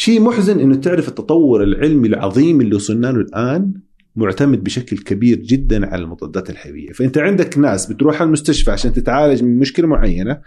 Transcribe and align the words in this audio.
شيء 0.00 0.20
محزن 0.20 0.60
إنه 0.60 0.74
تعرف 0.74 1.08
التطور 1.08 1.62
العلمي 1.62 2.08
العظيم 2.08 2.60
اللي 2.60 2.74
وصلنا 2.74 3.06
له 3.06 3.20
الآن 3.20 3.74
معتمد 4.16 4.64
بشكل 4.64 4.98
كبير 4.98 5.38
جدا 5.38 5.86
على 5.86 6.02
المضادات 6.02 6.50
الحيوية، 6.50 6.92
فأنت 6.92 7.18
عندك 7.18 7.58
ناس 7.58 7.92
بتروح 7.92 8.22
المستشفى 8.22 8.70
عشان 8.70 8.92
تتعالج 8.92 9.42
من 9.42 9.58
مشكلة 9.58 9.86
معينة 9.86 10.40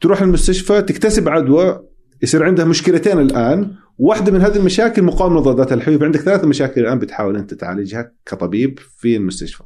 تروح 0.00 0.22
المستشفى 0.22 0.82
تكتسب 0.82 1.28
عدوى 1.28 1.80
يصير 2.22 2.44
عندها 2.44 2.64
مشكلتين 2.64 3.18
الآن، 3.18 3.74
واحدة 3.98 4.32
من 4.32 4.40
هذه 4.40 4.56
المشاكل 4.56 5.02
مقاومة 5.02 5.34
المضادات 5.36 5.72
الحيوية، 5.72 5.98
فعندك 5.98 6.20
ثلاث 6.20 6.44
مشاكل 6.44 6.80
الآن 6.80 6.98
بتحاول 6.98 7.36
أنت 7.36 7.54
تعالجها 7.54 8.12
كطبيب 8.26 8.78
في 8.78 9.16
المستشفى. 9.16 9.64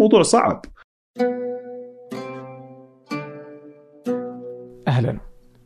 موضوع 0.00 0.22
صعب. 0.22 0.64
أهلا 4.88 5.20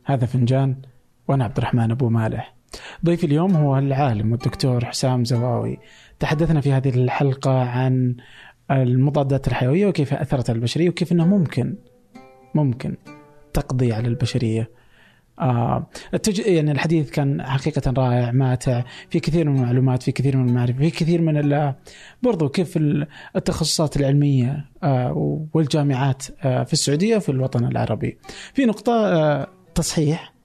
هذا 0.05 0.25
فنجان 0.25 0.81
وأنا 1.27 1.43
عبد 1.43 1.57
الرحمن 1.57 1.91
أبو 1.91 2.09
مالح. 2.09 2.56
ضيفي 3.05 3.25
اليوم 3.25 3.55
هو 3.55 3.77
العالم 3.77 4.31
والدكتور 4.31 4.85
حسام 4.85 5.25
زواوي. 5.25 5.77
تحدثنا 6.19 6.61
في 6.61 6.71
هذه 6.71 6.89
الحلقة 6.89 7.59
عن 7.61 8.15
المضادات 8.71 9.47
الحيوية 9.47 9.87
وكيف 9.87 10.13
أثرت 10.13 10.49
على 10.49 10.57
البشرية 10.57 10.89
وكيف 10.89 11.11
أنه 11.11 11.27
ممكن 11.27 11.75
ممكن 12.55 12.95
تقضي 13.53 13.93
على 13.93 14.07
البشرية. 14.07 14.69
آه 15.39 15.87
التج... 16.13 16.39
يعني 16.39 16.71
الحديث 16.71 17.11
كان 17.11 17.43
حقيقة 17.43 17.93
رائع 17.97 18.31
ماتع 18.31 18.83
في 19.09 19.19
كثير 19.19 19.49
من 19.49 19.57
المعلومات 19.57 20.03
في 20.03 20.11
كثير 20.11 20.37
من 20.37 20.49
المعرفة 20.49 20.79
في 20.79 20.89
كثير 20.89 21.21
من 21.21 21.37
ال... 21.37 21.73
برضو 22.23 22.49
كيف 22.49 22.79
التخصصات 23.35 23.97
العلمية 23.97 24.65
آه 24.83 25.47
والجامعات 25.53 26.23
آه 26.43 26.63
في 26.63 26.73
السعودية 26.73 27.15
وفي 27.15 27.29
الوطن 27.29 27.65
العربي. 27.65 28.17
في 28.53 28.65
نقطة 28.65 28.93
آه 28.93 29.47
تصحيح. 29.75 30.36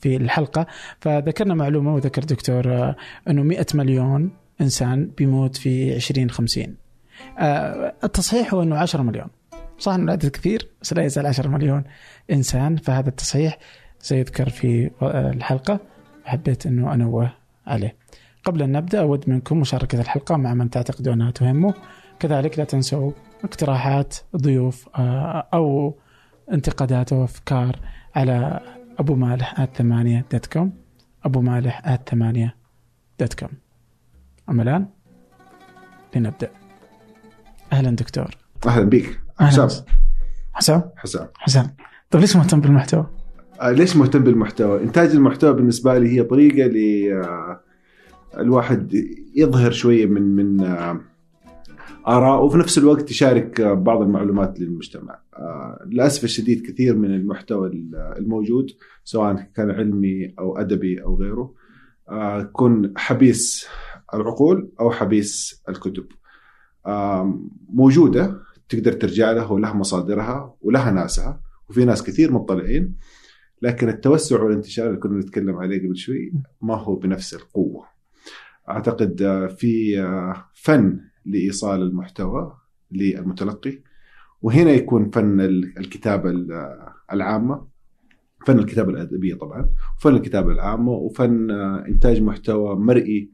في 0.00 0.16
الحلقة. 0.16 0.66
فذكرنا 1.00 1.54
معلومة 1.54 1.94
وذكر 1.94 2.24
دكتور 2.24 2.72
آه، 2.72 2.96
أنه 3.28 3.42
100 3.42 3.66
مليون 3.74 4.30
إنسان 4.60 5.10
بيموت 5.18 5.56
في 5.56 5.96
2050 5.96 6.76
آه، 7.38 7.94
التصحيح 8.04 8.54
هو 8.54 8.62
أنه 8.62 8.76
10 8.76 9.02
مليون. 9.02 9.26
صح 9.78 9.92
أنه 9.92 10.04
العدد 10.04 10.28
كثير 10.28 10.68
بس 10.82 10.92
لا 10.92 11.04
يزال 11.04 11.26
10 11.26 11.48
مليون 11.48 11.84
إنسان. 12.30 12.76
فهذا 12.76 13.08
التصحيح 13.08 13.58
سيذكر 13.98 14.48
في 14.48 14.90
الحلقة. 15.02 15.80
حبيت 16.24 16.66
أنه 16.66 16.94
أنوه 16.94 17.32
عليه. 17.66 17.96
قبل 18.44 18.62
أن 18.62 18.72
نبدأ 18.72 19.00
أود 19.00 19.30
منكم 19.30 19.60
مشاركة 19.60 20.00
الحلقة 20.00 20.36
مع 20.36 20.54
من 20.54 20.70
تعتقدوا 20.70 21.12
أنها 21.12 21.30
تهمه. 21.30 21.74
كذلك 22.20 22.58
لا 22.58 22.64
تنسوا 22.64 23.12
اقتراحات 23.44 24.16
ضيوف 24.36 24.88
أو 25.54 25.94
انتقادات 26.52 27.12
وأفكار 27.12 27.76
على 28.14 28.60
أبو 29.00 29.14
مالح 29.14 29.60
at 29.60 29.76
ثمانية 29.76 30.24
dot 30.32 30.46
com 30.46 30.72
أبو 31.24 31.40
مالح 31.40 31.82
at 31.84 32.08
ثمانية 32.08 32.56
dot 33.20 33.34
com. 33.34 33.48
أما 34.48 34.62
الآن 34.62 34.86
لنبدأ. 36.16 36.50
أهلا 37.72 37.90
دكتور. 37.90 38.36
أهلا 38.66 38.84
بك 38.84 39.20
حسام. 39.40 39.68
حسام. 40.52 40.82
حسام. 40.96 41.28
حسام. 41.34 41.74
طيب 42.10 42.20
ليش 42.20 42.36
مهتم 42.36 42.60
بالمحتوى؟ 42.60 43.06
آه 43.60 43.70
ليش 43.70 43.96
مهتم 43.96 44.24
بالمحتوى؟ 44.24 44.82
إنتاج 44.82 45.10
المحتوى 45.10 45.52
بالنسبة 45.52 45.98
لي 45.98 46.08
هي 46.18 46.22
طريقة 46.22 46.66
ل 46.66 46.76
آه، 47.12 47.60
الواحد 48.38 49.04
يظهر 49.34 49.70
شوية 49.70 50.06
من 50.06 50.22
من 50.22 50.60
آه 50.60 51.00
آراء 52.08 52.44
وفي 52.44 52.58
نفس 52.58 52.78
الوقت 52.78 53.10
يشارك 53.10 53.60
بعض 53.60 54.02
المعلومات 54.02 54.60
للمجتمع. 54.60 55.18
آه، 55.36 55.84
للأسف 55.86 56.24
الشديد 56.24 56.66
كثير 56.66 56.96
من 56.96 57.14
المحتوى 57.14 57.70
الموجود 57.94 58.66
سواء 59.04 59.34
كان 59.56 59.70
علمي 59.70 60.34
أو 60.38 60.58
أدبي 60.58 61.02
أو 61.02 61.16
غيره 61.16 61.54
آه، 62.08 62.40
يكون 62.40 62.92
حبيس 62.96 63.66
العقول 64.14 64.72
أو 64.80 64.90
حبيس 64.90 65.62
الكتب. 65.68 66.06
آه، 66.86 67.40
موجودة 67.68 68.40
تقدر 68.68 68.92
ترجع 68.92 69.32
لها 69.32 69.46
ولها 69.46 69.72
مصادرها 69.72 70.54
ولها 70.60 70.90
ناسها 70.90 71.40
وفي 71.68 71.84
ناس 71.84 72.02
كثير 72.02 72.32
مطلعين. 72.32 72.96
لكن 73.62 73.88
التوسع 73.88 74.42
والانتشار 74.42 74.86
اللي 74.86 74.98
كنا 74.98 75.18
نتكلم 75.18 75.56
عليه 75.56 75.78
قبل 75.86 75.96
شوي 75.96 76.32
ما 76.62 76.74
هو 76.74 76.94
بنفس 76.96 77.34
القوة. 77.34 77.86
أعتقد 78.68 79.22
في 79.58 80.02
فن 80.54 81.09
لإيصال 81.30 81.82
المحتوى 81.82 82.56
للمتلقي. 82.92 83.78
وهنا 84.42 84.70
يكون 84.70 85.10
فن 85.10 85.40
الكتابة 85.78 86.30
العامة 87.12 87.66
فن 88.46 88.58
الكتابة 88.58 88.90
الأدبية 88.90 89.34
طبعا 89.34 89.68
وفن 89.98 90.14
الكتابة 90.14 90.52
العامة 90.52 90.92
وفن 90.92 91.50
إنتاج 91.88 92.22
محتوى 92.22 92.76
مرئي 92.76 93.30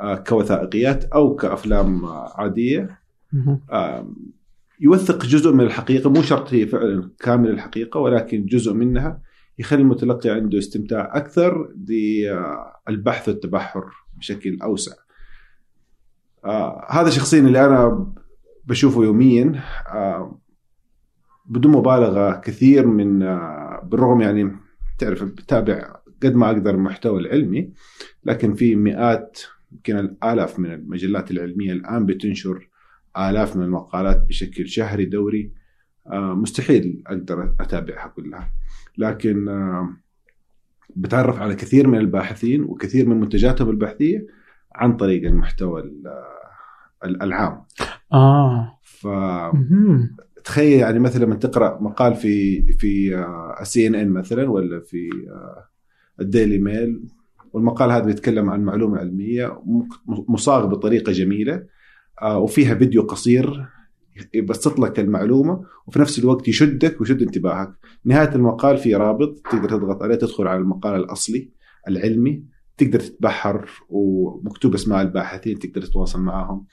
آه، 0.00 0.14
كوثائقيات 0.14 1.04
أو 1.04 1.34
كأفلام 1.34 2.06
عادية. 2.06 3.00
يوثق 4.80 5.26
جزء 5.26 5.52
من 5.52 5.64
الحقيقة 5.64 6.10
مو 6.10 6.22
شرط 6.22 6.54
هي 6.54 6.66
فعلا 6.66 7.10
كامل 7.20 7.50
الحقيقة 7.50 8.00
ولكن 8.00 8.46
جزء 8.46 8.72
منها 8.72 9.22
يخلي 9.58 9.82
المتلقي 9.82 10.30
عنده 10.30 10.58
استمتاع 10.58 11.16
أكثر 11.16 11.68
بالبحث 11.74 13.28
والتبحر 13.28 13.84
بشكل 14.18 14.58
أوسع. 14.62 14.92
آه 16.44 16.86
هذا 16.90 17.10
شخصيا 17.10 17.40
اللي 17.40 17.66
أنا 17.66 18.12
بشوفه 18.64 19.04
يوميا. 19.04 19.62
آه 19.88 20.40
بدون 21.46 21.72
مبالغة 21.72 22.40
كثير 22.40 22.86
من 22.86 23.22
آه 23.22 23.80
بالرغم 23.84 24.20
يعني 24.20 24.56
تعرف 24.98 25.22
بتابع 25.24 25.96
قد 26.22 26.34
ما 26.34 26.46
أقدر 26.46 26.70
المحتوى 26.74 27.20
العلمي 27.20 27.72
لكن 28.24 28.54
في 28.54 28.76
مئات 28.76 29.40
يمكن 29.72 29.98
الآلاف 29.98 30.58
من 30.58 30.72
المجلات 30.72 31.30
العلمية 31.30 31.72
الآن 31.72 32.06
بتنشر 32.06 32.68
آلاف 33.18 33.56
من 33.56 33.62
المقالات 33.62 34.26
بشكل 34.28 34.68
شهري 34.68 35.04
دوري. 35.04 35.52
آه 36.06 36.34
مستحيل 36.34 37.02
أقدر 37.06 37.54
أتابعها 37.60 38.08
كلها. 38.08 38.52
لكن 38.98 39.48
آه 39.48 39.88
بتعرف 40.96 41.38
على 41.38 41.54
كثير 41.54 41.88
من 41.88 41.98
الباحثين 41.98 42.62
وكثير 42.62 43.08
من 43.08 43.20
منتجاتهم 43.20 43.70
البحثية 43.70 44.26
عن 44.74 44.96
طريق 44.96 45.26
المحتوى 45.26 45.82
العام. 47.04 47.62
آه. 48.12 48.78
ف 48.82 49.06
تخيل 50.44 50.78
يعني 50.78 50.98
مثلا 50.98 51.24
لما 51.24 51.34
تقرأ 51.34 51.78
مقال 51.82 52.14
في 52.14 52.62
في 52.72 53.24
السي 53.60 53.86
ان 53.86 53.94
ان 53.94 54.10
مثلا 54.10 54.50
ولا 54.50 54.80
في 54.80 55.08
آه، 55.30 55.68
الديلي 56.20 56.58
ميل 56.58 57.02
والمقال 57.52 57.90
هذا 57.90 58.04
بيتكلم 58.04 58.50
عن 58.50 58.60
معلومة 58.64 58.98
علمية 58.98 59.62
مصاغ 60.06 60.66
بطريقة 60.66 61.12
جميلة 61.12 61.66
آه، 62.22 62.38
وفيها 62.38 62.74
فيديو 62.74 63.02
قصير 63.02 63.66
يبسط 64.34 64.78
لك 64.78 65.00
المعلومة 65.00 65.64
وفي 65.86 65.98
نفس 65.98 66.18
الوقت 66.18 66.48
يشدك 66.48 67.00
ويشد 67.00 67.22
انتباهك. 67.22 67.74
نهاية 68.04 68.34
المقال 68.34 68.76
في 68.76 68.94
رابط 68.94 69.38
تقدر 69.50 69.68
تضغط 69.68 70.02
عليه 70.02 70.14
تدخل 70.14 70.46
على 70.46 70.58
المقال 70.58 70.94
الأصلي 71.00 71.50
العلمي 71.88 72.44
تقدر 72.76 73.00
تتبحر 73.00 73.70
ومكتوب 73.88 74.74
أسماء 74.74 75.02
الباحثين 75.02 75.58
تقدر 75.58 75.82
تتواصل 75.82 76.20
معهم. 76.20 76.66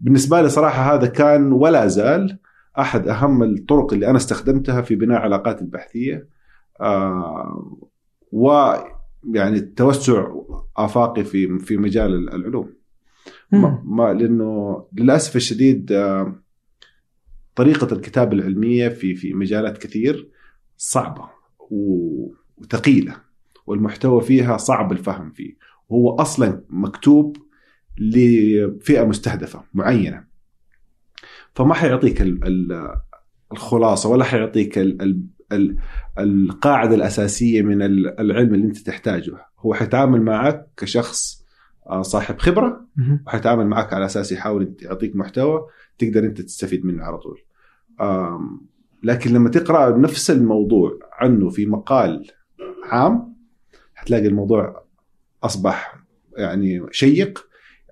بالنسبة 0.00 0.42
لي 0.42 0.48
صراحة 0.48 0.94
هذا 0.94 1.06
كان 1.06 1.52
ولا 1.52 1.86
زال 1.86 2.38
أحد 2.78 3.08
أهم 3.08 3.42
الطرق 3.42 3.92
اللي 3.92 4.10
أنا 4.10 4.16
استخدمتها 4.16 4.82
في 4.82 4.94
بناء 4.94 5.18
علاقاتي 5.18 5.64
البحثية. 5.64 6.28
آه 6.80 7.80
و 8.32 8.72
يعني 9.32 9.60
توسع 9.60 10.26
آفاقي 10.76 11.24
في 11.24 11.58
في 11.58 11.76
مجال 11.76 12.28
العلوم. 12.34 12.72
ما, 13.52 13.82
ما 13.84 14.12
لأنه 14.12 14.84
للأسف 14.92 15.36
الشديد 15.36 15.92
آه 15.92 16.42
طريقة 17.54 17.94
الكتابة 17.94 18.32
العلمية 18.32 18.88
في 18.88 19.14
في 19.14 19.34
مجالات 19.34 19.78
كثير 19.78 20.30
صعبة 20.76 21.28
وثقيلة. 21.70 23.25
والمحتوى 23.66 24.20
فيها 24.20 24.56
صعب 24.56 24.92
الفهم 24.92 25.30
فيه. 25.30 25.56
وهو 25.88 26.14
أصلا 26.14 26.64
مكتوب 26.68 27.36
لفئة 27.98 29.04
مستهدفة 29.04 29.64
معينة. 29.74 30.24
فما 31.54 31.74
حيعطيك 31.74 32.24
الخلاصة 33.52 34.08
ولا 34.08 34.24
حيعطيك 34.24 34.78
القاعدة 36.18 36.94
الأساسية 36.94 37.62
من 37.62 37.82
العلم 38.20 38.54
اللي 38.54 38.66
أنت 38.66 38.78
تحتاجه. 38.78 39.46
هو 39.58 39.74
حيتعامل 39.74 40.22
معك 40.22 40.70
كشخص 40.76 41.46
آه، 41.86 42.02
صاحب 42.02 42.38
خبرة 42.38 42.86
وحيتعامل 43.26 43.66
معك 43.66 43.92
على 43.92 44.04
أساس 44.04 44.32
يحاول 44.32 44.74
يعطيك 44.82 45.16
محتوى 45.16 45.66
تقدر 45.98 46.24
أنت 46.24 46.40
تستفيد 46.40 46.86
منه 46.86 47.04
على 47.04 47.18
طول. 47.18 47.40
لكن 49.02 49.32
لما 49.32 49.48
تقرأ 49.48 49.98
نفس 49.98 50.30
الموضوع 50.30 50.98
عنه 51.12 51.48
في 51.50 51.66
مقال 51.66 52.26
عام 52.84 53.35
حتلاقي 54.06 54.26
الموضوع 54.26 54.84
أصبح 55.44 56.04
يعني 56.36 56.86
شيق 56.90 57.46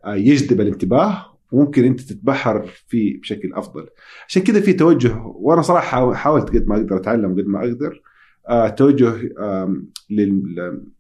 آه، 0.05 0.15
يجذب 0.15 0.61
الانتباه 0.61 1.27
وممكن 1.53 1.85
أنت 1.85 2.01
تتبحر 2.01 2.71
فيه 2.87 3.21
بشكل 3.21 3.53
أفضل 3.55 3.87
عشان 4.29 4.43
كذا 4.43 4.61
في 4.61 4.73
توجه 4.73 5.17
وأنا 5.25 5.63
صراحة 5.63 6.15
حاولت 6.15 6.51
قد 6.51 6.67
ما 6.67 6.77
أقدر 6.77 6.97
أتعلم 6.97 7.33
قد 7.33 7.47
ما 7.47 7.59
أقدر 7.59 8.03
آه، 8.49 8.69
توجه 8.69 9.15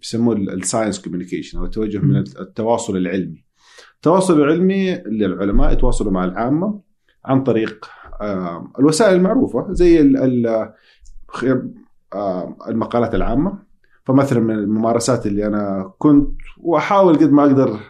يسموه 0.02 0.36
ال 0.36 0.44
science 0.44 1.00
communication 1.00 1.58
أو 1.58 1.66
توجه 1.66 1.98
من. 1.98 2.16
التواصل 2.16 2.96
العلمي. 2.96 3.44
التواصل 3.94 4.42
العلمي 4.42 4.94
للعلماء 4.94 5.72
يتواصلوا 5.72 6.12
مع 6.12 6.24
العامة 6.24 6.80
عن 7.24 7.42
طريق 7.42 7.90
الوسائل 8.78 9.16
المعروفة 9.16 9.72
زي 9.72 10.00
المقالات 12.68 13.14
العامة 13.14 13.63
فمثلا 14.04 14.40
من 14.40 14.54
الممارسات 14.54 15.26
اللي 15.26 15.46
أنا 15.46 15.92
كنت 15.98 16.30
وأحاول 16.60 17.16
قد 17.16 17.32
ما 17.32 17.42
أقدر 17.42 17.80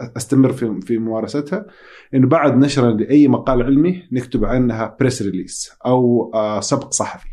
أستمر 0.00 0.52
في 0.52 0.80
في 0.80 0.98
ممارستها 0.98 1.66
إنه 2.14 2.26
بعد 2.26 2.56
نشرا 2.56 2.90
لأي 2.90 3.28
مقال 3.28 3.62
علمي 3.62 4.02
نكتب 4.12 4.44
عنها 4.44 4.96
بريس 5.00 5.22
ريليس 5.22 5.72
أو 5.86 6.30
آه، 6.34 6.60
سبق 6.60 6.90
صحفي. 6.90 7.28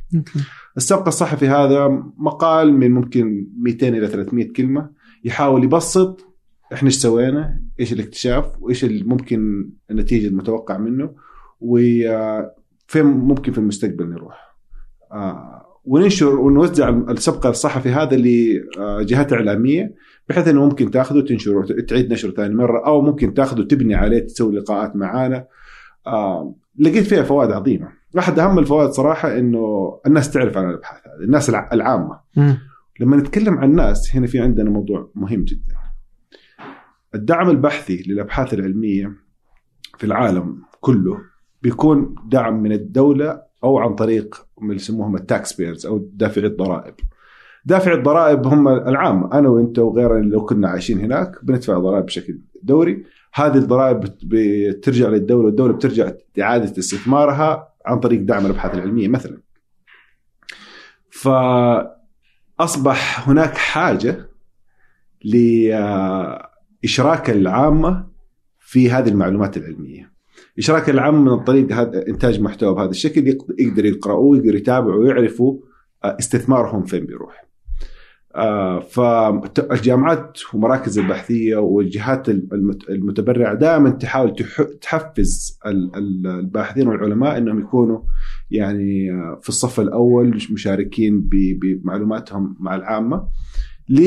السبق 0.78 1.08
الصحفي 1.08 1.48
هذا 1.48 1.88
مقال 2.18 2.74
من 2.74 2.92
ممكن 2.92 3.48
200 3.60 3.88
إلى 3.88 4.08
300 4.08 4.54
كلمة 4.54 4.90
يحاول 5.24 5.64
يبسط 5.64 6.28
إحنا 6.74 6.88
إيش 6.88 6.96
سوينا، 6.96 7.62
إيش 7.80 7.94
الاكتشاف، 7.94 8.46
وإيش 8.62 8.86
ممكن 8.86 9.70
النتيجة 9.92 10.28
المتوقع 10.28 10.78
منه 10.78 11.16
وفين 11.60 13.06
ممكن 13.06 13.52
في 13.52 13.58
المستقبل 13.58 14.10
نروح. 14.10 14.56
آه، 15.12 15.71
وننشر 15.84 16.40
ونوزع 16.40 16.90
السبق 16.90 17.46
الصحفي 17.48 17.90
هذا 17.90 18.18
لجهات 18.18 19.34
إعلامية 19.34 19.96
بحيث 20.30 20.48
إنه 20.48 20.66
ممكن 20.66 20.92
تاخذه 20.92 21.22
تنشره 21.22 21.66
تعيد 21.88 22.14
نشره 22.14 22.32
ثاني 22.32 22.56
مرة 22.56 22.86
أو 22.86 23.02
ممكن 23.02 23.34
تاخذه 23.34 23.62
تبني 23.64 23.96
عليه 23.96 24.20
تسوي 24.20 24.56
لقاءات 24.56 24.96
معانا. 24.96 25.46
آه، 26.08 26.56
لقيت 26.80 27.04
فيها 27.04 27.24
فوائد 27.24 27.52
عظيمة. 27.52 27.88
احد 28.20 28.40
أهم 28.40 28.60
الفوائد 28.60 28.90
صراحة 28.90 29.38
إنه 29.38 29.60
الناس 30.08 30.32
تعرف 30.32 30.58
عن 30.58 30.70
الأبحاث 30.70 31.00
هذه، 31.08 31.26
الناس 31.26 31.50
الع- 31.50 31.70
العامة. 31.74 32.20
لما 33.00 33.18
نتكلم 33.18 33.58
عن 33.58 33.70
الناس 33.70 34.16
هنا 34.16 34.28
في 34.28 34.40
عندنا 34.40 34.70
موضوع 34.70 35.12
مهم 35.16 35.44
جدا. 35.44 35.76
الدعم 37.16 37.50
البحثي 37.50 38.04
للأبحاث 38.08 38.54
العلمية 38.54 39.12
في 39.98 40.04
العالم 40.04 40.62
كله 40.80 41.18
بيكون 41.62 42.16
دعم 42.32 42.64
من 42.64 42.72
الدولة 42.72 43.42
أو 43.64 43.78
عن 43.80 43.96
طريق 43.96 44.46
اللي 44.66 44.76
يسموهم 44.82 45.16
التاكس 45.16 45.54
بيرز 45.54 45.86
أو 45.86 46.10
دافعي 46.14 46.46
الضرائب. 46.46 46.94
دافعي 47.66 47.94
الضرائب 47.96 48.48
هم 48.48 48.68
العام 48.68 49.34
أنا 49.34 49.50
وانت 49.50 49.80
وغيرنا 49.80 50.26
لو 50.26 50.46
كنا 50.46 50.68
عايشين 50.70 51.00
هناك 51.00 51.46
بندفع 51.46 51.78
ضرائب 51.78 52.06
بشكل 52.06 52.40
دوري 52.64 53.04
هذه 53.34 53.58
الضرائب 53.58 54.00
بت- 54.00 54.20
بترجع 54.24 55.08
للدولة 55.08 55.46
والدولة 55.46 55.74
بترجع 55.74 56.12
إعادة 56.42 56.64
استثمارها 56.80 57.74
عن 57.86 58.00
طريق 58.00 58.22
دعم 58.22 58.46
الأبحاث 58.46 58.76
العلمية 58.76 59.08
مثلا. 59.08 59.38
فاصبح 62.58 63.30
هناك 63.30 63.58
حاجة 63.58 64.30
لاشراك 66.84 67.30
العامة 67.30 68.08
في 68.60 68.92
هذه 68.92 69.10
المعلومات 69.10 69.58
العلمية. 69.58 70.11
اشراك 70.58 70.90
العامه 70.90 71.20
من 71.22 71.28
الطريق 71.40 71.72
هذا 71.72 72.08
إنتاج 72.08 72.42
محتوى 72.42 72.76
بهذا 72.76 72.90
الشكل 72.90 73.28
يق- 73.28 73.46
يقدر 73.60 73.86
يقرأوه 73.86 74.38
يقدر 74.38 74.56
يتابعوا 74.56 75.04
ويعرفوا 75.04 75.58
آه، 76.04 76.18
استثمارهم 76.20 76.84
فين 76.84 77.06
بيروح. 77.06 77.46
آه، 78.36 78.80
فالجامعات 78.80 80.40
ومراكز 80.54 81.00
البحثية 81.00 81.56
والجهات 81.58 82.30
المت- 82.30 82.90
المتبرعة 82.90 83.54
دائما 83.56 83.90
تحاول 83.90 84.36
تح- 84.36 84.68
تحفز 84.82 85.60
ال- 85.66 85.92
ال- 85.96 86.28
الباحثين 86.28 86.88
والعلماء 86.88 87.38
إنهم 87.38 87.60
يكونوا 87.60 88.00
يعني 88.52 89.12
آه، 89.12 89.40
في 89.42 89.50
الصف 89.50 89.80
الأول 89.80 90.38
مشاركين 90.52 91.30
بمعلوماتهم 91.32 92.56
مع 92.60 92.76
العامة 92.76 93.28
ل 93.90 94.02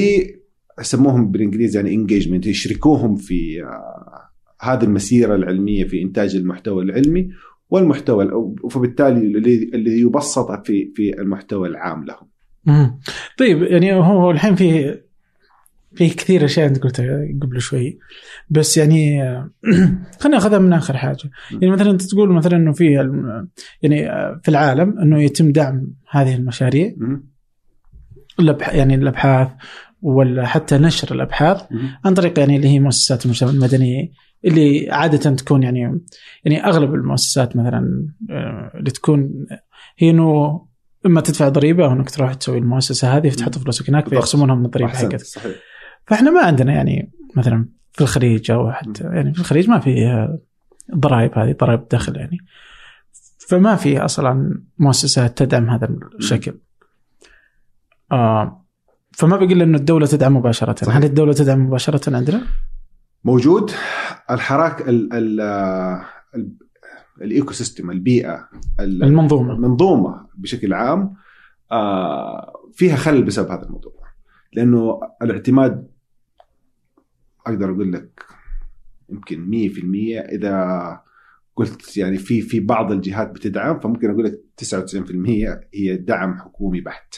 يسموهم 0.81 1.31
بالإنجليزي 1.31 1.79
يعني 1.79 1.95
انجيجمنت 1.95 2.47
يشركوهم 2.47 3.17
في 3.17 3.63
هذه 4.65 4.85
المسيرة 4.85 5.35
العلمية 5.35 5.85
في 5.85 6.03
إنتاج 6.03 6.37
المحتوى 6.37 6.85
العلمي 6.85 7.31
والمحتوى 7.71 8.53
فبالتالي 8.71 9.21
اللي 9.21 9.71
اللي 9.75 10.01
يبسط 10.01 10.67
في 10.67 10.93
في 10.95 11.21
المحتوى 11.21 11.69
العام 11.69 12.05
لهم. 12.05 12.29
مم. 12.67 12.99
طيب 13.39 13.63
يعني 13.63 13.93
هو 13.93 14.31
الحين 14.31 14.55
في 14.55 14.99
في 15.95 16.09
كثير 16.09 16.45
أشياء 16.45 16.69
أنت 16.69 16.79
قلتها 16.79 17.29
قبل 17.43 17.61
شوي 17.61 17.99
بس 18.51 18.77
يعني 18.77 19.23
خلينا 20.21 20.39
ناخذها 20.39 20.59
من 20.59 20.73
آخر 20.73 20.97
حاجة 20.97 21.31
يعني 21.51 21.71
مثلا 21.71 21.91
أنت 21.91 22.03
تقول 22.03 22.33
مثلا 22.33 22.57
إنه 22.57 22.73
في 22.73 22.93
يعني 23.83 24.11
آه، 24.11 24.41
في 24.43 24.49
العالم 24.49 24.99
إنه 24.99 25.23
يتم 25.23 25.53
دعم 25.53 25.87
هذه 26.11 26.35
المشاريع 26.35 26.95
يعني 28.61 28.95
الأبحاث 28.95 29.49
ولا 30.03 30.47
حتى 30.47 30.79
نشر 30.79 31.15
الأبحاث. 31.15 31.63
عن 32.05 32.15
طريق 32.15 32.39
يعني 32.39 32.57
اللي 32.57 32.69
هي 32.69 32.81
مؤسسات 32.81 33.25
المجتمع 33.25 33.51
المدني 33.51 34.13
اللي 34.45 34.91
عادة 34.91 35.31
تكون 35.31 35.63
يعني 35.63 36.01
يعني 36.45 36.65
أغلب 36.65 36.95
المؤسسات 36.95 37.57
مثلا 37.57 38.09
آه، 38.31 38.73
اللي 38.75 38.91
تكون 38.91 39.47
هي 39.99 40.11
إنه 40.11 40.61
إما 41.07 41.21
تدفع 41.21 41.49
ضريبة 41.49 41.85
أو 41.85 41.93
إنك 41.93 42.11
تروح 42.11 42.35
تسوي 42.35 42.59
المؤسسة 42.59 43.17
هذه 43.17 43.29
فتحط 43.29 43.59
فلوسك 43.59 43.89
هناك. 43.89 44.09
فيخصمونها 44.09 44.55
من 44.55 44.65
الضريبه 44.65 44.91
حقتك 44.91 45.21
صحيح. 45.21 45.53
فإحنا 46.07 46.31
ما 46.31 46.43
عندنا 46.43 46.73
يعني 46.73 47.13
مثلا 47.37 47.69
في 47.93 48.01
الخليج 48.01 48.51
أو 48.51 48.73
حتى 48.73 49.05
يعني 49.05 49.35
في 49.35 49.41
الخليج 49.41 49.69
ما 49.69 49.79
في 49.79 50.29
ضرائب 50.95 51.39
هذه 51.39 51.57
ضرائب 51.61 51.81
الدخل 51.81 52.17
يعني. 52.17 52.39
فما 53.49 53.77
في 53.77 53.99
أصلا 53.99 54.63
مؤسسات 54.79 55.39
تدعم 55.39 55.71
هذا 55.71 55.89
الشكل. 56.19 56.59
آه 58.13 58.65
فما 59.13 59.37
بقي 59.37 59.53
الا 59.53 59.65
إنه 59.65 59.79
الدولة 59.79 60.07
تدعم 60.07 60.37
مباشرة. 60.37 60.75
صحيح. 60.85 60.97
هل 60.97 61.05
الدولة 61.05 61.33
تدعم 61.33 61.67
مباشرة 61.67 62.17
عندنا؟ 62.17 62.43
موجود. 63.25 63.71
الحراك 64.31 64.89
ال 64.89 65.13
ال 65.13 65.41
ال 66.35 66.53
ال 67.23 67.53
ecosystem 67.53 67.91
البيئة 67.91 68.49
ال- 68.81 69.03
المنظومة. 69.05 69.53
المنظومة 69.53 70.27
بشكل 70.35 70.73
عام 70.73 71.15
آه، 71.73 72.53
فيها 72.73 72.97
خلل 72.97 73.23
بسبب 73.25 73.51
هذا 73.51 73.63
الموضوع. 73.63 73.93
لأنه 74.53 75.01
الاعتماد 75.23 75.89
أقدر 77.47 77.71
أقول 77.71 77.93
لك 77.93 78.25
يمكن 79.09 79.51
100% 79.51 80.21
إذا 80.21 81.01
قلت 81.57 81.97
يعني 81.97 82.17
في 82.19 82.41
في 82.41 82.61
بعض 82.61 82.93
الجهات 82.93 83.31
بتدعم 83.31 83.81
فممكن 83.81 84.11
أقول 84.11 84.25
لك 84.25 84.41
99% 84.57 85.61
هي 85.75 85.97
دعم 85.97 86.39
حكومي 86.39 86.81
بحت. 86.81 87.15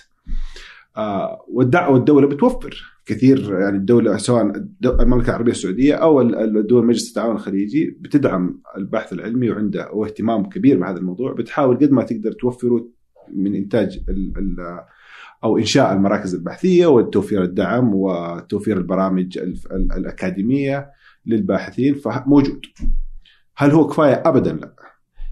آه 0.96 1.44
والدع- 1.48 1.88
والدولة 1.88 2.26
بتوفر. 2.28 2.95
كثير 3.06 3.58
يعني 3.60 3.76
الدولة 3.76 4.16
سواء 4.16 4.52
المملكة 4.84 5.28
العربية 5.30 5.52
السعودية 5.52 5.94
أو 5.94 6.20
ال- 6.20 6.58
الدول 6.58 6.86
مجلس 6.86 7.08
التعاون 7.08 7.34
الخليجي 7.34 7.98
بتدعم 8.00 8.60
البحث 8.76 9.12
العلمي 9.12 9.50
وعنده 9.50 9.90
واهتمام 9.92 10.48
كبير 10.48 10.78
بهذا 10.80 10.96
الموضوع 10.98 11.32
بتحاول 11.32 11.76
قد 11.76 11.90
ما 11.90 12.02
تقدر 12.02 12.32
توفره 12.32 12.88
من 13.34 13.54
إنتاج 13.54 14.00
ال 14.08 14.32
ال 14.38 14.56
أو 15.44 15.58
إنشاء 15.58 15.92
المراكز 15.92 16.34
البحثية 16.34 16.86
وتوفير 16.86 17.42
الدعم 17.42 17.94
وتوفير 17.94 18.76
البرامج 18.76 19.38
ال- 19.38 19.58
ال- 19.72 19.92
الأكاديمية 19.92 20.90
للباحثين 21.26 21.94
فموجود. 21.94 22.60
هل 23.56 23.70
هو 23.70 23.86
كفاية؟ 23.86 24.22
ابدا 24.26 24.52
لا. 24.52 24.76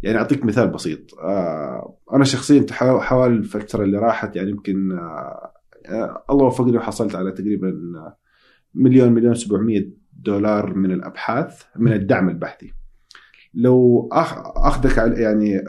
يعني 0.02 0.18
أعطيك 0.18 0.44
مثال 0.44 0.68
بسيط 0.68 1.14
آه 1.18 1.96
أنا 2.12 2.24
شخصيا 2.24 2.66
حوالي 3.00 3.34
الفترة 3.34 3.84
اللي 3.84 3.98
راحت 3.98 4.36
يعني 4.36 4.50
يمكن 4.50 4.92
آه 4.92 5.50
الله 6.30 6.44
وفقني 6.44 6.76
وحصلت 6.76 7.14
على 7.14 7.32
تقريبا 7.32 7.68
آه، 7.68 8.18
مليون 8.74 9.12
مليون 9.12 9.34
700 9.34 9.90
دولار 10.12 10.74
من 10.74 10.92
الأبحاث 10.92 11.62
من 11.76 11.92
الدعم 11.92 12.28
البحثي. 12.28 12.72
لو 13.54 14.08
أخذك 14.12 14.98
على 14.98 15.22
يعني 15.22 15.64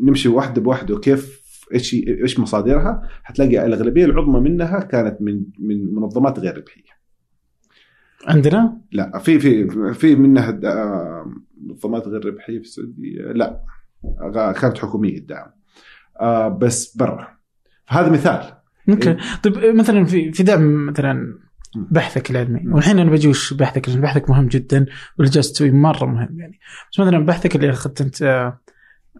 نمشي 0.00 0.28
واحدة 0.28 0.60
بواحدة 0.62 0.98
كيف 0.98 1.42
إيش 1.74 1.94
إيش 1.94 2.40
مصادرها 2.40 3.08
حتلاقي 3.22 3.66
الأغلبية 3.66 4.04
العظمى 4.04 4.40
منها 4.40 4.80
كانت 4.80 5.22
من 5.22 5.44
من 5.58 5.94
منظمات 5.94 6.38
غير 6.38 6.56
ربحية. 6.56 6.92
عندنا؟ 8.26 8.80
لا 8.92 9.18
في 9.18 9.38
في 9.38 9.68
في 9.94 10.16
منها 10.16 10.60
آه، 10.64 11.32
منظمات 11.60 12.08
غير 12.08 12.24
ربحية 12.26 12.58
في 12.58 12.64
السعودية 12.64 13.20
لا 13.20 13.64
كانت 14.32 14.78
حكومية 14.78 15.18
الدعم 15.18 15.50
آه، 16.20 16.48
بس 16.48 16.96
برا 16.96 17.28
فهذا 17.86 18.10
مثال 18.10 18.61
أوكي. 18.88 19.16
طيب 19.42 19.76
مثلا 19.76 20.04
في 20.04 20.32
في 20.32 20.42
دعم 20.42 20.86
مثلا 20.86 21.38
بحثك 21.76 22.30
العلمي. 22.30 22.62
والحين 22.72 22.98
أنا 22.98 23.10
بجي 23.10 23.28
وش 23.28 23.54
بحثك؟ 23.54 23.88
لأن 23.88 24.00
بحثك 24.00 24.30
مهم 24.30 24.46
جدا 24.46 24.86
واللي 25.18 25.32
جالس 25.32 25.52
تسويه 25.52 25.70
مرة 25.70 26.06
مهم 26.06 26.40
يعني. 26.40 26.58
بس 26.92 27.00
مثلا 27.00 27.26
بحثك 27.26 27.56
اللي 27.56 27.70
أخذت 27.70 28.00
أنت 28.00 28.22
آه، 28.22 28.60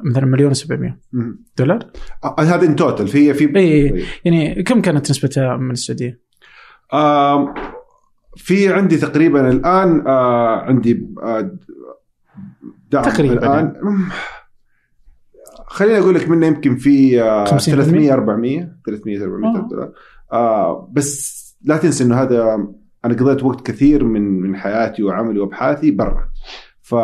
مثلا 0.05 0.27
مليون 0.27 0.55
و700 0.55 0.93
مم. 1.13 1.45
دولار؟ 1.59 1.91
هذا 2.39 2.67
in 2.67 2.77
total 2.77 3.09
في 3.09 3.35
في 3.35 3.57
اي 3.57 4.05
يعني 4.25 4.63
كم 4.63 4.81
كانت 4.81 5.11
نسبتها 5.11 5.57
من 5.57 5.71
السعودية؟ 5.71 6.21
في 8.37 8.73
عندي 8.73 8.97
تقريبا 8.97 9.51
الآن 9.51 10.07
آه، 10.07 10.61
عندي 10.61 11.07
آه، 11.23 11.57
دعم 12.91 13.05
تقريباً 13.05 13.35
الآن. 13.35 13.75
مم، 13.83 14.09
خليني 15.73 15.99
أقول 15.99 16.15
لك 16.15 16.29
منه 16.29 16.47
يمكن 16.47 16.77
في 16.77 17.23
آه، 17.23 17.45
50%. 17.45 17.49
300 17.59 18.13
400 18.13 18.77
300 18.87 19.23
400 19.25 19.51
آه. 19.59 19.69
دولار 19.71 19.93
آه 20.33 20.91
بس 20.93 21.43
لا 21.65 21.77
تنسى 21.77 22.05
إنه 22.05 22.15
هذا 22.15 22.69
أنا 23.05 23.15
قضيت 23.15 23.45
وقت 23.45 23.67
كثير 23.67 24.05
من 24.05 24.41
من 24.41 24.57
حياتي 24.57 25.03
وعملي 25.03 25.41
وأبحاثي 25.41 25.91
برا 25.91 26.29
ف 26.83 26.95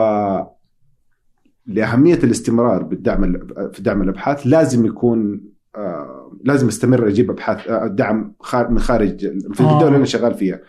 لأهمية 1.67 2.15
الاستمرار 2.25 2.83
بالدعم 2.83 3.25
ال- 3.25 3.71
في 3.73 3.83
دعم 3.83 4.03
الأبحاث 4.03 4.47
لازم 4.47 4.87
يكون 4.87 5.41
آه 5.77 6.33
لازم 6.45 6.69
أستمر 6.69 7.09
أجيب 7.09 7.31
أبحاث 7.31 7.69
آه 7.69 7.87
دعم 7.87 8.35
من 8.71 8.79
خارج 8.79 9.19
في 9.55 9.63
آه. 9.63 9.73
الدولة 9.73 9.87
اللي 9.87 9.97
أنا 9.97 10.05
شغال 10.05 10.35
فيها 10.35 10.61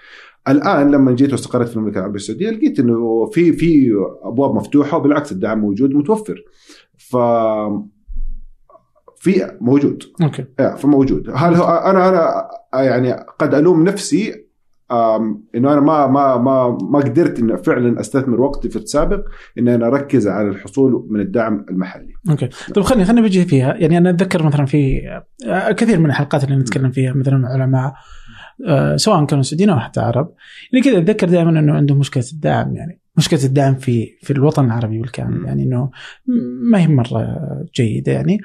الآن 0.48 0.92
لما 0.92 1.12
جيت 1.12 1.32
واستقريت 1.32 1.68
في 1.68 1.76
المملكة 1.76 1.98
العربية 1.98 2.16
السعودية 2.16 2.50
لقيت 2.50 2.80
إنه 2.80 3.26
في 3.26 3.54
في 3.54 3.92
أبواب 4.24 4.56
مفتوحة 4.56 4.98
وبالعكس 4.98 5.32
الدعم 5.32 5.60
موجود 5.60 5.94
متوفر 5.94 6.44
ف 7.12 7.18
في 9.20 9.58
موجود. 9.62 10.04
أوكي. 10.22 10.46
فموجود 10.78 11.30
هل 11.36 11.56
هو 11.56 11.66
أنا 11.66 12.10
أنا 12.10 12.50
يعني 12.84 13.14
قد 13.40 13.54
ألوم 13.54 13.84
نفسي 13.84 14.50
إنه 15.56 15.74
أنا 15.74 15.80
ما 15.80 16.08
ما 16.08 16.38
ما 16.38 16.78
ما 16.82 17.00
قدرت 17.00 17.40
انه 17.40 17.56
فعلا 17.56 18.00
أستثمر 18.00 18.42
وقتي 18.42 18.70
في 18.70 18.76
السابق 18.76 19.26
ان 19.60 19.68
أنا 19.68 19.88
أركز 19.88 20.28
على 20.28 20.48
الحصول 20.48 21.08
من 21.10 21.20
الدعم 21.20 21.66
المحلي. 21.70 22.14
أوكي. 22.30 22.50
طيب 22.76 22.84
خليني 22.84 23.06
خليني 23.06 23.22
بجي 23.22 23.46
فيها. 23.46 23.76
يعني 23.76 23.98
أنا 23.98 24.10
أتذكر 24.10 24.44
مثلا 24.44 24.66
في 24.66 25.02
آه، 25.48 25.72
كثير 25.72 26.00
من 26.00 26.06
الحلقات 26.06 26.44
اللي 26.44 26.56
نتكلم 26.56 26.92
فيها 26.92 27.14
مثلا 27.14 27.38
مع 27.38 27.50
علماء 27.50 27.94
آه، 28.68 28.96
سواء 28.96 29.26
كانوا 29.26 29.44
سعوديين 29.44 29.70
أو 29.70 29.80
حتى 29.80 30.00
عرب. 30.00 30.34
يعني 30.74 30.86
كذا 30.86 30.98
أتذكر 30.98 31.30
دائما 31.30 31.60
إنه 31.60 31.74
عندهم 31.74 31.98
مشكلة 31.98 32.24
الدعم 32.34 32.76
يعني. 32.76 32.99
مشكلة 33.20 33.44
الدعم 33.44 33.76
في 33.76 34.18
في 34.22 34.34
الوطن 34.34 34.66
العربي 34.66 35.00
بالكامل. 35.00 35.46
يعني 35.46 35.64
إنه 35.64 35.92
ما 36.72 36.82
هي 36.82 36.88
مرة 36.88 37.38
جيدة 37.76 38.12
يعني 38.12 38.38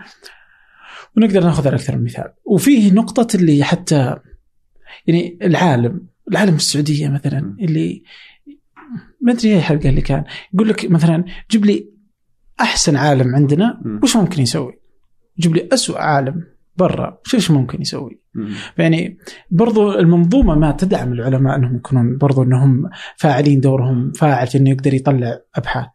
ونقدر 1.16 1.44
نأخذ 1.44 1.66
على 1.66 1.76
أكثر 1.76 1.96
من 1.96 2.04
مثال 2.04 2.32
وفيه 2.44 2.92
نقطة 2.92 3.36
اللي 3.36 3.64
حتى 3.64 4.16
يعني 5.06 5.38
العالم 5.42 6.06
العالم 6.32 6.54
السعودية 6.54 7.08
مثلا. 7.08 7.56
اللي 7.60 8.02
ما 9.20 9.32
أدري 9.32 9.54
اي 9.54 9.60
حلقة 9.60 9.88
اللي 9.88 10.00
كان 10.00 10.24
يقول 10.54 10.68
لك 10.68 10.90
مثلا 10.90 11.24
جيب 11.50 11.64
لي 11.64 11.88
أحسن 12.60 12.96
عالم 12.96 13.34
عندنا. 13.34 13.82
وش 14.02 14.16
ممكن 14.16 14.42
يسوي؟ 14.42 14.72
جيب 15.38 15.54
لي 15.56 15.68
أسوأ 15.72 15.98
عالم 15.98 16.53
برا 16.76 17.20
وش 17.26 17.34
إيش 17.34 17.50
ممكن 17.50 17.80
يسوي؟ 17.82 18.20
يعني 18.78 19.18
برضو 19.50 19.92
المنظومة 19.92 20.54
ما 20.54 20.72
تدعم 20.72 21.12
العلماء 21.12 21.56
أنهم 21.56 21.76
يكونون 21.76 22.18
برضو 22.18 22.42
أنهم 22.42 22.90
فاعلين 23.16 23.60
دورهم 23.60 24.12
فاعل 24.12 24.48
إنه 24.54 24.70
يقدر 24.70 24.94
يطلع 24.94 25.40
أبحاث. 25.54 25.86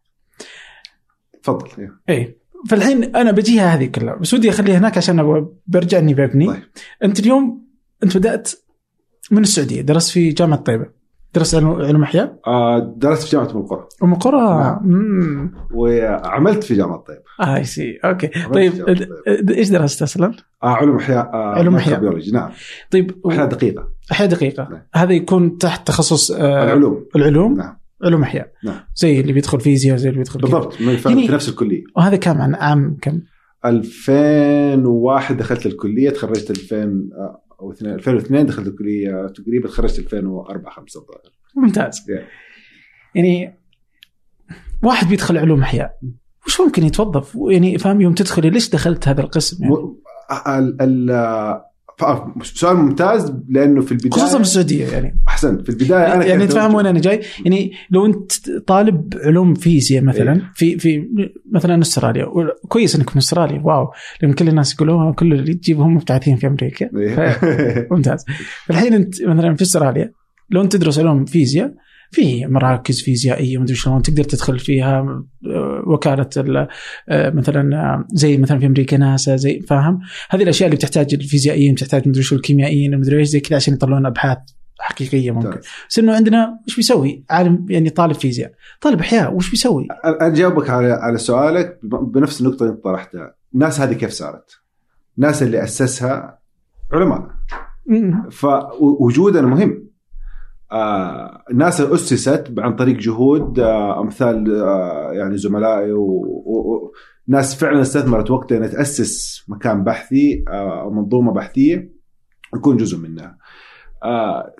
تفضل 1.43 1.67
إيه. 1.79 1.91
اي 2.09 2.37
فالحين 2.69 3.15
أنا 3.15 3.31
بجيها 3.31 3.75
هذه 3.75 3.85
كلها 3.85 4.15
بس 4.15 4.33
ودي 4.33 4.49
أخليها 4.49 4.77
هناك 4.77 4.97
عشان 4.97 5.47
برجع 5.67 5.99
إني 5.99 6.13
ببني. 6.13 6.47
طيب. 6.47 6.63
أنت 7.03 7.19
اليوم 7.19 7.67
أنت 8.03 8.17
بدأت 8.17 8.51
من 9.31 9.41
السعودية 9.41 9.81
درست 9.81 10.11
في 10.11 10.29
جامعة 10.29 10.59
طيبة. 10.59 10.98
درست 11.33 11.55
علوم 11.55 12.03
أحياء؟ 12.03 12.39
آه، 12.47 12.93
درست 12.97 13.23
في 13.23 13.31
جامعة 13.31 13.51
أم 13.51 13.57
القرى. 13.57 13.87
أم 14.03 14.13
القرى؟ 14.13 14.79
نعم. 14.85 15.51
وعملت 15.73 16.63
في 16.63 16.75
جامعة 16.75 16.97
طيب 17.07 17.17
آه 17.41 17.55
I 17.55 17.63
see 17.63 17.99
أوكي. 18.05 18.27
طيب 18.53 18.85
طيب. 18.85 19.49
إيش 19.49 19.69
درست 19.69 20.01
أصلا؟ 20.01 20.31
آه 20.63 20.67
علوم 20.67 20.95
أحياء 20.97 21.29
آه 21.33 21.53
علوم 21.55 21.75
أحياء. 21.75 21.99
بيولوجي. 21.99 22.31
نعم. 22.31 22.49
طيب 22.91 23.11
أحياء 23.27 23.45
دقيقة. 23.45 23.89
أحياء 24.11 24.29
دقيقة. 24.29 24.67
نعم. 24.69 24.81
هذا 24.93 25.13
يكون 25.13 25.57
تحت 25.57 25.87
تخصص 25.87 26.31
آه 26.31 26.63
العلوم. 26.63 27.05
العلوم؟ 27.15 27.53
نعم. 27.57 27.77
علوم 28.03 28.21
أحياء. 28.23 28.51
نعم. 28.65 28.79
زي 28.95 29.19
اللي 29.19 29.33
بيدخل 29.33 29.59
فيزياء 29.59 29.97
زي 29.97 30.09
اللي 30.09 30.17
بيدخل. 30.17 30.39
بالضبط. 30.39 30.81
يعني- 30.81 30.97
في 30.97 31.31
نفس 31.33 31.49
الكلية. 31.49 31.83
وهذا 31.97 32.15
كم 32.15 32.41
عن 32.41 32.55
عام 32.55 32.97
كم؟ 33.01 33.21
2001 33.65 35.37
دخلت 35.37 35.65
الكلية 35.65 36.09
تخرجت 36.09 36.49
2000 36.51 37.09
آه، 37.17 37.41
أو 37.61 37.71
2 37.71 37.93
2002 37.93 38.45
دخلت 38.45 38.67
الكلية 38.67 39.27
تقريبا 39.27 39.67
تخرجت 39.67 39.99
2004 39.99 40.73
5 40.73 40.99
الظاهر 40.99 41.21
ممتاز. 41.55 41.99
Yeah. 41.99 42.21
يعني 43.15 43.59
واحد 44.83 45.09
بيدخل 45.09 45.37
علوم 45.37 45.61
أحياء 45.61 45.99
وش 46.47 46.61
ممكن 46.61 46.85
يتوظف؟ 46.85 47.37
يعني 47.51 47.77
فاهم 47.77 48.01
يوم 48.01 48.13
تدخلي 48.13 48.49
ليش 48.49 48.69
دخلت 48.69 49.07
هذا 49.07 49.21
القسم 49.21 49.63
يعني؟ 49.63 49.75
ال 50.47 50.81
ال 50.81 51.11
سؤال 52.41 52.77
ممتاز 52.77 53.33
لأنه 53.49 53.81
في 53.81 53.91
البداية 53.91 54.11
خصوصا 54.11 54.35
في 54.37 54.43
السعودية 54.43 54.87
يعني. 54.87 55.21
احسنت 55.27 55.61
في 55.61 55.69
البداية 55.69 56.13
أنا 56.13 56.25
يعني 56.25 56.47
تفهم 56.47 56.75
وين 56.75 56.85
أنا 56.85 56.99
جاي. 56.99 57.21
يعني 57.45 57.71
لو 57.91 58.05
أنت 58.05 58.31
طالب 58.67 59.13
علوم 59.23 59.53
فيزياء 59.53 60.03
مثلا 60.03 60.33
إيه. 60.33 60.51
في 60.55 60.77
في 60.77 61.09
مثلا 61.51 61.81
أستراليا 61.81 62.27
كويس 62.67 62.95
إنك 62.95 63.09
من 63.09 63.17
أستراليا 63.17 63.61
واو. 63.63 63.91
لأن 64.21 64.33
كل 64.33 64.47
الناس 64.47 64.73
يقولوا 64.73 65.11
كل 65.11 65.33
اللي 65.33 65.53
تجيبهم 65.53 65.95
مبتعثين 65.95 66.35
في 66.35 66.47
أمريكا. 66.47 66.89
إيه. 66.97 67.87
ممتاز. 67.91 68.25
الحين 68.69 68.93
أنت 68.93 69.23
مثلا 69.23 69.55
في 69.55 69.61
أستراليا 69.61 70.11
لو 70.49 70.61
أنت 70.61 70.75
تدرس 70.75 70.99
علوم 70.99 71.25
فيزياء 71.25 71.73
في 72.11 72.45
مراكز 72.45 73.01
فيزيائية 73.01 73.57
ومدري 73.57 73.75
شلون 73.75 74.01
تقدر 74.01 74.23
تدخل 74.23 74.59
فيها 74.59 74.99
آه، 75.47 75.83
وكالة 75.87 76.29
ال- 76.37 76.67
آه، 77.09 77.29
مثلا 77.29 77.75
آه، 77.77 78.05
زي 78.13 78.37
مثلا 78.37 78.59
في 78.59 78.65
أمريكا 78.65 78.97
ناسا 78.97 79.35
زي 79.35 79.59
فاهم 79.59 79.99
هذه 80.29 80.43
الأشياء 80.43 80.67
اللي 80.67 80.77
بتحتاج 80.77 81.13
الفيزيائيين 81.13 81.73
بتحتاج 81.73 82.07
مدري 82.07 82.23
شو 82.23 82.35
الكيميائيين 82.35 82.99
مدري 82.99 83.17
إيش 83.19 83.27
زي 83.27 83.39
كذا 83.39 83.55
عشان 83.55 83.73
يطلعون 83.73 84.05
أبحاث 84.05 84.37
حقيقية 84.79 85.31
ممكن. 85.31 85.59
بس 85.89 85.99
إنه 85.99 86.15
عندنا 86.15 86.59
وش 86.67 86.75
بيسوي؟ 86.75 87.23
عالم 87.29 87.65
يعني 87.69 87.89
طالب 87.89 88.13
فيزياء 88.15 88.51
طالب 88.81 88.99
أحياء 88.99 89.33
وش 89.33 89.49
بيسوي؟ 89.51 89.87
أنا 90.05 90.27
أجاوبك 90.27 90.69
على 90.69 90.91
على 90.91 91.17
سؤالك 91.17 91.79
بنفس 91.83 92.41
النقطة 92.41 92.63
اللي 92.63 92.75
طرحتها 92.75 93.35
الناس 93.53 93.81
هذه 93.81 93.93
كيف 93.93 94.09
صارت؟ 94.09 94.51
الناس 95.17 95.43
اللي 95.43 95.63
أسسها 95.63 96.39
علماء. 96.93 97.27
فوجودنا 98.31 99.41
مهم 99.47 99.88
آه 100.71 101.43
الناس 101.51 101.81
أسست 101.81 102.53
عن 102.57 102.75
طريق 102.75 102.97
جهود 102.97 103.59
آه 103.59 104.01
أمثال 104.01 104.61
آه 104.61 105.11
يعني 105.13 105.37
زملائي 105.37 105.91
وناس 105.91 107.55
فعلا 107.55 107.81
استثمرت 107.81 108.31
وقتها 108.31 108.57
إنها 108.57 108.67
تأسس 108.67 109.43
مكان 109.49 109.83
بحثي 109.83 110.43
أو 110.47 110.91
منظومة 110.91 111.31
بحثية 111.33 111.91
يكون 112.55 112.77
جزء 112.77 112.97
منها. 112.97 113.37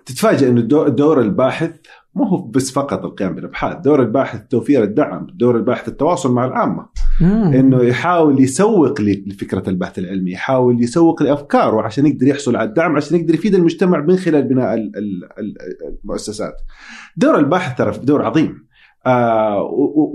تتفاجئ 0.06 0.50
إنه 0.50 0.62
الدو- 0.62 0.88
دور 0.88 1.22
الباحث 1.22 1.72
مو 2.16 2.24
هو 2.24 2.38
بس 2.48 2.72
فقط 2.72 3.06
القيام 3.06 3.36
بالابحاث، 3.36 3.78
دور 3.78 4.02
الباحث 4.02 4.42
توفير 4.48 4.84
الدعم، 4.84 5.28
دور 5.34 5.58
الباحث 5.58 5.88
التواصل 5.88 6.34
مع 6.34 6.46
العامة. 6.46 6.86
مم. 7.22 7.54
إنه 7.54 7.84
يحاول 7.84 8.42
يسوق 8.42 9.02
لفكره 9.02 9.70
البحث 9.70 10.00
العلمي، 10.00 10.32
يحاول 10.32 10.84
يسوق 10.84 11.24
لافكاره 11.24 11.82
عشان 11.82 12.06
يقدر 12.06 12.28
يحصل 12.28 12.56
على 12.56 12.70
الدعم 12.70 12.96
عشان 12.96 13.20
يقدر 13.20 13.34
يفيد 13.34 13.56
المجتمع 13.56 14.02
من 14.02 14.16
خلال 14.16 14.44
بناء 14.44 14.74
ال- 14.74 14.92
ال- 14.98 15.24
ال- 15.40 15.98
المؤسسات. 16.04 16.54
دور 17.18 17.40
الباحث 17.40 17.78
ترى 17.78 18.06
دور 18.06 18.26
عظيم. 18.26 18.68
آه 19.06 19.64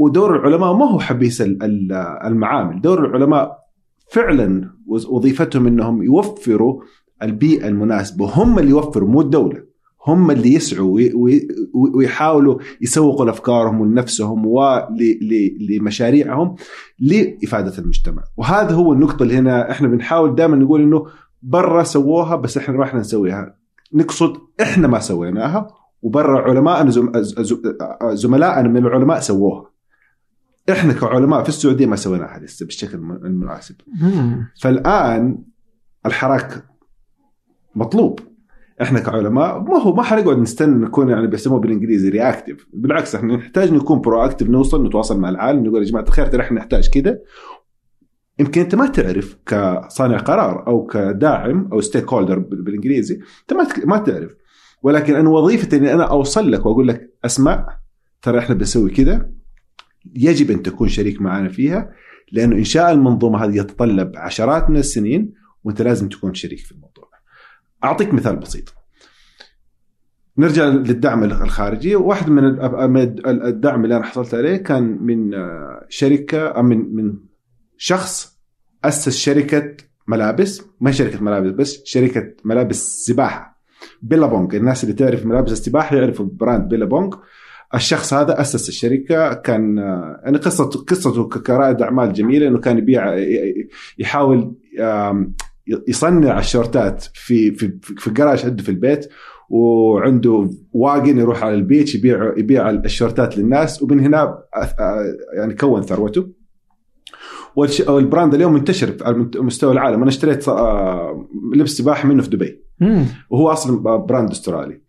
ودور 0.00 0.36
العلماء 0.36 0.72
ما 0.72 0.90
هو 0.90 0.98
حبيس 0.98 1.42
ال- 1.42 1.62
ال- 1.62 1.92
المعامل، 2.24 2.80
دور 2.80 3.06
العلماء 3.06 3.58
فعلا 4.10 4.70
وظ- 4.86 5.06
وظيفتهم 5.10 5.66
إنهم 5.66 6.02
يوفروا 6.02 6.82
البيئة 7.22 7.68
المناسبة، 7.68 8.30
هم 8.34 8.58
اللي 8.58 8.70
يوفروا 8.70 9.08
مو 9.08 9.20
الدولة. 9.20 9.73
هم 10.06 10.30
اللي 10.30 10.54
يسعوا 10.54 10.94
وي- 10.94 11.12
وي- 11.14 11.48
ويحاولوا 11.94 12.58
يسوقوا 12.80 13.24
لأفكارهم 13.26 13.80
ولنفسهم 13.80 14.46
ولمشاريعهم 14.46 16.54
لإفادة 16.98 17.78
المجتمع. 17.78 18.22
وهذا 18.36 18.74
هو 18.74 18.92
النقطة 18.92 19.22
اللي 19.22 19.36
هنا 19.36 19.70
إحنا 19.70 19.88
بنحاول 19.88 20.34
دائما 20.34 20.56
نقول 20.56 20.82
إنه 20.82 21.06
برا 21.42 21.82
سووها 21.82 22.36
بس 22.36 22.56
إحنا 22.56 22.76
ما 22.76 22.84
إحنا 22.84 23.00
نسويها. 23.00 23.56
نقصد 23.94 24.36
إحنا 24.62 24.88
ما 24.88 24.98
سويناها 24.98 25.66
وبرا 26.02 26.40
علماء 26.40 26.88
زملائنا 28.14 28.68
من 28.68 28.76
العلماء 28.86 29.20
سووها. 29.20 29.70
إحنا 30.70 30.92
كعلماء 30.92 31.42
في 31.42 31.48
السعودية 31.48 31.86
ما 31.86 31.96
سويناها 31.96 32.38
لسه 32.38 32.66
بالشكل 32.66 32.98
الم- 32.98 33.12
المناسب. 33.26 33.74
فالآن 34.60 35.38
الحراك 36.06 36.64
مطلوب. 37.74 38.20
إحنا 38.82 39.00
كعلماء 39.00 39.60
ما 39.60 39.78
هو 39.78 39.94
ما 39.94 40.02
حنقعد 40.02 40.38
نستنى 40.38 40.84
نكون 40.84 41.08
يعني 41.08 41.26
بيسموه 41.26 41.60
بالإنجليزي 41.60 42.08
reactive 42.08 42.66
بالعكس 42.72 43.14
إحنا 43.14 43.36
نحتاج 43.36 43.72
نكون 43.72 44.00
proactive 44.00 44.48
نوصل 44.48 44.86
نتواصل 44.86 45.20
مع 45.20 45.28
العالم 45.28 45.66
نقول 45.66 45.82
يا 45.82 45.88
جماعة 45.88 46.02
الخير 46.02 46.26
ترى 46.26 46.42
إحنا 46.42 46.58
نحتاج 46.58 46.88
كذا 46.88 47.18
يمكن 48.38 48.60
أنت 48.60 48.74
ما 48.74 48.86
تعرف 48.86 49.36
كصانع 49.46 50.18
قرار 50.18 50.66
أو 50.66 50.86
كداعم 50.86 51.68
أو 51.72 51.80
stakeholder 51.80 52.38
بالإنجليزي 52.38 53.14
أنت 53.14 53.52
ما 53.52 53.66
ما 53.84 53.98
تعرف. 53.98 54.30
ولكن 54.82 55.14
أنا 55.14 55.28
وظيفتي 55.28 55.76
إني 55.76 55.94
أنا 55.94 56.04
أوصل 56.04 56.52
لك 56.52 56.66
وأقول 56.66 56.88
لك 56.88 57.14
أسمع 57.24 57.78
ترى 58.22 58.38
إحنا 58.38 58.54
بنسوي 58.54 58.90
كذا 58.90 59.30
يجب 60.14 60.50
أن 60.50 60.62
تكون 60.62 60.88
شريك 60.88 61.22
معنا 61.22 61.48
فيها 61.48 61.90
لأنه 62.32 62.56
انشاء 62.56 62.92
المنظومة 62.92 63.44
هذه 63.44 63.56
يتطلب 63.56 64.12
عشرات 64.16 64.70
من 64.70 64.76
السنين 64.76 65.32
وأنت 65.64 65.82
لازم 65.82 66.08
تكون 66.08 66.34
شريك 66.34 66.58
في 66.58 66.72
الموضوع. 66.72 66.93
أعطيك 67.84 68.14
مثال 68.14 68.36
بسيط. 68.36 68.74
نرجع 70.38 70.64
للدعم 70.64 71.24
الخارجي. 71.24 71.96
واحد 71.96 72.30
من 72.30 72.44
ال- 72.44 72.90
من 72.90 73.02
الدعم 73.26 73.84
اللي 73.84 73.96
أنا 73.96 74.04
حصلت 74.04 74.34
عليه 74.34 74.56
كان 74.56 74.98
من 75.02 75.34
آه، 75.34 75.86
شركة 75.88 76.62
من 76.62 76.94
من 76.94 77.14
شخص 77.76 78.38
أسس 78.84 79.16
شركة 79.16 79.76
ملابس. 80.08 80.62
ما 80.80 80.90
شركة 80.90 81.22
ملابس 81.22 81.50
بس 81.50 81.82
شركة 81.84 82.32
ملابس 82.44 83.04
سباحة. 83.06 83.60
بيلابونج 84.02 84.54
الناس 84.54 84.84
اللي 84.84 84.94
تعرف 84.94 85.26
ملابس 85.26 85.52
السباحة 85.52 85.96
يعرفوا 85.96 86.26
brand 86.32 86.68
بيلابونج 86.68 87.14
الشخص 87.74 88.14
هذا 88.14 88.40
أسس 88.40 88.68
الشركة. 88.68 89.34
كان 89.34 89.76
يعني 90.24 90.38
قصه 90.38 90.64
قصته 90.64 91.28
كرائد 91.28 91.82
أعمال 91.82 92.12
جميلة 92.12 92.48
إنه 92.48 92.58
كان 92.58 92.78
يبيع 92.78 93.14
يحاول 93.98 94.54
يصنع 95.88 96.38
الشورتات 96.38 97.02
في 97.14 97.54
في 97.54 97.78
في 97.82 98.06
الجراج 98.06 98.44
عنده 98.44 98.62
في 98.62 98.68
البيت 98.68 99.08
وعنده 99.48 100.50
wagon 100.72 101.18
يروح 101.18 101.44
على 101.44 101.54
ال 101.54 101.61
beach 101.61 101.94
يبيع 101.94 102.34
يبيع 102.36 102.70
الشورتات 102.70 103.38
للناس 103.38 103.82
ومن 103.82 104.00
هنا 104.00 104.38
يعني 105.36 105.54
كون 105.54 105.82
ثروته. 105.82 106.28
وال 107.88 108.01
brand 108.01 108.34
اليوم 108.34 108.52
منتشر 108.52 108.96
على 109.02 109.30
مستوى 109.36 109.72
العالم. 109.72 110.00
أنا 110.00 110.08
اشتريت 110.08 110.48
لبس 111.54 111.70
سباحه 111.70 112.08
منه 112.08 112.22
في 112.22 112.30
دبي. 112.30 112.64
وهو 113.30 113.48
أصلا 113.48 113.96
brand 113.96 114.30
أسترالي. 114.30 114.80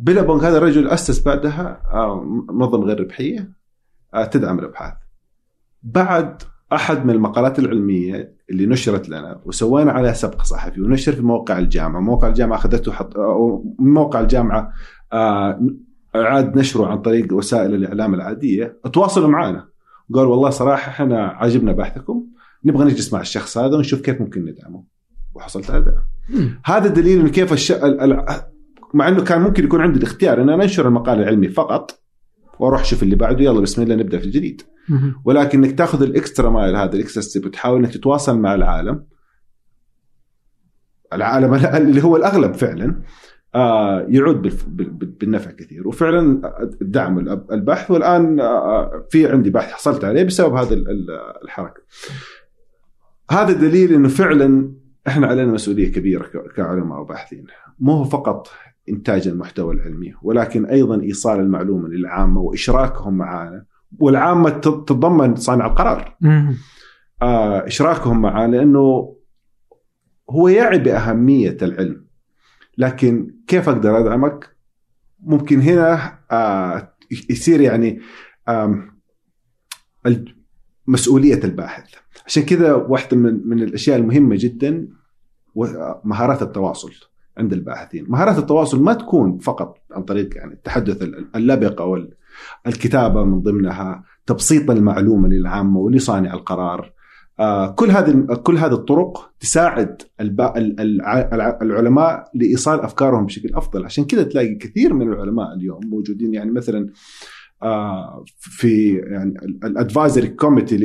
بيلابونج 0.00 0.42
هذا 0.44 0.58
الرجل 0.58 0.88
أسس 0.88 1.24
بعدها 1.24 1.82
منظمة 2.50 2.84
غير 2.84 3.00
ربحية 3.00 3.52
تدعم 4.30 4.58
الأبحاث. 4.58 4.94
بعد 5.82 6.42
أحد 6.72 7.06
من 7.06 7.10
المقالات 7.10 7.58
العلمية 7.58 8.36
اللي 8.50 8.66
نشرت 8.66 9.08
لنا 9.08 9.40
وسوينا 9.44 9.92
عليها 9.92 10.12
سبق 10.12 10.42
صحفي 10.42 10.80
ونشر 10.80 11.12
في 11.12 11.22
موقع 11.22 11.58
الجامعة، 11.58 12.00
موقع 12.00 12.28
الجامعة 12.28 12.56
أخذته 12.56 12.92
حط 12.92 13.16
من 13.78 13.94
موقع 13.94 14.20
الجامعة 14.20 14.72
اعاد 16.14 16.58
نشره 16.58 16.86
عن 16.86 17.02
طريق 17.02 17.34
وسائل 17.34 17.74
الإعلام 17.74 18.14
العادية، 18.14 18.80
تواصلوا 18.92 19.28
معنا. 19.28 19.68
قال 20.14 20.26
والله 20.26 20.50
صراحة 20.50 20.90
إحنا 20.90 21.26
عجبنا 21.26 21.72
بحثكم 21.72 22.24
نبغى 22.64 22.84
نجلس 22.84 23.12
مع 23.12 23.20
الشخص 23.20 23.58
هذا 23.58 23.76
ونشوف 23.76 24.00
كيف 24.00 24.20
ممكن 24.20 24.44
ندعمه. 24.44 24.84
وحصلت 25.34 25.70
على 25.70 25.84
دعم. 25.84 26.02
هذا 26.64 26.88
دليل 26.88 27.20
انه 27.20 27.28
كيف 27.28 27.52
الش... 27.52 27.72
مع 28.94 29.08
إنه 29.08 29.24
كان 29.24 29.40
ممكن 29.40 29.64
يكون 29.64 29.80
عندي 29.80 29.98
الاختيار 29.98 30.42
ان 30.42 30.48
أنا 30.48 30.62
أنشر 30.62 30.88
المقال 30.88 31.18
العلمي 31.18 31.48
فقط 31.48 32.00
وأروح 32.58 32.80
أشوف 32.80 33.02
اللي 33.02 33.16
بعده 33.16 33.44
يلا 33.44 33.60
بسم 33.60 33.82
الله 33.82 33.94
نبدأ 33.94 34.18
في 34.18 34.24
الجديد. 34.24 34.62
ولكن 35.24 35.64
إنك 35.64 35.78
تاخذ 35.78 36.02
ال 36.02 36.10
extra 36.10 36.50
mile 36.50 36.76
هذا 36.76 36.92
ال 36.92 36.97
extra 36.97 37.22
step 37.22 37.46
وتحاول 37.46 37.78
إنك 37.78 37.94
تتواصل 37.94 38.38
مع 38.38 38.54
العالم. 38.54 39.04
العالم 41.12 41.54
اللي 41.76 42.04
هو 42.04 42.16
الأغلب 42.16 42.54
فعلا 42.54 43.02
آه، 43.54 44.06
يعود 44.08 44.52
بالنفع 45.20 45.50
كثير. 45.50 45.88
وفعلا 45.88 46.52
دعم 46.80 47.18
البحث 47.52 47.90
والآن 47.90 48.40
آه، 48.40 49.06
في 49.10 49.26
عندي 49.26 49.50
بحث 49.50 49.72
حصلت 49.72 50.04
عليه 50.04 50.22
بسبب 50.22 50.54
هذا 50.54 50.74
الحركة. 51.44 51.82
هذا 53.30 53.52
دليل 53.52 53.92
إنه 53.92 54.08
فعلا 54.08 54.72
إحنا 55.06 55.26
علينا 55.26 55.52
مسؤولية 55.52 55.92
كبيرة 55.92 56.26
كعلماء 56.56 57.00
وباحثين. 57.00 57.46
مو 57.78 57.92
هو 57.92 58.04
فقط 58.04 58.48
إنتاج 58.88 59.28
المحتوى 59.28 59.74
العلمي 59.74 60.14
ولكن 60.22 60.66
أيضا 60.66 61.00
إيصال 61.02 61.40
المعلومة 61.40 61.88
للعامة 61.88 62.40
وإشراكهم 62.40 63.18
معنا 63.18 63.64
والعامة 63.98 64.50
تتضمن 64.50 65.36
صانع 65.36 65.66
القرار. 65.66 66.16
آه 67.22 67.66
إشراكهم 67.66 68.22
معه 68.22 68.46
لأنه 68.46 69.16
هو 70.30 70.48
يعي 70.48 70.78
بأهمية 70.78 71.56
العلم. 71.62 72.06
لكن 72.78 73.34
كيف 73.46 73.68
أقدر 73.68 73.98
أدعمك؟ 73.98 74.56
ممكن 75.20 75.60
هنا 75.60 76.18
آه 76.30 76.94
يصير 77.30 77.60
يعني 77.60 78.00
آه 78.48 78.82
مسؤولية 80.86 81.44
الباحث. 81.44 81.94
عشان 82.26 82.42
كذا 82.42 82.74
واحدة 82.74 83.16
من 83.16 83.48
من 83.48 83.62
الأشياء 83.62 83.98
المهمة 83.98 84.36
جدا 84.38 84.88
مهارات 86.04 86.42
التواصل 86.42 86.92
عند 87.38 87.52
الباحثين. 87.52 88.06
مهارات 88.08 88.38
التواصل 88.38 88.82
ما 88.82 88.94
تكون 88.94 89.38
فقط 89.38 89.78
عن 89.92 90.02
طريق 90.02 90.36
يعني 90.36 90.54
التحدث 90.54 91.02
اللبق 91.36 91.80
أو 91.80 92.08
الكتابة 92.66 93.24
من 93.24 93.40
ضمنها 93.40 94.04
تبسيط 94.26 94.70
المعلومة 94.70 95.28
للعامة 95.28 95.78
ولصانع 95.78 96.34
القرار. 96.34 96.92
آه، 97.40 97.70
كل 97.70 97.90
هذه 97.90 98.26
كل 98.42 98.56
هذه 98.56 98.72
الطرق 98.72 99.30
تساعد 99.40 100.02
العلماء 101.62 102.30
لإيصال 102.34 102.80
أفكارهم 102.80 103.26
بشكل 103.26 103.54
أفضل. 103.54 103.84
عشان 103.84 104.04
كذا 104.04 104.22
تلاقي 104.22 104.54
كثير 104.54 104.94
من 104.94 105.12
العلماء 105.12 105.54
اليوم 105.54 105.80
موجودين. 105.86 106.34
يعني 106.34 106.50
مثلا 106.50 106.90
آه، 107.62 108.24
في 108.38 108.96
يعني 108.96 109.34
ال 109.64 109.71
advisory 109.71 110.28
committee 110.28 110.76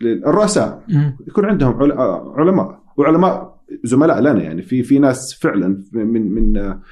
للرؤساء 0.00 0.84
يكون 1.28 1.44
عندهم 1.44 1.92
علماء. 2.36 2.80
وعلماء 2.96 3.60
زملاء 3.84 4.20
لنا. 4.20 4.42
يعني 4.42 4.62
في 4.62 4.82
في 4.82 4.98
ناس 4.98 5.34
فعلا 5.34 5.84
من 5.92 6.34
من 6.34 6.56
آه، 6.56 6.82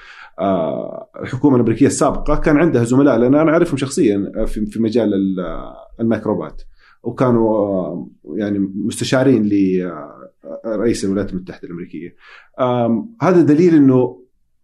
الحكومة 1.21 1.57
الأمريكية 1.57 1.87
السابقة 1.87 2.37
كان 2.37 2.57
عندها 2.57 2.85
زملاء 2.85 3.19
لنا 3.19 3.43
أنا 3.43 3.51
أعرفهم 3.51 3.77
شخصيا 3.77 4.33
آه، 4.37 4.45
في 4.45 4.81
مجال 4.81 5.13
الميكروبات. 6.01 6.63
وكانوا 7.03 7.49
آه، 7.49 8.09
يعني 8.37 8.59
مستشارين 8.59 9.49
لرئيس 10.65 11.05
الولايات 11.05 11.33
المتحدة 11.33 11.69
الأمريكية. 11.69 12.15
هذا 13.23 13.41
دليل 13.43 13.75
إنه 13.75 14.23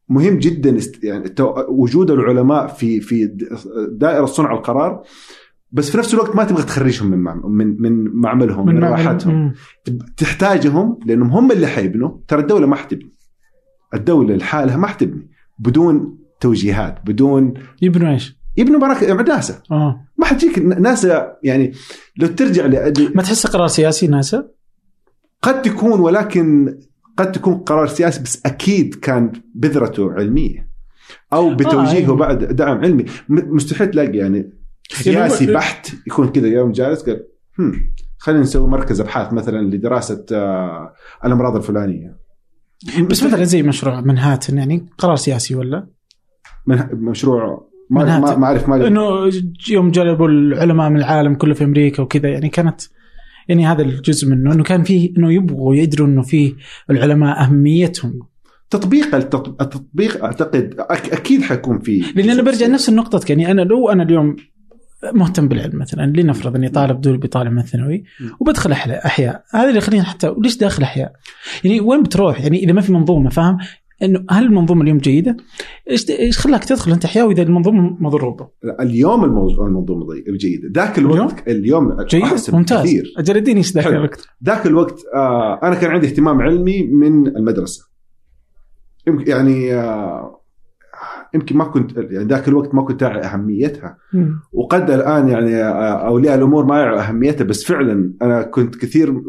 مهم 0.08 0.38
جدا 0.38 0.78
يعني 1.02 1.34
وجود 1.68 2.10
العلماء 2.10 2.66
في 2.66 3.00
في 3.00 3.36
دائرة 3.92 4.24
صنع 4.24 4.52
القرار 4.52 5.02
بس 5.72 5.90
في 5.90 5.98
نفس 5.98 6.14
الوقت 6.14 6.36
ما 6.36 6.44
تبغى 6.44 6.62
تخرجهم 6.62 7.10
من 7.10 7.18
من 7.44 7.82
من 7.82 8.10
معملهم 8.14 8.66
من, 8.66 8.74
من 8.74 8.84
راحتهم 8.84 9.52
تحتاجهم 10.16 10.98
لأنهم 11.06 11.30
هم 11.30 11.52
اللي 11.52 11.66
حيبنوا. 11.66 12.18
ترى 12.28 12.40
الدولة 12.40 12.66
ما 12.66 12.76
حتبني. 12.76 13.14
الدولة 13.94 14.36
لحالها 14.36 14.76
ما 14.76 14.86
حتبني. 14.86 15.33
بدون 15.58 16.18
توجيهات 16.40 16.98
بدون 17.04 17.54
يبنوا 17.82 18.12
إيش؟ 18.12 18.36
يبنوا 18.56 18.80
بركه 18.80 19.14
ناسا 19.14 19.62
آه 19.70 20.06
ما 20.18 20.26
حتجيك 20.26 20.58
ناسا 20.58 21.36
يعني 21.42 21.72
لو 22.16 22.26
ترجع 22.26 22.66
لأدي 22.66 23.08
ما 23.14 23.22
تحس 23.22 23.46
قرار 23.46 23.66
سياسي 23.66 24.06
ناسا؟ 24.06 24.48
قد 25.42 25.62
تكون 25.62 26.00
ولكن 26.00 26.78
قد 27.16 27.32
تكون 27.32 27.54
قرار 27.54 27.86
سياسي 27.86 28.22
بس 28.22 28.46
أكيد 28.46 28.94
كان 28.94 29.32
بذرته 29.54 30.12
علمية 30.12 30.68
أو 31.32 31.54
بتوجيهه 31.54 32.10
آه. 32.10 32.14
بعد 32.14 32.44
دعم 32.44 32.78
علمي 32.78 33.04
مستحيل 33.28 33.90
تلاقي 33.90 34.18
يعني 34.18 34.52
سياسي 34.88 35.46
بحت 35.52 35.90
يكون 36.06 36.28
كذا 36.28 36.46
يوم 36.46 36.72
جالس 36.72 37.02
قال 37.02 37.26
خلينا 38.18 38.40
نسوي 38.40 38.68
مركز 38.68 39.00
أبحاث 39.00 39.32
مثلا 39.32 39.60
لدراسة 39.60 40.26
آه 40.32 40.94
الأمراض 41.24 41.56
الفلانية 41.56 42.23
بس 43.10 43.22
مثلا 43.22 43.44
زي 43.44 43.62
مشروع 43.62 44.00
منهاتن 44.00 44.58
يعني 44.58 44.86
قرار 44.98 45.16
سياسي 45.16 45.54
ولا؟ 45.54 45.86
من 46.66 46.78
مشروع 46.92 47.68
ما 47.90 48.18
ما, 48.18 48.46
أعرف 48.46 48.68
ما 48.68 48.86
إنه 48.86 49.30
يوم 49.70 49.90
جلبوا 49.90 50.28
العلماء 50.28 50.90
من 50.90 50.96
العالم 50.96 51.34
كله 51.34 51.54
في 51.54 51.64
أمريكا 51.64 52.02
وكذا 52.02 52.28
يعني 52.28 52.48
كانت 52.48 52.80
يعني 53.48 53.66
هذا 53.66 53.82
الجزء 53.82 54.28
منه 54.28 54.52
إنه 54.52 54.62
كان 54.62 54.82
فيه 54.82 55.16
إنه 55.16 55.32
يبغوا 55.32 55.74
يدروا 55.74 56.08
إنه 56.08 56.22
في 56.22 56.54
العلماء 56.90 57.44
أهميتهم. 57.44 58.20
تطبيق 58.70 59.14
التطبيق 59.14 60.24
أعتقد 60.24 60.74
أكيد 60.88 61.42
حيكون 61.42 61.78
فيه. 61.78 62.02
لأن 62.16 62.30
أنا 62.30 62.42
برجع 62.42 62.66
نفس 62.66 62.88
النقطة 62.88 63.20
يعني 63.28 63.50
أنا 63.50 63.62
لو 63.62 63.88
أنا 63.88 64.02
اليوم 64.02 64.36
مهتم 65.12 65.48
بالعلم 65.48 65.78
مثلا 65.78 66.12
لنفرض 66.16 66.56
إني 66.56 66.68
طالب 66.68 67.00
دول 67.00 67.18
بطالب 67.18 67.52
من 67.52 67.58
الثانوي 67.58 68.04
وبدخل 68.40 68.72
أحياء 68.72 69.44
هذا 69.54 69.68
اللي 69.68 69.78
يخليني 69.78 70.04
حتى 70.04 70.34
ليش 70.38 70.56
داخل 70.56 70.82
أحياء؟ 70.82 71.12
يعني 71.64 71.80
وين 71.80 72.02
بتروح؟ 72.02 72.40
يعني 72.40 72.64
إذا 72.64 72.72
ما 72.72 72.80
في 72.80 72.92
منظومة 72.92 73.30
فاهم؟ 73.30 73.58
إنه 74.02 74.24
هل 74.30 74.44
المنظومة 74.44 74.82
اليوم 74.82 74.98
جيدة؟ 74.98 75.36
إيش 75.90 76.10
إيش 76.10 76.38
خلاك 76.38 76.64
تدخل 76.64 76.92
أنت 76.92 77.04
أحياء 77.04 77.26
وإذا 77.26 77.42
المنظومة 77.42 77.96
مضروبة؟ 78.00 78.48
اليوم 78.80 79.24
المنظومة 79.24 80.14
جيدة، 80.28 80.68
ذاك 80.74 80.98
الوقت 80.98 81.48
اليوم, 81.48 81.92
اليوم 81.92 82.02
جيد 82.02 82.54
ممتاز 82.54 82.82
كثير 82.82 83.14
أجل 83.18 83.36
اديني 83.36 83.58
إيش 83.58 83.72
ذاك 83.72 83.86
الوقت؟ 83.86 84.28
ذاك 84.44 84.66
الوقت 84.66 85.00
آه 85.14 85.60
أنا 85.62 85.74
كان 85.74 85.90
عندي 85.90 86.06
اهتمام 86.06 86.40
علمي 86.40 86.82
من 86.82 87.26
المدرسة. 87.26 87.94
يعني 89.06 89.74
آه 89.74 90.33
يمكن 91.34 91.56
ما 91.56 91.64
كنت 91.64 91.96
يعني 91.96 92.28
ذاك 92.28 92.48
الوقت 92.48 92.74
ما 92.74 92.82
كنت 92.82 93.02
اعي 93.02 93.20
أهميتها 93.20 93.98
وقد 94.52 94.90
الآن 94.90 95.28
يعني 95.28 95.62
أولياء 96.06 96.34
الأمور 96.34 96.64
ما 96.64 96.80
يعوا 96.80 97.08
أهميتها 97.08 97.44
بس 97.44 97.64
فعلا 97.64 98.12
أنا 98.22 98.42
كنت 98.42 98.76
كثير 98.76 99.22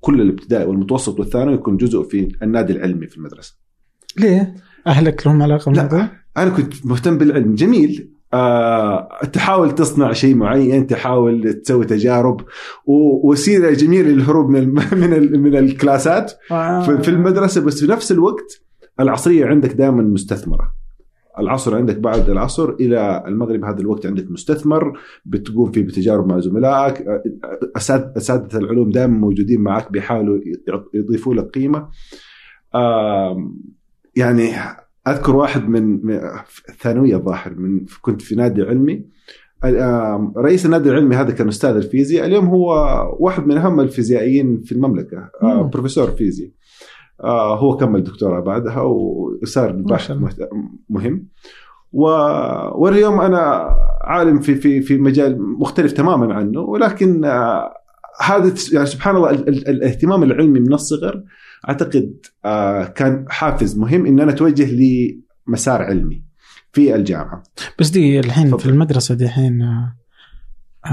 كل 0.00 0.20
الابتدائي 0.20 0.66
والمتوسط 0.66 1.20
والثانوي 1.20 1.54
يكون 1.54 1.76
جزء 1.76 2.02
في 2.02 2.28
النادي 2.42 2.72
العلمي 2.72 3.06
في 3.06 3.16
المدرسة. 3.16 3.54
ليه؟ 4.18 4.54
أهلك 4.86 5.26
لهم 5.26 5.42
علاقة 5.42 5.72
بالموضوع؟ 5.72 6.08
أنا 6.36 6.50
كنت 6.50 6.86
مهتم 6.86 7.18
بالعلم 7.18 7.54
جميل 7.54 8.10
آه، 8.32 9.08
تحاول 9.32 9.74
تصنع 9.74 10.12
شيء 10.12 10.34
معين 10.34 10.86
تحاول 10.86 11.52
تسوي 11.52 11.84
تجارب 11.84 12.40
وسيله 13.24 13.70
جميلة 13.70 14.08
للهروب 14.08 14.50
من 14.50 14.68
من 15.00 15.40
من 15.40 15.56
الكلاسات 15.56 16.32
آه. 16.50 16.82
في 16.82 17.08
المدرسة 17.08 17.60
بس 17.60 17.80
في 17.80 17.92
نفس 17.92 18.12
الوقت 18.12 18.62
العصرية 19.00 19.46
عندك 19.46 19.72
دائما 19.72 20.02
مستثمرة 20.02 20.79
العصر 21.40 21.76
عندك 21.76 21.98
بعد 21.98 22.30
العصر 22.30 22.70
إلى 22.70 23.24
المغرب 23.26 23.64
هذا 23.64 23.80
الوقت 23.80 24.06
عندك 24.06 24.30
مستثمر 24.30 24.98
بتقوم 25.24 25.72
فيه 25.72 25.82
بتجارب 25.82 26.26
مع 26.26 26.40
زملائك 26.40 27.04
أساتذة 28.16 28.58
العلوم 28.58 28.90
دائما 28.90 29.18
موجودين 29.18 29.60
معك 29.60 29.92
بيحاولوا 29.92 30.40
يضيفوا 30.94 31.34
لك 31.34 31.44
قيمة. 31.44 31.88
يعني 34.16 34.50
أذكر 35.08 35.36
واحد 35.36 35.68
من 35.68 36.10
الثانويه 36.68 37.16
الظاهر 37.16 37.54
من 37.54 37.84
كنت 38.00 38.22
في 38.22 38.34
نادي 38.34 38.62
علمي. 38.62 39.04
رئيس 40.36 40.66
النادي 40.66 40.90
العلمي 40.90 41.16
هذا 41.16 41.30
كان 41.30 41.48
أستاذ 41.48 41.76
الفيزياء 41.76 42.26
اليوم 42.26 42.46
هو 42.46 42.72
واحد 43.18 43.46
من 43.46 43.56
أهم 43.56 43.80
الفيزيائيين 43.80 44.60
في 44.60 44.72
المملكة 44.72 45.30
آه، 45.42 45.62
مم. 45.62 45.70
بروفيسور 45.70 46.10
فيزياء. 46.10 46.50
هو 47.28 47.76
كمل 47.76 48.02
دكتوراه 48.04 48.40
بعدها 48.40 48.80
وصار 48.82 49.72
باحث 49.72 50.10
مهم. 50.88 51.26
و... 51.92 52.02
واليوم 52.74 53.20
أنا 53.20 53.68
عالم 54.04 54.40
في 54.40 54.54
في 54.54 54.80
في 54.82 54.98
مجال 54.98 55.42
مختلف 55.58 55.92
تماما 55.92 56.34
عنه 56.34 56.60
ولكن 56.60 57.24
آه، 57.24 57.72
هذا 58.22 58.54
يعني 58.72 58.86
سبحان 58.86 59.16
الله 59.16 59.30
ال- 59.30 59.48
ال- 59.48 59.68
الاهتمام 59.68 60.22
العلمي 60.22 60.60
من 60.60 60.72
الصغر 60.74 61.22
أعتقد 61.68 62.14
آه، 62.44 62.84
كان 62.84 63.24
حافز 63.28 63.78
مهم 63.78 64.06
إن 64.06 64.20
أنا 64.20 64.32
أتوجه 64.32 64.68
لمسار 65.46 65.82
علمي 65.82 66.22
في 66.72 66.94
الجامعة. 66.94 67.42
بس 67.78 67.88
دي 67.90 68.20
الحين 68.20 68.46
تفضل. 68.46 68.60
في 68.60 68.68
المدرسة 68.68 69.14
دي 69.14 69.24
الحين 69.24 69.62
آه، 69.62 69.96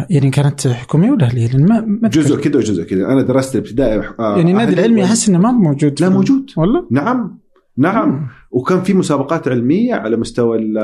يعني 0.09 0.29
كانت 0.29 0.67
حكومية 0.67 1.11
ولا 1.11 1.25
أهلية؟ 1.25 1.47
لأن 1.47 1.65
ما 1.67 1.81
ما. 1.81 2.09
جزء 2.09 2.41
كذا 2.41 2.57
وجزء 2.57 2.83
كذا 2.83 3.05
أنا 3.05 3.21
درست 3.21 3.55
ابتدائي 3.55 3.99
آه، 4.19 4.37
يعني 4.37 4.51
النادي 4.51 4.73
العلمي 4.73 5.03
أحس 5.03 5.29
إنه 5.29 5.37
ما 5.39 5.51
موجود 5.51 6.01
لا 6.01 6.09
موجود 6.09 6.51
والله؟ 6.57 6.87
نعم 6.91 7.39
نعم 7.77 8.09
مم. 8.09 8.27
وكان 8.51 8.81
في 8.81 8.93
مسابقات 8.93 9.47
علمية 9.47 9.93
على 9.95 10.17
مستوى 10.17 10.57
ال- 10.57 10.77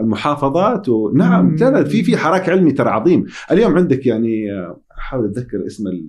المحافظات 0.00 0.88
ونعم 0.88 1.56
لا 1.56 1.84
في 1.84 2.02
في 2.02 2.16
حراك 2.16 2.48
علمي 2.48 2.72
ترى 2.72 2.88
عظيم 2.90 3.24
اليوم 3.50 3.76
عندك 3.76 4.06
يعني 4.06 4.52
آه، 4.52 4.80
أحاول 4.98 5.24
أتذكر 5.24 5.66
اسم 5.66 5.86
ال- 5.86 6.08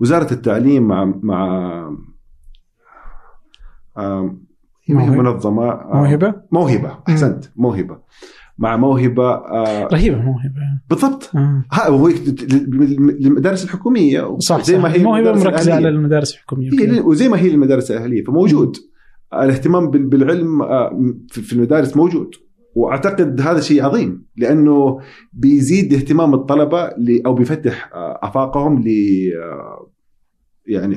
وزارة 0.00 0.32
التعليم 0.32 0.82
مع 0.88 1.04
مع. 1.22 1.90
منظمة 4.88 5.68
آه، 5.70 5.96
موهبة؟ 5.96 6.34
موهبة 6.52 6.98
أحسنت 7.08 7.44
موهبة 7.56 7.98
مع 8.58 8.76
موهبة 8.76 9.30
آه، 9.34 9.88
رهيبة 9.92 10.16
موهبه 10.16 10.80
بالضبط. 10.90 11.30
آه. 11.36 11.64
ها 11.72 11.88
هو 11.88 12.08
للمدارس 12.08 13.64
الحكومية. 13.64 14.38
صح 14.38 14.62
زي 14.64 14.78
ما 14.78 14.94
هي 14.94 14.98
موهبه 15.02 15.30
المدارس 15.30 15.46
مركزة. 15.46 15.74
على 15.74 15.88
المدارس 15.88 16.34
الحكومية. 16.34 16.70
هي. 16.72 17.00
وزي 17.00 17.28
ما 17.28 17.38
هي 17.40 17.50
المدارس 17.50 17.90
الأهلية 17.90 18.24
فموجود. 18.24 18.76
الاهتمام 19.34 19.90
بال- 19.90 20.06
بالعلم 20.06 20.62
آه، 20.62 21.14
في 21.28 21.52
المدارس 21.52 21.96
موجود. 21.96 22.30
وأعتقد 22.74 23.40
هذا 23.40 23.60
شيء 23.60 23.84
عظيم 23.84 24.26
لأنه 24.36 24.98
بيزيد 25.32 25.94
اهتمام 25.94 26.34
الطلبة 26.34 26.90
أو 27.26 27.34
بيفتح 27.34 27.90
آه، 27.94 28.18
آفاقهم 28.22 28.82
ل 28.82 28.86
آه، 29.42 29.90
يعني 30.66 30.96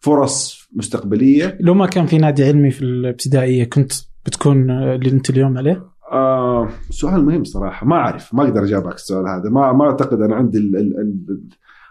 فرص 0.00 0.68
مستقبلية. 0.76 1.58
لو 1.60 1.74
ما 1.74 1.86
كان 1.86 2.06
في 2.06 2.18
نادي 2.18 2.44
علمي 2.44 2.70
في 2.70 2.82
الابتدائية 2.82 3.64
كنت 3.64 3.92
بتكون 4.26 4.70
اللي 4.70 5.10
أنت 5.10 5.30
اليوم 5.30 5.58
عليه؟ 5.58 5.93
آه 6.14 6.68
سؤال 6.90 7.24
مهم 7.24 7.44
صراحة 7.44 7.86
ما 7.86 7.96
أعرف 7.96 8.34
ما 8.34 8.42
أقدر 8.42 8.64
أجاوبك 8.64 8.94
السؤال 8.94 9.28
هذا 9.28 9.50
ما 9.50 9.72
ما 9.72 9.84
أعتقد 9.84 10.20
أنا 10.20 10.34
عندي 10.36 10.58
ال 10.58 10.76
ال 10.76 11.00
ال 11.00 11.38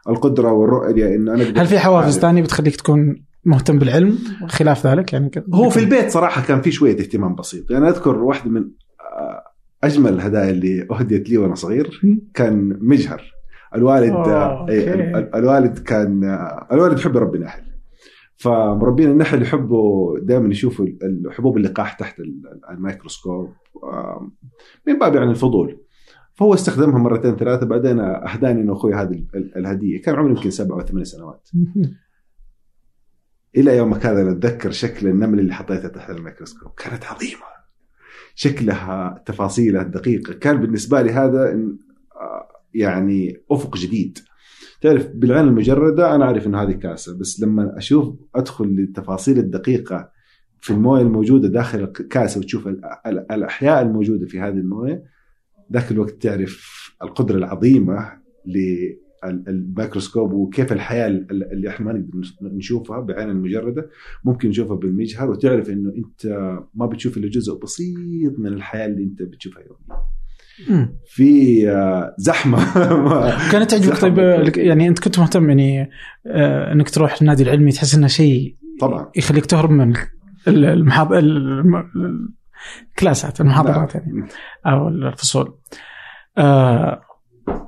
القدرة 0.09 0.51
والرؤية 0.51 1.15
إن 1.15 1.29
أنا 1.29 1.43
هل 1.43 1.65
في 1.67 1.79
حوافز. 1.79 2.19
ثانية 2.19 2.41
بتخليك 2.41 2.75
تكون 2.75 3.23
مهتم 3.45 3.79
بالعلم 3.79 4.17
خلاف 4.47 4.87
ذلك 4.87 5.13
يعني 5.13 5.29
كذا؟ 5.29 5.43
هو 5.53 5.69
في 5.69 5.79
البيت 5.79 6.09
صراحة 6.11 6.41
كان 6.47 6.61
في 6.61 6.71
شوية 6.71 6.99
اهتمام 6.99 7.35
بسيط 7.35 7.71
يعني 7.71 7.89
أذكر 7.89 8.15
واحدة 8.23 8.51
من 8.51 8.61
آه، 8.61 9.43
أجمل 9.83 10.13
الهدايا 10.13 10.49
اللي 10.51 10.87
أهديت 10.91 11.29
لي 11.29 11.37
وأنا 11.37 11.55
صغير 11.55 12.01
كان 12.33 12.77
مجهر 12.81 13.21
الوالد 13.75 14.11
أوه، 14.11 14.33
آه، 14.33 14.65
ال- 14.69 15.35
الوالد 15.35 15.79
كان 15.79 16.23
الوالد 16.71 16.99
يحب 16.99 17.15
يربي 17.15 17.39
نحل 17.39 17.61
فمربين 18.37 19.11
النحل 19.11 19.41
يحبوا 19.41 20.19
دائما 20.19 20.49
يشوفوا 20.49 20.85
الحبوب 21.03 21.57
اللقاح 21.57 21.93
تحت 21.93 22.19
ال- 22.19 22.59
الميكروسكوب 22.69 23.53
من 24.87 24.99
باب 24.99 25.15
يعني 25.15 25.29
الفضول. 25.31 25.79
فهو 26.33 26.53
استخدمها 26.53 26.99
مرتين 26.99 27.35
ثلاثة 27.35 27.65
بعدين 27.65 27.99
أهداني 27.99 28.61
إنه 28.61 28.73
أخوي 28.73 28.93
هذه 28.93 29.11
ال- 29.13 29.27
ال- 29.35 29.57
الهدية. 29.57 30.01
كان 30.01 30.15
عمري 30.15 30.31
يمكن 30.35 30.49
سبع 30.49 30.75
أو 30.75 30.81
ثمان 30.81 31.03
سنوات. 31.03 31.49
إلى 33.57 33.77
يومك 33.77 34.05
هذا 34.05 34.23
نتذكر 34.31 34.71
شكل 34.71 35.07
النمل 35.07 35.39
اللي 35.39 35.53
حطيته 35.53 35.87
تحت 35.87 36.09
الميكروسكوب. 36.09 36.71
كانت 36.77 37.05
عظيمة. 37.05 37.41
شكلها 38.35 39.23
تفاصيلها 39.25 39.81
الدقيقة. 39.81 40.33
كان 40.33 40.57
بالنسبة 40.61 41.01
لي 41.01 41.11
هذا 41.11 41.49
آه، 41.49 42.47
يعني 42.73 43.37
أفق 43.51 43.77
جديد. 43.77 44.17
تعرف 44.83 45.09
بالعين 45.15 45.47
المجردة 45.47 46.15
أنا 46.15 46.25
أعرف 46.25 46.47
ان 46.47 46.55
هذه 46.55 46.71
كاسه 46.71 47.19
بس 47.19 47.41
لما 47.41 47.77
أشوف 47.77 48.15
أدخل 48.35 48.65
للتفاصيل 48.67 49.37
الدقيقة 49.39 50.11
في 50.61 50.71
الموية 50.73 51.01
الموجودة 51.01 51.47
داخل 51.47 51.83
الكاسه 51.83 52.39
وتشوف 52.39 52.67
ال- 52.67 52.81
ال- 53.07 53.31
الأحياء 53.31 53.81
الموجودة 53.81 54.25
في 54.25 54.39
هذه 54.39 54.53
الموية 54.53 55.03
ذاك 55.73 55.91
الوقت 55.91 56.21
تعرف 56.21 56.73
القدرة 57.03 57.37
العظيمة 57.37 58.11
للميكروسكوب 58.45 60.33
وكيف 60.33 60.73
الحياة 60.73 61.07
ال- 61.07 61.51
اللي 61.51 61.69
إحنا 61.69 61.85
ما 61.85 61.93
نقدر 61.93 62.19
نشوفها 62.41 62.99
بعين 62.99 63.29
المجردة 63.29 63.89
ممكن 64.25 64.49
نشوفها 64.49 64.75
بالمجهر 64.75 65.29
وتعرف 65.31 65.69
إنه 65.69 65.93
أنت 65.95 66.25
ما 66.73 66.85
بتشوف 66.85 67.17
إلا 67.17 67.29
جزء 67.29 67.59
بسيط 67.59 68.39
من 68.39 68.47
الحياة 68.47 68.85
اللي 68.85 69.03
أنت 69.03 69.21
بتشوفها 69.21 69.61
يوميا. 69.61 70.03
في 71.07 71.63
آه، 71.71 72.15
زحمة. 72.17 72.57
كانت 73.51 73.71
تعجبك. 73.71 74.01
طيب 74.01 74.17
يعني 74.57 74.87
أنت 74.87 74.99
كنت 74.99 75.19
مهتم 75.19 75.49
يعني 75.49 75.89
آه، 76.27 76.71
إنك 76.71 76.89
تروح 76.89 77.17
النادي 77.21 77.43
العلمي 77.43 77.71
تحس 77.71 77.95
إنه 77.95 78.07
شيء 78.07 78.55
طبعا. 78.81 79.11
يخليك 79.15 79.45
تهرب 79.45 79.69
من 79.69 79.93
ال- 80.47 80.65
المحاض 80.65 81.13
الم- 81.13 81.89
الكلاسات 82.91 83.41
المحاضرات 83.41 83.95
يعني 83.95 84.11
نعم. 84.11 84.27
أو 84.67 84.87
الفصول. 84.87 85.57
آه 86.37 87.01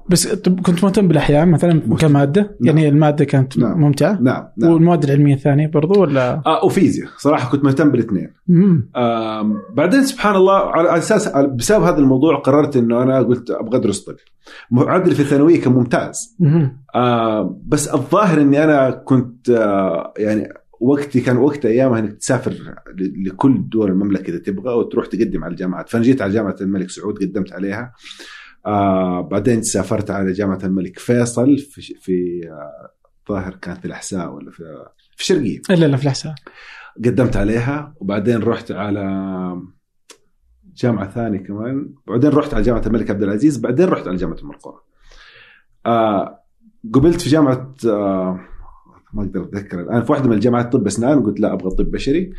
بس 0.09 0.27
طب 0.27 0.59
كنت 0.59 0.83
مهتم 0.83 1.07
بالأحياء 1.07 1.45
مثلا. 1.45 1.81
كمادة؟ 1.99 2.57
يعني 2.61 2.89
المادة 2.89 3.25
كانت 3.25 3.57
نعم. 3.57 3.81
ممتعة؟ 3.81 4.19
نعم. 4.21 4.47
نعم. 4.57 4.71
والمواد 4.71 5.03
العلمية 5.03 5.33
الثانية 5.33 5.67
برضو 5.67 6.01
ولا؟ 6.01 6.41
آه 6.45 6.65
وفيزياء. 6.65 7.09
صراحة 7.17 7.51
كنت 7.51 7.63
مهتم 7.63 7.91
بالاثنين. 7.91 8.33
آم، 8.95 9.53
بعدين 9.73 10.03
سبحان 10.03 10.35
الله 10.35 10.53
على 10.53 10.97
أساس 10.97 11.27
بسبب 11.27 11.83
هذا 11.83 11.97
الموضوع 11.97 12.35
قررت 12.35 12.77
إنه 12.77 13.03
أنا 13.03 13.19
قلت 13.19 13.51
أبغى 13.51 13.77
أدرس 13.77 13.99
طب. 14.03 14.15
معدلي 14.71 15.15
في 15.15 15.21
الثانوية 15.21 15.61
كان 15.61 15.73
ممتاز. 15.73 16.35
مم. 16.39 16.83
آه 16.95 17.59
بس 17.67 17.87
الظاهر 17.87 18.41
إني 18.41 18.63
أنا 18.63 18.89
كنت 18.89 19.49
آه 19.49 20.13
يعني 20.17 20.49
وقتي 20.79 21.21
كان 21.21 21.37
وقت 21.37 21.65
أيامها 21.65 21.99
إنك 21.99 22.13
تسافر 22.13 22.53
لكل 23.25 23.69
دول 23.69 23.91
المملكة 23.91 24.29
إذا 24.29 24.37
تبغى 24.39 24.73
وتروح 24.73 25.05
تقدم 25.05 25.43
على 25.43 25.51
الجامعات. 25.51 25.89
فأنا 25.89 26.03
جيت 26.03 26.21
على 26.21 26.33
جامعة 26.33 26.55
الملك 26.61 26.89
سعود 26.89 27.17
قدمت 27.23 27.53
عليها. 27.53 27.93
آه 28.65 29.21
بعدين 29.21 29.61
سافرت 29.61 30.11
على 30.11 30.31
جامعة 30.31 30.59
الملك 30.63 30.99
فيصل 30.99 31.57
في 31.57 31.81
في 31.81 32.41
آه 32.49 32.91
ظاهر 33.29 33.55
كانت 33.55 33.77
في 33.79 33.85
الأحساء 33.85 34.33
ولا 34.33 34.51
في 34.51 34.63
في 35.15 35.21
الشرقيه 35.21 35.61
إلا 35.69 35.85
لا 35.85 35.97
في 35.97 36.03
الأحساء. 36.03 36.33
قدمت 37.05 37.37
عليها 37.37 37.93
وبعدين 37.99 38.41
رحت 38.43 38.71
على 38.71 39.01
جامعة 40.75 41.09
ثانية 41.09 41.39
كمان. 41.39 41.93
بعدين 42.07 42.29
رحت 42.29 42.53
على 42.53 42.63
جامعة 42.63 42.81
الملك 42.87 43.09
عبد 43.09 43.23
العزيز. 43.23 43.57
بعدين 43.57 43.85
رحت 43.89 44.07
على 44.07 44.17
جامعة 44.17 44.37
ام 44.43 44.51
القرى 44.51 44.77
آه 45.85 46.39
قبلت 46.93 47.21
في 47.21 47.29
جامعة 47.29 47.73
آه 47.87 48.39
ما 49.13 49.23
أقدر 49.23 49.43
أتذكر 49.43 49.81
الآن. 49.81 50.03
في 50.03 50.11
واحدة 50.11 50.27
من 50.29 50.33
الجامعات 50.35 50.73
طب 50.73 50.87
أسنان. 50.87 51.23
قلت 51.23 51.39
لا 51.39 51.53
أبغى 51.53 51.69
طب 51.75 51.91
بشري. 51.91 52.33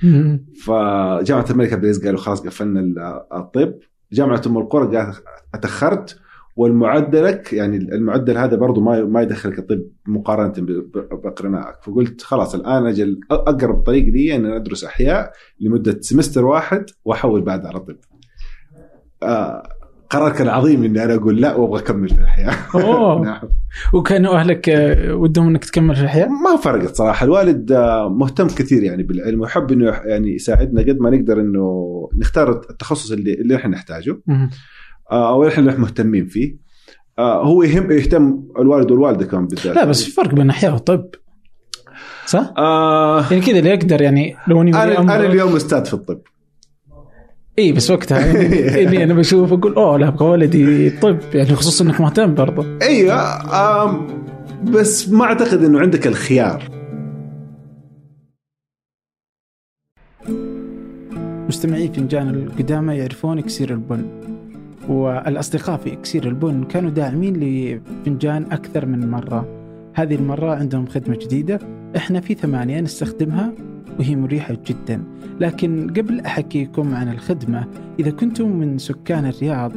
فجامعة 0.65 1.47
الملك 1.51 1.73
عبد 1.73 1.85
العزيز 1.85 2.05
قالوا 2.05 2.21
خلاص 2.21 2.41
قفلنا 2.47 2.81
ال- 2.81 3.23
الطب. 3.33 3.75
جامعة 4.13 4.43
أم 4.47 4.59
القرى 4.59 4.97
قال 4.97 5.15
أتأخرت 5.55 6.19
والمعدلك 6.57 7.53
يعني 7.53 7.77
المعدل 7.77 8.39
هذا 8.39 8.57
برضه 8.57 8.81
ما 8.81 9.05
ما 9.05 9.23
يدخلك 9.23 9.59
الطب 9.59 9.83
مقارنة 10.07 10.53
بأقرنائك 10.95 11.77
فقلت 11.83 12.23
خلاص 12.23 12.55
الآن 12.55 12.87
أجل 12.87 13.21
أقرب 13.31 13.83
طريق 13.83 14.05
لي 14.05 14.37
أن 14.37 14.47
أدرس 14.47 14.85
أحياء 14.85 15.33
لمدة 15.61 16.01
سمستر 16.01 16.45
واحد 16.45 16.87
وأحول 17.05 17.41
بعد 17.43 17.67
على 17.67 17.81
طب. 17.81 17.97
آه 19.23 19.76
قرار 20.11 20.33
كان 20.33 20.49
عظيم 20.49 20.85
إني 20.85 21.05
أنا 21.05 21.15
أقول 21.15 21.41
لا 21.41 21.55
وأبغى 21.55 21.81
أكمل 21.81 22.09
في 22.09 22.19
الاحياء. 22.19 22.55
أوه. 22.75 23.23
نعم 23.25 23.41
وكانوا 23.93 24.35
أهلك 24.35 24.69
ودهم 25.11 25.49
إنك 25.49 25.65
تكمل 25.65 25.95
في 25.95 26.01
الاحياء؟ 26.01 26.29
ما 26.29 26.57
فرقت 26.57 26.95
صراحة 26.95 27.25
الوالد 27.25 27.73
مهتم 28.11 28.47
كثير 28.47 28.83
يعني 28.83 29.03
بالعلم 29.03 29.41
ويحب 29.41 29.73
إنه 29.73 30.01
يعني 30.05 30.35
يساعدنا 30.35 30.81
قد 30.81 30.99
ما 31.01 31.11
نقدر 31.11 31.41
إنه 31.41 32.09
نختار 32.19 32.51
التخصص 32.71 33.13
اللي 33.13 33.35
اللي 33.35 33.57
إحنا 33.57 33.71
نحتاجه. 33.71 34.21
آه، 35.13 35.31
أو 35.31 35.49
إحنا 35.49 35.79
مهتمين 35.79 36.27
فيه 36.27 36.57
آه، 37.19 37.45
هو 37.45 37.63
يهم 37.63 37.91
يهتم 37.91 38.43
الوالد 38.59 38.91
والوالدة 38.91 39.27
كمان 39.27 39.47
بالذات 39.47 39.77
لا 39.77 39.85
بس 39.85 40.05
في 40.05 40.11
فرق 40.11 40.35
بين 40.35 40.51
أحياء 40.51 40.75
وطب 40.75 41.07
صح؟ 42.27 42.53
آه 42.57 43.25
يعني 43.31 43.41
كذا 43.41 43.59
اللي 43.59 43.71
يقدر 43.71 44.03
يعني 44.03 44.37
لو 44.49 44.63
أني 44.63 44.71
أنا 44.71 45.01
أنا 45.01 45.27
اليوم 45.27 45.57
أستاذ 45.57 45.85
في 45.85 45.95
الطب 45.95 46.21
اي 47.59 47.73
بس 47.73 47.91
وقتها 47.91 48.27
يعني 48.27 48.83
إني 48.89 49.05
أنا 49.05 49.15
بشوف 49.15 49.53
أقول 49.53 49.75
أوه 49.75 49.99
لا 49.99 50.09
أبغى 50.09 50.29
ولدي 50.29 50.91
طب 50.91 51.19
يعني 51.35 51.55
خصوصا 51.55 51.85
إنك 51.85 52.01
مهتم 52.01 52.35
برضه. 52.35 52.79
أيوه 52.83 53.15
آم، 53.85 54.07
بس 54.65 55.09
ما 55.09 55.25
أعتقد 55.25 55.65
إنه 55.65 55.81
عندك 55.81 56.07
الخيار. 56.07 56.63
مستمعي 61.49 61.89
فنجان 61.89 62.29
القدامى 62.29 62.95
يعرفون 62.95 63.39
إكسير 63.39 63.71
البن 63.71 64.07
والأصدقاء 64.89 65.77
في 65.77 65.93
إكسير 65.93 66.29
البن 66.29 66.65
كانوا 66.65 66.91
داعمين 66.91 67.37
لفنجان 67.37 68.47
أكثر 68.53 68.87
من 68.87 69.11
مرة. 69.11 69.49
هذه 69.95 70.15
المرة 70.15 70.55
عندهم 70.55 70.87
خدمة 70.87 71.17
جديدة 71.17 71.59
إحنا 71.97 72.21
في 72.21 72.35
ثمانية 72.35 72.81
نستخدمها. 72.81 73.53
وهي 73.99 74.17
مريحة 74.17 74.57
جدا. 74.67 75.05
لكن 75.41 75.91
قبل 75.91 76.21
أحكيكم 76.21 76.95
عن 76.95 77.09
الخدمة 77.09 77.69
إذا 77.99 78.11
كنتم 78.11 78.57
من 78.57 78.79
سكان 78.79 79.27
الرياض 79.27 79.73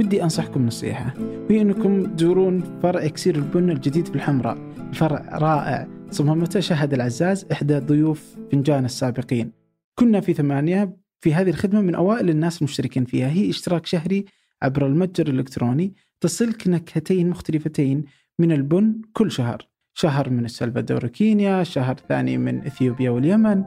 ودي 0.00 0.22
أنصحكم 0.22 0.66
نصيحة. 0.66 1.14
وهي 1.50 1.60
أنكم 1.60 2.16
تزورون 2.16 2.78
فرع 2.82 3.04
إكسير 3.04 3.36
البن 3.36 3.70
الجديد 3.70 4.06
في 4.06 4.14
الحمراء. 4.14 4.58
فرع 4.92 5.38
رائع 5.38 5.88
صممته 6.10 6.60
شهد 6.60 6.94
العزاز 6.94 7.46
إحدى 7.52 7.78
ضيوف 7.78 8.36
فنجان 8.52 8.84
السابقين. 8.84 9.52
كنا 9.94 10.20
في 10.20 10.32
ثمانية 10.32 10.96
في 11.20 11.34
هذه 11.34 11.50
الخدمة 11.50 11.80
من 11.80 11.94
أوائل 11.94 12.30
الناس 12.30 12.58
المشتركين 12.58 13.04
فيها. 13.04 13.28
هي 13.28 13.50
اشتراك 13.50 13.86
شهري 13.86 14.24
عبر 14.62 14.86
المتجر 14.86 15.28
الإلكتروني 15.28 15.94
تصلك 16.20 16.68
نكهتين 16.68 17.30
مختلفتين 17.30 18.04
من 18.38 18.52
البن 18.52 19.00
كل 19.12 19.30
شهر. 19.30 19.71
شهر 19.94 20.30
من 20.30 20.44
السلفادور 20.44 21.06
وكينيا 21.06 21.62
شهر 21.62 21.96
ثاني 22.08 22.38
من 22.38 22.66
إثيوبيا 22.66 23.10
واليمن 23.10 23.64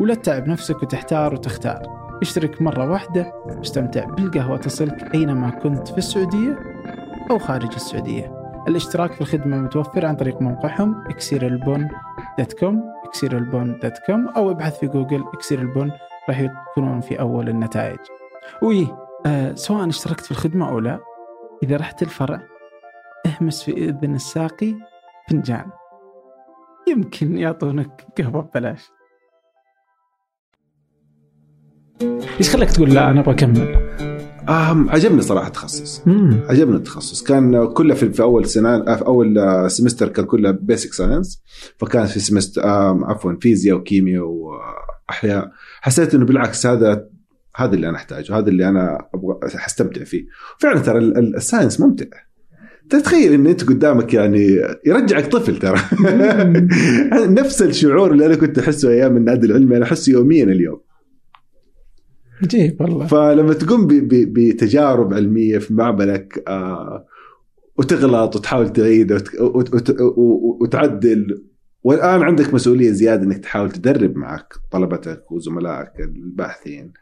ولا 0.00 0.14
تتعب 0.14 0.48
نفسك 0.48 0.82
وتحتار 0.82 1.34
وتختار. 1.34 1.96
اشترك 2.22 2.62
مرة 2.62 2.90
واحدة 2.90 3.32
واستمتع 3.46 4.04
بالقهوة 4.04 4.56
تصلك 4.56 5.14
أينما 5.14 5.50
كنت 5.50 5.88
في 5.88 5.98
السعودية 5.98 6.58
أو 7.30 7.38
خارج 7.38 7.74
السعودية. 7.74 8.32
الاشتراك 8.68 9.12
في 9.12 9.20
الخدمة 9.20 9.58
متوفر 9.58 10.06
عن 10.06 10.16
طريق 10.16 10.42
موقعهم 10.42 11.04
إكسيرالبون 11.08 11.88
إكسير 13.04 13.46
البن 13.46 13.78
dot 13.78 13.98
com 14.06 14.28
أو 14.28 14.50
ابحث 14.50 14.78
في 14.78 14.86
جوجل 14.86 15.24
اكسير 15.34 15.60
البن 15.60 15.90
راح 16.28 16.40
يكونون 16.40 17.00
في 17.00 17.20
أول 17.20 17.48
النتائج. 17.48 17.98
وي 18.62 18.88
آه 19.26 19.54
سواء 19.54 19.88
اشتركت 19.88 20.24
في 20.24 20.30
الخدمة 20.30 20.68
أو 20.68 20.78
لا 20.78 20.98
إذا 21.62 21.76
رحت 21.76 22.02
الفرع 22.02 22.40
اهمس 23.26 23.62
في 23.62 23.72
إذن 23.72 24.14
الساقي 24.14 24.74
فنجان. 25.30 25.64
يمكن 26.88 27.38
يعطونك 27.38 28.06
قهوة 28.18 28.42
ببلاش. 28.42 28.80
إيش 32.40 32.50
خلاك 32.50 32.70
تقول 32.70 32.94
لا 32.94 33.10
أنا 33.10 33.20
أبغى 33.20 33.34
أكمل؟ 33.34 33.86
آم 34.48 34.90
عجبني 34.90 35.22
صراحة 35.22 35.46
التخصص. 35.46 36.02
عجبني 36.48 36.76
التخصص. 36.76 37.22
كان 37.22 37.72
كله 37.72 37.94
في, 37.94 38.12
في 38.12 38.22
أول 38.22 38.46
سنة 38.46 38.96
في 38.96 39.06
أول 39.06 39.38
آه، 39.38 39.68
semester 39.68 40.08
كان 40.08 40.24
كله 40.24 40.50
basic 40.50 40.92
science 40.92 41.42
فكان 41.78 42.06
في 42.06 42.20
سمستر 42.20 42.64
آم، 42.64 43.04
عفوا 43.04 43.32
فيزياء 43.40 43.76
وكيمياء 43.76 44.24
واحياء 44.24 45.50
حسيت 45.80 46.14
إنه 46.14 46.24
بالعكس 46.24 46.66
هذا 46.66 47.08
هذا 47.56 47.74
اللي 47.74 47.88
أنا 47.88 47.96
أحتاجه 47.96 48.38
هذا 48.38 48.48
اللي 48.48 48.68
أنا 48.68 49.08
أبغى 49.14 49.38
حستمتع 49.58 50.04
فيه. 50.04 50.24
فعلا 50.60 50.80
ترى 50.80 50.98
ال- 50.98 51.18
ال- 51.18 51.36
الساينس 51.36 51.80
ممتع. 51.80 52.06
تتخيل 52.90 53.32
إن 53.32 53.46
أنت 53.46 53.64
قدامك 53.64 54.14
يعني 54.14 54.58
يرجعك 54.86 55.26
طفل 55.26 55.58
ترى. 55.58 55.78
نفس 57.40 57.62
الشعور 57.62 58.12
اللي 58.12 58.26
أنا 58.26 58.34
كنت 58.36 58.58
أحسه 58.58 58.90
أيام 58.90 59.16
النادي 59.16 59.46
العلمي 59.46 59.76
أنا 59.76 59.84
أحسه 59.84 60.12
يوميا 60.12 60.44
اليوم. 60.44 60.80
عجيب 62.42 62.80
والله. 62.80 63.06
فلما 63.06 63.52
تقوم 63.54 63.86
بتجارب 64.10 65.14
علمية 65.14 65.58
في 65.58 65.74
معملك 65.74 66.44
آه، 66.48 67.06
وتغلط 67.78 68.36
وتحاول 68.36 68.68
تعيد 68.72 69.12
وت- 69.12 69.40
وت- 69.40 69.74
وت- 69.74 70.00
و- 70.00 70.58
وتعدل 70.60 71.44
والآن 71.82 72.22
عندك 72.22 72.54
مسؤولية 72.54 72.90
زيادة 72.90 73.22
إنك 73.24 73.38
تحاول 73.38 73.70
تدرب 73.70 74.16
معك 74.16 74.54
طلبتك 74.72 75.32
وزملائك 75.32 76.00
الباحثين. 76.00 76.92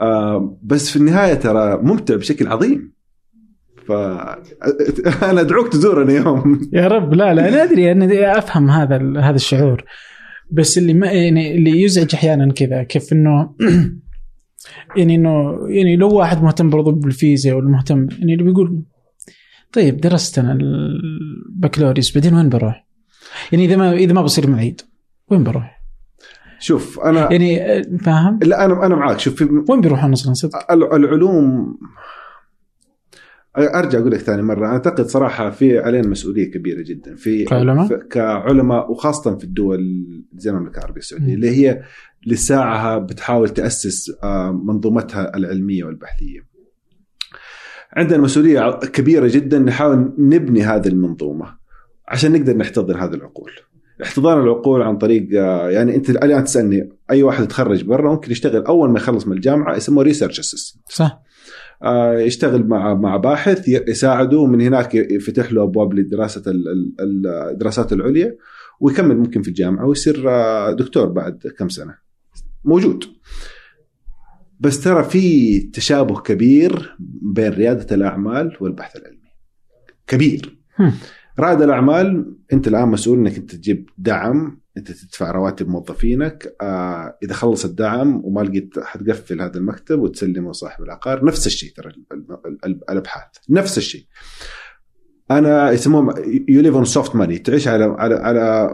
آه، 0.00 0.58
بس 0.62 0.90
في 0.90 0.96
النهاية 0.96 1.34
ترى 1.34 1.76
ممتع 1.82 2.16
بشكل 2.16 2.46
عظيم. 2.46 2.94
ف 3.88 3.92
أنا 5.22 5.40
أدعوك 5.40 5.68
تزورنا 5.68 6.12
يوم 6.12 6.60
يا 6.72 6.88
رب 6.88 7.14
لا 7.14 7.34
لا 7.34 7.48
أنا 7.48 7.62
أدري 7.62 7.92
أنا 7.92 8.38
أفهم 8.38 8.70
هذا 8.70 9.20
هذا 9.20 9.36
الشعور 9.36 9.84
بس 10.50 10.78
اللي 10.78 10.94
ما 10.94 11.06
يعني 11.06 11.54
اللي 11.54 11.82
يزعج 11.82 12.14
أحيانا 12.14 12.52
كذا 12.52 12.82
كيف 12.82 13.12
إنه 13.12 13.54
يعني 14.96 15.14
انه 15.14 15.58
يعني 15.68 15.96
لو 15.96 16.14
واحد 16.14 16.42
مهتم 16.42 16.70
برضو 16.70 16.90
بالفيزياء 16.90 17.56
ولا 17.56 17.68
مهتم 17.68 18.06
يعني 18.18 18.32
اللي 18.32 18.44
بيقول 18.44 18.82
طيب 19.72 20.00
درست 20.00 20.38
أنا 20.38 20.52
البكالوريوس 20.52 22.14
بعدين 22.14 22.34
وين 22.34 22.48
بروح؟ 22.48 22.86
يعني 23.52 23.64
إذا 23.64 23.76
ما 23.76 23.92
إذا 23.92 24.12
ما 24.12 24.22
بصير 24.22 24.50
معيد 24.50 24.80
وين 25.30 25.44
بروح؟ 25.44 25.84
شوف 26.58 27.00
أنا 27.00 27.32
يعني 27.32 27.62
آه، 27.62 27.82
فاهم؟ 28.00 28.38
لا 28.42 28.64
أنا 28.64 28.86
أنا 28.86 28.94
معك 28.94 29.18
شوف 29.18 29.42
وين 29.68 29.80
بيروحون 29.80 30.12
أصلا 30.12 30.32
صدق؟ 30.34 30.72
ال- 30.72 30.92
العلوم 30.92 31.76
أرجع 33.58 33.98
أقول 33.98 34.12
لك 34.12 34.20
ثاني 34.20 34.42
مرة 34.42 34.66
أعتقد 34.66 35.06
صراحة 35.06 35.50
في 35.50 35.78
علينا 35.78 36.08
مسؤولية 36.08 36.50
كبيرة 36.50 36.82
جدا 36.82 37.14
في 37.14 37.44
كعلماء؟ 37.44 37.98
كعلماء 37.98 38.90
وخاصة 38.90 39.36
في 39.38 39.44
الدول 39.44 40.06
زي 40.36 40.50
المملكة 40.50 40.78
العربية 40.78 41.00
السعودية 41.00 41.34
اللي 41.34 41.50
هي 41.50 41.82
لساعها 42.26 42.98
بتحاول 42.98 43.48
تأسس 43.48 44.12
آه، 44.22 44.52
منظومتها 44.64 45.36
العلمية 45.36 45.84
والبحثية. 45.84 46.40
عندنا 47.92 48.18
مسؤولية 48.18 48.70
كبيرة 48.70 49.26
جدا 49.26 49.58
نحاول 49.58 50.14
نبني 50.18 50.62
هذه 50.62 50.88
المنظومة 50.88 51.54
عشان 52.08 52.32
نقدر 52.32 52.56
نحتضن 52.56 52.96
هذه 52.96 53.14
العقول. 53.14 53.50
احتضان 54.02 54.40
العقول 54.40 54.82
عن 54.82 54.98
طريق 54.98 55.28
آه، 55.34 55.70
يعني 55.70 55.96
أنت 55.96 56.10
الآن 56.10 56.44
تسألني 56.44 56.88
أي 57.10 57.22
واحد 57.22 57.44
يتخرج 57.44 57.84
برا 57.84 58.10
ممكن 58.10 58.32
يشتغل 58.32 58.64
أول 58.64 58.90
ما 58.90 58.98
يخلص 58.98 59.26
من 59.26 59.36
الجامعة 59.36 59.76
يسموه 59.76 60.04
research 60.04 60.38
assistant 60.38 60.82
صح 60.88 61.22
يشتغل 62.18 62.66
مع 62.66 62.94
مع 62.94 63.16
باحث 63.16 63.68
يساعده 63.68 64.38
ومن 64.38 64.60
هناك 64.60 64.94
يفتح 64.94 65.52
له 65.52 65.62
أبواب 65.62 65.94
لدراسة 65.94 66.50
ال- 66.50 66.68
ال- 66.68 66.94
ال- 67.00 67.26
الدراسات 67.26 67.92
العليا 67.92 68.36
ويكمل 68.80 69.16
ممكن 69.16 69.42
في 69.42 69.48
الجامعة 69.48 69.86
ويصير 69.86 70.30
آه، 70.30 70.72
دكتور 70.72 71.06
بعد 71.08 71.38
كم 71.58 71.68
سنة. 71.68 71.94
موجود. 72.64 73.04
بس 74.60 74.84
ترى 74.84 75.04
في 75.04 75.60
تشابه 75.60 76.20
كبير 76.20 76.96
بين 77.22 77.52
ريادة 77.52 77.94
الأعمال 77.94 78.56
والبحث 78.60 78.96
العلمي. 78.96 79.30
كبير. 80.06 80.58
رائد 81.38 81.62
الأعمال 81.62 82.36
أنت 82.52 82.68
الآن 82.68 82.88
مسؤول 82.88 83.18
إنك 83.18 83.36
أنت 83.36 83.54
تجيب 83.54 83.88
دعم 83.98 84.60
أنت 84.76 84.90
تدفع 84.92 85.30
رواتب 85.30 85.68
موظفينك 85.68 86.56
آه 86.60 87.18
إذا 87.22 87.32
خلص 87.34 87.64
الدعم 87.64 88.20
وما 88.24 88.40
لقيت 88.40 88.78
حتقفل 88.78 89.40
هذا 89.40 89.56
المكتب 89.58 89.98
وتسلمه 89.98 90.52
صاحب 90.52 90.84
العقار 90.84 91.24
نفس 91.24 91.46
الشيء 91.46 91.72
ترى 91.76 91.88
ال- 91.90 92.04
ال- 92.46 92.58
ال- 92.66 92.80
الأبحاث 92.90 93.24
نفس 93.50 93.78
الشيء. 93.78 94.04
أنا 95.30 95.70
يسموهم 95.70 96.14
you 96.48 96.60
live 96.60 96.74
on 96.74 96.84
soft 96.84 97.16
money 97.16 97.38
تعيش 97.38 97.68
على 97.68 97.84
على 97.84 98.14
على 98.14 98.70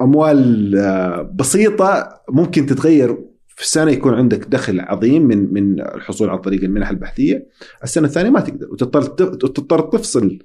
أموال 0.00 0.76
آه، 0.78 1.22
بسيطة 1.34 2.20
ممكن 2.30 2.66
تتغير 2.66 3.18
في 3.46 3.62
السنة 3.62 3.90
يكون 3.90 4.14
عندك 4.14 4.44
دخل 4.48 4.80
عظيم 4.80 5.22
من 5.22 5.52
من 5.54 5.80
الحصول 5.80 6.30
عن 6.30 6.38
طريق 6.38 6.64
المنح 6.64 6.90
البحثية 6.90 7.46
السنة 7.84 8.06
الثانية 8.06 8.30
ما 8.30 8.40
تقدر 8.40 8.68
وتضطر 8.72 9.02
تضطر 9.02 9.80
تفصل 9.80 10.38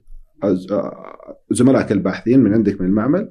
آه، 0.44 1.38
زملائك 1.52 1.92
الباحثين 1.92 2.40
من 2.40 2.54
عندك 2.54 2.82
من 2.82 2.88
المعمل. 2.88 3.30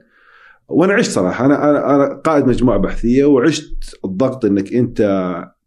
وأنا 0.68 0.94
عشت 0.94 1.10
صراحة. 1.10 1.44
أنا 1.46 1.70
أنا 1.70 1.94
أنا 1.94 2.14
قائد 2.14 2.46
مجموعة 2.46 2.78
بحثية 2.78 3.24
وعشت 3.24 3.98
الضغط 4.04 4.44
إنك 4.44 4.74
أنت 4.74 5.00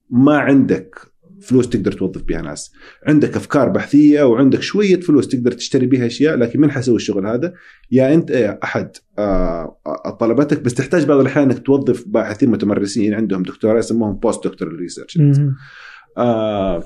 ما 0.09 0.37
عندك 0.37 0.95
فلوس 1.41 1.69
تقدر 1.69 1.91
توظف 1.91 2.23
بها 2.23 2.41
ناس. 2.41 2.73
عندك 3.07 3.35
أفكار 3.35 3.69
بحثية 3.69 4.23
وعندك 4.23 4.61
شوية 4.61 4.99
فلوس 4.99 5.27
تقدر 5.27 5.51
تشتري 5.51 5.85
بها 5.85 6.05
أشياء 6.05 6.35
لكن 6.35 6.61
من 6.61 6.71
حيسوي 6.71 6.95
الشغل 6.95 7.27
هذا؟ 7.27 7.53
يا 7.91 8.13
أنت 8.13 8.29
يا 8.29 8.59
أحد 8.63 8.91
آه، 9.19 9.77
آه، 9.87 10.09
طلبتك 10.19 10.61
بس 10.61 10.73
تحتاج 10.73 11.05
بعض 11.05 11.19
الأحيان 11.19 11.51
إنك 11.51 11.65
توظف 11.65 12.03
باحثين 12.07 12.49
متمرسين 12.49 13.13
عندهم 13.13 13.43
دكتوراه 13.43 13.79
يسموهم 13.79 14.15
post 14.15 14.47
doctoral 14.47 14.75
research 14.75 15.19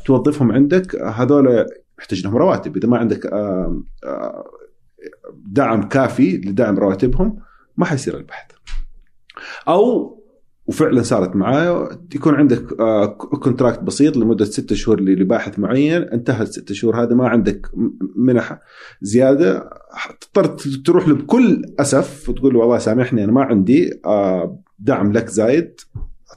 توظفهم 0.06 0.52
عندك 0.52 0.96
هذول 0.96 1.66
يحتاج 2.00 2.24
لهم 2.24 2.38
رواتب. 2.38 2.78
إذا 2.78 2.88
ما 2.88 2.98
عندك 2.98 3.32
دعم 5.46 5.84
كافي 5.84 6.38
لدعم 6.38 6.80
رواتبهم 6.80 7.40
ما 7.78 7.86
حيصير 7.86 8.18
البحث. 8.18 8.52
أو 9.68 10.14
وفعلا 10.66 11.02
صارت 11.02 11.36
معايا 11.36 11.90
يكون 12.16 12.36
عندك 12.36 12.80
آه، 12.80 13.06
contract 13.18 13.80
بسيط 13.80 14.18
لمدة 14.18 14.46
ستة 14.46 14.76
شهور 14.76 15.02
لباحث 15.02 15.60
معين 15.60 16.02
انتهت 16.04 16.48
ستة 16.48 16.74
شهور 16.76 17.04
هذا 17.04 17.16
ما 17.16 17.28
عندك 17.30 17.68
منح 18.16 18.60
زيادة. 19.02 19.70
تضطر 20.22 20.46
تروح 20.86 21.08
له 21.08 21.16
بكل 21.16 21.62
أسف 21.80 22.30
وتقول 22.30 22.54
له 22.54 22.60
والله 22.60 22.78
سامحني 22.78 23.24
أنا 23.24 23.32
ما 23.32 23.44
عندي 23.44 24.00
آه، 24.06 24.64
دعم 24.80 25.12
لك 25.12 25.28
زايد. 25.28 25.80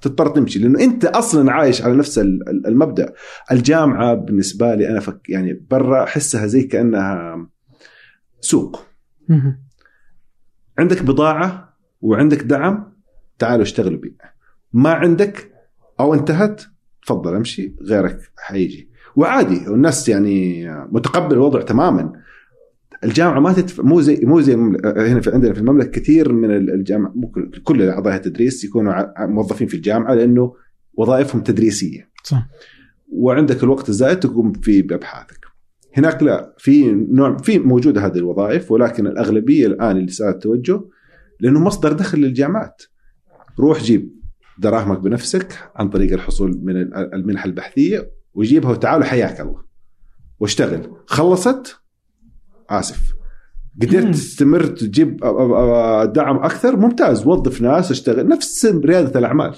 تضطر 0.02 0.28
تمشي 0.28 0.58
لأنه 0.58 0.80
أنت 0.80 1.04
أصلا 1.04 1.52
عايش 1.52 1.82
على 1.82 1.94
نفس 1.96 2.18
ال- 2.18 2.48
ال- 2.48 2.66
المبدأ. 2.66 3.12
الجامعة 3.52 4.14
بالنسبة 4.14 4.74
لي 4.74 4.88
أنا 4.90 5.00
فك 5.00 5.20
يعني 5.28 5.66
برا 5.70 6.02
أحسها 6.04 6.46
زي 6.46 6.62
كأنها 6.62 7.46
سوق. 8.40 8.82
عندك 10.78 11.02
بضاعة 11.02 11.76
وعندك 12.00 12.42
دعم 12.42 12.92
تعالوا 13.38 13.62
اشتغلوا 13.62 14.00
بيه 14.00 14.16
ما 14.72 14.90
عندك 14.90 15.52
أو 16.00 16.14
انتهت 16.14 16.62
تفضل 17.06 17.34
امشي 17.34 17.74
غيرك 17.82 18.18
حيجي. 18.36 18.88
وعادي 19.16 19.68
والناس 19.68 20.08
يعني 20.08 20.68
متقبل 20.92 21.34
الوضع 21.34 21.62
تماما. 21.62 22.12
الجامعة 23.04 23.40
ما 23.40 23.52
تدفع 23.52 23.82
مو 23.82 24.00
زي 24.00 24.20
مو 24.22 24.40
زي 24.40 24.54
هنا 24.84 25.20
في 25.20 25.30
عندنا 25.30 25.52
في 25.52 25.60
المملكة 25.60 25.90
كثير 25.90 26.32
من 26.32 26.50
الجامعة 26.50 27.14
كل- 27.64 27.82
أعضاء 27.88 28.14
التدريس 28.16 28.64
يكونوا 28.64 29.26
موظفين 29.26 29.66
في 29.68 29.74
الجامعة 29.74 30.14
لأنه 30.14 30.54
وظائفهم 30.94 31.40
تدريسية. 31.42 32.08
صح. 32.24 32.46
وعندك 33.12 33.62
الوقت 33.62 33.88
الزائد 33.88 34.20
تقوم 34.20 34.52
فيه 34.52 34.82
بأبحاثك. 34.82 35.45
هناك 35.96 36.22
لا 36.22 36.54
في 36.58 36.92
نوع 36.92 37.36
في 37.36 37.58
موجودة 37.58 38.06
هذه 38.06 38.16
الوظائف 38.16 38.70
ولكن 38.72 39.06
الأغلبية 39.06 39.66
الآن 39.66 39.96
اللي 39.96 40.10
صار 40.10 40.28
التوجه 40.30 40.80
لأنه 41.40 41.60
مصدر 41.60 41.92
دخل 41.92 42.18
للجامعات. 42.18 42.82
روح 43.60 43.82
جيب 43.82 44.12
دراهمك 44.58 44.98
بنفسك 44.98 45.58
عن 45.76 45.88
طريق 45.88 46.12
الحصول 46.12 46.60
من 46.62 46.76
ال- 46.76 47.14
المنح 47.14 47.44
البحثية 47.44 48.10
وجيبها 48.34 48.70
وتعال 48.70 49.04
حياك 49.04 49.40
الله. 49.40 49.62
واشتغل. 50.40 50.90
خلصت؟ 51.06 51.76
آسف. 52.70 53.12
قدرت. 53.82 54.14
تستمر 54.14 54.66
تجيب 54.66 55.16
دعم 56.14 56.36
أكثر؟ 56.36 56.76
ممتاز. 56.76 57.26
وظف 57.26 57.60
ناس 57.62 57.90
اشتغل. 57.90 58.28
نفس 58.28 58.66
ريادة 58.66 59.18
الأعمال. 59.18 59.54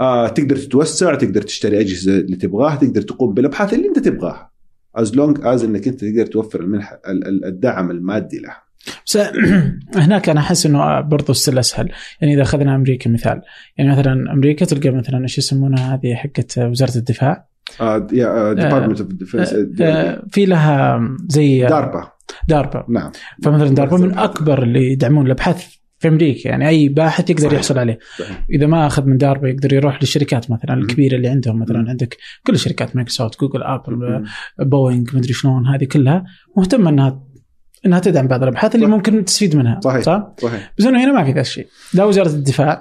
آه 0.00 0.28
تقدر 0.28 0.56
تتوسع 0.56 1.14
تقدر 1.14 1.42
تشتري 1.42 1.80
أجهزة 1.80 2.18
اللي 2.18 2.36
تبغاها 2.36 2.76
تقدر 2.76 3.02
تقوم 3.02 3.34
بالأبحاث 3.34 3.74
اللي 3.74 3.88
أنت 3.88 3.98
تبغاها. 3.98 4.51
as 4.94 5.16
long 5.16 5.38
as 5.42 5.64
إنك 5.64 5.88
أنت 5.88 6.00
تقدر 6.04 6.26
توفر 6.26 6.60
المنح 6.60 6.92
ال- 7.08 7.26
ال- 7.28 7.44
الدعم 7.44 7.90
المادي 7.90 8.38
لها 8.38 8.62
بس 9.06 9.18
هناك 10.04 10.28
أنا 10.28 10.40
أحس 10.40 10.66
إنه 10.66 11.00
برضو 11.00 11.32
still 11.32 11.58
أسهل. 11.58 11.88
يعني 12.20 12.34
إذا 12.34 12.42
أخذنا 12.42 12.74
أمريكا 12.74 13.10
مثال. 13.10 13.42
يعني 13.78 13.90
مثلا 13.90 14.32
أمريكا 14.32 14.64
تلقى 14.64 14.90
مثلا 14.90 15.22
إيش 15.22 15.38
يسمونها 15.38 15.94
هذه 15.94 16.14
حقت 16.14 16.58
وزارة 16.58 16.96
الدفاع؟ 16.96 17.48
آه 17.80 17.98
Department 17.98 19.00
of 19.00 19.12
Defense 19.12 19.54
آه، 19.80 20.22
في 20.30 20.46
لها 20.46 21.00
زي 21.28 21.60
داربا. 21.60 22.08
داربا. 22.48 22.86
نعم. 22.88 23.10
فمثلا 23.42 23.68
داربا 23.74 23.96
من 23.96 24.08
داربا. 24.08 24.24
أكبر 24.24 24.62
اللي 24.62 24.92
يدعمون 24.92 25.26
الأبحاث 25.26 25.66
في 26.02 26.08
أمريكا 26.08 26.48
يعني 26.48 26.68
أي 26.68 26.88
باحث 26.88 27.30
يقدر 27.30 27.42
صحيح. 27.42 27.52
يحصل 27.52 27.78
عليه 27.78 27.98
صحيح. 28.18 28.44
إذا 28.50 28.66
ما 28.66 28.86
أخذ 28.86 29.06
من 29.06 29.16
داربا 29.16 29.48
يقدر 29.48 29.72
يروح 29.72 29.98
للشركات 30.02 30.50
مثلا. 30.50 30.74
الكبيرة 30.74 31.16
اللي 31.16 31.28
عندهم 31.28 31.58
مثلا. 31.58 31.84
عندك 31.88 32.16
كل 32.46 32.52
الشركات 32.52 32.96
مايكروسوفت 32.96 33.40
جوجل 33.40 33.62
آبل. 33.62 34.24
بوينغ 34.60 35.04
مدري 35.14 35.32
شلون 35.32 35.66
هذه 35.66 35.84
كلها 35.84 36.24
مهتمه 36.56 36.90
إنها 36.90 37.22
إنها 37.86 37.98
تدعم 37.98 38.28
بعض 38.28 38.42
الأبحاث 38.42 38.74
اللي. 38.74 38.86
ممكن 38.86 39.24
تستفيد 39.24 39.56
منها 39.56 39.80
صحيح. 39.80 40.02
صح؟ 40.02 40.32
صحيح 40.42 40.72
بس 40.78 40.86
إنه 40.86 41.04
هنا 41.04 41.12
ما 41.12 41.24
في 41.24 41.32
ذا 41.32 41.40
الشيء 41.40 41.66
لا 41.94 42.04
وزارة 42.04 42.28
الدفاع 42.28 42.80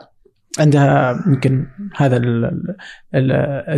عندها 0.59 1.23
يمكن 1.27 1.65
هذا 1.95 2.17
ال- 2.17 2.45
ال- 2.45 2.75
ال- 3.15 3.31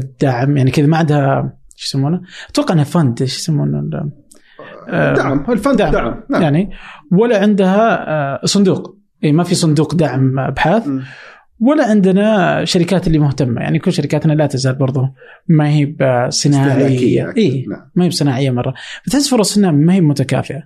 الدعم 0.03 0.57
يعني 0.57 0.71
كذا 0.71 0.85
ما 0.87 0.97
عندها 0.97 1.53
شو 1.75 1.87
يسمونه؟ 1.87 2.21
أتوقع 2.49 2.73
إنها 2.73 2.83
fund 2.83 3.21
إيش 3.21 3.37
يسمونه؟ 3.39 3.79
ال- 3.79 4.11
آه، 4.89 5.13
دعم 5.15 5.45
ال 5.51 5.57
fund 5.57 5.77
دعم. 5.77 5.91
دعم, 5.91 6.03
دعم. 6.03 6.23
نعم. 6.29 6.41
يعني 6.41 6.69
ولا 7.11 7.41
عندها 7.41 8.09
آه، 8.09 8.45
صندوق 8.45 8.97
اي 9.23 9.31
ما 9.31 9.43
في 9.43 9.55
صندوق 9.55 9.95
دعم 9.95 10.39
أبحاث. 10.39 10.89
ولا 11.59 11.89
عندنا 11.89 12.65
شركات 12.65 13.07
اللي 13.07 13.19
مهتمة 13.19 13.61
يعني 13.61 13.79
كل 13.79 13.93
شركاتنا 13.93 14.33
لا 14.33 14.45
تزال 14.47 14.75
برضو 14.75 15.01
ما 15.47 15.69
هي 15.69 15.85
بصناعية. 15.85 17.33
اي 17.37 17.65
نعم. 17.69 17.91
ما 17.95 18.05
هي 18.05 18.09
بصناعية 18.09 18.51
مرة 18.51 18.73
فتحس 19.05 19.29
فرصنا 19.29 19.71
ما 19.71 19.93
هي 19.93 20.01
متكافئة 20.01 20.63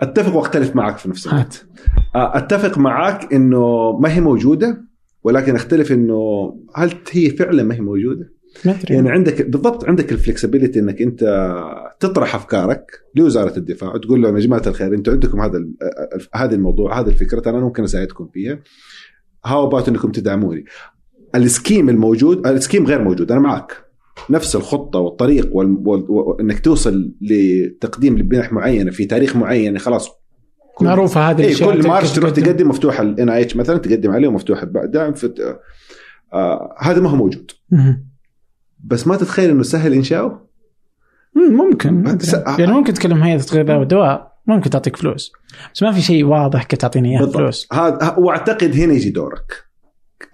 أتفق 0.00 0.36
وأختلف 0.36 0.76
معك 0.76 0.98
في 0.98 1.08
نفس 1.08 1.26
الوقت 1.26 1.66
آه، 2.14 2.38
أتفق 2.38 2.78
معك 2.78 3.32
إنه 3.32 3.92
ما 3.98 4.12
هي 4.12 4.20
موجودة 4.20 4.84
ولكن 5.22 5.54
أختلف 5.56 5.92
إنه 5.92 6.52
هل 6.76 6.94
هي 7.12 7.30
فعلا 7.30 7.62
ما 7.62 7.74
هي 7.74 7.80
موجودة؟ 7.80 8.32
يعني 8.90 9.10
عندك 9.10 9.42
بالضبط 9.50 9.84
عندك 9.84 10.12
الفلكسبيتي 10.12 10.78
إنك 10.80 11.02
أنت 11.02 11.20
تطرح 12.00 12.34
أفكارك 12.34 12.90
لوزارة 13.14 13.56
الدفاع 13.58 13.94
وتقول 13.94 14.22
لهم 14.22 14.36
يا 14.36 14.40
جماعة 14.40 14.62
الخير 14.66 14.94
أنتم 14.94 15.12
عندكم 15.12 15.40
هذا 15.40 15.64
هذا 16.34 16.54
الموضوع 16.54 17.00
هذه 17.00 17.08
الفكرة 17.08 17.50
أنا 17.50 17.60
ممكن 17.60 17.84
أساعدكم 17.84 18.28
فيها. 18.34 18.58
how 19.44 19.66
about 19.66 19.88
إنكم 19.88 20.12
تدعموني؟ 20.12 20.64
ال 21.34 21.42
scheme 21.42 21.88
الموجود 21.88 22.46
ال 22.46 22.52
scheme 22.52 22.86
غير 22.86 23.02
موجود 23.02 23.32
أنا 23.32 23.40
معك 23.40 23.84
نفس 24.30 24.56
الخطة 24.56 24.98
والطريق 24.98 25.56
وال... 25.56 25.76
وال... 25.84 26.04
وانك 26.08 26.60
توصل 26.60 27.12
لتقديم 27.20 28.18
لمنح 28.18 28.52
معينة 28.52 28.90
في 28.90 29.04
تاريخ 29.04 29.36
معين 29.36 29.78
خلاص. 29.78 30.10
كل- 30.74 30.84
معروفة 30.84 31.30
هذه 31.30 31.40
إيه 31.40 31.46
الأشياء 31.46 31.72
كل 31.82 31.88
March 31.88 32.12
تروح 32.12 32.30
تقدم. 32.30 32.68
مفتوح 32.68 33.00
ال 33.00 33.28
NIH 33.28 33.56
مثلا 33.56 33.78
تقدم 33.78 34.10
عليه 34.10 34.28
ومفتوح 34.28 34.62
الدعم 34.62 35.14
آه 36.32 36.74
هذا 36.78 37.00
ما 37.00 37.10
هو 37.10 37.16
موجود. 37.16 37.50
بس 38.84 39.06
ما 39.06 39.16
تتخيل 39.16 39.50
إنه 39.50 39.62
سهل 39.62 39.92
انشاؤه 39.92 40.50
مم، 41.34 41.56
ممكن 41.56 42.06
أدري. 42.06 42.26
س- 42.26 42.34
يعني 42.58 42.72
ممكن 42.72 42.92
تكلم 42.94 43.22
هيئه 43.22 43.40
الغذاء 43.52 43.78
والدواء 43.78 44.30
ممكن 44.46 44.70
تعطيك 44.70 44.96
فلوس. 44.96 45.32
بس 45.74 45.82
ما 45.82 45.92
في 45.92 46.00
شيء 46.00 46.24
واضح 46.24 46.62
كتعطيني 46.64 47.18
إياه 47.18 47.26
فلوس. 47.26 47.68
هذا 47.72 48.14
واعتقد 48.18 48.74
هنا 48.76 48.92
يجي 48.92 49.10
دورك. 49.10 49.64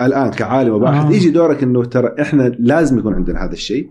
الآن 0.00 0.30
كعالم 0.30 0.72
وباحث 0.74 1.04
آه. 1.06 1.12
يجي 1.14 1.30
دورك 1.30 1.62
إنه 1.62 1.84
ترى 1.84 2.14
إحنا 2.20 2.42
لازم 2.58 2.98
يكون 2.98 3.14
عندنا 3.14 3.44
هذا 3.44 3.52
الشيء. 3.52 3.90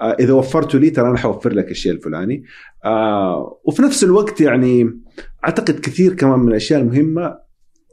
آه 0.00 0.16
إذا 0.20 0.32
وفرته 0.32 0.78
لي 0.78 0.90
ترى 0.90 1.08
أنا 1.08 1.18
حوفر 1.18 1.52
لك 1.52 1.70
الشيء 1.70 1.92
الفلاني. 1.92 2.44
آه 2.84 3.60
وفي 3.64 3.82
نفس 3.82 4.04
الوقت 4.04 4.40
يعني 4.40 5.00
أعتقد 5.44 5.80
كثير 5.80 6.14
كمان 6.14 6.38
من 6.38 6.48
الأشياء 6.48 6.80
المهمة 6.80 7.38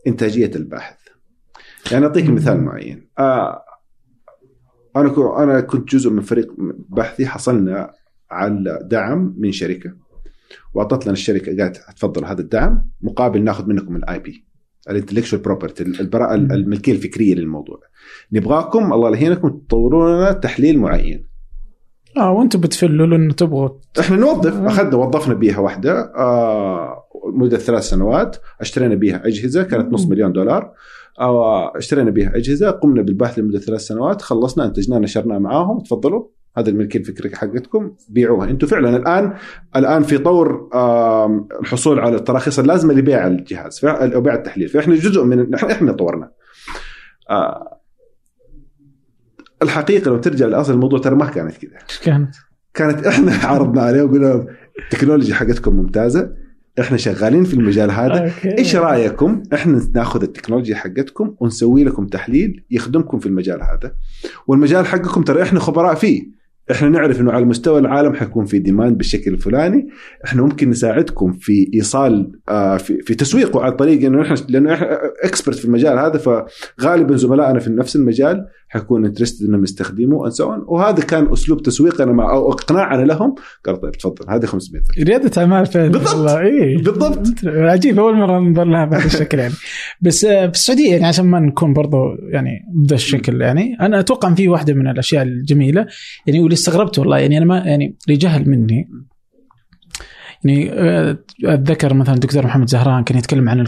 إنتاجية 0.08 0.52
الباحث. 0.56 0.97
يعني 1.91 2.06
أعطيك. 2.06 2.30
مثال 2.30 2.62
معين. 2.63 3.10
آه 3.19 3.63
أنا 4.95 5.43
أنا 5.43 5.62
كنت 5.62 5.89
جزء 5.89 6.10
من 6.10 6.21
فريق 6.21 6.54
بحثي 6.89 7.25
حصلنا 7.25 7.91
على 8.32 8.80
دعم 8.84 9.36
من 9.38 9.51
شركة 9.51 9.93
وأعطت 10.73 11.04
لنا 11.06 11.13
الشركة 11.13 11.63
قالت 11.63 11.77
تفضل 11.95 12.25
هذا 12.25 12.41
الدعم 12.41 12.86
مقابل 13.01 13.43
ناخذ 13.43 13.67
منكم 13.67 13.95
ال 13.95 14.19
IP 14.19 14.45
ال 14.89 14.93
intellectual 14.93 15.41
property 15.41 15.84
البراءة. 15.84 16.36
الملكية 16.36 16.91
الفكرية 16.91 17.36
للموضوع 17.36 17.80
نبغاكم 18.32 18.93
الله 18.93 19.17
يهينكم 19.17 19.49
تطوروا 19.49 20.17
لنا 20.17 20.32
تحليل 20.32 20.80
معين 20.80 21.27
آه 22.17 22.32
وأنتم 22.32 22.60
بتفلوا 22.60 23.08
لأنه 23.08 23.34
تبغوا 23.34 23.69
إحنا 23.99 24.17
نوظف. 24.17 24.56
أخذنا 24.56 24.95
وظفنا 24.95 25.34
بيها 25.34 25.60
واحدة 25.60 26.13
آه 26.15 27.04
مدة 27.34 27.58
ثلاث 27.58 27.84
سنوات 27.84 28.38
اشترينا 28.62 28.95
بيها 28.95 29.27
أجهزة 29.27 29.63
كانت 29.63 29.93
نص. 29.93 30.06
مليون 30.08 30.32
دولار 30.32 30.73
آه 31.19 31.78
اشترينا 31.78 32.12
بيها 32.12 32.36
أجهزة 32.36 32.71
قمنا 32.71 33.02
بالبحث 33.02 33.39
لمدة 33.39 33.60
ثلاث 33.60 33.82
سنوات 33.82 34.21
خلصنا 34.21 34.65
انتجنا 34.65 35.00
نشرناها 35.00 35.39
معاهم. 35.39 35.80
تفضلوا 35.80 36.28
هذا 36.58 36.69
الملكيه 36.69 37.00
الفكريه 37.00 37.36
حقتكم 37.36 37.95
بيعوها. 38.10 38.50
أنتم 38.50 38.67
فعلا 38.67 38.97
الآن 38.97 39.34
الآن 39.76 40.04
في 40.04 40.17
طور 40.17 40.69
الحصول 41.62 42.00
على 42.00 42.15
التراخيص 42.15 42.60
اللازمة 42.60 42.93
لبيع 42.93 43.28
الجهاز 43.28 43.86
أو 43.86 44.21
بيع 44.21 44.34
التحليل. 44.34 44.67
فإحنا 44.67 44.95
جزء 44.95 45.24
من 45.24 45.54
إحنا 45.54 45.71
إحنا 45.71 45.91
طورنا. 45.91 46.32
آه 47.30 47.78
الحقيقة 49.62 50.10
لو 50.10 50.17
ترجع 50.17 50.45
لاصل 50.45 50.74
الموضوع 50.74 51.00
ترى 51.00 51.15
ما 51.15 51.26
كانت 51.26 51.58
كذا. 51.58 51.78
كانت؟ 52.04 52.36
كانت 52.74 53.08
إحنا 53.08 53.32
عرضنا 53.43 53.82
عليه 53.82 54.04
وقلنا 54.04 54.45
التكنولوجيا 54.84 55.36
حقتكم 55.36 55.76
ممتازة. 55.76 56.34
إحنا 56.79 56.97
شغالين 56.97 57.43
في 57.43 57.53
المجال 57.53 57.91
هذا. 57.91 58.23
أوكي. 58.23 58.57
إيش 58.57 58.75
رأيكم؟ 58.75 59.43
إحنا 59.53 59.81
ناخذ 59.95 60.23
التكنولوجيا 60.23 60.75
حقتكم 60.75 61.36
ونسوي 61.39 61.84
لكم 61.84 62.07
تحليل 62.07 62.63
يخدمكم 62.71 63.19
في 63.19 63.25
المجال 63.25 63.60
هذا. 63.62 63.93
والمجال 64.47 64.86
حقكم 64.86 65.21
ترى 65.23 65.41
إحنا 65.41 65.60
خبراء 65.60 65.95
فيه. 65.95 66.41
إحنا 66.71 66.89
نعرف 66.89 67.19
إنه 67.19 67.31
على 67.31 67.45
مستوى 67.45 67.79
العالم 67.79 68.13
حيكون 68.13 68.45
في 68.45 68.60
demand 68.60 68.97
بالشكل 68.97 69.34
الفلاني. 69.34 69.88
إحنا 70.25 70.41
ممكن 70.41 70.69
نساعدكم 70.69 71.34
في 71.34 71.71
إيصال 71.73 72.31
آه 72.49 72.78
في, 72.78 73.01
في 73.01 73.15
تسويقه 73.15 73.63
عن 73.63 73.72
طريق 73.72 74.05
انه 74.05 74.22
إحنا 74.22 74.36
لأنه 74.49 74.74
إحنا 74.74 74.99
expert 75.24 75.57
في 75.57 75.65
المجال 75.65 75.99
هذا 75.99 76.17
فغالبا 76.17 77.15
زملائنا 77.15 77.59
في 77.59 77.69
نفس 77.69 77.95
المجال 77.95 78.45
حيكون 78.74 79.05
interested 79.05 79.45
إنهم 79.47 79.65
so 80.30 80.43
on. 80.43 80.69
وهذا 80.69 81.03
كان 81.03 81.32
أسلوب 81.32 81.61
تسويقنا 81.61 82.11
مع 82.11 82.32
أو 82.34 82.51
اقناعنا 82.51 83.03
لهم. 83.05 83.36
قال 83.65 83.82
طيب 83.82 83.91
تفضل. 83.91 84.30
هذه 84.30 84.45
500 84.45 84.84
رياده 85.03 85.41
أعمال 85.41 85.65
فعلا. 85.65 85.88
بالضبط. 85.88 86.30
اي 86.30 86.76
بالضبط. 86.78 87.28
عجيب 87.45 87.99
أول 87.99 88.15
مرة 88.15 88.39
ننظر 88.39 88.63
لها 88.63 88.86
بهذا 88.86 89.05
الشكل 89.05 89.39
يعني. 89.39 89.53
بس 90.01 90.26
آه، 90.26 90.45
في 90.45 90.51
السعودية 90.53 90.91
يعني 90.91 91.05
عشان 91.05 91.26
ما 91.26 91.39
نكون 91.39 91.74
برضو 91.74 91.97
يعني 92.32 92.49
بهذا 92.76 92.95
الشكل 92.95 93.41
يعني 93.41 93.78
أنا 93.82 93.99
أتوقع 93.99 94.30
إن 94.30 94.36
في 94.36 94.47
واحدة 94.47 94.74
من 94.74 94.88
الأشياء 94.88 95.24
الجميلة 95.24 95.86
يعني 96.28 96.39
واللي 96.39 96.53
استغربت 96.53 96.99
والله 96.99 97.17
يعني 97.17 97.38
أنا 97.38 97.45
ما 97.45 97.57
يعني 97.57 97.95
لجهل 98.07 98.49
مني. 98.49 98.89
يعني 100.43 100.72
آه، 100.74 101.17
أتذكر 101.45 101.93
مثلا 101.93 102.15
الدكتور 102.15 102.45
محمد 102.45 102.69
زهران 102.69 103.03
كان 103.03 103.17
يتكلم 103.17 103.49
عن 103.49 103.59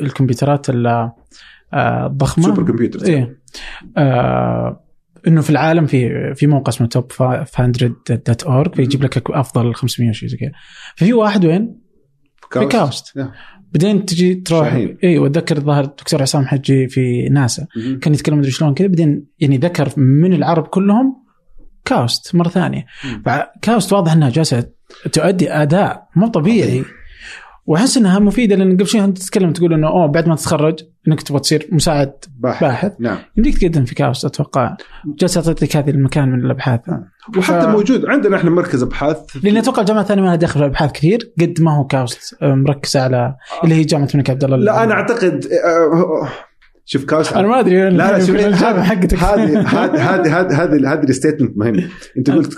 الكمبيوترات 0.00 0.70
ال- 0.70 1.10
آه، 1.74 2.06
ضخمه 2.06 2.44
super 2.44 2.62
computer 2.62 3.04
إيه. 3.06 3.41
آه 3.96 4.84
إنه 5.26 5.40
في 5.40 5.50
العالم 5.50 5.86
في 5.86 6.34
في 6.34 6.46
موقع 6.46 6.68
اسمه 6.68 6.86
top 6.86 7.12
500 7.12 7.94
dot 8.08 8.42
org 8.42 8.74
فيجيب 8.74 9.04
لك 9.04 9.30
أفضل 9.30 9.74
500 9.74 10.12
شيء 10.12 10.28
زي 10.28 10.36
كذا 10.36 10.50
ففي 10.96 11.12
واحد 11.12 11.44
وين؟ 11.44 11.80
في 12.52 12.66
كاوست. 12.66 13.18
بعدين 13.72 14.04
تجي 14.04 14.34
تروح. 14.34 14.72
اي 15.04 15.18
وأتذكر 15.18 15.56
الظاهر 15.56 15.84
الدكتور 15.84 16.22
عصام 16.22 16.46
حجي 16.46 16.88
في 16.88 17.28
ناسا. 17.28 17.66
كان 18.00 18.14
يتكلم 18.14 18.38
مدري 18.38 18.50
شلون 18.50 18.74
كذا 18.74 18.86
بعدين 18.86 19.26
يعني 19.38 19.56
ذكر 19.56 19.88
من 19.96 20.32
العرب 20.32 20.66
كلهم 20.66 21.22
كاوست 21.84 22.34
مرة 22.34 22.48
ثانية. 22.48 22.86
كاوست 23.62 23.92
واضح 23.92 24.12
إنها 24.12 24.30
جالسة 24.30 24.70
تؤدي 25.12 25.52
أداء 25.52 26.08
مو 26.16 26.26
طبيعي 26.26 26.84
وأحس 27.66 27.96
إنها 27.96 28.18
مفيدة 28.18 28.56
لأن 28.56 28.72
قبل 28.76 28.86
شوي 28.86 29.04
أنت 29.04 29.18
تتكلم 29.18 29.52
تقول 29.52 29.72
إنه 29.72 29.88
أوه 29.88 30.06
بعد 30.06 30.28
ما 30.28 30.34
تتخرج 30.36 30.78
إنك 31.08 31.22
تبغى 31.22 31.40
تصير 31.40 31.68
مساعد 31.72 32.12
باحث. 32.38 32.64
باحث. 32.64 32.92
نعم. 32.98 33.18
يمديك 33.36 33.58
تقدم 33.58 33.84
في 33.84 33.94
كاوست 33.94 34.24
أتوقع. 34.24 34.76
جالسه 35.18 35.40
تعطيك 35.40 35.76
هذه 35.76 35.90
المكان 35.90 36.28
من 36.28 36.44
الأبحاث. 36.44 36.80
وحتى 37.38 37.60
ف- 37.66 37.68
موجود. 37.68 38.06
عندنا 38.06 38.36
إحنا 38.36 38.50
مركز 38.50 38.82
أبحاث. 38.82 39.16
لأن 39.42 39.56
أتوقع 39.56 39.80
الجامعة 39.82 40.02
الثانية 40.02 40.22
ما 40.22 40.26
لها 40.26 40.36
دخل 40.36 40.52
في 40.52 40.58
الأبحاث 40.66 40.92
كثير. 40.92 41.32
قد 41.40 41.60
ما 41.60 41.76
هو 41.76 41.84
كاوست 41.84 42.42
آه، 42.42 42.54
مركز 42.54 42.96
على 42.96 43.34
اللي 43.64 43.74
هي 43.74 43.82
جامعة 43.84 44.08
الملك 44.14 44.30
عبد 44.30 44.44
الله 44.44 44.56
لا 44.56 44.84
أنا 44.84 44.92
أعتقد 44.94 45.46
آه، 45.46 46.28
شوف 46.84 47.04
كاوست 47.04 47.32
أنا 47.32 47.48
ما 47.48 47.60
أدري 47.60 47.90
لا 47.90 47.90
لا 47.90 48.24
شوف 48.24 48.36
هذه 48.36 49.60
هذه 49.60 50.40
هذه 50.40 50.62
هذه 50.92 51.02
ال 51.02 51.08
statement 51.08 51.58
مهم 51.58 51.88
أنت 52.18 52.30
قلت 52.30 52.54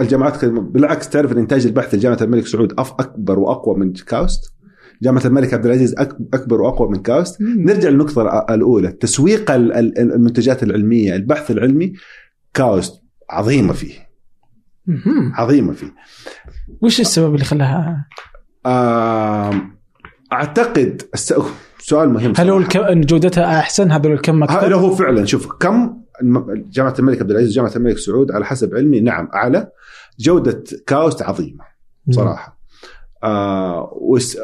الجامعات. 0.00 0.44
بالعكس 0.44 1.08
تعرف 1.08 1.32
إن 1.32 1.38
إنتاج 1.38 1.66
البحث 1.66 1.94
لجامعة 1.94 2.18
الملك 2.22 2.46
سعود 2.46 2.72
أف 2.80 2.92
أكبر 2.92 3.38
وأقوى 3.38 3.78
من 3.78 3.92
كاوست 3.92 4.52
جامعة 5.02 5.22
الملك 5.26 5.54
عبد 5.54 5.66
العزيز 5.66 5.94
أكبر 6.34 6.60
وأقوى 6.60 6.88
من 6.88 6.96
كاوست 7.02 7.42
مم. 7.42 7.62
نرجع 7.62 7.88
للنقطة 7.88 8.44
الأولى 8.50 8.92
تسويق 8.92 9.50
ال- 9.50 9.72
ال- 9.72 9.98
المنتجات 9.98 10.62
العلمية 10.62 11.16
البحث 11.16 11.50
العلمي 11.50 11.92
كاوست 12.54 13.02
عظيمة 13.30 13.72
فيه 13.72 13.94
مهم. 14.86 15.32
عظيمة 15.34 15.72
فيه 15.72 15.94
وش 16.82 17.00
السبب 17.00 17.34
اللي 17.34 17.44
خلاها 17.44 18.06
أعتقد 20.32 21.02
الس- 21.14 21.34
سؤال 21.78 22.08
مهم 22.12 22.32
هل 22.36 22.50
هو 22.50 22.58
جودتها 23.00 23.58
أحسن 23.58 23.90
هذول 23.90 24.12
الكم 24.12 24.42
أكثر؟ 24.42 24.74
هو 24.74 24.94
فعلا 24.94 25.24
شوف 25.24 25.52
كم 25.52 26.03
جامعة 26.70 26.94
الملك 26.98 27.20
عبد 27.20 27.30
العزيز 27.30 27.50
وجامعة 27.50 27.72
الملك 27.76 27.98
سعود 27.98 28.32
على 28.32 28.44
حسب 28.44 28.74
علمي 28.74 29.00
نعم 29.00 29.28
أعلى. 29.34 29.70
جودة 30.18 30.64
كاوست 30.86 31.22
عظيمة 31.22 31.64
صراحة. 32.10 32.58
آه 33.22 33.98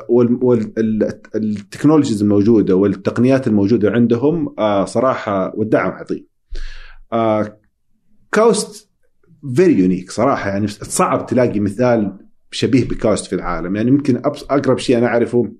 والتكنولوجيز 0.09 2.23
الموجودة 2.23 2.77
والتقنيات 2.77 3.47
الموجودة 3.47 3.91
عندهم 3.91 4.55
آه 4.59 4.85
صراحة 4.85 5.53
والدعم 5.57 5.91
عظيم. 5.91 6.27
آه 7.13 7.59
كاوست 8.33 8.91
very 9.55 9.79
unique 9.79 10.11
صراحة 10.11 10.51
يعني 10.51 10.67
صعب 10.69 11.27
تلاقي 11.27 11.61
مثال 11.61 12.17
شبيه 12.51 12.89
بكاوست 12.89 13.27
في 13.27 13.35
العالم. 13.35 13.77
يعني 13.77 13.89
يمكن 13.89 14.17
أقرب 14.27 14.79
شيء 14.79 14.99
أنا 14.99 15.07
أعرفه 15.07 15.53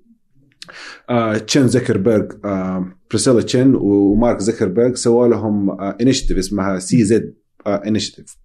آه 1.09 1.37
تشين 1.37 1.67
زكربرج 1.67 2.31
آه 2.45 2.85
بريسيلا 3.09 3.41
تشين 3.41 3.75
ومارك 3.75 4.39
زكربرج 4.39 4.95
سووا 4.95 5.27
لهم 5.27 5.69
آه 5.69 5.97
initiative 6.01 6.37
اسمها 6.37 6.79
CZ 6.79 7.33
initiative 7.67 8.37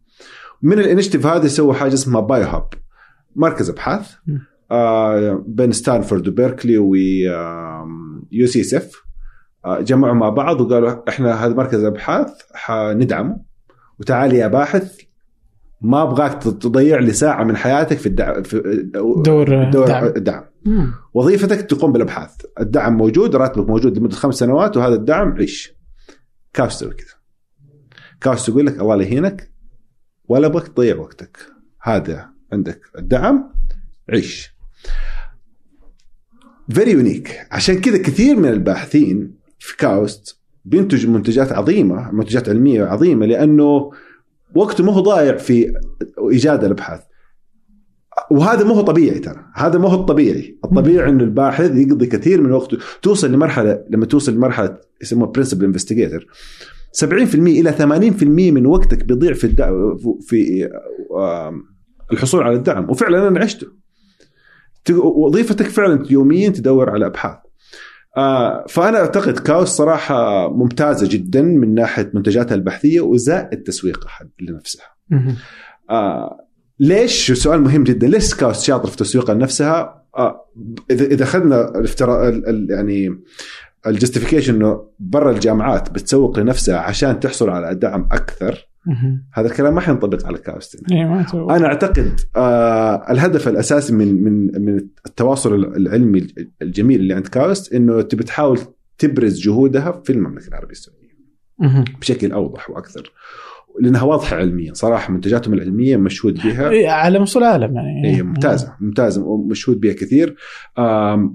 من 0.63 0.79
ال 0.79 0.83
initiative 0.83 1.27
هذه 1.27 1.47
سووا 1.47 1.75
حاجة 1.75 1.95
اسمها 1.95 2.21
Biohub 2.21 2.69
مركز 3.37 3.71
ابحاث. 3.71 4.11
آه 4.71 5.45
بين 5.47 5.73
ستانفورد 5.73 6.29
وبيركلي 6.29 6.79
و 6.79 8.47
UCSF 8.47 9.03
جمعوا 9.67 10.15
مع 10.15 10.29
بعض 10.29 10.61
وقالوا 10.61 11.09
إحنا 11.09 11.45
هذا 11.47 11.55
مركز 11.55 11.85
أبحاث 11.85 12.31
حندعمه. 12.55 13.41
وتعالي 14.01 14.39
يا 14.39 14.47
باحث 14.47 15.01
ما 15.81 16.03
أبغاك 16.03 16.43
تضيع 16.43 16.99
لي 16.99 17.13
ساعة 17.13 17.45
من 17.45 17.57
حياتك 17.57 17.99
في 17.99 18.07
الدعم 18.07 18.43
في 18.43 18.83
دور 18.95 19.71
دور 19.71 19.87
دعم. 19.87 20.05
الدعم. 20.05 20.43
وظيفتك 21.15 21.61
تقوم 21.61 21.93
بالأبحاث. 21.93 22.31
الدعم 22.61 22.97
موجود 22.97 23.37
راتبك 23.37 23.69
موجود 23.69 23.99
لمدة 23.99 24.17
خمس 24.17 24.35
سنوات 24.35 24.77
وهذا 24.77 24.95
الدعم 24.95 25.33
عيش. 25.33 25.73
كاوس 26.53 26.79
تسوي 26.79 26.95
كذا. 26.95 27.15
كاوس 28.21 28.49
يقول 28.49 28.67
لك 28.67 28.81
الله 28.81 28.95
لا 28.95 29.05
يهينك 29.05 29.53
ولا 30.29 30.47
ابغاك 30.47 30.69
تضيع 30.69 30.97
وقتك. 30.97 31.39
هذا 31.83 32.31
عندك 32.53 32.81
الدعم 32.99 33.53
عيش. 34.11 34.57
very 36.71 36.91
unique 36.91 37.47
عشان 37.51 37.81
كذا 37.81 38.03
كثير 38.03 38.37
من 38.37 38.49
الباحثين 38.49 39.35
في 39.59 39.77
كاوست 39.77 40.41
بينتجوا 40.65 41.13
منتجات 41.13 41.53
عظيمة 41.53 42.11
منتجات 42.11 42.49
علمية 42.49 42.85
عظيمة 42.85 43.27
لأنه 43.27 43.93
وقته 44.55 44.85
ما 44.85 44.93
هو 44.93 45.01
ضايع 45.01 45.37
في 45.37 45.73
إيجاد 46.31 46.65
الأبحاث. 46.65 47.01
وهذا 48.31 48.65
ما 48.65 48.75
هو 48.75 48.81
طبيعي 48.81 49.19
ترى. 49.19 49.45
هذا 49.55 49.79
ما 49.79 49.89
هو 49.89 50.01
الطبيعي. 50.01 50.59
الطبيعي 50.65 51.11
إنه 51.11 51.25
الباحث 51.25 51.71
يقضي 51.77 52.07
كثير 52.07 52.41
من 52.41 52.53
وقته. 52.53 52.79
توصل 53.03 53.33
لمرحلة 53.33 53.85
لما 53.91 54.07
توصل 54.07 54.35
لمرحلة 54.35 54.79
يسموها 55.03 55.31
principal 55.31 55.65
investigator 55.65 56.27
70% 56.93 57.35
إلى 57.35 57.73
80% 57.73 58.25
من 58.53 58.67
وقتك 58.67 59.05
بيضيع 59.05 59.33
في 59.33 59.45
الدعم 59.45 59.97
في 60.21 60.69
الحصول 62.13 62.43
على 62.43 62.57
الدعم. 62.57 62.91
وفعلا 62.91 63.29
أنا 63.29 63.41
عشته. 63.41 63.67
وظيفتك 64.99 65.67
فعلا 65.67 66.07
يوميا 66.11 66.49
تدور 66.49 66.91
على 66.91 67.07
أبحاث. 67.07 67.37
آه، 68.17 68.65
فأنا 68.69 68.99
أعتقد 68.99 69.39
كاوست 69.39 69.69
صراحة 69.69 70.49
ممتازة 70.53 71.09
جدا 71.11 71.43
من 71.43 71.75
ناحية 71.75 72.11
منتجاتها 72.15 72.55
البحثية 72.55 73.01
وزائد 73.01 73.63
تسويقها 73.63 74.31
لنفسها. 74.41 74.85
ليش 76.81 77.33
سؤال 77.33 77.61
مهم 77.61 77.85
جدا 77.85 78.07
ليش 78.07 78.23
كاوست 78.23 78.57
شاطر 78.57 78.89
في 78.89 78.97
تسويقها 78.97 79.35
لنفسها 79.35 80.05
آه 80.17 80.47
اذا 80.91 81.05
إذا 81.05 81.25
أخذنا 81.25 81.85
يعني 82.69 83.21
ال 83.87 83.92
justification 83.92 84.55
إنه 84.55 84.89
برا 84.99 85.31
الجامعات 85.31 85.91
بتسوق 85.91 86.39
لنفسها 86.39 86.79
عشان 86.79 87.21
تحصل 87.21 87.51
على 87.51 87.75
دعم 87.75 88.09
أكثر. 88.13 88.69
هذا 89.33 89.47
الكلام 89.47 89.75
ما 89.75 89.81
حينطبق 89.81 90.27
على 90.27 90.39
كاوست 90.39 90.91
هنا. 90.91 91.01
إيه،. 91.01 91.57
أنا 91.57 91.67
أعتقد 91.67 92.21
آه 92.37 93.11
الهدف 93.11 93.49
الأساسي 93.49 93.93
من 93.93 94.25
من 94.25 94.65
من 94.65 94.87
التواصل 95.07 95.55
العلمي 95.55 96.27
الجميل 96.63 97.01
اللي 97.01 97.15
عند 97.15 97.27
كاوست 97.27 97.73
إنه 97.73 98.03
تبي 98.03 98.25
تحاول 98.25 98.59
تبرز 98.99 99.41
جهودها 99.41 100.03
في 100.05 100.13
المملكة 100.13 100.49
العربية 100.49 100.73
السعودية. 100.73 101.07
بشكل 102.01 102.33
أوضح 102.33 102.71
وأكثر 102.71 103.13
لأنها 103.81 104.03
واضحة 104.03 104.37
علميا 104.37 104.75
صراحة 104.75 105.13
منتجاتهم 105.13 105.55
العلمية 105.55 105.97
مشهود 105.97 106.35
بها. 106.35 106.71
إيه، 106.71 106.89
على 106.89 107.19
مستوى 107.19 107.43
العالم 107.43 107.75
يعني. 107.77 108.17
هي 108.17 108.23
ممتازه 108.23 108.73
ممتازه 108.81 109.25
ومشهود 109.25 109.81
بها 109.81 109.93
كثير. 109.93 110.37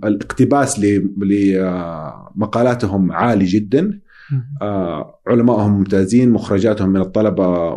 الاقتباس 0.04 0.80
لمقالاتهم 2.36 3.12
عالي 3.12 3.46
جدا. 3.46 4.00
علمائهم 5.28 5.72
ممتازين 5.78 6.32
مخرجاتهم 6.32 6.90
من 6.90 7.02
الطلبة 7.02 7.76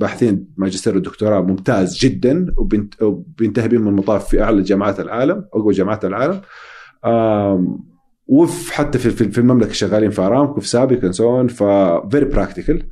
باحثين 0.00 0.48
ماجستير 0.56 0.94
والدكتوراه 0.94 1.40
ممتاز 1.40 1.98
جدا 1.98 2.46
وبينت- 2.56 3.02
وبينتهي 3.02 3.68
بهم 3.68 3.88
المطاف 3.88 4.28
في 4.28 4.42
أعلى 4.42 4.62
جامعات 4.62 5.00
العالم 5.00 5.44
أقوى 5.54 5.72
جامعات 5.72 6.04
العالم. 6.04 6.40
وفي 8.26 8.74
حتى 8.74 8.98
في 8.98 9.10
في 9.30 9.38
المملكة 9.38 9.72
شغالين 9.72 10.10
في 10.10 10.22
أرامكو 10.22 10.60
في 10.60 10.68
سابك 10.68 11.04
و 11.04 11.13
so 11.13 11.30
on 11.30 11.48
ف 11.48 11.63
very 11.63 12.24
practical 12.24 12.82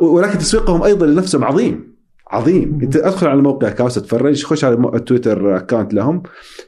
ولكن 0.00 0.38
تسويقهم 0.38 0.82
أيضا 0.82 1.06
لنفسهم 1.06 1.44
عظيم 1.44 1.98
عظيم. 2.30 2.78
أنت 2.82 2.96
أدخل 2.96 3.26
على 3.26 3.42
موقع 3.42 3.68
كاوست 3.68 3.94
تتفرج 3.94 4.44
خش 4.44 4.64
على 4.64 4.74
ال 4.94 5.02
Twitter 5.02 5.56
account 5.56 5.94
لهم 5.94 6.22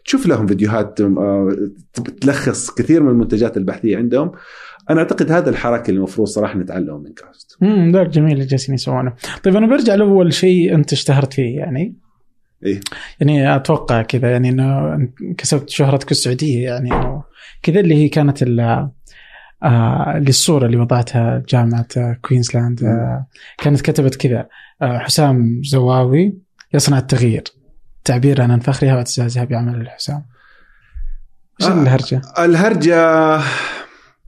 تشوف 0.05 0.27
لهم 0.27 0.47
فيديوهات 0.47 1.01
آه، 1.01 1.57
تلخص 2.21 2.71
كثير 2.71 3.03
من 3.03 3.09
المنتجات 3.11 3.57
البحثية 3.57 3.97
عندهم. 3.97 4.33
أنا 4.91 5.01
أعتقد 5.01 5.33
هذا 5.33 5.51
الحركة 5.51 5.89
اللي 5.89 5.99
المفروض 5.99 6.29
صراحة 6.29 6.59
نتعلمه 6.59 6.99
من 6.99 7.13
كاوست 7.13 7.57
امم 7.63 7.93
ذاك 7.93 8.09
جميل 8.09 8.33
اللي 8.33 8.47
جالسين 8.47 8.75
يسوونه. 8.75 9.13
طيب 9.45 9.57
أنا 9.57 9.67
برجع 9.67 9.95
لأول 9.95 10.33
شيء 10.33 10.75
أنت 10.75 10.93
اشتهرت 10.93 11.33
فيه 11.33 11.57
يعني. 11.57 11.97
إيه. 12.67 12.81
يعني 13.21 13.57
أتوقع 13.57 14.03
كذا 14.03 14.31
يعني 14.31 14.49
إنه 14.49 14.99
كسبت 15.39 15.69
شهرتك 15.69 16.11
السعودية 16.11 16.65
يعني 16.65 16.91
كذا 17.63 17.81
اللي 17.81 17.95
هي 17.95 18.09
كانت 18.09 18.43
ال 18.43 18.89
آه 19.63 20.17
اللي 20.17 20.29
الصورة 20.29 20.67
اللي 20.67 20.77
وضعتها 20.77 21.43
جامعة 21.49 22.13
كوينزلاند 22.23 22.85
آه 22.85 23.27
كانت 23.59 23.81
كتبت 23.81 24.17
كذا 24.17 24.49
آه 24.83 24.99
حسام 24.99 25.61
زواوي 25.65 26.39
يصنع 26.75 26.99
التغيير 26.99 27.45
تعبير 28.05 28.43
عن 28.43 28.61
فخرها 28.61 28.95
واعتزازها 28.95 29.45
بعمل 29.45 29.81
الحسام 29.81 30.25
إيش 31.61 31.69
آه. 31.71 31.83
الهرجة؟ 31.83 32.23
الهرجة 32.39 32.97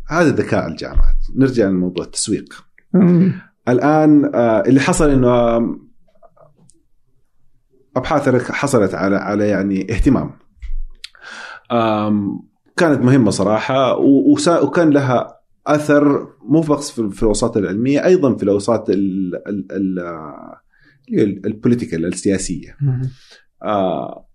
هذا 0.08 0.28
ذكاء 0.28 0.68
الجامعات 0.68 1.16
نرجع 1.36 1.66
لموضوع 1.66 2.04
التسويق 2.04 2.64
مم. 2.94 3.32
الآن 3.68 4.30
آه، 4.34 4.60
اللي 4.66 4.80
حصل 4.80 5.10
إنه 5.10 5.56
آم، 5.56 5.88
ابحاثك 7.96 8.52
حصلت 8.52 8.94
على 8.94 9.16
على 9.16 9.48
يعني 9.48 9.92
اهتمام 9.92 10.30
كانت 12.82 13.04
مهمة 13.04 13.30
صراحة 13.30 13.98
وكان 14.62 14.90
لها 14.90 15.40
أثر 15.66 16.28
مو 16.42 16.60
بس 16.60 16.90
في 16.90 17.22
الاوساط 17.22 17.56
العلمية 17.56 18.04
أيضا 18.04 18.36
في 18.36 18.42
الاوساط 18.42 18.90
ال 21.44 21.50
political 21.50 22.06
السياسية. 22.06 22.76
آه 23.62 24.26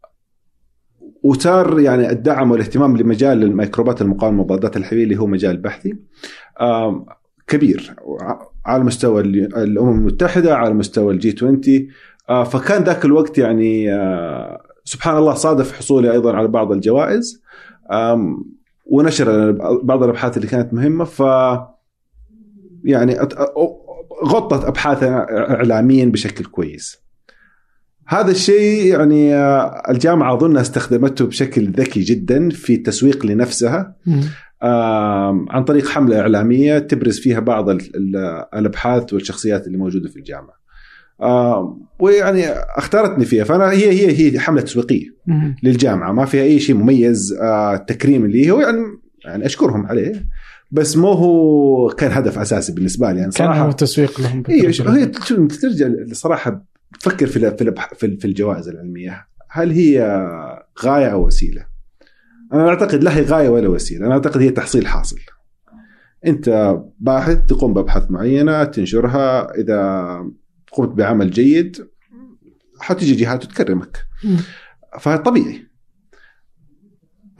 وصار 1.23 1.79
يعني 1.79 2.09
الدعم 2.09 2.51
والاهتمام 2.51 2.97
لمجال 2.97 3.43
الميكروبات 3.43 4.01
المقاومة 4.01 4.41
المضادات 4.41 4.77
الحيوية 4.77 5.03
اللي 5.03 5.17
هو 5.19 5.27
مجال 5.27 5.57
بحثي. 5.57 5.93
آه 6.59 7.05
كبير 7.47 7.95
على 8.65 8.83
مستوى 8.83 9.21
الأمم 9.21 9.99
المتحدة 9.99 10.55
على 10.55 10.73
مستوى 10.73 11.13
ال 11.13 11.23
G 11.23 11.33
20 11.37 11.61
آه 12.29 12.43
فكان 12.43 12.83
ذاك 12.83 13.05
الوقت 13.05 13.37
يعني 13.37 13.93
آه 13.93 14.61
سبحان 14.83 15.17
الله 15.17 15.33
صادف 15.33 15.77
حصولي 15.77 16.11
أيضا 16.11 16.35
على 16.35 16.47
بعض 16.47 16.71
الجوائز. 16.71 17.46
ونشر 18.85 19.51
بعض 19.83 20.03
الأبحاث 20.03 20.37
اللي 20.37 20.47
كانت 20.47 20.73
مهمة 20.73 21.03
ف 21.03 21.19
يعني 22.83 23.19
غطت 24.25 24.65
ابحاثنا 24.65 25.25
اعلاميا 25.53 26.05
بشكل 26.05 26.45
كويس. 26.45 27.07
هذا 28.07 28.31
الشيء 28.31 28.85
يعني 28.85 29.35
آه، 29.35 29.83
الجامعة 29.89 30.33
اظنها 30.33 30.61
استخدمته 30.61 31.25
بشكل 31.25 31.71
ذكي 31.71 31.99
جدا 31.99 32.49
في 32.49 32.73
التسويق 32.73 33.25
لنفسها 33.25 33.95
عن 35.49 35.63
طريق 35.63 35.87
حملة 35.87 36.19
إعلامية 36.19 36.79
تبرز 36.79 37.19
فيها 37.19 37.39
بعض 37.39 37.69
الأبحاث 38.53 39.13
والشخصيات 39.13 39.67
اللي 39.67 39.77
موجودة 39.77 40.09
في 40.09 40.15
الجامعة. 40.15 40.57
ويعني 41.99 42.45
اختارتني 42.51 43.25
فيها. 43.25 43.43
فأنا 43.43 43.71
هي 43.71 43.89
هي 43.89 44.33
هي 44.33 44.39
حملة 44.39 44.61
تسويقية 44.61 45.07
للجامعة. 45.63 46.11
ما 46.11 46.25
فيها 46.25 46.43
أي 46.43 46.59
شيء 46.59 46.75
مميز 46.75 47.33
آه، 47.33 47.75
تكريم 47.75 48.25
اللي 48.25 48.51
هو 48.51 48.59
يعني 48.59 48.77
يعني 49.25 49.45
أشكرهم 49.45 49.85
عليه. 49.85 50.27
بس 50.71 50.97
مو 50.97 51.11
هو 51.11 51.87
كان 51.87 52.11
هدف 52.11 52.39
أساسي 52.39 52.73
بالنسبة 52.73 53.11
لي. 53.11 53.19
يعني 53.19 53.31
صراحة 53.31 53.53
كان 53.53 53.61
هو 53.61 53.71
تسويق 53.71 54.21
لهم 54.21 54.43
هي 54.47 54.67
هي 54.67 55.05
ترجع 55.05 55.87
صراحة 56.11 56.65
تفكر 56.99 57.27
في 57.27 57.51
في 57.95 58.17
في 58.17 58.25
الجوائز 58.25 58.69
العلمية. 58.69 59.27
هل 59.49 59.71
هي 59.71 60.27
غاية 60.83 61.07
أو 61.07 61.25
وسيلة؟ 61.25 61.65
أنا 62.53 62.69
أعتقد 62.69 63.03
لا 63.03 63.17
هي 63.17 63.21
غاية 63.21 63.49
ولا 63.49 63.67
وسيلة، 63.67 64.05
أنا 64.05 64.13
أعتقد 64.13 64.41
هي 64.41 64.49
تحصيل 64.49 64.87
حاصل. 64.87 65.17
أنت 66.25 66.77
باحث 66.99 67.37
تقوم 67.45 67.73
بأبحاث 67.73 68.11
معينة 68.11 68.63
تنشرها. 68.63 69.55
إذا 69.55 70.31
قمت 70.77 70.89
بعمل 70.89 71.31
جيد 71.31 71.87
حتيجي 72.79 73.15
جهات 73.15 73.43
تكرمك. 73.43 73.97
فطبيعي. 74.99 75.67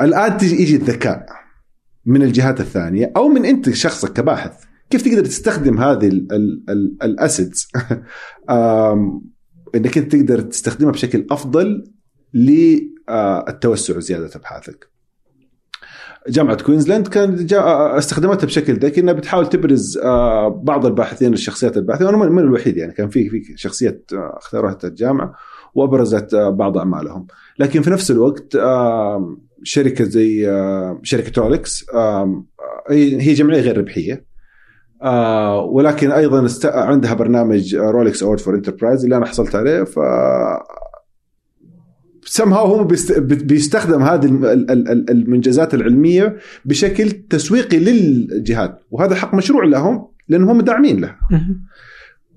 الآن 0.01 0.38
تجي 0.38 0.61
يجي 0.61 0.75
الذكاء 0.75 1.25
من 2.05 2.23
الجهات 2.23 2.59
الثانية 2.59 3.11
أو 3.17 3.27
من 3.27 3.45
أنت 3.45 3.69
شخصك 3.69 4.13
كباحث. 4.13 4.63
كيف 4.89 5.01
تقدر 5.01 5.25
تستخدم 5.25 5.79
هذه 5.79 6.07
الاسيدز 7.03 7.67
إنك 9.75 9.97
أنت 9.97 10.15
تقدر 10.15 10.41
تستخدمها 10.41 10.91
بشكل 10.91 11.27
أفضل 11.31 11.93
للتوسع 12.33 13.97
وزيادة 13.97 14.31
أبحاثك. 14.35 14.96
جامعة 16.30 16.63
كوينزلاند 16.63 17.07
كان 17.07 17.47
استخدمتها 17.97 18.45
بشكل 18.45 18.73
ذكي 18.73 19.01
إنها 19.01 19.13
بتحاول 19.13 19.49
تبرز 19.49 19.99
بعض 20.47 20.86
الباحثين 20.86 21.34
الشخصيات 21.34 21.78
الباحثيه 21.78 22.05
وأنا 22.05 22.17
من 22.17 22.39
الوحيد 22.39 22.78
يعني 22.78 22.93
كان 22.93 23.09
في 23.09 23.30
في 23.30 23.53
شخصيات 23.55 24.11
اختارتها 24.13 24.88
الجامعة 24.88 25.34
وأبرزت 25.75 26.36
بعض 26.36 26.78
أعمالهم 26.78 27.28
لكن 27.59 27.82
في 27.82 27.89
نفس 27.89 28.11
الوقت 28.11 28.57
شركة 29.63 30.03
زي 30.03 30.45
شركة 31.03 31.30
رولكس 31.29 31.85
هي 32.89 33.34
جمعية 33.34 33.61
غير 33.61 33.78
ربحية 33.78 34.25
آه 35.03 35.61
ولكن 35.61 36.11
أيضا. 36.11 36.47
عندها 36.65 37.13
برنامج 37.13 37.75
Rolex 37.75 38.23
Award 38.23 38.39
for 38.39 38.55
Enterprise 38.55 39.03
اللي 39.03 39.17
أنا 39.17 39.25
حصلت 39.25 39.55
عليه 39.55 39.84
ف 39.84 39.99
سمها 42.30 42.59
هم 42.59 42.88
بيست... 42.88 43.19
بيستخدم 43.19 44.01
هذه 44.01 44.25
المنجزات 45.09 45.73
العلمية 45.73 46.38
بشكل 46.65 47.11
تسويقي 47.11 47.80
للجهات 47.80 48.84
وهذا 48.91 49.15
حق 49.15 49.34
مشروع 49.34 49.65
لهم 49.65 50.07
لأنهم 50.28 50.49
هم 50.49 50.61
داعمين 50.61 51.01
له. 51.01 51.15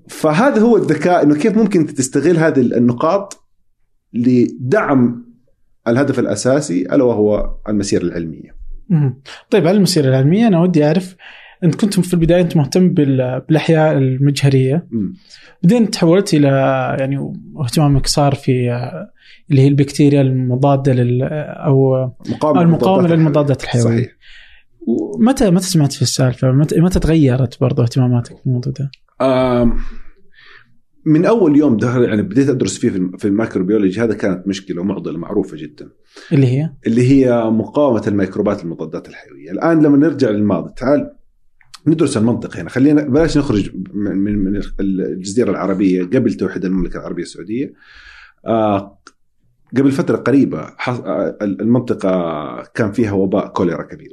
فهذا 0.09 0.61
هو 0.61 0.77
الذكاء 0.77 1.23
إنه 1.23 1.35
كيف 1.35 1.57
ممكن 1.57 1.85
تستغل 1.85 2.37
هذه 2.37 2.59
النقاط 2.59 3.47
لدعم 4.13 5.25
الهدف 5.87 6.19
الأساسي 6.19 6.81
ألا 6.81 7.03
وهو 7.03 7.55
المسيرة 7.69 8.03
العلمية. 8.03 8.55
طيب 9.49 9.67
على 9.67 9.77
المسيرة 9.77 10.09
العلمية 10.09 10.47
أنا 10.47 10.61
ودي 10.61 10.85
أعرف 10.85 11.15
انت 11.63 11.75
كنت 11.75 11.99
في 11.99 12.13
البداية 12.13 12.41
انت 12.41 12.57
مهتم 12.57 12.89
بالأحياء 12.89 13.97
المجهرية. 13.97 14.87
بعدين 15.63 15.89
تحولت 15.89 16.33
إلى 16.33 16.47
يعني 16.99 17.33
اهتمامك 17.63 18.07
صار 18.07 18.35
في 18.35 18.51
اللي 19.51 19.61
هي 19.61 19.67
البكتيريا 19.67 20.21
المضادة 20.21 20.93
لل 20.93 21.23
أو 21.23 22.09
مقاومة 22.29 22.61
المقاومة 22.61 23.07
للمضادات 23.07 23.63
الحيوية. 23.63 23.85
صحيح. 23.85 24.11
متى 25.19 25.51
متى 25.51 25.65
سمعت 25.65 25.93
في 25.93 26.01
السالفة؟ 26.01 26.51
متى 26.51 26.81
متى 26.81 26.99
تغيرت 26.99 27.61
برضه 27.61 27.83
اهتماماتك 27.83 28.37
في 28.37 28.45
الموضوع 28.45 28.73
ده؟ 28.79 28.91
من 31.05 31.25
أول 31.25 31.57
يوم 31.57 31.77
ده 31.77 32.03
يعني 32.03 32.21
بديت 32.21 32.49
أدرس 32.49 32.77
فيه 32.77 32.89
في 33.17 33.25
الميكروبيولوجي 33.25 34.01
هذا 34.01 34.13
كانت 34.13 34.47
مشكلة 34.47 34.81
ومعضلة 34.81 35.17
معروفة 35.17 35.57
جدا. 35.57 35.89
اللي 36.31 36.47
هي؟ 36.47 36.69
اللي 36.87 37.11
هي 37.11 37.43
مقاومة 37.43 38.03
الميكروبات 38.07 38.63
المضادات 38.63 39.09
الحيوية. 39.09 39.51
الآن 39.51 39.83
لما 39.83 39.97
نرجع 39.97 40.29
للماضي 40.29 40.73
تعال 40.77 41.11
ندرس 41.87 42.17
المنطق 42.17 42.57
هنا. 42.57 42.69
خلينا 42.69 43.01
بلاش 43.03 43.37
نخرج 43.37 43.71
من 43.93 44.37
من 44.37 44.61
الجزيرة 44.79 45.51
العربية 45.51 46.03
قبل 46.03 46.33
توحيد 46.33 46.65
المملكة 46.65 46.97
العربية 46.97 47.23
السعودية. 47.23 47.73
آه 48.45 48.97
قبل 49.77 49.91
فترة 49.91 50.17
قريبة 50.17 50.59
آه، 50.87 51.37
المنطقة 51.41 52.63
كان 52.75 52.91
فيها 52.91 53.11
وباء 53.11 53.47
كوليرا 53.47 53.83
كبير. 53.83 54.11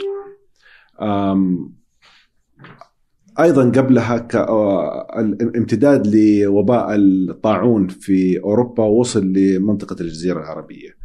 أيضا 3.41 3.71
قبلها 3.71 4.29
آه، 4.35 5.21
الامتداد 5.21 6.07
لوباء 6.07 6.95
الطاعون 6.95 7.89
في 7.89 8.41
أوروبا 8.41 8.85
وصل 8.85 9.33
لمنطقة 9.33 9.97
الجزيرة 10.01 10.41
العربية. 10.41 10.99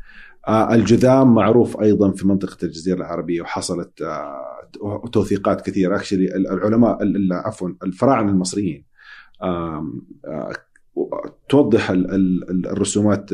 الجذام 0.49 1.35
معروف 1.35 1.81
أيضا 1.81 2.11
في 2.11 2.27
منطقة 2.27 2.57
الجزيرة 2.65 2.97
العربية 2.97 3.41
وحصلت 3.41 4.03
آه، 4.81 5.03
توثيقات 5.11 5.61
كثيره 5.61 5.95
اكشلي 5.95 6.35
العلماء 6.35 6.97
عفوا 7.31 7.69
الفراعنة 7.83 8.31
المصريين 8.31 8.85
آه، 9.41 9.87
توضح 11.49 11.91
الرسومات 11.91 13.29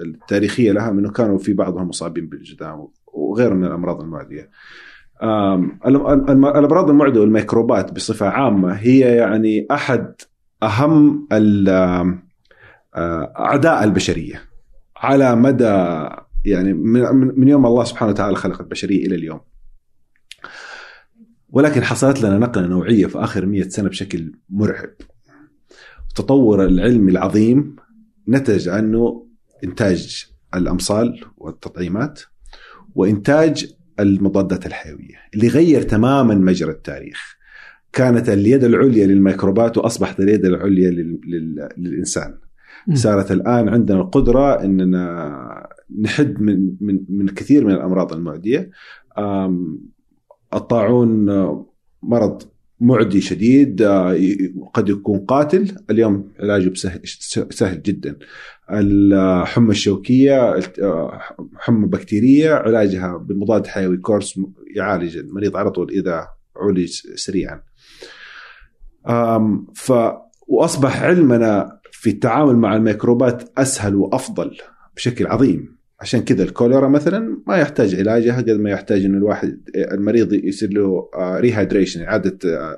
التاريخية 0.00 0.72
لها 0.72 0.90
انه 0.90 1.10
كانوا 1.10 1.38
في 1.38 1.52
بعضهم 1.52 1.88
مصابين 1.88 2.28
بالجذام 2.28 2.88
وغيره 3.06 3.54
من 3.54 3.64
الأمراض 3.64 4.00
المعدية. 4.00 4.50
الأمراض 5.86 6.90
المعدية 6.90 7.20
والميكروبات 7.20 7.92
بصفة 7.92 8.28
عامة 8.28 8.72
هي 8.72 8.98
يعني 8.98 9.66
أحد 9.70 10.14
أهم 10.62 11.28
أعداء 13.38 13.84
البشرية 13.84 14.42
على 14.96 15.36
مدى 15.36 16.08
يعني 16.44 16.72
من 17.36 17.48
يوم 17.48 17.66
الله 17.66 17.84
سبحانه 17.84 18.12
وتعالى 18.12 18.36
خلق 18.36 18.60
البشرية 18.60 19.06
إلى 19.06 19.14
اليوم. 19.14 19.40
ولكن 21.50 21.84
حصلت 21.84 22.22
لنا 22.22 22.38
نقلة 22.38 22.66
نوعية 22.66 23.06
في 23.06 23.18
آخر 23.18 23.46
مئة 23.46 23.68
سنة 23.68 23.88
بشكل 23.88 24.32
مرعب. 24.50 24.90
التطور 26.08 26.64
العلمي 26.64 27.12
العظيم 27.12 27.76
نتج 28.28 28.68
عنه 28.68 29.26
إنتاج 29.64 30.26
الأمصال 30.54 31.20
والتطعيمات 31.36 32.20
وإنتاج 32.94 33.74
المضادات 34.00 34.66
الحيوية 34.66 35.16
اللي 35.34 35.48
غير 35.48 35.82
تماما 35.82 36.34
مجرى 36.34 36.70
التاريخ. 36.70 37.36
كانت 37.92 38.28
اليد 38.28 38.64
العليا 38.64 39.06
للميكروبات 39.06 39.78
وأصبحت 39.78 40.20
اليد 40.20 40.44
العليا 40.44 40.90
للإنسان. 41.76 42.38
صارت 42.94 43.32
الآن 43.32 43.68
عندنا 43.68 44.00
القدرة 44.00 44.64
إننا 44.64 45.68
نحد 46.00 46.40
من 46.40 46.72
من 46.80 47.04
من 47.08 47.28
كثير 47.28 47.64
من 47.64 47.72
الأمراض 47.74 48.12
المعدية 48.12 48.70
الطاعون 50.56 51.26
مرض 52.02 52.42
معدي 52.80 53.20
شديد 53.20 53.82
قد 54.74 54.88
يكون 54.88 55.18
قاتل. 55.18 55.76
اليوم 55.90 56.32
علاجه 56.40 56.72
سهل 57.50 57.82
جدا. 57.82 58.18
الحمى 58.70 59.70
الشوكية 59.70 60.60
حمى 61.56 61.86
بكتيرية 61.86 62.54
علاجها 62.54 63.16
بمضاد 63.16 63.66
حيوي 63.66 63.96
كورس 63.96 64.40
يعالج 64.76 65.16
المريض 65.16 65.56
على 65.56 65.70
طول 65.70 65.90
إذا 65.90 66.26
عولج 66.56 66.90
سريعا. 67.14 67.62
ف 69.74 69.92
وأصبح 70.48 71.02
علمنا 71.02 71.80
في 71.92 72.10
التعامل 72.10 72.56
مع 72.56 72.76
الميكروبات 72.76 73.58
أسهل 73.58 73.94
وأفضل 73.94 74.56
بشكل 74.96 75.26
عظيم. 75.26 75.75
عشان 76.00 76.20
كذا 76.20 76.42
الكوليرا 76.42 76.88
مثلا 76.88 77.42
ما 77.46 77.56
يحتاج 77.56 77.94
علاجها 77.94 78.36
قد 78.36 78.50
ما 78.50 78.70
يحتاج 78.70 79.04
إنه 79.04 79.18
الواحد 79.18 79.60
المريض 79.76 80.32
يصير 80.32 80.72
له 80.72 81.08
ريهايدريشن 81.16 82.02
إعادة 82.02 82.38
آه، 82.44 82.76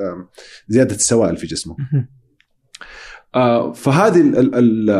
آه، 0.00 0.28
زيادة 0.68 0.94
السوائل 0.94 1.36
في 1.36 1.46
جسمه. 1.46 1.76
آه، 3.34 3.72
فهذه 3.72 4.20
ال 4.20 4.54
ال 4.54 4.90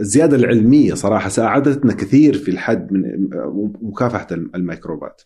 الزيادة 0.00 0.36
العلمية 0.36 0.94
صراحة 0.94 1.28
ساعدتنا 1.28 1.92
كثير 1.92 2.34
في 2.34 2.50
الحد 2.50 2.92
من 2.92 3.02
مكافحة 3.82 4.26
الميكروبات. 4.32 5.22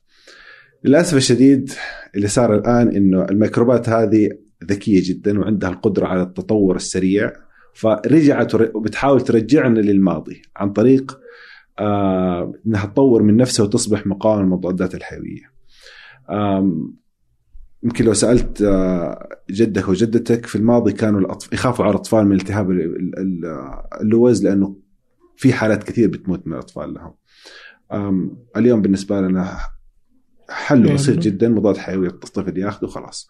للأسف 0.84 1.16
الشديد 1.16 1.70
اللي 2.14 2.28
صار 2.28 2.54
الآن 2.54 2.88
إنه 2.88 3.24
الميكروبات 3.24 3.88
هذه 3.88 4.28
ذكية 4.64 5.02
جدا 5.04 5.40
وعندها 5.40 5.70
القدرة 5.70 6.06
على 6.06 6.22
التطور 6.22 6.76
السريع 6.76 7.32
فرجعت 7.78 8.54
وبتحاول 8.54 9.20
ترجعنا 9.20 9.78
للماضي 9.78 10.42
عن 10.56 10.72
طريق 10.72 11.20
آه 11.78 12.52
إنها 12.66 12.86
تطور 12.86 13.22
من 13.22 13.36
نفسها 13.36 13.64
وتصبح 13.64 14.06
مقاومة 14.06 14.42
للمضادات 14.42 14.94
الحيوية. 14.94 15.52
يمكن 17.82 18.04
لو 18.04 18.12
سألت 18.14 18.62
آه 18.62 19.28
جدك 19.50 19.88
وجدتك 19.88 20.46
في 20.46 20.56
الماضي 20.56 20.92
كانوا 20.92 21.20
الأطف... 21.20 21.52
يخافوا 21.52 21.84
على 21.84 21.94
الأطفال 21.94 22.26
من 22.26 22.36
التهاب 22.36 22.70
اللوز 24.00 24.44
لأنه 24.44 24.76
في 25.36 25.52
حالات 25.52 25.84
كثير 25.84 26.08
بتموت 26.08 26.46
من 26.46 26.52
الأطفال 26.52 26.94
لهم. 26.94 27.14
اليوم 28.56 28.82
بالنسبة 28.82 29.20
لنا 29.20 29.58
حله 30.50 30.94
بسيط 30.94 31.18
جدا 31.18 31.48
مضاد 31.48 31.76
حيوي 31.76 32.06
الطفل 32.06 32.58
ياخذه 32.58 32.86
خلاص 32.86 33.28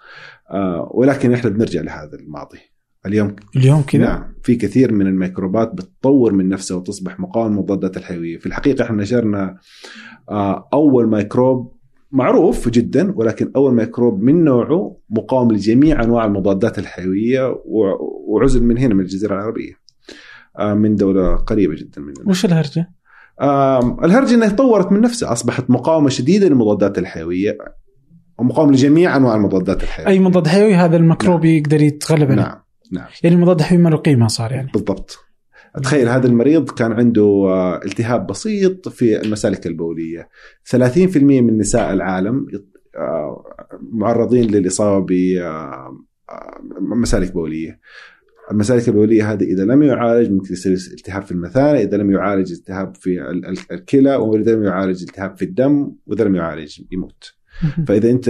آه 0.50 0.90
ولكن 0.94 1.32
إحنا 1.32 1.50
بنرجع 1.50 1.80
لهذا 1.80 2.16
الماضي 2.18 2.58
اليوم 3.06 3.36
اليوم 3.56 3.82
كذا؟ 3.82 4.02
نعم 4.02 4.34
في 4.42 4.56
كثير 4.56 4.92
من 4.92 5.06
الميكروبات 5.06 5.72
بتطور 5.74 6.32
من 6.32 6.48
نفسها 6.48 6.76
وتصبح 6.76 7.20
مقاومة 7.20 7.50
للمضادات 7.50 7.96
الحيويه 7.96 8.38
في 8.38 8.46
الحقيقة 8.46 8.84
إحنا 8.84 9.02
نشرنا 9.02 9.58
آه 10.30 10.68
أول 10.72 11.08
ميكروب 11.08 11.78
معروف 12.12 12.68
جدا 12.68 13.12
ولكن 13.16 13.50
أول 13.56 13.74
ميكروب 13.74 14.22
من 14.22 14.44
نوعه 14.44 14.96
مقاوم 15.10 15.52
لجميع 15.52 16.02
أنواع 16.02 16.24
المضادات 16.24 16.78
الحيوية 16.78 17.62
وعزل 18.28 18.64
من 18.64 18.78
هنا 18.78 18.94
من 18.94 19.00
الجزيرة 19.00 19.34
العربية. 19.34 19.72
آه 20.58 20.74
من 20.74 20.96
دولة 20.96 21.36
قريبة 21.36 21.74
جدا 21.74 22.00
مننا. 22.00 22.28
وش 22.28 22.44
الهرجة؟ 22.44 22.90
الهرجة 24.04 24.34
إنها 24.34 24.48
تطورت 24.48 24.92
من 24.92 25.00
نفسها 25.00 25.32
أصبحت 25.32 25.70
مقاومة 25.70 26.08
شديدة 26.08 26.48
للمضادات 26.48 26.98
الحيوية 26.98 27.58
ومقاومة 28.38 28.72
لجميع 28.72 29.16
أنواع 29.16 29.36
المضادات 29.36 29.82
الحيوية. 29.82 30.08
أي 30.08 30.18
مضاد 30.18 30.46
حيوي 30.46 30.74
هذا 30.74 30.96
الميكروب 30.96 31.44
نعم. 31.44 31.54
يقدر 31.54 31.82
يتغلب 31.82 32.30
عليه. 32.30 32.42
نعم. 32.42 32.67
نعم. 32.92 33.06
يعني 33.22 33.36
المضاد 33.36 33.58
الحيوي 33.58 33.82
ما 33.82 33.88
له 33.88 33.96
قيمة 33.96 34.26
صار 34.26 34.52
يعني. 34.52 34.70
بالضبط. 34.74 35.18
تخيل 35.82 36.08
هذا 36.08 36.26
المريض 36.26 36.70
كان 36.70 36.92
عنده 36.92 37.48
التهاب 37.84 38.26
بسيط 38.26 38.88
في 38.88 39.20
المسالك 39.20 39.66
البولية. 39.66 40.28
30% 40.64 41.16
من 41.16 41.58
نساء 41.58 41.92
العالم 41.92 42.46
آه، 42.96 43.44
معرضين 43.92 44.50
للإصابة 44.50 45.06
بمسالك 46.80 47.32
بولية. 47.32 47.80
المسالك 48.50 48.88
البولية 48.88 49.32
هذه 49.32 49.44
إذا 49.44 49.64
لم 49.64 49.82
يعالج 49.82 50.30
ممكن 50.30 50.52
يصير 50.52 50.72
التهاب 50.72 51.22
في 51.22 51.32
المثانة، 51.32 51.78
إذا 51.78 51.96
لم 51.96 52.10
يعالج 52.10 52.52
التهاب 52.52 52.96
في 52.96 53.40
الكلى، 53.72 54.16
وإذا 54.16 54.54
لم 54.54 54.64
يعالج 54.64 55.02
التهاب 55.02 55.36
في 55.36 55.44
الدم، 55.44 55.92
وإذا 56.06 56.24
لم 56.24 56.34
يعالج 56.34 56.80
يموت. 56.92 57.32
فإذا 57.86 58.10
أنت 58.10 58.28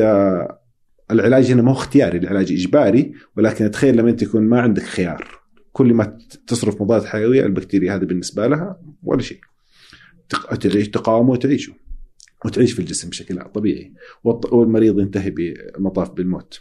العلاج 1.10 1.52
هنا 1.52 1.62
ما 1.62 1.70
هو 1.70 1.74
اختياري، 1.74 2.18
العلاج 2.18 2.52
إجباري، 2.52 3.12
ولكن 3.36 3.70
تخيل 3.70 3.96
لما 3.96 4.10
أنت 4.10 4.22
يكون 4.22 4.42
ما 4.42 4.60
عندك 4.60 4.82
خيار، 4.82 5.40
كل 5.72 5.94
ما 5.94 6.18
تصرف 6.46 6.82
مضاد 6.82 7.04
حيوية 7.04 7.46
البكتيريا 7.46 7.94
هذه 7.94 8.04
بالنسبة 8.04 8.46
لها 8.46 8.80
ولا 9.02 9.22
شيء. 9.22 9.40
تعيش 10.60 10.88
تقاومه 10.88 11.30
وتعيشه. 11.30 11.72
وتعيش 12.44 12.72
في 12.72 12.78
الجسم 12.78 13.08
بشكل 13.08 13.40
طبيعي 13.54 13.92
والمريض 14.24 14.98
ينتهي 14.98 15.30
بمطاف 15.30 16.10
بالموت. 16.10 16.60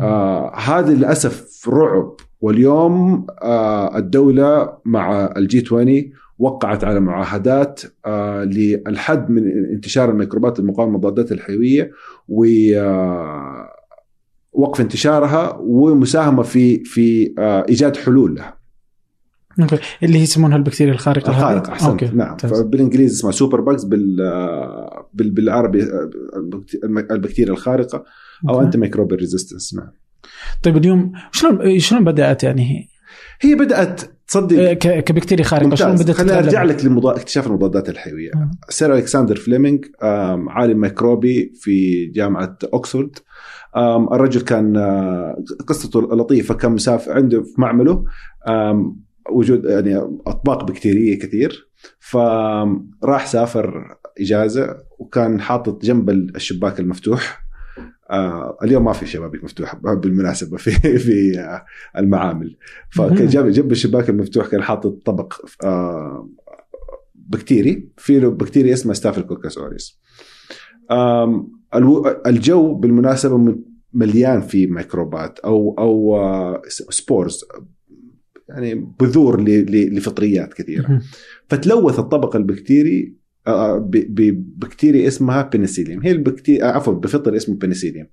آه 0.00 0.56
هذا 0.56 0.94
للأسف 0.94 1.68
رعب 1.68 2.16
واليوم 2.40 3.26
آه 3.42 3.98
الدولة 3.98 4.78
مع 4.84 5.34
الجي 5.36 5.62
20 5.66 6.12
وقعت 6.38 6.84
على 6.84 7.00
معاهدات 7.00 7.80
آه 8.06 8.44
للحد 8.44 9.30
من 9.30 9.48
انتشار 9.72 10.10
الميكروبات 10.10 10.58
المقاومة 10.58 10.92
للمضادات 10.92 11.32
الحيوية 11.32 11.90
ووقف 12.28 13.70
آه، 14.80 14.82
انتشارها 14.82 15.56
ومساهمة 15.60 16.42
في 16.42 16.84
في 16.84 17.34
آه، 17.38 17.66
إيجاد 17.68 17.96
حلول 17.96 18.34
لها. 18.34 18.62
أوكي. 19.60 19.78
اللي 20.02 20.18
هي 20.18 20.22
يسمونها 20.22 20.56
البكتيريا 20.56 20.92
الخارقة 20.92 21.30
الخارقة 21.30 21.72
أحسنت. 21.72 21.90
أوكي. 21.90 22.06
نعم. 22.06 22.36
بالإنجليزي 22.42 23.14
اسمها 23.14 23.32
superbugs 23.32 23.84
بال 23.84 24.16
بالعربي 25.14 25.88
البكتيريا 27.10 27.52
الخارقة 27.52 28.04
أو 28.48 28.60
antimicrobial 28.60 29.20
resistance 29.20 29.74
نعم. 29.74 29.90
طيب 30.62 30.76
اليوم 30.76 31.12
شلون 31.32 31.78
شلون 31.78 32.04
بدأت 32.04 32.44
يعني 32.44 32.62
هي؟ 32.62 32.88
هي 33.40 33.54
بدأت 33.54 34.00
تصدق. 34.28 34.58
إيه، 34.58 34.74
كبكتيريا 35.00 35.44
خارقة 35.44 35.74
شلون 35.74 35.94
بدات 35.94 36.10
خليني 36.10 36.38
أرجع 36.38 36.62
لك 36.62 36.84
لمضا... 36.84 37.16
اكتشاف 37.16 37.46
المضادات 37.46 37.88
الحيوية. 37.88 38.30
آه. 38.34 38.50
سير 38.68 38.94
الكسندر 38.94 39.36
فليمنج 39.36 39.84
عالم 40.48 40.80
ميكروبي 40.80 41.52
في 41.54 42.06
جامعة 42.06 42.58
اوكسفورد 42.72 43.18
الرجل 44.12 44.40
كان 44.40 44.76
آه، 44.76 45.44
قصته 45.66 46.00
لطيفة 46.00 46.54
كان 46.54 46.72
مسافر 46.72 47.12
عنده 47.12 47.42
في 47.42 47.60
معمله. 47.60 48.04
وجود 49.30 49.64
يعني 49.64 49.96
أطباق 50.26 50.64
بكتيرية 50.64 51.18
كثير. 51.18 51.68
فراح 52.00 53.26
سافر 53.26 53.96
إجازة 54.20 54.76
وكان 54.98 55.40
حاطط 55.40 55.82
جنب 55.84 56.10
الشباك 56.10 56.80
المفتوح. 56.80 57.42
آه 58.12 58.58
اليوم 58.64 58.84
ما 58.84 58.92
في 58.92 59.06
شبابيك 59.06 59.44
مفتوحه 59.44 59.78
بالمناسبة 60.02 60.56
في 60.56 60.98
في 60.98 61.40
آه 61.40 61.64
المعامل. 61.98 62.56
فكان 62.90 63.26
جنب 63.26 63.46
جنب 63.46 63.72
الشباك 63.72 64.10
المفتوح 64.10 64.46
كان 64.46 64.62
حاطط 64.62 65.02
طبق 65.04 65.34
آه 65.64 66.28
بكتيري 67.14 67.88
في 67.96 68.20
له 68.20 68.28
بكتيريا 68.30 68.72
اسمها 68.72 68.94
Staphylococcus 68.94 69.58
aureus. 69.58 70.00
الجو 72.26 72.74
بالمناسبة 72.74 73.56
مليان 73.94 74.40
في 74.40 74.66
ميكروبات 74.66 75.38
أو 75.38 75.74
أو 75.78 76.18
spores 76.68 77.44
آه، 77.54 77.66
يعني 78.48 78.74
بذور 79.00 79.40
لفطريات 79.70 80.54
كثيرة. 80.54 81.00
فتلوث 81.48 81.98
الطبق 81.98 82.36
البكتيري 82.36 83.21
آه، 83.46 83.74
آه، 83.74 83.78
ببكتيريا 83.92 85.08
اسمها 85.08 85.42
Penicillium 85.42 86.02
هي 86.02 86.12
البكتيريا 86.12 86.64
آه، 86.64 86.76
عفوا 86.76 86.94
بفطر 86.94 87.36
اسمه 87.36 87.56
Penicillium 87.56 88.06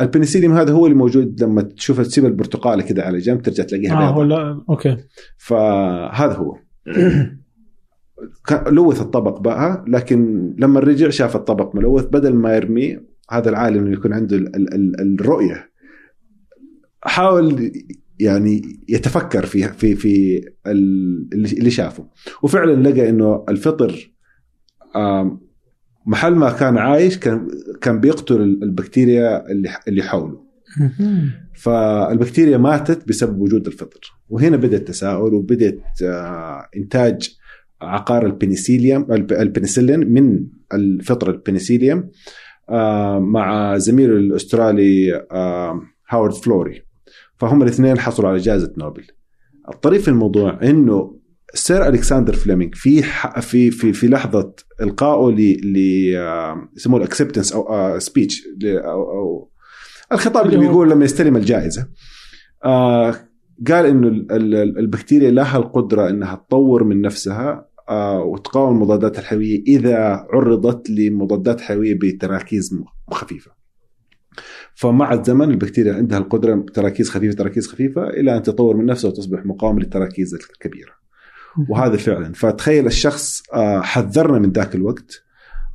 ال 0.00 0.04
Penicillium 0.04 0.52
هذا 0.54 0.72
هو 0.72 0.86
اللي 0.86 0.96
موجود 0.96 1.42
لما 1.42 1.62
تشوف 1.62 2.00
تسيب 2.00 2.26
البرتقاله 2.26 2.82
كذا 2.82 3.02
على 3.02 3.18
جنب 3.18 3.42
ترجع 3.42 3.64
تلاقيها 3.64 4.08
آه 4.08 4.24
لا 4.24 4.64
أوكي. 4.68 4.96
فهذا 5.36 6.34
هو. 6.34 6.58
لوث 8.66 9.00
الطبق 9.00 9.40
بقى 9.40 9.84
لكن 9.88 10.50
لما 10.58 10.80
رجع 10.80 11.10
شاف 11.10 11.36
الطبق 11.36 11.76
ملوث 11.76 12.04
بدل 12.04 12.34
ما 12.34 12.56
يرميه 12.56 13.06
هذا 13.30 13.50
العالم 13.50 13.84
اللي 13.84 13.92
يكون 13.92 14.12
عنده 14.12 14.36
ال 14.36 14.56
ال 14.56 14.74
ال 14.74 15.20
الرؤية 15.20 15.70
حاول 17.02 17.72
يعني 18.20 18.62
يتفكر 18.88 19.46
في 19.46 19.68
في 19.68 19.94
في 19.94 20.40
اللي 21.32 21.70
شافه. 21.70 22.08
وفعلا 22.42 22.88
لقى 22.88 23.08
إنه 23.08 23.44
الفطر 23.48 24.13
محل 26.06 26.34
ما 26.34 26.50
كان 26.50 26.78
عايش 26.78 27.18
كان 27.18 27.48
كان 27.80 28.00
بيقتل 28.00 28.42
البكتيريا 28.42 29.50
اللي 29.50 29.70
اللي 29.88 30.02
حوله. 30.02 30.44
فالبكتيريا 31.54 32.58
ماتت 32.58 33.08
بسبب 33.08 33.40
وجود 33.40 33.66
الفطر. 33.66 34.00
وهنا 34.28 34.56
بدا 34.56 34.76
التساؤل 34.76 35.34
وبدأت 35.34 36.02
آه، 36.02 36.68
إنتاج 36.76 37.36
عقار 37.82 38.26
ال 38.26 38.33
Penicillium 38.33 39.12
البنسلين 39.12 40.12
من 40.12 40.46
الفطر 40.74 41.30
ال 41.30 41.37
Penicillium 41.37 42.10
آه، 42.70 43.18
مع 43.18 43.78
زميله 43.78 44.12
الأسترالي 44.12 45.26
هاورد 46.08 46.34
فلوري. 46.34 46.82
فهم 47.36 47.62
الاثنين 47.62 47.98
حصلوا 47.98 48.28
على 48.28 48.38
جائزة 48.38 48.72
نوبل. 48.78 49.06
الطريف 49.68 50.02
في 50.02 50.08
الموضوع 50.08 50.58
إنه 50.62 51.23
سير 51.54 51.88
ألكسندر 51.88 52.34
فليمنج 52.36 52.74
في 52.74 53.02
في 53.40 53.70
في 53.70 53.92
في 53.92 54.08
لحظة 54.08 54.52
إلقائه 54.80 55.34
ل 55.34 55.76
يسموه 56.76 57.00
ال 57.00 57.05
acceptance 57.05 57.52
أو 57.52 57.98
speech 57.98 58.42
أو, 58.64 59.02
أو 59.02 59.50
الخطاب 60.12 60.46
اللي 60.46 60.56
بيقول 60.56 60.90
لما 60.90 61.04
يستلم 61.04 61.36
الجائزة 61.36 61.88
آه 62.64 63.14
قال 63.68 63.86
إنه 63.86 64.08
البكتيريا 64.78 65.30
لها 65.30 65.58
القدرة 65.58 66.10
إنها 66.10 66.34
تطور 66.34 66.84
من 66.84 67.00
نفسها 67.00 67.68
آه 67.88 68.22
وتقاوم 68.22 68.74
المضادات 68.74 69.18
الحيوية 69.18 69.62
إذا 69.66 70.26
عرضت 70.32 70.90
لمضادات 70.90 71.60
حيوية 71.60 71.94
بتراكيز 71.94 72.80
خفيفة. 73.10 73.50
فمع 74.74 75.12
الزمن 75.12 75.50
البكتيريا 75.50 75.94
عندها 75.94 76.18
القدرة 76.18 76.66
تراكيز 76.74 77.10
خفيفة 77.10 77.36
تراكيز 77.36 77.68
خفيفة 77.68 78.10
إلى 78.10 78.36
أن 78.36 78.42
تطور 78.42 78.76
من 78.76 78.86
نفسها 78.86 79.10
وتصبح 79.10 79.46
مقاومة 79.46 79.80
للتراكيز 79.80 80.34
الكبيرة. 80.34 81.03
وهذا 81.70 81.96
فعلا. 81.96 82.32
فتخيل 82.32 82.86
الشخص 82.86 83.42
آه، 83.54 83.80
حذرنا 83.80 84.38
من 84.38 84.52
ذاك 84.52 84.74
الوقت 84.74 85.24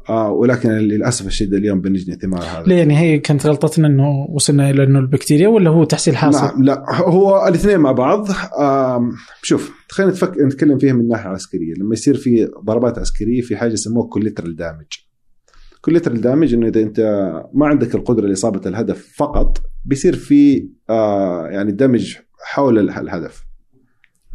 آه 0.09 0.31
ولكن 0.31 0.69
للأسف 0.69 1.27
الشديد 1.27 1.53
اليوم 1.53 1.81
بنجني 1.81 2.15
ثمار 2.15 2.43
هذا. 2.43 2.63
ليه؟ 2.67 2.75
يعني 2.75 2.97
هي 2.97 3.19
كانت 3.19 3.45
غلطتنا 3.45 3.87
إنه 3.87 4.09
وصلنا 4.29 4.69
إلى 4.69 4.83
إنه 4.83 4.99
البكتيريا 4.99 5.47
ولا 5.47 5.69
هو 5.69 5.83
تحصيل 5.83 6.17
حاصل؟ 6.17 6.45
نعم 6.45 6.63
لا. 6.63 6.83
هو 6.95 7.47
الاثنين 7.47 7.77
مع 7.77 7.91
بعض. 7.91 8.27
شوف 9.43 9.71
خلينا 9.89 10.11
نتفك... 10.11 10.37
نتكلم 10.37 10.77
فيها 10.77 10.93
من 10.93 11.01
الناحيه 11.01 11.25
العسكريه 11.25 11.73
لما 11.73 11.93
يصير 11.93 12.17
في 12.17 12.49
ضربات 12.63 12.99
عسكرية 12.99 13.41
في 13.41 13.57
حاجة 13.57 13.73
يسموها 13.73 14.07
collateral 14.07 14.55
damage 14.55 14.85
collateral 15.81 16.21
damage 16.21 16.53
إنه 16.53 16.67
إذا 16.67 16.81
أنت 16.81 16.99
ما 17.53 17.67
عندك 17.67 17.95
القدرة 17.95 18.27
لإصابة 18.27 18.69
الهدف 18.69 19.13
فقط 19.15 19.61
بيصير 19.85 20.15
في 20.15 20.69
آه 20.89 21.47
يعني 21.47 21.71
damage 21.71 22.15
حول 22.43 22.79
الهدف. 22.79 23.48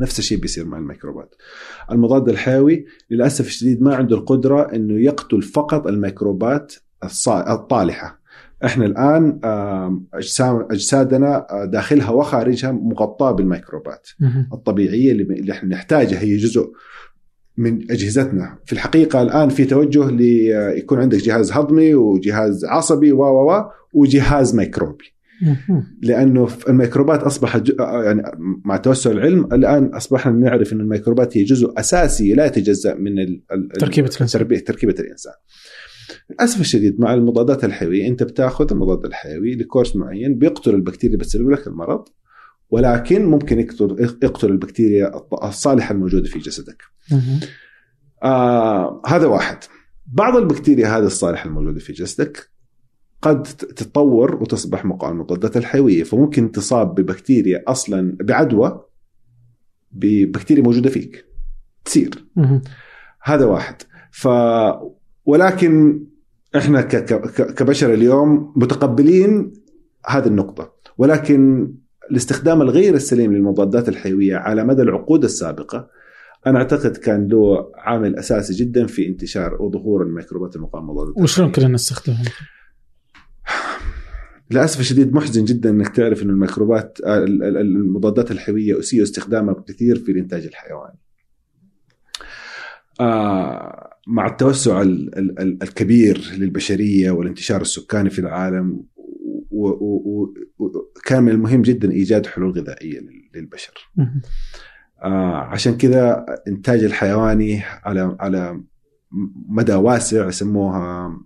نفس 0.00 0.18
الشيء 0.18 0.38
بيصير 0.38 0.64
مع 0.64 0.78
الميكروبات. 0.78 1.34
المضاد 1.90 2.28
الحيوي 2.28 2.86
للأسف 3.10 3.46
الشديد 3.46 3.82
ما 3.82 3.94
عنده 3.94 4.16
القدرة 4.16 4.74
إنه 4.74 5.00
يقتل 5.00 5.42
فقط 5.42 5.86
الميكروبات 5.86 6.74
الطالحة. 7.28 8.20
إحنا 8.64 8.86
الآن 8.86 9.40
أجسادنا 10.70 11.46
داخلها 11.72 12.10
وخارجها 12.10 12.72
مغطاة 12.72 13.32
بالميكروبات. 13.32 14.08
الطبيعية 14.52 15.12
اللي 15.12 15.52
إحنا 15.52 15.68
نحتاجها 15.68 16.20
هي 16.20 16.36
جزء 16.36 16.72
من 17.56 17.90
أجهزتنا. 17.90 18.58
في 18.64 18.72
الحقيقة 18.72 19.22
الآن 19.22 19.48
في 19.48 19.64
توجه 19.64 20.10
ليكون 20.10 21.00
عندك 21.00 21.18
جهاز 21.18 21.52
هضمي 21.52 21.94
وجهاز 21.94 22.64
عصبي 22.64 23.12
و 23.12 23.22
و 23.22 23.64
وجهاز 23.92 24.54
ميكروبي. 24.54 25.13
لأنه 26.02 26.48
الميكروبات 26.68 27.22
أصبحت 27.22 27.68
يعني 27.78 28.22
مع 28.64 28.76
توسع 28.76 29.10
العلم 29.10 29.44
الآن 29.44 29.84
أصبحنا 29.86 30.32
نعرف 30.32 30.72
إن 30.72 30.80
الميكروبات 30.80 31.36
هي 31.36 31.44
جزء 31.44 31.72
أساسي 31.78 32.34
لا 32.34 32.46
يتجزأ 32.46 32.94
من 32.94 33.14
تركيبة 33.80 34.10
الإنسان 34.16 34.64
تركيبة 34.64 34.94
الإنسان 35.00 35.32
للأسف 36.30 36.60
الشديد 36.60 37.00
مع 37.00 37.14
المضادات 37.14 37.64
الحيوية 37.64 38.08
أنت 38.08 38.22
بتأخذ 38.22 38.72
المضاد 38.72 39.04
الحيوي 39.04 39.54
لكورس 39.54 39.96
معين 39.96 40.38
بيقتل 40.38 40.74
البكتيريا 40.74 41.14
اللي 41.14 41.24
بتسبب 41.24 41.50
لك 41.50 41.66
المرض 41.66 42.04
ولكن 42.70 43.24
ممكن 43.24 43.60
يقتل 43.60 43.96
يقتل 44.22 44.48
البكتيريا 44.48 45.12
الصالحة 45.42 45.92
الموجودة 45.94 46.28
في 46.28 46.38
جسدك. 46.38 46.82
آه 48.22 49.02
هذا 49.06 49.26
واحد. 49.26 49.58
بعض 50.06 50.36
البكتيريا 50.36 50.88
هذه 50.98 51.04
الصالحة 51.04 51.46
الموجودة 51.48 51.80
في 51.80 51.92
جسدك 51.92 52.50
قد 53.24 53.42
تتطور 53.42 54.34
وتصبح 54.42 54.84
مقاومة 54.84 55.14
المضادات 55.14 55.56
الحيوية. 55.56 56.02
فممكن 56.02 56.52
تصاب 56.52 56.94
ببكتيريا 56.94 57.62
أصلا 57.66 58.16
بعدوى 58.20 58.84
ببكتيريا 59.92 60.62
موجودة 60.62 60.90
فيك. 60.90 61.24
تصير. 61.84 62.24
هذا 63.22 63.44
واحد. 63.44 63.76
ف 64.10 64.28
ولكن 65.24 66.04
إحنا 66.56 66.80
كبشر 67.56 67.94
اليوم 67.94 68.52
متقبلين 68.56 69.52
هذه 70.06 70.26
النقطة. 70.26 70.74
ولكن 70.98 71.72
الاستخدام 72.10 72.62
الغير 72.62 72.94
السليم 72.94 73.32
للمضادات 73.32 73.88
الحيوية 73.88 74.36
على 74.36 74.64
مدى 74.64 74.82
العقود 74.82 75.24
السابقة 75.24 75.88
أنا 76.46 76.58
أعتقد 76.58 76.96
كان 76.96 77.28
له 77.28 77.70
عامل 77.74 78.16
أساسي 78.16 78.54
جدا 78.54 78.86
في 78.86 79.08
انتشار 79.08 79.62
وظهور 79.62 80.02
الميكروبات 80.02 80.56
المقاومة 80.56 80.92
للمضادات 80.92 81.22
وشلون 81.22 81.52
كنا 81.52 81.68
نستخدمها؟ 81.68 82.22
للأسف 84.50 84.80
الشديد 84.80 85.14
محزن 85.14 85.44
جدا 85.44 85.70
إنك 85.70 85.96
تعرف 85.96 86.22
ان 86.22 86.30
الميكروبات 86.30 86.98
المضادات 87.04 88.30
الحيوية 88.30 88.78
أسيء 88.78 89.02
استخدامها 89.02 89.54
بكثير 89.54 89.96
في 89.98 90.12
الإنتاج 90.12 90.46
الحيواني. 90.46 90.98
آه 93.00 93.90
مع 94.06 94.26
التوسع 94.26 94.82
الكبير 94.82 96.32
للبشرية 96.38 97.10
والانتشار 97.10 97.60
السكاني 97.60 98.10
في 98.10 98.18
العالم 98.18 98.84
وكان 99.50 101.22
من 101.22 101.28
المهم 101.28 101.62
جدا 101.62 101.90
إيجاد 101.90 102.26
حلول 102.26 102.50
غذائية 102.50 103.00
للبشر. 103.34 103.90
آه 105.02 105.36
عشان 105.36 105.76
كذا 105.76 106.26
إنتاج 106.48 106.84
الحيواني 106.84 107.62
على 107.84 108.16
على 108.20 108.60
مدى 109.48 109.74
واسع 109.74 110.28
يسموها 110.28 111.16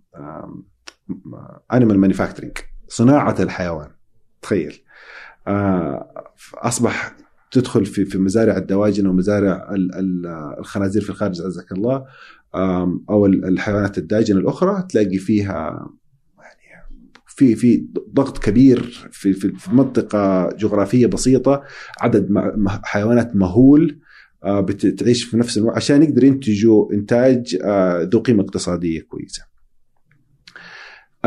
animal 1.73 1.99
manufacturing 1.99 2.59
صناعة 2.89 3.37
الحيوان 3.41 3.89
تخيل 4.43 4.81
آه، 5.47 6.25
أصبح 6.55 7.17
تدخل 7.51 7.87
في 7.87 8.05
في 8.05 8.19
مزارع 8.19 8.57
الدواجن 8.57 9.07
ومزارع 9.07 9.75
الخنازير 10.59 11.03
في 11.03 11.11
الخارج 11.11 11.43
عزك 11.43 11.73
الله 11.73 12.05
أو 13.11 13.27
الحيوانات 13.27 13.99
الداجنة 13.99 14.39
الأخرى 14.39 14.87
تلاقي 14.89 15.19
فيها 15.19 15.89
يعني 16.71 17.11
في 17.27 17.55
في 17.55 17.87
ضغط 18.15 18.39
كبير 18.39 19.09
في 19.13 19.33
في 19.33 19.53
منطقة 19.73 20.49
جغرافية 20.57 21.07
بسيطة 21.07 21.63
عدد 22.01 22.29
حيوانات 22.85 23.37
مهول 23.37 23.99
آه، 24.45 24.61
بتعيش 24.61 25.25
في 25.25 25.37
نفس 25.37 25.59
الوقت 25.59 25.77
عشان 25.77 26.03
يقدر 26.03 26.25
ينتجوا 26.25 26.93
إنتاج 26.93 27.59
آه، 27.65 28.09
ذو 28.13 28.21
قيمة 28.21 28.43
اقتصادية 28.43 29.01
كويسة. 29.01 29.43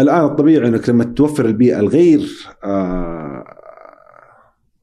الآن 0.02 0.26
الطبيعي 0.26 0.68
أنك 0.68 0.89
لما 0.89 1.04
توفر 1.04 1.45
البيئة 1.45 1.80
الغير 1.80 2.30
آه، 2.64 3.43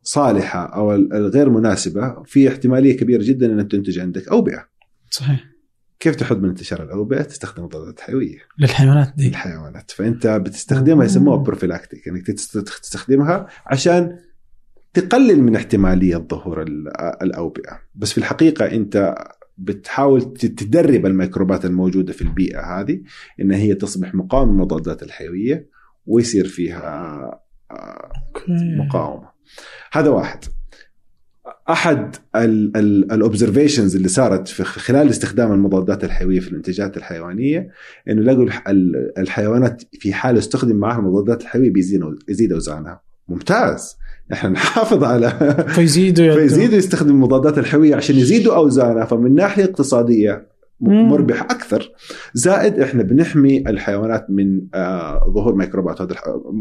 صالحة 0.02 0.66
أو 0.66 0.94
الغير 0.94 1.50
مناسبة 1.50 2.22
في 2.22 2.48
احتمالية 2.48 2.96
كبيرة 2.96 3.22
جدا 3.22 3.46
انك 3.46 3.70
تنتج 3.70 3.98
عندك 3.98 4.28
اوبئه. 4.28 4.64
صحيح. 5.10 5.44
كيف 6.00 6.16
تحد 6.16 6.42
من 6.42 6.48
انتشار 6.48 6.82
الاوبئه؟ 6.82 7.22
تستخدم 7.22 7.64
مضادات 7.64 8.00
حيوية. 8.00 8.38
للحيوانات 8.58 9.12
دي. 9.16 9.28
للحيوانات، 9.28 9.90
فأنت 9.90 10.26
بتستخدمها 10.26 11.04
يسموها 11.04 11.36
بروفيلاكتيك 11.36 12.08
انك 12.08 12.26
تستخدمها 12.26 13.46
عشان 13.66 14.18
تقلل 14.94 15.42
من 15.42 15.56
احتمالية 15.56 16.16
ظهور 16.16 16.62
الاوبئه، 17.22 17.80
بس 17.94 18.12
في 18.12 18.18
الحقيقة 18.18 18.64
أنت 18.64 19.14
بتحاول 19.58 20.32
تدرب 20.34 21.06
الميكروبات 21.06 21.64
الموجودة 21.64 22.12
في 22.12 22.22
البيئة 22.22 22.60
هذه 22.60 23.00
إن 23.40 23.50
هي 23.50 23.74
تصبح 23.74 24.14
مقاومة 24.14 24.52
للمضادات 24.52 25.02
الحيوية 25.02 25.68
ويصير 26.06 26.48
فيها 26.48 27.40
مقاومة. 28.48 29.28
هذا 29.92 30.08
واحد. 30.08 30.44
أحد 31.70 32.16
الاوبزرفيشنز 32.36 33.96
اللي 33.96 34.08
صارت 34.08 34.48
في 34.48 34.64
خلال 34.64 35.08
استخدام 35.10 35.52
المضادات 35.52 36.04
الحيوية 36.04 36.40
في 36.40 36.48
الانتاجات 36.48 36.96
الحيوانية 36.96 37.70
إنه 38.08 38.22
لقوا 38.22 38.48
الحيوانات 39.18 39.82
في 39.92 40.12
حال 40.12 40.38
استخدم 40.38 40.76
معها 40.76 40.98
المضادات 40.98 41.42
الحيوية 41.42 41.72
بيزيد 41.72 42.52
أوزانها. 42.52 43.02
ممتاز. 43.28 43.96
إحنا 44.32 44.50
نحافظ 44.50 45.04
على 45.04 45.30
فيزيدوا 45.74 46.34
فيزيدوا 46.34 46.78
يستخدم 46.78 47.10
المضادات 47.10 47.58
الحيوية 47.58 47.96
عشان 47.96 48.16
يزيدوا 48.16 48.56
أوزانها 48.56 49.04
فمن 49.04 49.34
ناحية 49.34 49.64
اقتصادية 49.64 50.48
مربح 50.80 51.42
أكثر. 51.42 51.92
زائد 52.34 52.80
إحنا 52.80 53.02
بنحمي 53.02 53.58
الحيوانات 53.58 54.26
من 54.30 54.60
آه 54.74 55.32
ظهور 55.34 55.54
ميكروبات 55.54 56.00
هذا 56.00 56.14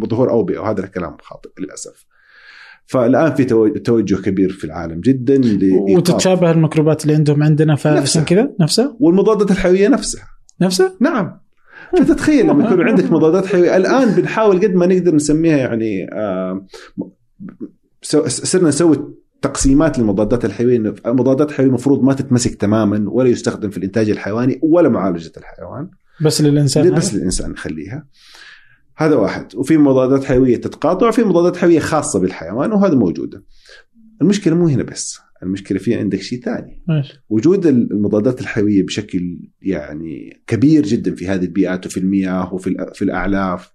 ظهور 0.10 0.30
أوبئة 0.30 0.60
وهذا 0.60 0.84
الكلام 0.84 1.18
خاطئ 1.22 1.50
للأسف. 1.60 2.06
فالآن 2.86 3.34
في 3.34 3.46
توجه 3.80 4.16
كبير 4.16 4.50
في 4.50 4.64
العالم 4.64 5.00
جدا 5.00 5.42
وتتشابه 5.72 6.52
الميكروبات 6.52 7.04
اللي 7.04 7.16
عندهم 7.16 7.44
عندنا 7.44 7.76
فعشان 7.76 8.24
كذا؟ 8.24 8.52
نفسها؟ 8.60 8.98
والمضادات 9.00 9.52
الحيوية 9.52 9.88
نفسها. 9.88 10.24
نفسها؟ 10.62 10.94
نعم. 11.02 11.40
فتتخيل 11.98 12.48
لما 12.48 12.66
يكون 12.66 12.82
عندك 12.82 13.12
مضادات 13.12 13.46
حيوية. 13.46 13.78
الآن 13.78 14.10
بنحاول 14.10 14.60
قد 14.60 14.76
ما 14.76 14.86
نقدر 14.86 15.16
نسميها 15.16 15.58
يعني 15.58 16.10
آه 16.14 16.66
صرنا 18.28 18.70
نسوي 18.70 19.14
تقسيمات 19.42 20.00
للمضادات 20.00 20.46
الحيوية 20.46 20.78
إنه 20.78 20.96
المضادات 21.06 21.50
الحيوية 21.50 21.70
المفروض 21.70 22.04
ما 22.04 22.14
تتمسك 22.14 22.56
تماما 22.56 23.10
ولا 23.10 23.30
يستخدم 23.30 23.70
في 23.70 23.78
الإنتاج 23.78 24.10
الحيواني 24.10 24.60
ولا 24.64 24.90
معالجة 24.90 25.32
الحيوان. 25.38 25.90
بس 26.22 26.42
للإنسان 26.42 26.96
بس 26.96 27.14
للإنسان 27.14 27.52
نخليها. 27.52 28.08
هذا 28.98 29.16
واحد. 29.16 29.56
وفي 29.56 29.78
مضادات 29.78 30.24
حيوية 30.24 30.58
تتقاطع 30.58 31.08
وفي 31.08 31.24
مضادات 31.24 31.58
حيوية 31.58 31.80
خاصة 31.80 32.20
بالحيوان 32.20 32.72
وهذا 32.72 32.96
موجودة. 32.96 33.44
المشكلة 34.22 34.56
مو 34.56 34.68
هنا 34.68 34.84
بس 34.84 35.20
المشكلة 35.44 35.80
في 35.80 35.96
عندك 35.96 36.22
شيء 36.22 36.42
ثاني. 36.42 36.84
وجود 37.30 37.66
المضادات 37.66 38.42
الحيوية 38.42 38.84
بشكل 38.84 39.50
يعني 39.62 40.44
كبير 40.48 40.84
جدا 40.84 41.16
في 41.16 41.28
هذه 41.28 41.44
البيئات 41.44 41.86
وفي 41.86 41.98
المياه 41.98 42.54
وفي 42.54 42.92
في 42.94 43.02
الأعلاف 43.02 43.74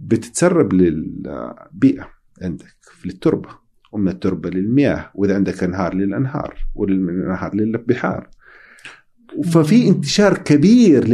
بتتسرب 0.00 0.72
للبيئة. 0.72 2.14
عندك 2.42 2.76
في 2.82 3.06
التربة 3.06 3.48
ومن 3.92 4.08
التربة 4.08 4.50
للمياه 4.50 5.10
وإذا 5.14 5.34
عندك 5.34 5.62
أنهار 5.62 5.94
للأنهار 5.94 6.66
وللأنهار 6.74 7.54
للبحار 7.54 8.28
ففي 9.44 9.88
انتشار 9.88 10.38
كبير 10.38 11.08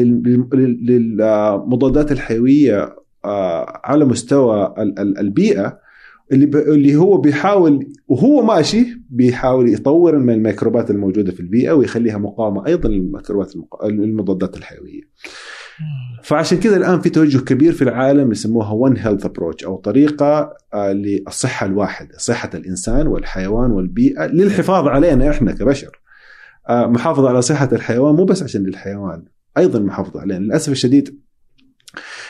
للمضادات 0.82 2.12
الحيوية 2.12 2.96
آه، 3.24 3.80
على 3.84 4.04
مستوى 4.04 4.74
البيئة 4.98 5.78
اللي 6.32 6.96
هو 6.96 7.16
بيحاول 7.16 7.92
وهو 8.08 8.42
ماشي 8.42 9.00
بيحاول 9.10 9.68
يطور 9.72 10.18
من 10.18 10.34
الميكروبات 10.34 10.90
الموجودة 10.90 11.32
في 11.32 11.40
البيئة 11.40 11.72
ويخليها 11.72 12.18
مقاومة 12.18 12.66
أيضا 12.66 12.88
للميكروبات. 12.88 13.52
المضادات 13.84 14.56
الحيوية. 14.56 15.02
فعشان 16.22 16.58
كذا 16.58 16.76
الآن 16.76 17.00
في 17.00 17.10
توجه 17.10 17.38
كبير 17.38 17.72
في 17.72 17.82
العالم 17.82 18.32
يسموها 18.32 18.72
One 18.72 18.96
Health 18.96 19.24
approach 19.24 19.64
أو 19.64 19.76
طريقة 19.76 20.56
آه، 20.74 20.92
للصحة 20.92 21.66
الواحدة، 21.66 22.18
صحة 22.18 22.50
الإنسان 22.54 23.06
والحيوان 23.06 23.70
والبيئة 23.70 24.26
للحفاظ 24.26 24.88
علينا 24.88 25.30
إحنا 25.30 25.52
كبشر. 25.52 26.00
آه، 26.68 26.86
محافظة 26.86 27.28
على 27.28 27.42
صحة 27.42 27.68
الحيوان 27.72 28.14
مو 28.14 28.24
بس 28.24 28.42
عشان 28.42 28.66
الحيوان، 28.66 29.24
أيضا 29.58 29.78
محافظة 29.78 30.20
علينا، 30.20 30.44
للأسف 30.44 30.72
الشديد 30.72 31.20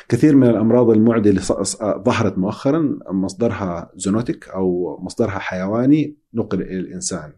كثير 0.08 0.36
من 0.36 0.50
الأمراض 0.50 0.90
المعديه 0.90 1.30
اللي 1.30 1.42
ظهرت 2.04 2.38
مؤخرا 2.38 2.98
مصدرها 3.10 3.90
zoonotic 3.96 4.48
أو 4.48 4.98
مصدرها 5.02 5.38
حيواني 5.38 6.16
نقل 6.34 6.62
إلى 6.62 6.80
الإنسان. 6.80 7.32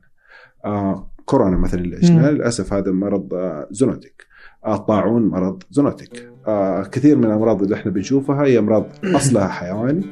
آه 0.64 1.12
كورونا 1.24 1.56
مثلا 1.56 1.80
اللي 1.80 1.96
عشناه 1.96 2.30
للأسف 2.30 2.72
هذا 2.72 2.92
مرض 2.92 3.34
آه 3.34 3.68
zoonotic. 3.70 4.31
الطاعون 4.66 5.28
مرض 5.28 5.62
زونوتيك. 5.70 6.28
آه 6.46 6.82
كثير 6.82 7.16
من 7.16 7.24
الأمراض 7.24 7.62
اللي 7.62 7.74
إحنا 7.74 7.90
بنشوفها 7.90 8.44
هي 8.44 8.58
أمراض 8.58 8.86
أصلها 9.04 9.48
حيواني 9.48 10.06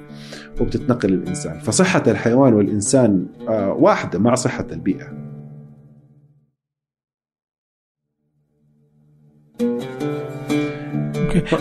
وبتتنقل 0.61 1.09
للإنسان، 1.09 1.59
فصحة 1.59 2.03
الحيوان 2.07 2.55
والإنسان 2.55 3.27
آه 3.49 3.73
واحدة 3.73 4.19
مع 4.19 4.35
صحة 4.35 4.67
البيئة. 4.73 5.31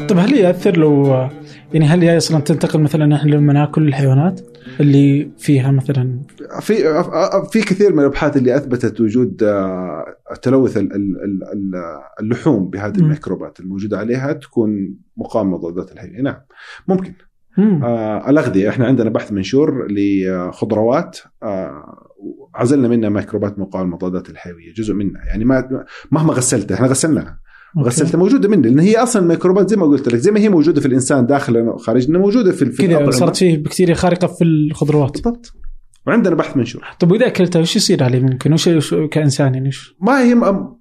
طيب 0.09 0.17
هل 0.17 0.33
ياثر 0.33 0.77
لو 0.77 1.29
يعني 1.73 1.85
هل 1.85 2.01
هي 2.01 2.17
أصلا 2.17 2.41
تنتقل 2.41 2.81
مثلا 2.81 3.15
إحنا 3.15 3.31
لما 3.31 3.53
نأكل 3.53 3.87
الحيوانات 3.87 4.41
اللي 4.79 5.31
فيها 5.37 5.71
مثلا؟ 5.71 6.19
في 6.61 7.03
في 7.51 7.61
كثير 7.61 7.93
من 7.93 7.99
الأبحاث 7.99 8.37
اللي 8.37 8.55
أثبتت 8.55 9.01
وجود 9.01 9.43
آه، 9.43 10.05
تلوث 10.41 10.77
اللحوم 12.19 12.69
بهذه 12.69 12.97
الميكروبات 12.97 13.59
الموجودة 13.59 13.97
عليها 13.97 14.33
تكون 14.33 14.95
مقاومة 15.17 15.57
مضادات 15.57 15.91
الحيويه 15.91 16.21
نعم 16.21 16.41
ممكن. 16.87 17.13
آه 17.59 18.29
الأغذية 18.29 18.69
إحنا 18.69 18.85
عندنا 18.85 19.09
بحث 19.09 19.31
منشور 19.31 19.87
لخضروات 19.89 21.19
آه 21.43 21.83
عزلنا 22.55 22.87
منها 22.87 23.09
ميكروبات 23.09 23.59
مقاومة 23.59 23.95
مضادات 23.95 24.29
الحيوية 24.29 24.73
جزء 24.73 24.93
منها. 24.93 25.25
يعني 25.25 25.45
ما 25.45 25.85
مهما 26.11 26.33
غسلتها 26.33 26.75
إحنا 26.75 26.87
غسلناها. 26.87 27.39
غسلتها 27.77 28.17
موجودة 28.17 28.49
مني 28.49 28.61
لأن 28.61 28.79
هي 28.79 28.97
أصلا 28.97 29.21
الميكروبات 29.21 29.69
زي 29.69 29.75
ما 29.75 29.85
قلت 29.85 30.07
لك 30.07 30.15
زي 30.15 30.31
ما 30.31 30.39
هي 30.39 30.49
موجودة 30.49 30.81
في 30.81 30.87
الإنسان 30.87 31.25
داخلنا 31.25 31.71
وخارجنا 31.71 32.19
موجودة 32.19 32.51
في 32.51 32.65
في 32.65 32.87
كذا 32.87 33.11
صارت 33.11 33.35
فيه 33.35 33.57
بكتيريا 33.57 33.95
خارقة 33.95 34.27
في 34.27 34.43
الخضروات. 34.43 35.11
بالضبط. 35.11 35.53
وعندنا 36.07 36.35
بحث 36.35 36.57
منشور 36.57 36.83
طيب 36.99 37.11
وإذا 37.11 37.27
أكلتها 37.27 37.59
وش 37.59 37.75
يصير 37.75 38.03
عليه 38.03 38.19
ممكن؟ 38.19 38.53
وش 38.53 38.69
كإنسان 39.11 39.53
يعني 39.53 39.67
وش؟ 39.67 39.95
ما 40.01 40.21
هي 40.21 40.35
م... 40.35 40.75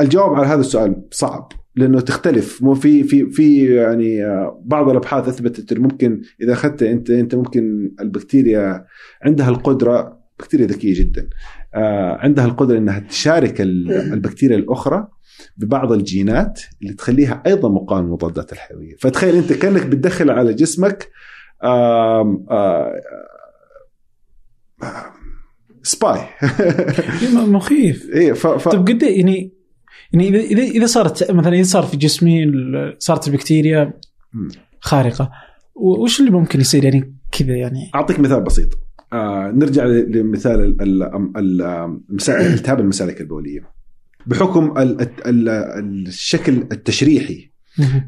الجواب 0.00 0.34
على 0.34 0.46
هذا 0.46 0.60
السؤال 0.60 1.04
صعب 1.10 1.52
لأنه 1.76 2.00
تختلف. 2.00 2.62
مو 2.62 2.74
في 2.74 3.04
في 3.04 3.26
في 3.26 3.74
يعني 3.74 4.18
بعض 4.64 4.88
الأبحاث 4.88 5.28
أثبتت 5.28 5.72
إنه 5.72 5.80
ممكن 5.80 6.20
إذا 6.42 6.52
أخذت 6.52 6.82
انت 6.82 7.10
أنت 7.10 7.34
ممكن 7.34 7.92
البكتيريا 8.00 8.84
عندها 9.22 9.48
القدرة 9.48 10.24
بكتيريا 10.38 10.66
ذكية 10.66 10.98
جدا 11.00 11.28
آه، 11.74 12.18
عندها 12.20 12.44
القدرة 12.44 12.78
إنها 12.78 12.98
تشارك 12.98 13.60
البكتيريا 14.14 14.56
الأخرى 14.56 15.08
ببعض 15.56 15.92
الجينات 15.92 16.60
اللي 16.82 16.94
تخليها 16.94 17.42
أيضا 17.46 17.68
مقاومة 17.68 18.04
للمضادات 18.04 18.52
الحيوية. 18.52 18.96
فتخيل 19.00 19.36
أنت 19.36 19.52
كأنك 19.52 19.86
بتدخل 19.86 20.30
على 20.30 20.54
جسمك 20.54 21.10
آم 21.64 22.46
آم 22.50 22.90
سباي. 25.82 26.20
مخيف. 27.56 28.10
إيه 28.12 28.32
ف... 28.32 28.46
ف... 28.46 28.68
طيب 28.68 28.88
قد 28.88 29.02
يعني 29.02 29.52
يعني 30.12 30.28
اذا 30.28 30.62
اذا 30.62 30.86
صارت 30.86 31.30
مثلا 31.30 31.54
إذا 31.54 31.62
صار 31.62 31.82
في 31.82 31.96
جسمي 31.96 32.52
صارت 32.98 33.28
البكتيريا 33.28 33.92
خارقة 34.80 35.30
وش 35.74 36.20
اللي 36.20 36.30
ممكن 36.30 36.60
يصير؟ 36.60 36.84
يعني 36.84 37.14
كذا 37.32 37.56
يعني. 37.56 37.90
أعطيك 37.94 38.20
مثال 38.20 38.40
بسيط. 38.40 38.68
آه 39.12 39.50
نرجع 39.54 39.84
لمثال 39.84 40.76
التهاب 42.28 42.80
المسالك 42.80 43.20
البولية. 43.20 43.73
بحكم 44.26 44.74
الشكل 45.26 46.52
التشريحي 46.72 47.50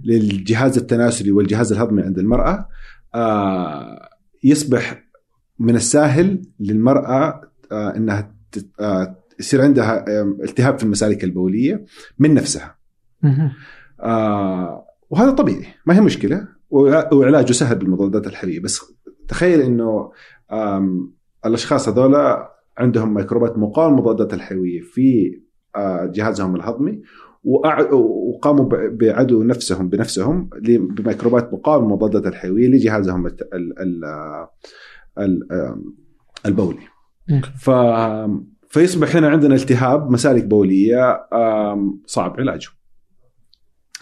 للجهاز 0.05 0.79
التناسلي 0.79 1.33
والجهاز 1.33 1.73
الهضمي 1.73 2.03
عند 2.03 2.19
المرأة 2.19 2.69
آه، 3.15 4.09
يصبح 4.45 5.05
من 5.59 5.77
السهل 5.77 6.43
للمرأة 6.61 7.41
آه، 7.73 7.97
أنها 7.97 8.35
آه، 8.81 9.17
يصير 9.41 9.63
عندها 9.63 10.05
التهاب 10.45 10.79
في 10.79 10.85
المسالك 10.85 11.25
البولية 11.25 11.85
من 12.19 12.35
نفسها. 12.35 12.77
وهذا 15.11 15.31
طبيعي 15.31 15.67
ما 15.87 15.97
هي 15.97 16.01
مشكلة 16.01 16.49
وعلاجه 17.13 17.53
سهل 17.53 17.79
بالمضادات 17.79 18.27
الحيوية 18.27 18.61
بس 18.61 18.81
تخيل 19.29 19.61
أنه 19.61 20.13
الأشخاص 21.47 21.89
هذولا 21.89 22.53
عندهم 22.79 23.15
ميكروبات 23.15 23.59
مقاومة 23.59 23.99
المضادات 23.99 24.35
الحيوية 24.35 24.81
في 24.81 25.39
جهازهم 26.15 26.57
الهضمي 26.57 27.03
وقاموا 27.45 28.69
بعدو 28.91 29.43
نفسهم 29.43 29.89
بنفسهم 29.89 30.51
بميكروبات 30.69 31.53
مقاومة 31.53 31.87
المضادات 31.87 32.27
الحيوية 32.27 32.69
لجهازهم 32.69 33.27
البولي. 36.47 36.79
ف 37.59 37.71
فيصبح 38.69 39.17
هنا 39.17 39.29
عندنا 39.29 39.55
التهاب 39.55 40.11
مسالك 40.11 40.45
بولية 40.45 41.21
صعب 42.07 42.37
علاجه. 42.39 42.69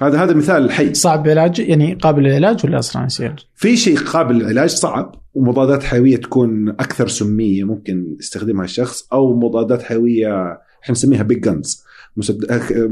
هذا 0.01 0.25
هذا 0.25 0.35
مثال 0.35 0.71
حي 0.71 0.95
صعب 0.95 1.29
علاج 1.29 1.59
يعني 1.59 1.95
قابل 1.95 2.23
للعلاج 2.23 2.67
ولا 2.67 2.79
أصلا 2.79 3.05
يصير؟ 3.05 3.49
في 3.55 3.77
شيء 3.77 3.99
قابل 3.99 4.35
للعلاج 4.35 4.71
صعب 4.71 5.15
ومضادات 5.35 5.83
حيوية 5.83 6.17
تكون 6.17 6.69
أكثر 6.69 7.09
سمية 7.09 7.65
ممكن 7.65 8.17
يستخدمها 8.21 8.65
الشخص 8.65 9.09
أو 9.13 9.37
مضادات 9.37 9.83
حيوية 9.83 10.59
إحنا 10.85 10.93
نسميها 10.93 11.23
بيج 11.23 11.41
جنز 11.41 11.85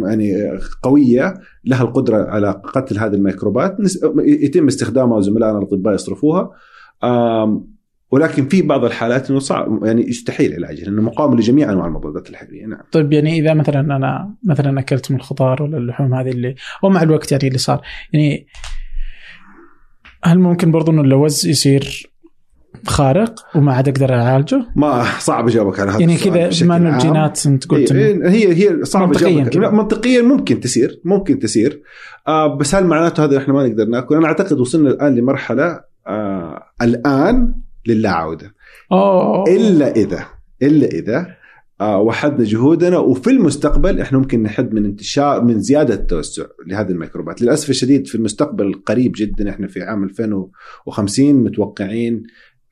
يعني 0.02 0.58
قوية 0.82 1.34
لها 1.64 1.82
القدرة 1.82 2.30
على 2.30 2.62
قتل 2.64 2.98
هذه 2.98 3.14
الميكروبات. 3.14 3.76
يتم 4.18 4.66
استخدامها 4.66 5.16
وزملائنا 5.16 5.58
الأطباء 5.58 5.94
يصرفوها. 5.94 6.50
ولكن 8.10 8.48
في 8.48 8.62
بعض 8.62 8.84
الحالات 8.84 9.30
إنه 9.30 9.38
صعب 9.38 9.84
يعني 9.84 10.08
يستحيل 10.08 10.54
علاجها 10.54 10.84
لأنه 10.84 11.02
مقاوم 11.02 11.38
لجميع 11.38 11.72
أنواع 11.72 11.86
المضادات 11.86 12.30
الحيويه 12.30 12.66
نعم. 12.66 12.80
طيب 12.92 13.12
يعني 13.12 13.38
إذا 13.38 13.54
مثلا 13.54 13.80
أنا 13.80 14.34
مثلا 14.44 14.80
أكلت 14.80 15.10
من 15.10 15.16
الخضار 15.16 15.62
ولا 15.62 15.78
اللحوم 15.78 16.14
هذه 16.14 16.28
اللي 16.28 16.54
ومع 16.82 17.02
الوقت 17.02 17.32
يعني 17.32 17.48
اللي 17.48 17.58
صار. 17.58 17.80
يعني 18.12 18.46
هل 20.24 20.38
ممكن 20.38 20.70
برضو 20.70 20.92
إنه 20.92 21.00
اللوز 21.00 21.46
يصير 21.46 22.11
خارق 22.86 23.34
وما 23.54 23.72
عاد 23.72 23.88
أقدر 23.88 24.14
أعالجه؟ 24.14 24.66
ما 24.76 25.04
صعب 25.18 25.48
اجاوبك 25.48 25.80
على 25.80 25.90
هذا 25.90 26.00
يعني 26.00 26.16
كذا 26.16 26.50
بما 26.62 26.76
انه 26.76 26.94
الجينات 26.96 27.46
أنت 27.46 27.66
قلت 27.66 27.92
هي 27.92 28.28
هي, 28.28 28.54
هي 28.54 28.84
صعب 28.84 29.08
منطقيا 29.08 29.70
منطقيا 29.70 30.22
ممكن 30.22 30.60
تسير 30.60 31.00
ممكن 31.04 31.38
تسير 31.38 31.82
آه 32.28 32.56
بس 32.56 32.74
هل 32.74 32.84
معناته 32.84 33.24
هذا 33.24 33.38
إحنا 33.38 33.54
ما 33.54 33.68
نقدر 33.68 33.84
نأكل؟ 33.84 34.14
أنا 34.14 34.26
أعتقد 34.26 34.60
وصلنا 34.60 34.90
الآن 34.90 35.14
لمرحلة 35.14 35.80
آه 36.06 36.62
الآن 36.82 37.54
للا 37.86 38.10
عوده 38.10 38.54
أوه. 38.92 39.44
إلا 39.48 39.96
إذا 39.96 40.24
إلا 40.62 40.86
إذا 40.86 41.26
آه 41.80 42.00
وحدنا 42.00 42.44
جهودنا 42.44 42.98
وفي 42.98 43.30
المستقبل 43.30 44.00
إحنا 44.00 44.18
ممكن 44.18 44.42
نحد 44.42 44.74
من 44.74 44.84
انتشار 44.84 45.44
من 45.44 45.60
زيادة 45.60 45.94
التوسع 45.94 46.44
لهذه 46.66 46.90
الميكروبات، 46.90 47.42
للأسف 47.42 47.70
الشديد 47.70 48.06
في 48.06 48.14
المستقبل 48.14 48.66
القريب 48.66 49.12
جدا 49.16 49.50
إحنا 49.50 49.66
في 49.66 49.82
عام 49.82 50.04
2050 50.04 51.34
متوقعين 51.34 52.22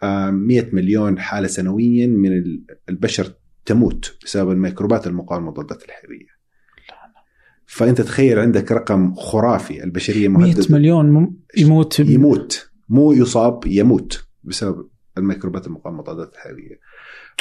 100 0.03 0.67
مليون 0.73 1.19
حالة 1.19 1.47
سنويا 1.47 2.07
من 2.07 2.45
البشر 2.89 3.33
تموت 3.65 4.19
بسبب 4.25 4.51
الميكروبات 4.51 5.07
المقاومة 5.07 5.45
للمضادات 5.47 5.85
الحيويه. 5.85 6.41
فأنت 7.67 8.01
تخيل 8.01 8.39
عندك 8.39 8.73
رقم 8.73 9.15
خرافي 9.15 9.85
البشرية 9.85 10.29
مهددة 10.29 10.67
100 10.71 10.81
مليون 10.81 11.37
يموت 11.57 12.01
يموت 12.01 12.71
مو 12.89 13.13
يصاب 13.13 13.67
يموت 13.67 14.25
بسبب 14.45 14.89
الميكروبات 15.19 15.67
المقاومة 15.67 15.99
للمضادات 15.99 16.35
الحيويه. 16.35 16.81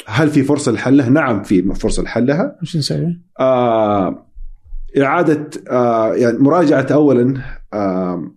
هل 0.06 0.28
في 0.28 0.42
فرصة 0.42 0.72
لحلها؟ 0.72 1.08
نعم 1.08 1.42
في 1.42 1.74
فرصة 1.74 2.02
لحلها. 2.02 2.58
وش 2.62 2.76
نسوي؟ 2.76 3.20
آه 3.40 4.26
إعادة 4.98 5.50
آه 5.70 6.14
يعني 6.14 6.38
مراجعة 6.38 6.86
اولا 6.90 7.42
آه 7.72 8.32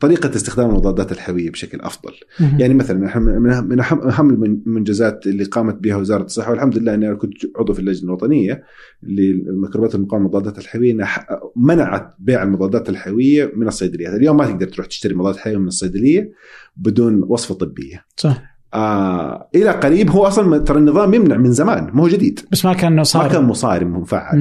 طريقة 0.00 0.36
استخدام 0.36 0.70
المضادات 0.70 1.12
الحيويه 1.12 1.50
بشكل 1.50 1.80
أفضل. 1.80 2.12
يعني 2.58 2.74
مثلا 2.74 3.18
من 3.60 3.80
اهم 3.80 4.44
المنجزات 4.44 5.26
اللي 5.26 5.44
قامت 5.44 5.74
بها 5.74 5.96
وزارة 5.96 6.22
الصحة 6.22 6.50
والحمد 6.50 6.78
لله 6.78 6.94
أني 6.94 7.08
أنا 7.08 7.14
كنت 7.14 7.34
عضو 7.56 7.72
في 7.72 7.80
اللجنة 7.80 8.08
الوطنية 8.08 8.62
للميكروبات 9.02 9.94
المقاومة 9.94 10.24
للمضادات 10.24 10.58
الحيويه 10.58 10.92
إنها 10.92 11.26
منعت 11.56 12.14
بيع 12.18 12.42
المضادات 12.42 12.88
الحيويه 12.88 13.52
من 13.56 13.68
الصيدليات. 13.68 14.14
اليوم 14.14 14.36
ما 14.36 14.46
تقدر 14.46 14.68
تروح 14.68 14.86
تشتري 14.86 15.14
مضادات 15.14 15.40
حيويه 15.40 15.58
من 15.58 15.68
الصيدلية 15.68 16.32
بدون 16.76 17.22
وصفة 17.28 17.54
طبية. 17.54 18.04
صح. 18.16 18.42
آه 18.74 19.48
إلى 19.54 19.70
قريب 19.70 20.10
هو 20.10 20.26
أصلا 20.26 20.58
ترى 20.58 20.78
النظام 20.78 21.14
يمنع 21.14 21.36
من 21.36 21.52
زمان 21.52 21.90
مو 21.92 22.08
جديد. 22.08 22.40
بس 22.52 22.64
ما 22.64 22.74
كان 22.74 22.92
انه 22.92 23.04
ما 23.14 23.28
كان 23.28 23.44
مصارم 23.44 23.96
مفعل. 24.00 24.38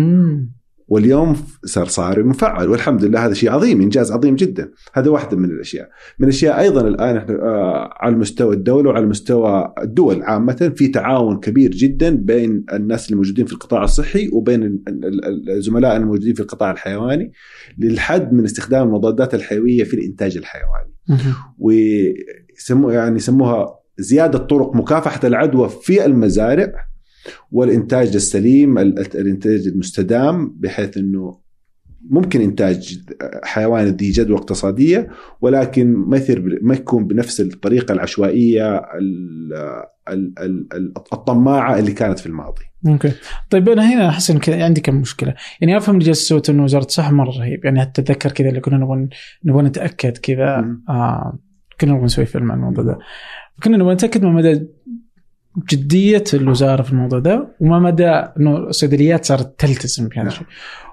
واليوم 0.87 1.35
صار 1.65 1.85
صارم 1.85 2.27
مفعل 2.29 2.69
والحمد 2.69 3.05
لله 3.05 3.25
هذا 3.25 3.33
شيء 3.33 3.51
عظيم 3.51 3.81
إنجاز 3.81 4.11
عظيم 4.11 4.35
جدا. 4.35 4.71
هذا 4.93 5.09
واحدة 5.09 5.37
من 5.37 5.45
الأشياء. 5.45 5.89
من 6.19 6.27
الأشياء 6.27 6.59
أيضا 6.59 6.81
الآن 6.81 7.17
إحنا 7.17 7.33
آه 7.35 7.89
على 8.01 8.15
مستوى 8.15 8.55
الدولة 8.55 8.89
وعلى 8.89 9.05
مستوى 9.05 9.73
الدول 9.81 10.23
عامة 10.23 10.73
في 10.75 10.87
تعاون 10.87 11.39
كبير 11.39 11.71
جدا 11.71 12.09
بين 12.15 12.65
الناس 12.73 13.05
اللي 13.05 13.15
موجودين 13.15 13.45
في 13.45 13.53
القطاع 13.53 13.83
الصحي 13.83 14.29
وبين 14.33 14.63
ال- 14.63 14.81
ال- 14.87 15.25
ال- 15.25 15.49
الزملاء 15.49 15.97
الموجودين 15.97 16.33
في 16.33 16.39
القطاع 16.41 16.71
الحيواني 16.71 17.31
للحد 17.77 18.33
من 18.33 18.43
استخدام 18.43 18.87
المضادات 18.87 19.33
الحيوية 19.35 19.83
في 19.83 19.93
الإنتاج 19.93 20.37
الحيواني. 20.37 20.93
ويسموها 21.59 22.93
يعني 22.95 23.15
يسموها 23.15 23.79
زيادة 23.99 24.37
طرق 24.39 24.75
مكافحة 24.75 25.27
العدوى 25.27 25.69
في 25.69 26.05
المزارع 26.05 26.86
والإنتاج 27.51 28.15
السليم 28.15 28.77
ال- 28.77 28.99
الإنتاج 28.99 29.67
المستدام 29.67 30.55
بحيث 30.59 30.97
إنه 30.97 31.47
ممكن 32.09 32.41
إنتاج 32.41 32.99
حيوان 33.43 33.85
ذي 33.87 34.11
جدوى 34.11 34.37
اقتصادية 34.37 35.09
ولكن 35.41 35.93
ما 35.93 36.21
ما 36.61 36.75
يكون 36.75 37.07
بنفس 37.07 37.41
الطريقة 37.41 37.91
العشوائية 37.91 38.75
ال- 38.75 39.53
ال- 40.09 40.33
ال- 40.39 40.67
ال- 40.73 40.93
الطماعة 41.13 41.79
اللي 41.79 41.91
كانت 41.91 42.19
في 42.19 42.25
الماضي. 42.25 42.63
أوكي. 42.87 43.11
طيب 43.49 43.69
أنا 43.69 43.93
هنا 43.93 44.09
أحس 44.09 44.31
إن 44.31 44.39
عندي 44.47 44.81
كم 44.81 44.95
مشكلة. 44.95 45.33
يعني 45.61 45.77
أفهم 45.77 45.95
اللي 45.95 46.05
جالس 46.05 46.27
سوته 46.27 46.51
إنه 46.51 46.63
وزارة 46.63 46.85
الصحة 46.85 47.11
مرة 47.11 47.29
رهيب. 47.39 47.65
يعني 47.65 47.81
حتى 47.81 48.01
أتذكر 48.01 48.31
كذا 48.31 48.49
اللي 48.49 48.59
كنا 48.59 48.77
نبغى 48.77 49.09
نبغى 49.45 49.63
نتأكد 49.63 50.17
كذا. 50.17 50.77
آه 50.89 51.39
كنا 51.81 51.91
نبغى 51.91 52.05
نسوي 52.05 52.25
فيلم 52.25 52.51
عن 52.51 52.57
الموضوع 52.57 52.83
ده. 52.83 52.99
كنا 53.63 53.77
نبغى 53.77 53.93
نتأكد 53.93 54.23
من 54.23 54.33
مدى 54.33 54.67
جدية 55.69 56.23
الوزارة 56.33 56.81
في 56.81 56.91
الموضوع 56.91 57.19
ده 57.19 57.55
وما 57.59 57.79
مدى 57.79 58.07
إنه 58.07 58.57
الصيدليات 58.57 59.25
صارت 59.25 59.59
تلتزم 59.59 60.07
بهذا 60.07 60.17
نعم. 60.17 60.27
الشيء. 60.27 60.47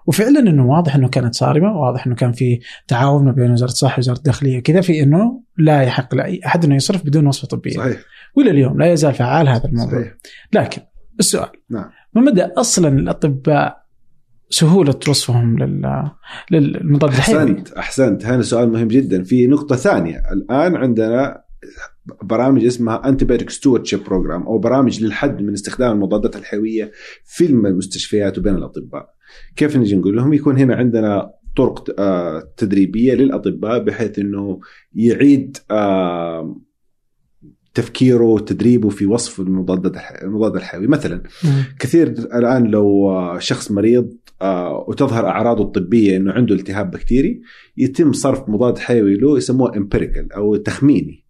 وفعلا 0.06 0.40
إنه 0.40 0.66
واضح 0.66 0.94
إنه 0.94 1.08
كانت 1.08 1.34
صارمة 1.34 1.76
واضح 1.76 2.06
إنه 2.06 2.14
كان 2.14 2.32
في 2.32 2.60
تعاون 2.88 3.24
ما 3.24 3.32
بين 3.32 3.50
وزارة 3.50 3.70
الصحة 3.70 3.96
ووزارة 3.96 4.18
الداخلية 4.18 4.60
كذا 4.62 4.80
في 4.80 5.02
إنه 5.02 5.42
لا 5.58 5.82
يحق 5.82 6.14
لأي 6.14 6.40
أحد 6.46 6.64
إنه 6.64 6.74
يصرف 6.74 7.06
بدون 7.06 7.26
وصفة 7.26 7.48
طبية. 7.48 7.70
صحيح. 7.70 8.00
وإلى 8.36 8.50
اليوم 8.50 8.78
لا 8.78 8.92
يزال 8.92 9.14
فعال 9.14 9.48
هذا 9.48 9.64
الموضوع. 9.64 10.00
صحيح. 10.00 10.14
لكن 10.52 10.82
السؤال 11.20 11.48
نعم. 11.70 11.90
ما 12.14 12.22
مدى 12.22 12.42
أصلا 12.42 12.88
الأطباء 12.88 13.84
سهولة 14.50 14.94
وصفهم 15.08 15.58
لل 15.58 16.10
للمضاد 16.50 17.10
الحيوي؟ 17.10 17.42
أحسنت 17.42 17.72
أحسنت. 17.72 18.26
هذا 18.26 18.42
سؤال 18.42 18.72
مهم 18.72 18.88
جدا. 18.88 19.24
في 19.24 19.46
نقطة 19.46 19.76
ثانية. 19.76 20.22
الآن 20.32 20.76
عندنا 20.76 21.44
برامج 22.22 22.64
اسمها 22.64 23.08
anti 23.08 23.46
stewardship 23.48 24.04
program 24.04 24.42
أو 24.42 24.58
برامج 24.58 25.02
للحد 25.02 25.42
من 25.42 25.52
استخدام 25.52 25.92
المضادات 25.92 26.36
الحيوية 26.36 26.92
في 27.24 27.46
المستشفيات 27.46 28.38
وبين 28.38 28.54
الأطباء. 28.54 29.14
كيف 29.56 29.76
نجي 29.76 29.96
نقول 29.96 30.16
لهم؟ 30.16 30.32
يكون 30.32 30.58
هنا 30.58 30.74
عندنا 30.74 31.30
طرق 31.56 32.00
آه، 32.00 32.52
تدريبية 32.56 33.14
للأطباء 33.14 33.84
بحيث 33.84 34.18
إنه 34.18 34.60
يعيد 34.94 35.56
آه، 35.70 36.60
تفكيره 37.74 38.24
وتدريبه 38.24 38.88
في 38.88 39.06
وصف 39.06 39.40
المضادات 39.40 39.96
المضاد 40.22 40.56
الحيوي 40.56 40.86
مثلا 40.86 41.22
مم. 41.44 41.64
كثير 41.78 42.08
الآن 42.08 42.64
لو 42.64 43.10
آه، 43.10 43.38
شخص 43.38 43.70
مريض 43.70 44.16
وتظهر 44.88 45.26
أعراضه 45.26 45.64
الطبية 45.64 46.16
إنه 46.16 46.32
عنده 46.32 46.54
التهاب 46.54 46.90
بكتيري 46.90 47.40
يتم 47.76 48.12
صرف 48.12 48.48
مضاد 48.48 48.78
حيوي 48.78 49.16
له 49.16 49.36
يسموه 49.36 49.76
امبيريكال 49.76 50.32
أو 50.32 50.56
تخميني. 50.56 51.23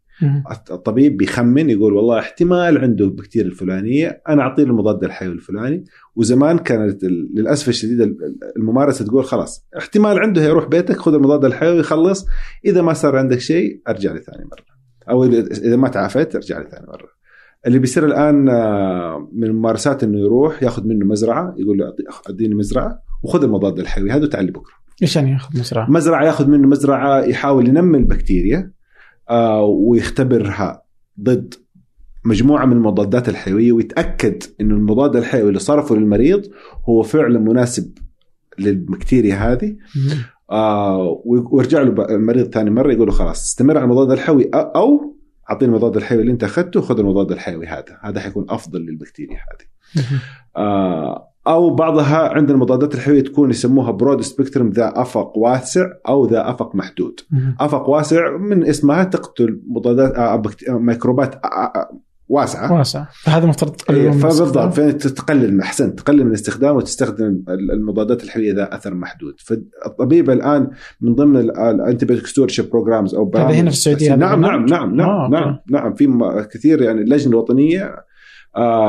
الطبيب 0.70 1.16
بيخمن 1.16 1.70
يقول 1.70 1.92
والله 1.92 2.18
احتمال 2.18 2.78
عنده 2.78 3.04
البكتيريا 3.04 3.48
الفلانية 3.50 4.22
أنا 4.28 4.42
أعطيه 4.42 4.62
المضاد 4.62 5.04
الحيوي 5.04 5.32
الفلاني. 5.34 5.84
وزمان 6.16 6.58
كانت 6.58 7.04
للأسف 7.34 7.68
الشديد 7.68 8.00
ال- 8.00 8.16
الممارسة 8.56 9.04
تقول 9.04 9.24
خلاص 9.24 9.66
احتمال 9.78 10.18
عنده 10.18 10.42
يروح 10.42 10.66
بيتك 10.66 10.96
خذ 10.96 11.14
المضاد 11.14 11.44
الحيوي 11.44 11.82
خلص. 11.82 12.26
إذا 12.64 12.82
ما 12.82 12.92
صار 12.92 13.16
عندك 13.16 13.38
شيء 13.38 13.80
أرجع 13.88 14.12
لي 14.12 14.20
ثاني 14.20 14.44
مرة. 14.44 14.74
أو 15.10 15.24
اذا 15.24 15.76
ما 15.76 15.88
تعافيت 15.88 16.34
أرجع 16.34 16.58
لي 16.58 16.66
ثاني 16.70 16.86
مرة. 16.86 17.08
اللي 17.66 17.78
بيصير 17.78 18.06
الآن 18.06 18.48
آه، 18.48 19.28
من 19.32 19.44
الممارسات 19.44 20.04
إنه 20.04 20.18
يروح 20.18 20.62
ياخذ 20.62 20.86
منه 20.86 21.06
مزرعة 21.06 21.54
يقول 21.58 21.78
له 21.78 21.94
أديني 22.28 22.54
مزرعة 22.54 22.98
وخذ 23.22 23.44
المضاد 23.44 23.78
الحيوي. 23.78 24.10
هذا 24.10 24.22
وتعالي 24.24 24.50
بكرة. 24.50 24.74
إيش 25.02 25.16
يعني 25.16 25.30
ياخذ 25.30 25.58
مزرعة؟ 25.58 25.90
مزرعة 25.90 26.24
ياخذ 26.26 26.48
منه 26.48 26.68
مزرعة 26.68 27.20
يحاول 27.24 27.68
ينمي 27.68 27.98
البكتيريا. 27.98 28.70
ويختبرها 29.62 30.82
ضد 31.20 31.54
مجموعة 32.24 32.64
من 32.66 32.72
المضادات 32.72 33.28
الحيوية 33.28 33.72
ويتأكد 33.72 34.42
إنه 34.60 34.74
المضاد 34.74 35.16
الحيوي 35.16 35.48
اللي 35.48 35.58
صرفه 35.58 35.94
للمريض 35.94 36.46
هو 36.88 37.02
فعلا 37.02 37.38
مناسب 37.38 37.98
للبكتيريا 38.58 39.34
هذه. 39.34 39.76
آه 40.50 41.22
ويرجع 41.24 41.82
له 41.82 42.04
المريض 42.14 42.46
ثاني 42.54 42.70
مرة 42.70 42.92
يقول 42.92 43.06
له 43.06 43.12
خلاص 43.12 43.42
استمر 43.42 43.76
على 43.76 43.84
المضاد 43.84 44.10
الحيوي 44.10 44.44
أ- 44.44 44.48
أو 44.54 45.16
أعطيني 45.50 45.70
المضاد 45.72 45.96
الحيوي 45.96 46.20
اللي 46.22 46.32
أنت 46.32 46.44
أخذته 46.44 46.80
خذ 46.80 46.98
المضاد 46.98 47.32
الحيوي 47.32 47.66
هذا 47.66 47.98
هذا 48.02 48.20
حيكون 48.20 48.46
أفضل 48.48 48.80
للبكتيريا 48.80 49.36
هذه. 49.36 50.04
آه 50.56 51.28
أو 51.46 51.74
بعضها 51.74 52.28
عند 52.28 52.50
المضادات 52.50 52.94
الحيوية 52.94 53.24
تكون 53.24 53.50
يسموها 53.50 53.90
broad 53.90 54.20
spectrum 54.20 54.70
ذا 54.70 54.92
أفق 54.96 55.38
واسع 55.38 55.86
أو 56.08 56.26
ذا 56.26 56.50
أفق 56.50 56.74
محدود. 56.74 57.20
أفق 57.60 57.88
واسع 57.88 58.36
من 58.36 58.66
اسمها 58.66 59.04
تقتل 59.04 59.60
مضادات 59.66 60.14
آه. 60.14 60.42
آه، 60.68 60.78
ميكروبات 60.78 61.34
آه 61.34 61.48
آه 61.48 62.00
واسعة 62.28 62.72
واسع 62.72 63.04
فهذا 63.22 63.46
مفترض 63.46 63.70
تقلل 63.70 63.98
إيه، 63.98 64.10
من 64.10 64.18
فبالضبط 64.18 64.56
الاستخدام. 64.56 64.70
فانت 64.70 65.06
تقلل 65.06 65.60
احسنت 65.60 65.98
تقلل 65.98 66.24
من 66.24 66.28
الاستخدام 66.28 66.76
وتستخدم 66.76 67.42
المضادات 67.48 68.24
الحيوية 68.24 68.54
ذا 68.54 68.74
أثر 68.74 68.94
محدود 68.94 69.34
فالطبيب 69.38 70.30
الآن 70.30 70.70
من 71.00 71.14
ضمن 71.14 71.36
ال 71.36 71.45
antibiotic 71.45 72.26
stewardship 72.26 72.70
programs 72.70 73.14
أو 73.14 73.24
برامج 73.24 73.54
هنا 73.54 73.70
في 73.70 73.76
السعودية 73.76 74.08
هذا 74.08 74.16
نعم 74.16 74.40
نعم؟ 74.40 74.66
نعم 74.66 74.94
نعم 74.96 75.08
آه، 75.08 75.28
نعم, 75.28 75.48
okay. 75.48 75.62
نعم 75.70 75.94
في 75.94 76.48
كثير 76.52 76.82
يعني 76.82 77.00
اللجنه 77.00 77.30
الوطنيه 77.30 77.94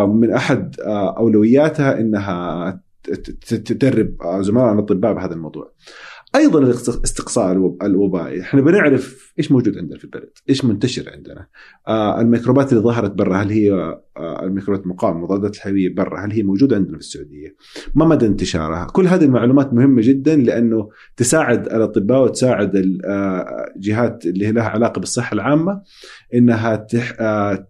من 0.05 0.31
أحد 0.31 0.75
آه، 0.85 1.17
أولوياتها 1.17 1.99
إنها 1.99 2.81
تدرب 3.47 4.15
آه، 4.21 4.41
زملائنا 4.41 4.73
الأطباء 4.73 5.13
بهذا 5.13 5.33
الموضوع. 5.33 5.71
أيضا 6.35 6.59
الاستقصاء 6.59 7.51
الوب- 7.51 7.83
الوبائي، 7.83 8.41
إحنا 8.41 8.61
بنعرف 8.61 9.33
إيش 9.39 9.51
موجود 9.51 9.77
عندنا 9.77 9.97
في 9.97 10.03
البلد، 10.03 10.29
إيش 10.49 10.65
منتشر 10.65 11.09
عندنا. 11.15 11.47
آه، 11.87 12.21
الميكروبات 12.21 12.71
اللي 12.73 12.83
ظهرت 12.83 13.11
برا 13.11 13.35
هل 13.37 13.49
هي 13.49 13.71
آه، 14.17 14.43
الميكروبات 14.43 14.83
المقاومه 14.83 15.17
المضادات 15.17 15.55
الحيوية 15.55 15.95
برا 15.95 16.25
هل 16.25 16.31
هي 16.31 16.43
موجودة 16.43 16.75
عندنا 16.75 16.93
في 16.97 16.99
السعودية؟ 17.03 17.55
ما 17.95 18.05
مدى 18.05 18.25
انتشارها؟ 18.27 18.87
كل 18.93 19.07
هذه 19.07 19.23
المعلومات 19.25 19.73
مهمة 19.73 20.01
جدا 20.01 20.35
لأنه 20.35 20.89
تساعد 21.17 21.65
الأطباء 21.65 22.23
وتساعد 22.23 22.71
الجهات 23.75 24.25
اللي 24.25 24.51
لها 24.51 24.63
علاقة 24.69 24.99
بالصحة 24.99 25.33
العامة 25.33 25.81
إنها 26.33 26.75
تح... 26.75 27.13
آه، 27.19 27.67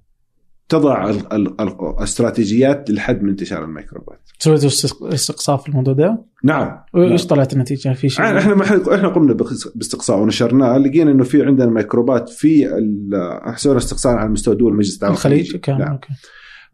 تضع 0.69 1.09
ال- 1.09 1.33
ال- 1.33 1.61
ال- 1.61 1.75
الاستراتيجيات 1.97 2.89
للحد 2.89 3.23
من 3.23 3.29
انتشار 3.29 3.63
الميكروبات. 3.63 4.19
سويتوا 4.39 4.69
استق- 4.69 5.03
استقصاء 5.13 5.57
في 5.57 5.69
الموضوع 5.69 5.93
ده؟ 5.93 6.25
نعم 6.43 6.77
وإيش 6.93 7.25
طلعت 7.27 7.53
النتيجة 7.53 7.93
في 7.93 8.09
شيء؟ 8.09 8.25
إحنا 8.25 8.39
إحنا 8.39 8.95
إحنا 8.95 9.07
قمنا 9.07 9.33
باستقصاء 9.75 10.19
ونشرناه 10.19 10.77
لقينا 10.77 11.11
إنه 11.11 11.23
في 11.23 11.43
عندنا 11.45 11.69
ميكروبات 11.69 12.29
في 12.29 12.77
ال- 12.77 13.53
سوينا 13.59 13.77
استقصاء 13.77 14.13
على 14.13 14.29
مستوى 14.29 14.55
دول 14.55 14.73
مجلس 14.75 14.95
التعاون 14.95 15.13
الخليج 15.15 15.55
كان 15.55 15.77
نعم. 15.77 15.91
okay 15.91 16.09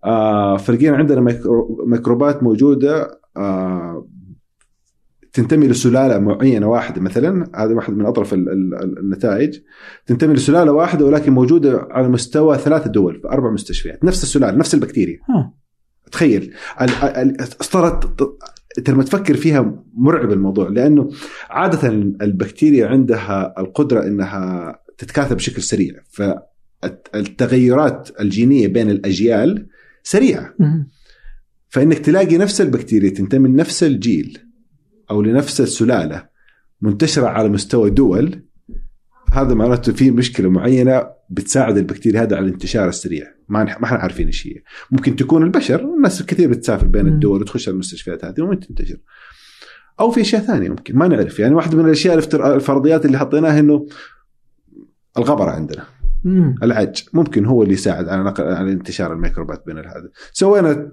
آه 0.05 0.57
فلقينا 0.57 0.97
عندنا 0.97 1.21
ميكرو- 1.21 1.85
ميكروبات 1.87 2.43
موجودة 2.43 3.19
آه 3.37 4.07
تنتمي 5.33 5.67
لسلالة 5.67 6.19
معينة 6.19 6.67
واحدة 6.67 7.01
مثلا 7.01 7.49
هذا 7.55 7.73
واحد 7.73 7.93
من 7.93 8.05
أطرف 8.05 8.33
ال- 8.33 8.49
ال- 8.49 8.99
النتائج. 8.99 9.59
تنتمي 10.05 10.33
لسلالة 10.33 10.71
واحدة 10.71 11.05
ولكن 11.05 11.31
موجودة 11.31 11.87
على 11.91 12.09
مستوى 12.09 12.57
ثلاث 12.57 12.87
دول 12.87 13.21
في 13.21 13.27
أربع 13.27 13.51
مستشفيات. 13.51 14.03
نفس 14.03 14.23
السلالة 14.23 14.57
نفس 14.57 14.73
البكتيريا. 14.73 15.19
ها. 15.29 15.53
تخيل. 16.11 16.53
صارت 17.61 18.21
انت 18.77 18.89
لما 18.89 19.03
تفكر 19.03 19.33
فيها 19.33 19.83
مرعب 19.93 20.31
الموضوع 20.31 20.69
لأنه 20.69 21.09
عادة 21.49 21.87
البكتيريا 22.21 22.87
عندها 22.87 23.61
القدرة 23.61 24.03
إنها 24.07 24.75
تتكاثر 24.97 25.35
بشكل 25.35 25.61
سريع. 25.61 25.93
فالتغيرات 26.09 28.09
الجينية 28.19 28.67
بين 28.67 28.89
الأجيال 28.89 29.67
سريعة. 30.03 30.53
فإنك 31.69 31.99
تلاقي 31.99 32.37
نفس 32.37 32.61
البكتيريا 32.61 33.09
تنتمي 33.09 33.49
لنفس 33.49 33.83
الجيل. 33.83 34.37
أو 35.11 35.21
لنفس 35.21 35.61
السلالة 35.61 36.27
منتشرة 36.81 37.27
على 37.27 37.49
مستوى 37.49 37.89
دول 37.89 38.43
هذا 39.31 39.53
معناته 39.53 39.93
في 39.93 40.11
مشكلة 40.11 40.49
معينة 40.49 41.07
بتساعد 41.29 41.77
البكتيريا 41.77 42.21
هذا 42.21 42.35
على 42.35 42.45
الانتشار 42.45 42.89
السريع 42.89 43.27
ما 43.49 43.63
ما 43.63 43.85
إحنا 43.85 43.97
عارفين 43.97 44.27
إيش 44.27 44.47
هي 44.47 44.55
ممكن 44.91 45.15
تكون 45.15 45.43
البشر 45.43 45.79
الناس 45.79 46.23
كثير 46.23 46.49
بتسافر 46.49 46.87
بين. 46.87 47.07
الدول 47.07 47.41
وتخش 47.41 47.69
المستشفيات 47.69 48.25
هذه 48.25 48.41
وممكن 48.41 48.67
تنتشر 48.67 48.97
أو 49.99 50.11
في 50.11 50.21
أشياء 50.21 50.41
ثانية 50.41 50.69
ممكن 50.69 50.97
ما 50.97 51.07
نعرف 51.07 51.39
يعني 51.39 51.55
واحدة 51.55 51.77
من 51.77 51.85
الأشياء 51.85 52.17
الفرضيات 52.55 53.05
اللي 53.05 53.19
حطيناها 53.19 53.59
إنه 53.59 53.87
الغبرة 55.17 55.51
عندنا. 55.51 55.85
العج. 56.63 57.03
ممكن 57.13 57.45
هو 57.45 57.63
اللي 57.63 57.73
يساعد 57.73 58.07
على 58.09 58.23
نقل 58.23 58.43
على 58.43 58.71
انتشار 58.71 59.13
الميكروبات 59.13 59.63
بين 59.67 59.77
هذا 59.77 60.09
سوينا 60.33 60.91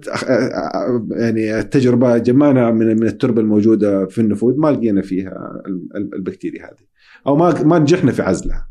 يعني 1.11 1.63
تجربة 1.63 2.17
جمعنا 2.17 2.71
من 2.71 2.87
من 2.99 3.07
التربة 3.07 3.41
الموجودة 3.41 4.05
في 4.05 4.21
النفوذ 4.21 4.57
ما 4.57 4.71
لقينا 4.71 5.01
فيها 5.01 5.61
ال- 5.67 5.89
ال- 5.97 6.15
البكتيريا 6.15 6.65
هذه. 6.65 6.89
أو 7.27 7.35
ما 7.35 7.63
ما 7.63 7.79
نجحنا 7.79 8.11
في 8.11 8.21
عزلها. 8.21 8.67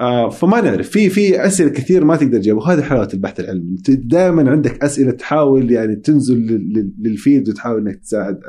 آه، 0.00 0.28
فما 0.30 0.60
نعرف. 0.60 0.88
في 0.90 1.08
في 1.08 1.46
أسئلة 1.46 1.70
كثير 1.70 2.04
ما 2.04 2.16
تقدر 2.16 2.38
تجاوب. 2.38 2.58
وهذه 2.58 2.82
حلاوة 2.82 3.08
البحث 3.14 3.40
العلمي. 3.40 3.76
دائما 3.88 4.50
عندك 4.50 4.84
أسئلة 4.84 5.10
تحاول 5.10 5.70
يعني 5.72 5.96
تنزل 5.96 6.36
لل- 6.36 6.72
لل- 6.72 6.92
للفيلد 7.02 7.48
وتحاول 7.48 7.80
إنك 7.88 7.96
تساعد. 7.96 8.40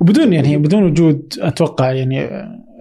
وبدون 0.00 0.32
يعني 0.32 0.56
بدون 0.58 0.82
وجود 0.82 1.32
أتوقع 1.40 1.92
يعني 1.92 2.28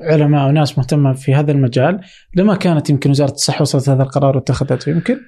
علماء 0.02 0.49
وناس 0.49 0.78
مهتمة 0.78 1.14
في 1.14 1.36
هذا 1.36 1.52
المجال 1.52 1.99
لما 2.36 2.56
كانت 2.56 2.89
يمكن 2.89 3.10
وزارة 3.10 3.32
الصحة 3.32 3.62
وصلت 3.62 3.89
هذا 3.89 4.04
القرار 4.04 4.36
واتخذته 4.36 4.89
يمكن؟ 4.89 5.20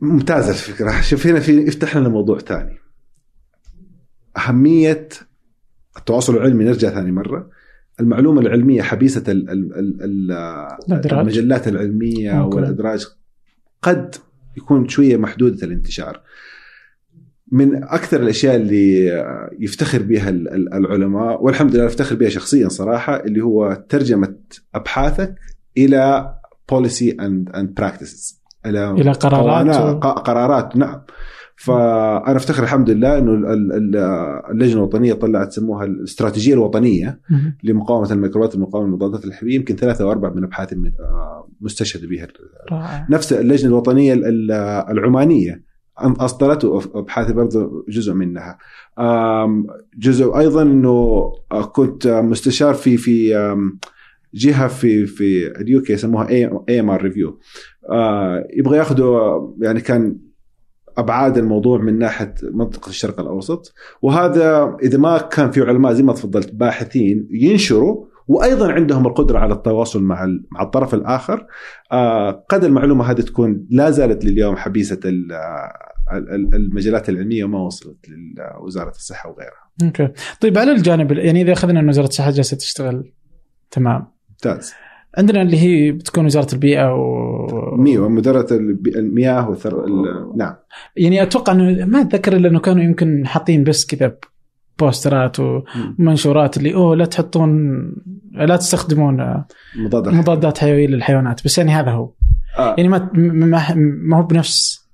ممتازة 0.00 0.50
الفكرة. 0.50 1.00
شوف 1.00 1.26
هنا 1.26 1.40
في 1.40 1.52
يفتح 1.52 1.96
لنا 1.96 2.08
موضوع 2.08 2.38
ثاني. 2.38 2.78
أهمية 4.36 5.08
التواصل 5.96 6.36
العلمي 6.36 6.64
نرجع 6.64 6.90
ثاني 6.90 7.12
مرة. 7.12 7.50
المعلومة 8.00 8.40
العلمية 8.40 8.82
حبيسة 8.82 9.32
ال 9.32 9.50
ال 9.50 9.74
ال 9.74 10.02
ال 10.02 10.32
الإدراج. 10.88 11.20
المجلات 11.20 11.68
العلمية 11.68 12.40
أوكي. 12.40 12.56
والإدراج 12.56 13.06
قد 13.82 14.14
يكون 14.56 14.88
شوية 14.88 15.16
محدودة 15.16 15.66
الانتشار. 15.66 16.20
من 17.52 17.84
أكثر 17.84 18.22
الأشياء 18.22 18.56
اللي 18.56 19.06
يفتخر 19.58 20.02
بها 20.02 20.28
ال- 20.30 20.48
ال- 20.48 20.74
العلماء 20.74 21.42
والحمد 21.44 21.76
لله 21.76 21.86
أفتخر 21.86 22.16
بها 22.16 22.28
شخصيا 22.28 22.68
صراحة 22.68 23.16
اللي 23.24 23.40
هو 23.44 23.84
ترجمة 23.88 24.34
أبحاثك 24.74 25.34
إلى 25.78 26.34
policy 26.72 27.12
and 27.20 27.52
and 27.56 27.66
practices. 27.80 28.34
إلى 28.66 28.90
إلى 28.90 29.12
قرارات. 29.12 29.66
و... 29.80 29.98
قرارات 30.00 30.76
نعم. 30.76 31.00
فأنا 31.58 32.36
أفتخر 32.36 32.62
الحمد 32.62 32.90
لله 32.90 33.18
إنه 33.18 33.30
ال- 33.32 33.46
ال- 33.46 33.72
ال- 33.72 33.96
اللجنة 34.50 34.76
الوطنية 34.78 35.12
طلعت 35.12 35.52
سموها 35.52 35.84
الاستراتيجية 35.84 36.54
الوطنية. 36.54 37.20
لمقاومة 37.64 38.12
الميكروبات 38.12 38.54
المقاومه 38.54 38.86
للمضادات 38.86 39.24
الحيوية 39.24 39.54
يمكن 39.54 39.76
ثلاثة 39.76 40.04
أو 40.04 40.10
أربع 40.10 40.30
من 40.34 40.44
أبحاث 40.44 40.72
آه، 40.72 41.48
مستشهد 41.60 42.06
بها 42.06 42.26
نفس 43.10 43.32
اللجنة 43.32 43.68
الوطنية 43.70 44.12
ال- 44.14 44.24
ال- 44.24 44.52
العمانية. 44.90 45.65
أن- 46.00 46.20
اصدرت 46.20 46.64
ابحاثي 46.94 47.32
برضو 47.32 47.84
جزء 47.88 48.12
منها. 48.12 48.58
جزء 49.98 50.38
أيضا 50.38 50.62
إنه 50.62 51.32
كنت 51.72 52.06
مستشار 52.06 52.74
في 52.74 52.96
في 52.96 53.34
جهة 54.34 54.68
في 54.68 55.06
في 55.06 55.46
ال 55.60 55.71
UK 55.71 55.92
يسموها 55.92 56.28
AMR 56.68 57.02
review 57.02 57.38
يبغى 58.58 58.78
ياخذوا 58.78 59.40
يعني 59.60 59.80
كان 59.80 60.18
أبعاد 60.98 61.38
الموضوع 61.38 61.78
من 61.78 61.98
ناحية 61.98 62.34
منطقة 62.52 62.88
الشرق 62.88 63.20
الأوسط. 63.20 63.72
وهذا 64.02 64.76
إذا 64.82 64.98
ما 64.98 65.18
كان 65.18 65.50
في 65.50 65.60
علماء 65.60 65.92
زي 65.92 66.02
ما 66.02 66.12
تفضلت 66.12 66.54
باحثين 66.54 67.28
ينشروا 67.30 68.04
وأيضا 68.28 68.72
عندهم 68.72 69.06
القدرة 69.06 69.38
على 69.38 69.54
التواصل 69.54 70.02
مع 70.02 70.26
مع 70.50 70.62
الطرف 70.62 70.94
الآخر 70.94 71.46
آه، 71.92 72.30
قد 72.48 72.64
المعلومة 72.64 73.10
هذه 73.10 73.20
تكون 73.20 73.66
لا 73.70 73.90
زالت 73.90 74.24
لليوم 74.24 74.56
حبيسة 74.56 75.00
ال- 75.04 76.54
المجالات 76.54 77.08
العلمية 77.08 77.44
وما 77.44 77.58
وصلت 77.60 77.96
لوزارة 78.60 78.90
الصحة 78.90 79.30
وغيرها. 79.30 79.66
okay 79.84 80.08
طيب 80.40 80.58
على 80.58 80.72
الجانب 80.72 81.12
يعني 81.12 81.42
إذا 81.42 81.52
أخذنا 81.52 81.80
إن 81.80 81.88
وزارة 81.88 82.06
الصحة 82.06 82.30
جالسة 82.30 82.56
تشتغل 82.56 83.12
تمام 83.70 84.06
ممتاز. 84.30 84.72
عندنا 85.18 85.42
اللي 85.42 85.56
هي 85.58 85.92
بتكون 85.92 86.24
وزارة 86.24 86.52
البيئة 86.54 86.94
و 86.94 87.76
MEWA 87.76 88.06
البي- 88.52 88.98
المياه 88.98 89.40
ال- 89.84 90.32
نعم 90.36 90.54
يعني 90.96 91.22
أتوقع 91.22 91.52
انه 91.52 91.84
ما 91.84 92.00
أتذكر 92.00 92.36
إلا 92.36 92.48
إنه 92.48 92.60
كانوا 92.60 92.82
يمكن 92.82 93.26
حاطين 93.26 93.64
بس 93.64 93.86
كذا 93.86 94.16
posterات 94.78 95.36
ومنشورات 95.40 96.56
اللي 96.56 96.74
أوه 96.74 96.96
لا 96.96 97.04
تحطون 97.04 97.78
لا 98.34 98.56
تستخدمون 98.56 99.20
آه، 99.20 99.46
مضاد 99.76 100.06
الحيوي. 100.06 100.22
مضادات 100.22 100.58
حيوية 100.58 100.86
للحيوانات. 100.86 101.44
بس 101.44 101.58
يعني 101.58 101.70
هذا 101.72 101.90
هو. 101.90 102.12
آه. 102.58 102.74
يعني 102.78 102.88
ما 102.88 103.10
ما, 103.14 104.16
هو 104.16 104.22
بنفس 104.22 104.86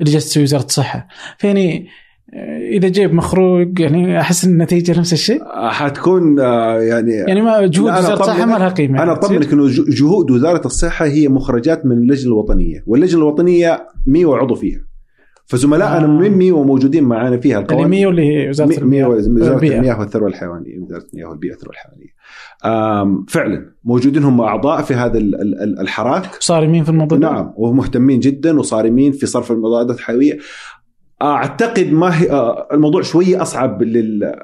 اللي 0.00 0.12
جالس 0.12 0.28
تسوي 0.28 0.42
وزارة 0.42 0.64
الصحة. 0.64 1.08
فيعني 1.38 1.86
آه، 2.34 2.68
إذا 2.76 2.88
جيب 2.88 3.14
مخروق 3.14 3.68
يعني 3.78 4.20
أحس 4.20 4.44
إن 4.44 4.52
النتيجة 4.52 4.98
نفس 4.98 5.12
الشيء. 5.12 5.42
آه، 5.42 5.70
حتكون 5.70 6.38
يعني 6.38 7.12
يعني 7.12 7.42
ما 7.42 7.66
جهود 7.66 7.92
وزارة 7.92 8.20
الصحة 8.20 8.44
ما 8.46 8.58
لها 8.58 8.68
قيمة. 8.68 9.02
أنا 9.02 9.12
اطمنك 9.12 9.52
إنه 9.52 9.68
جهود 9.88 10.30
وزارة 10.30 10.66
الصحة 10.66 11.06
هي 11.06 11.28
مخرجات 11.28 11.86
من 11.86 11.92
اللجنة 11.92 12.32
الوطنية، 12.32 12.84
واللجنة 12.86 13.20
الوطنية 13.20 13.86
MEWA 14.06 14.34
عضو 14.34 14.54
فيها. 14.54 14.89
فزملائنا 15.50 16.04
آه. 16.04 16.06
من 16.06 16.30
MEWA 16.30 16.64
موجودين 16.64 17.04
معنا 17.04 17.36
فيها 17.40 17.58
القوانين 17.58 17.88
MEWA 17.88 18.10
اللي 18.10 18.22
هي 18.22 18.48
وزارة 18.48 18.68
مي- 18.68 18.76
MEWA 18.86 19.12
وزارة. 19.16 19.56
المياه 19.66 20.00
والثروة 20.00 20.28
الحيوانية 20.28 20.78
وزارة 20.78 21.04
المياه 21.12 21.26
والبيئة 21.28 21.50
والثروة 21.52 21.72
الحيوانية. 21.72 22.10
فعلا 23.28 23.72
موجودين 23.84 24.24
هم 24.24 24.40
أعضاء 24.40 24.82
في 24.82 24.94
هذا 24.94 25.18
ال- 25.18 25.34
ال- 25.40 25.62
ال- 25.62 25.80
الحراك 25.80 26.30
صارمين 26.40 26.84
في 26.84 26.90
الموضوع؟ 26.90 27.18
نعم 27.18 27.52
ومهتمين 27.56 28.20
جدا 28.20 28.58
وصارمين 28.58 29.12
في 29.12 29.26
صرف 29.26 29.52
المضادات 29.52 29.96
الحيوية 29.96 30.38
أعتقد 31.22 31.92
ما 31.92 32.20
هي 32.22 32.30
آه، 32.30 32.68
الموضوع 32.72 33.02
شوية 33.02 33.42
أصعب 33.42 33.82
لل 33.82 34.34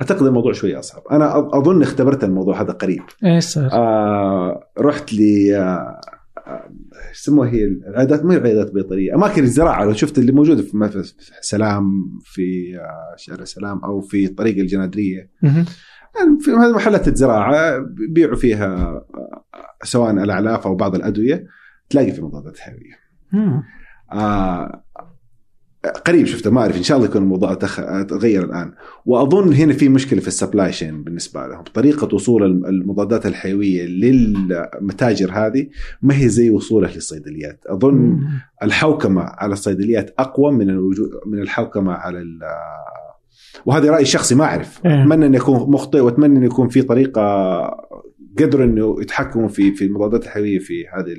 أعتقد 0.00 0.26
الموضوع 0.26 0.52
شوية 0.52 0.78
أصعب 0.78 1.02
أنا 1.10 1.38
أظن 1.58 1.82
اختبرت 1.82 2.24
الموضوع 2.24 2.60
هذا 2.62 2.72
قريب 2.72 3.02
إيش 3.24 3.44
صار؟ 3.44 3.68
آه 3.72 4.68
رحت 4.78 5.12
ل 5.14 5.18
آه، 5.54 6.00
آه، 6.46 6.70
يسموها 7.16 7.50
هي 7.50 7.64
العيادات 7.64 8.24
ما 8.24 8.34
هي 8.34 8.40
عيادات 8.40 8.72
بيطرية 8.72 9.14
أماكن 9.14 9.42
الزراعة 9.42 9.84
لو 9.84 9.92
شفت 9.92 10.18
اللي 10.18 10.32
موجودة 10.32 10.62
في 10.62 10.76
مثلا 10.76 11.02
سلام 11.40 11.90
في 12.24 12.78
آه، 12.78 13.16
شارع 13.16 13.44
سلام 13.44 13.78
أو 13.78 14.00
في 14.00 14.28
طريق 14.28 14.58
الجنادرية. 14.58 15.30
يعني 16.16 16.38
في 16.40 16.50
هذه 16.50 16.74
محلات 16.74 17.08
الزراعة 17.08 17.78
بيبيعوا 17.78 18.36
فيها 18.36 18.66
آه، 18.76 19.84
سواء 19.84 20.10
الأعلاف 20.10 20.66
أو 20.66 20.74
بعض 20.74 20.94
الأدوية 20.94 21.46
تلاقي 21.90 22.12
في 22.12 22.22
مضادات 22.22 22.58
حيويه. 22.58 22.94
آه 24.12 24.82
قريب 26.06 26.26
شفته 26.26 26.50
ما 26.50 26.60
أعرف 26.60 26.76
إن 26.76 26.82
شاء 26.82 26.96
الله 26.96 27.08
يكون 27.08 27.22
الموضوع 27.22 27.54
تخ... 27.54 27.76
تغير 28.08 28.44
الآن 28.44 28.72
وأظن 29.06 29.52
هنا 29.52 29.72
في 29.72 29.88
مشكلة 29.88 30.20
في 30.20 30.28
السبلاي 30.28 30.72
شين 30.72 31.04
بالنسبة 31.04 31.46
لهم 31.46 31.62
طريقة 31.74 32.14
وصول 32.14 32.42
الم- 32.44 32.66
المضادات 32.66 33.26
الحيوية 33.26 33.86
للمتاجر 33.86 35.30
هذه 35.32 35.66
ما 36.02 36.18
هي 36.18 36.28
زي 36.28 36.50
وصولها 36.50 36.90
للصيدليات 36.90 37.64
أظن. 37.66 38.18
الحوكمة 38.62 39.22
على 39.22 39.52
الصيدليات 39.52 40.14
أقوى 40.18 40.52
من 40.52 40.70
الوجود 40.70 41.10
من 41.26 41.38
الحوكمة 41.40 41.92
على 41.92 42.18
ال 42.18 42.38
وهذا 43.66 43.90
رايي 43.90 44.02
الشخصي 44.02 44.34
ما 44.34 44.44
أعرف 44.44 44.80
إيه. 44.86 45.02
أتمنى 45.02 45.26
اني 45.26 45.36
اكون 45.36 45.70
مخطئ 45.70 46.00
وأتمنى 46.00 46.38
انه 46.38 46.46
يكون 46.46 46.68
في 46.68 46.82
طريقة 46.82 47.22
قدروا 48.38 48.64
أنه 48.66 48.96
يتحكموا 49.00 49.48
في 49.48 49.72
في 49.74 49.84
المضادات 49.84 50.24
الحيوية 50.24 50.58
في 50.58 50.84
هذه 50.94 51.12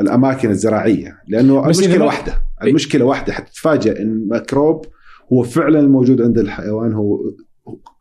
الأماكن 0.00 0.50
الزراعية. 0.50 1.18
لأنه 1.28 1.64
المشكلة 1.64 2.04
واحدة. 2.04 2.34
المشكلة 2.62 3.04
واحدة 3.04 3.32
حتتفاجئ 3.32 4.02
إن 4.02 4.28
ميكروب 4.30 4.86
هو 5.32 5.42
فعلا 5.42 5.80
الموجود 5.80 6.22
عند 6.22 6.38
الحيوان. 6.38 6.92
هو 6.92 7.18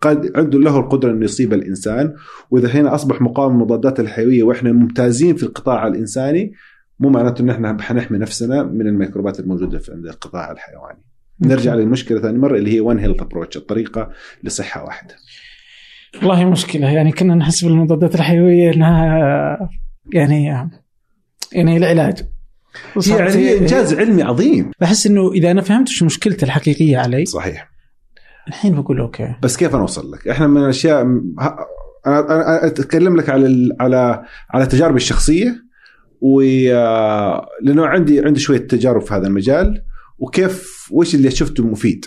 قد 0.01 0.31
عنده 0.35 0.60
له 0.60 0.80
القدرة 0.80 1.11
إنه 1.11 1.26
يصيب 1.26 1.53
الإنسان. 1.53 2.14
وإذا 2.51 2.68
هنا 2.68 2.95
أصبح 2.95 3.22
مقاوم 3.22 3.53
المضادات 3.53 3.99
الحيوية 3.99 4.43
وإحنا 4.43 4.72
ممتازين 4.72 5.35
في 5.35 5.43
القطاع 5.43 5.88
الإنساني 5.88 6.53
مو 6.99 7.10
معناته 7.10 7.41
إن 7.41 7.49
إحنا 7.49 7.77
حنحمي 7.81 8.18
نفسنا 8.18 8.64
من 8.64 8.88
الميكروبات 8.88 9.39
الموجودة 9.39 9.80
في 9.80 9.91
عند 9.91 10.05
القطاع 10.05 10.51
الحيواني. 10.51 11.03
نرجع 11.41 11.76
للمشكلة 11.76 12.22
ثاني 12.22 12.38
مرة 12.38 12.57
اللي 12.57 12.76
هي 12.76 12.80
One 12.80 12.99
Health 12.99 13.22
approach 13.22 13.57
الطريقة 13.57 14.10
لصحة 14.43 14.84
واحدة. 14.84 15.15
والله 16.15 16.49
مشكلة. 16.49 16.89
يعني 16.89 17.11
كنا 17.11 17.35
نحس 17.35 17.65
بالمضادات 17.65 18.15
الحيوية 18.15 18.73
إنها 18.73 19.69
يعني 20.14 20.72
يعني 21.53 21.77
العلاج 21.77 22.17
وصارت 22.95 23.35
يعني 23.35 23.57
إنجاز 23.57 23.93
علمي 23.93 24.23
عظيم. 24.23 24.71
بحس 24.81 25.07
إنه 25.07 25.31
إذا 25.31 25.51
أنا 25.51 25.61
فهمت 25.61 25.88
شو 25.88 26.05
مشكلته 26.05 26.45
الحقيقية 26.45 26.97
علي 26.97 27.25
صحيح. 27.25 27.69
الحين 28.47 28.81
بقول 28.81 28.99
أوكي 28.99 29.35
بس 29.43 29.57
كيف 29.57 29.73
أنا 29.73 29.81
أوصل 29.81 30.11
لك؟ 30.11 30.27
إحنا 30.27 30.47
من 30.47 30.63
الأشياء 30.63 31.01
أنا 31.01 32.19
أنا 32.19 32.65
أتكلم 32.67 33.15
لك 33.17 33.30
على 33.30 33.45
ال- 33.45 33.71
على 33.80 34.23
على 34.49 34.65
تجاربي 34.65 34.95
الشخصية 34.97 35.63
و 36.21 36.41
آه، 36.71 37.47
لأنه 37.61 37.85
عندي 37.85 38.19
عندي 38.25 38.39
شوية 38.39 38.57
تجارب 38.57 39.01
في 39.01 39.13
هذا 39.13 39.27
المجال 39.27 39.84
وكيف 40.17 40.88
وش 40.91 41.15
اللي 41.15 41.31
شفته 41.31 41.63
مفيد. 41.67 42.05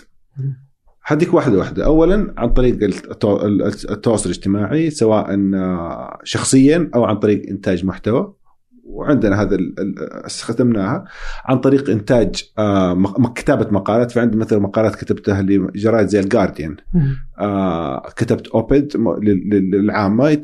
حديك 1.01 1.33
واحدة 1.33 1.57
واحدة، 1.57 1.85
اولا 1.85 2.33
عن 2.37 2.49
طريق 2.53 2.79
التو- 2.89 3.43
التواصل 3.91 4.29
الاجتماعي 4.29 4.89
سواء 4.89 5.35
آه، 5.55 6.19
شخصيا 6.23 6.89
أو 6.95 7.03
عن 7.05 7.15
طريق 7.15 7.41
إنتاج 7.49 7.85
محتوى 7.85 8.33
وعندنا 8.87 9.41
هذا 9.41 9.57
استخدمناها 10.25 11.05
عن 11.45 11.57
طريق 11.57 11.89
إنتاج 11.89 12.51
آه، 12.57 13.33
كتابة 13.35 13.67
مقالات. 13.71 14.11
فعندي 14.11 14.37
مثلا 14.37 14.59
مقالات 14.59 14.95
كتبتها 14.95 15.41
لجرائد 15.41 16.07
زي 16.07 16.19
الجارديان. 16.19 16.75
آه، 17.39 18.09
كتبت 18.15 18.47
اوبد 18.47 18.97
للعامه 19.73 20.41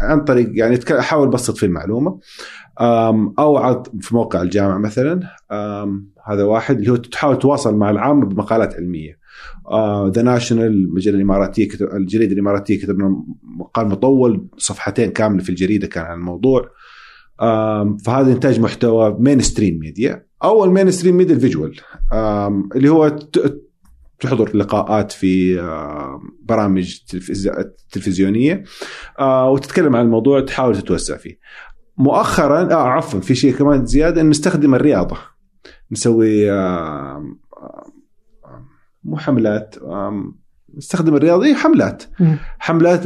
عن 0.00 0.24
طريق 0.24 0.50
يعني 0.54 0.78
أحاول 0.90 1.28
أبسط 1.28 1.56
في 1.56 1.66
المعلومة. 1.66 2.18
أو 3.38 3.82
في 4.00 4.14
موقع 4.14 4.42
الجامعة 4.42 4.78
مثلا. 4.78 5.20
هذا 6.26 6.44
واحد 6.44 6.78
اللي 6.78 6.90
هو 6.90 6.96
تحاول 6.96 7.38
تواصل 7.38 7.76
مع 7.76 7.90
العامه 7.90 8.26
بمقالات 8.26 8.74
علمية. 8.74 9.18
The 10.10 10.22
National 10.22 10.66
المجله 10.66 11.14
الإماراتية 11.14 11.68
كتب 11.68 11.88
الجريدة 11.92 12.32
الإماراتية 12.32 12.80
كتبنا 12.80 13.24
مقال 13.42 13.88
مطول 13.88 14.46
صفحتين 14.56 15.10
كاملة 15.10 15.42
في 15.42 15.50
الجريدة 15.50 15.86
كان 15.86 16.04
عن 16.04 16.18
الموضوع. 16.18 16.68
فهذا 18.04 18.32
انتاج 18.32 18.60
محتوى 18.60 19.16
mainstream 19.18 19.78
media 19.78 20.26
أو 20.44 20.64
ال 20.64 20.90
mainstream 20.90 21.16
media 21.16 21.34
ال 21.34 21.41
visual 21.41 21.80
اللي 22.76 22.88
هو 22.88 23.18
تحضر 24.20 24.56
لقاءات 24.56 25.12
في 25.12 25.56
برامج 26.42 26.98
تلفز- 27.08 27.50
تلفزيونية. 27.92 28.64
آه، 29.18 29.50
وتتكلم 29.50 29.96
عن 29.96 30.04
الموضوع 30.04 30.40
تحاول 30.40 30.76
تتوسع 30.76 31.16
فيه. 31.16 31.38
مؤخرا 31.98 32.72
آه 32.72 32.88
عفوا 32.88 33.20
في 33.20 33.34
شيء 33.34 33.54
كمان 33.54 33.86
زيادة 33.86 34.20
إن 34.20 34.28
نستخدم 34.28 34.74
الرياضة. 34.74 35.16
نسوي 35.92 36.50
مو 39.04 39.16
حملات 39.16 39.74
نستخدم 40.76 41.14
الرياضة 41.16 41.44
إيه، 41.44 41.54
حملات. 41.54 42.02
حملات 42.58 43.02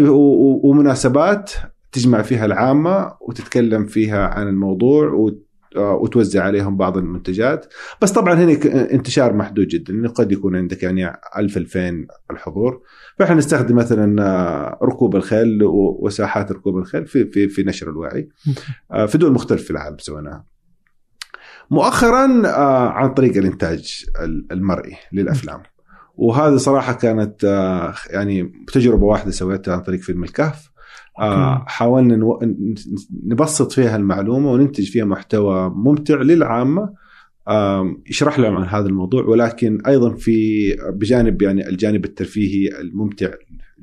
ومناسبات. 0.65 1.53
تجمع 1.97 2.23
فيها 2.23 2.45
العامة 2.47 3.13
وتتكلم 3.21 3.87
فيها 3.87 4.27
عن 4.27 4.49
الموضوع 4.49 5.31
آه، 5.77 5.95
وتوزع 5.95 6.43
عليهم 6.45 6.77
بعض 6.77 6.97
المنتجات. 6.97 7.67
بس 8.03 8.13
طبعا 8.13 8.35
هنا 8.35 8.53
انتشار 8.93 9.33
محدود 9.33 9.67
جدا 9.69 10.09
قد 10.09 10.33
يكون 10.33 10.57
عندك 10.57 10.83
يعني 10.83 11.13
1000 11.39 11.57
2000 11.57 12.07
الحضور. 12.31 12.83
فإحنا 13.19 13.35
نستخدم 13.37 13.77
مثلا 13.77 14.23
آه، 14.23 14.79
ركوب 14.83 15.17
الخيل 15.17 15.59
وساحات 16.01 16.53
ركوب 16.53 16.79
الخيل 16.79 17.07
في 17.07 17.25
في 17.31 17.49
في 17.49 17.63
نشر 17.63 17.91
الوعي 17.91 18.29
آه، 18.93 19.07
في 19.07 19.19
دول 19.19 19.33
مختلفة 19.33 19.65
في 19.65 19.71
العالم 19.71 19.99
سويناها. 19.99 20.45
مؤخرا 21.71 22.49
عن 22.89 23.15
طريق 23.15 23.37
الإنتاج 23.37 24.05
ال- 24.21 24.47
المرئي 24.53 24.97
للأفلام. 25.13 25.63
وهذه 26.15 26.57
صراحة 26.57 26.93
كانت 26.93 27.45
يعني 28.11 28.53
تجربة 28.73 29.05
واحدة 29.05 29.31
سويتها 29.31 29.75
عن 29.75 29.81
طريق 29.81 30.01
فيلم 30.01 30.25
الكهف. 30.25 30.71
آه،. 31.19 31.65
حاولنا 31.67 32.17
نو- 32.17 32.41
نبسط 33.27 33.73
فيها 33.73 33.97
المعلومة 33.97 34.53
وننتج 34.53 34.85
فيها 34.91 35.05
محتوى 35.05 35.71
ممتع 35.71 36.15
للعامة 36.15 36.95
يشرح 38.11 38.39
لهم 38.39 38.57
عن 38.57 38.65
هذا 38.65 38.87
الموضوع 38.87 39.25
ولكن 39.25 39.81
أيضا 39.87 40.15
في 40.15 40.71
بجانب 40.93 41.43
يعني 41.43 41.69
الجانب 41.69 42.05
الترفيهي 42.05 42.81
الممتع 42.81 43.29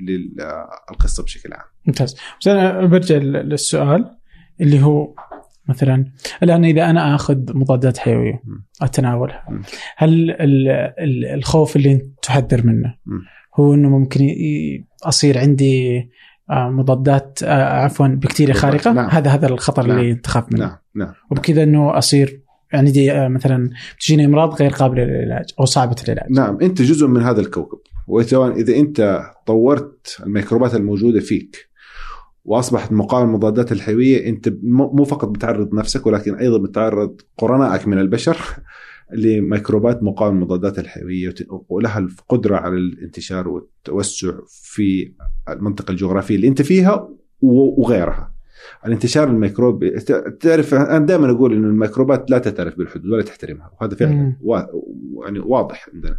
للقصه 0.00 1.22
بشكل 1.22 1.52
عام. 1.52 1.64
ممتاز 1.86 2.16
بس 2.40 2.48
أنا 2.48 2.86
برجع 2.86 3.16
لل- 3.16 3.32
للسؤال 3.48 4.16
اللي 4.60 4.82
هو 4.82 5.14
مثلا 5.68 6.04
الآن 6.42 6.64
إذا 6.64 6.90
أنا 6.90 7.14
آخذ 7.14 7.36
مضادات 7.56 7.98
حيوية. 7.98 8.42
أتناولها. 8.82 9.44
هل 9.96 10.30
ال- 10.30 10.68
ال- 10.98 11.24
الخوف 11.34 11.76
اللي 11.76 12.10
تحذر 12.22 12.66
منه. 12.66 12.94
هو 13.54 13.74
إنه 13.74 13.88
ممكن 13.98 14.26
أصير 15.04 15.38
عندي 15.38 16.08
مضادات 16.50 17.38
آه، 17.44 17.84
عفوا 17.84 18.06
بكتيريا. 18.06 18.54
خارقة. 18.54 18.92
نعم. 18.92 19.10
هذا 19.10 19.30
هذا 19.30 19.48
الخطر 19.48 19.86
نعم. 19.86 19.98
اللي 19.98 20.14
تخاف 20.14 20.52
منه. 20.52 20.64
نعم. 20.66 20.76
نعم. 20.94 21.12
وبكذا 21.30 21.62
إنه 21.62 21.98
أصير 21.98 22.40
عندي 22.72 23.12
آه، 23.12 23.28
مثلا 23.28 23.70
تجيني 24.00 24.24
أمراض 24.24 24.54
غير 24.54 24.70
قابلة 24.70 25.04
للعلاج 25.04 25.44
أو 25.60 25.64
صعبة 25.64 25.96
العلاج 26.04 26.30
نعم. 26.30 26.58
أنت 26.62 26.82
جزء 26.82 27.06
من 27.06 27.22
هذا 27.22 27.40
الكوكب. 27.40 27.78
وسواء 28.08 28.60
إذا 28.60 28.76
أنت 28.76 29.22
طورت 29.46 30.16
الميكروبات 30.26 30.74
الموجودة 30.74 31.20
فيك 31.20 31.68
وأصبحت 32.44 32.92
مقاومه 32.92 33.28
المضادات 33.28 33.72
الحيوية 33.72 34.28
أنت 34.28 34.52
مو 34.62 35.04
فقط 35.04 35.28
بتعرض 35.28 35.74
نفسك 35.74 36.06
ولكن 36.06 36.34
أيضا 36.34 36.58
بتعرض 36.58 37.20
قرنائك 37.38 37.88
من 37.88 37.98
البشر. 37.98 38.36
لميكروبات 39.12 40.02
مقاومة 40.02 40.36
المضادات 40.36 40.78
الحيوية 40.78 41.34
ولها 41.68 41.98
القدرة 41.98 42.56
على 42.56 42.74
الانتشار 42.76 43.48
والتوسع 43.48 44.32
في 44.48 45.12
المنطقة 45.48 45.90
الجغرافية 45.92 46.36
اللي 46.36 46.48
انت 46.48 46.62
فيها 46.62 47.08
و- 47.42 47.82
وغيرها. 47.82 48.34
الانتشار 48.86 49.28
الميكروب 49.28 49.84
تعرف 50.40 50.74
أنا 50.74 51.06
دائما 51.06 51.30
أقول 51.30 51.52
إنه 51.52 51.66
الميكروبات 51.68 52.30
لا 52.30 52.38
تعترف 52.38 52.78
بالحدود 52.78 53.06
ولا 53.10 53.22
تحترمها 53.22 53.70
وهذا 53.80 53.94
فعلا. 53.96 54.36
وا- 54.42 54.62
يعني 55.24 55.38
واضح 55.38 55.88
عندنا. 55.94 56.18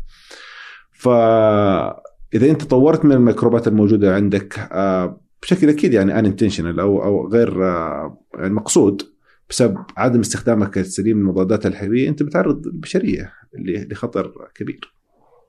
فاذا 0.91 2.49
أنت 2.51 2.63
طورت 2.63 3.05
من 3.05 3.11
الميكروبات 3.11 3.67
الموجودة 3.67 4.15
عندك 4.15 4.59
آه، 4.71 5.21
بشكل 5.41 5.69
أكيد 5.69 5.93
يعني 5.93 6.19
ان 6.19 6.25
intentional 6.25 6.79
أو 6.79 7.03
أو 7.03 7.27
غير 7.27 7.65
آه، 7.65 8.17
يعني 8.35 8.53
مقصود 8.53 9.01
بسبب 9.49 9.77
عدم 9.97 10.19
استخدامك 10.19 10.77
السليم 10.77 11.17
للمضادات 11.17 11.65
الحيوية 11.65 12.09
أنت 12.09 12.23
بتعرض 12.23 12.67
البشريه 12.67 13.33
لخطر 13.63 14.31
كبير. 14.55 14.93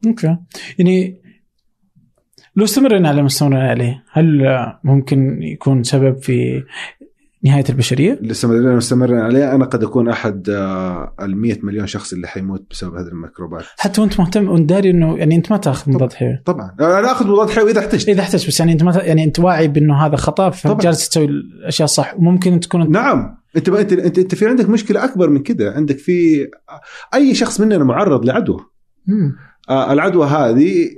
okay 0.07 0.37
يعني 0.79 1.21
لو 2.57 2.65
استمرنا 2.65 3.09
على 3.09 3.21
ما 3.21 3.27
استمرنا 3.27 3.71
عليه 3.71 4.05
هل 4.13 4.43
ممكن 4.85 5.43
يكون 5.43 5.83
سبب 5.83 6.23
في 6.23 6.65
نهاية 7.47 7.65
البشرية؟ 7.69 8.13
اللي 8.13 8.31
استمرنا 8.31 8.77
مستمرين 8.77 9.19
عليه 9.19 9.55
أنا 9.55 9.65
قد 9.65 9.83
أكون 9.85 10.09
أحد 10.09 10.51
آه، 10.51 11.15
ال 11.23 11.37
100 11.37 11.59
مليون 11.63 11.87
شخص 11.87 12.13
اللي 12.13 12.27
حيموت 12.27 12.67
بسبب 12.71 12.95
هذه 12.95 13.07
الميكروبات. 13.09 13.65
حتى 13.79 14.01
وأنت 14.01 14.21
مهتم 14.21 14.49
وأنت 14.49 14.69
داري 14.69 14.91
إنه 14.91 15.19
يعني 15.19 15.37
أنت 15.37 15.51
ما 15.53 15.57
تأخذ 15.59 15.93
مضاد 15.93 16.13
حيوي 16.13 16.43
طبعا 16.45 16.75
أنا 16.81 17.13
أخذ 17.13 17.27
مضاد 17.27 17.51
حيوي 17.51 17.71
إذا 17.71 17.81
احتجت. 17.81 18.09
إذا 18.09 18.21
احتجت 18.21 18.47
بس 18.49 18.61
يعني 18.61 18.73
أنت 18.73 18.83
ما 18.83 18.93
ت- 18.93 18.97
يعني 19.05 19.25
أنت 19.25 19.39
واعي 19.41 19.69
بأنه 19.69 20.07
هذا 20.07 20.17
خطأ. 20.17 20.51
فجالس 20.51 21.09
تسوي 21.09 21.25
الأشياء 21.25 21.85
الصح 21.85 22.15
وممكن 22.19 22.61
تكون 22.61 22.91
نعم 22.91 23.37
أنت 23.57 23.69
انت 23.69 23.93
انت, 23.93 24.19
أنت 24.19 24.35
في 24.35 24.47
عندك 24.47 24.69
مشكلة 24.69 25.05
أكبر 25.05 25.31
من 25.31 25.43
كده 25.43 25.71
عندك 25.73 25.99
في 25.99 26.49
أي 27.15 27.35
شخص 27.35 27.61
مننا 27.61 27.85
معرض 27.85 28.25
لعدوى. 28.25 28.61
آه، 29.71 29.93
العدوى 29.93 30.27
هذه 30.27 30.89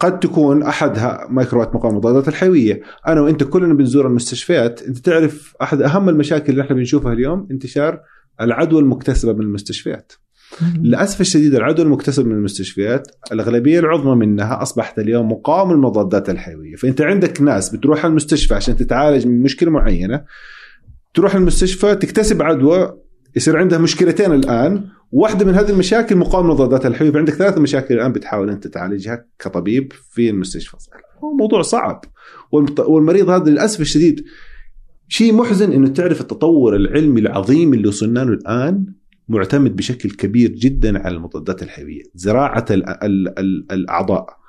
قد 0.00 0.20
تكون 0.20 0.62
أحدها 0.62 1.26
ميكروبات 1.30 1.74
مقاومة 1.74 1.98
المضادات 1.98 2.28
الحيوية. 2.28 2.80
أنا 3.08 3.20
وأنت 3.20 3.44
كلنا 3.44 3.74
بنزور 3.74 4.06
المستشفيات. 4.06 4.82
أنت 4.82 4.98
تعرف 4.98 5.54
أحد 5.62 5.82
أهم 5.82 6.08
المشاكل 6.08 6.52
اللي 6.52 6.62
إحنا 6.62 6.76
بنشوفها 6.76 7.12
اليوم؟ 7.12 7.48
انتشار 7.50 8.00
العدوى 8.40 8.80
المكتسبة 8.80 9.32
من 9.32 9.40
المستشفيات. 9.40 10.12
للأسف 10.80 11.20
الشديد 11.20 11.54
العدوى 11.54 11.84
المكتسبة 11.86 12.28
من 12.28 12.32
المستشفيات 12.36 13.08
الأغلبية 13.32 13.80
العظمى 13.80 14.26
منها 14.26 14.62
أصبحت 14.62 14.98
اليوم 14.98 15.32
مقاومة 15.32 15.74
للمضادات 15.74 16.30
الحيوية. 16.30 16.76
فأنت 16.76 17.00
عندك 17.00 17.42
ناس 17.42 17.76
بتروح 17.76 18.04
المستشفى 18.04 18.54
عشان 18.54 18.76
تتعالج 18.76 19.26
من 19.26 19.42
مشكلة 19.42 19.70
معينة 19.70 20.24
تروح 21.14 21.34
المستشفى 21.34 21.94
تكتسب 21.94 22.42
عدوى 22.42 22.96
يصير 23.36 23.56
عندها 23.56 23.78
مشكلتين 23.78 24.32
الآن. 24.32 24.86
واحدة 25.12 25.44
من 25.46 25.54
هذه 25.54 25.70
المشاكل 25.70 26.16
مقاومة 26.16 26.48
للمضادات 26.48 26.86
الحيويه 26.86 27.12
فعندك 27.12 27.32
ثلاث 27.32 27.58
مشاكل 27.58 27.94
الآن 27.94 28.12
بتحاول 28.12 28.50
أنت 28.50 28.66
تعالجها 28.66 29.26
كطبيب 29.38 29.92
في 29.92 30.30
المستشفى. 30.30 30.76
هو 31.24 31.32
موضوع 31.32 31.62
صعب. 31.62 32.04
والمريض 32.78 33.30
هذا 33.30 33.50
للأسف 33.50 33.80
الشديد 33.80 34.24
شيء 35.08 35.34
محزن 35.34 35.72
إنه 35.72 35.88
تعرف 35.88 36.20
التطور 36.20 36.76
العلمي 36.76 37.20
العظيم 37.20 37.74
اللي 37.74 37.88
وصلنا 37.88 38.20
له 38.20 38.32
الآن 38.32 38.86
معتمد 39.28 39.76
بشكل 39.76 40.10
كبير 40.10 40.50
جدا 40.50 40.98
على 40.98 41.16
المضادات 41.16 41.62
الحيوية، 41.62 42.02
زراعة 42.14 42.64
ال 42.70 42.88
ال 42.88 43.38
ال 43.38 43.72
الأعضاء. 43.72 44.39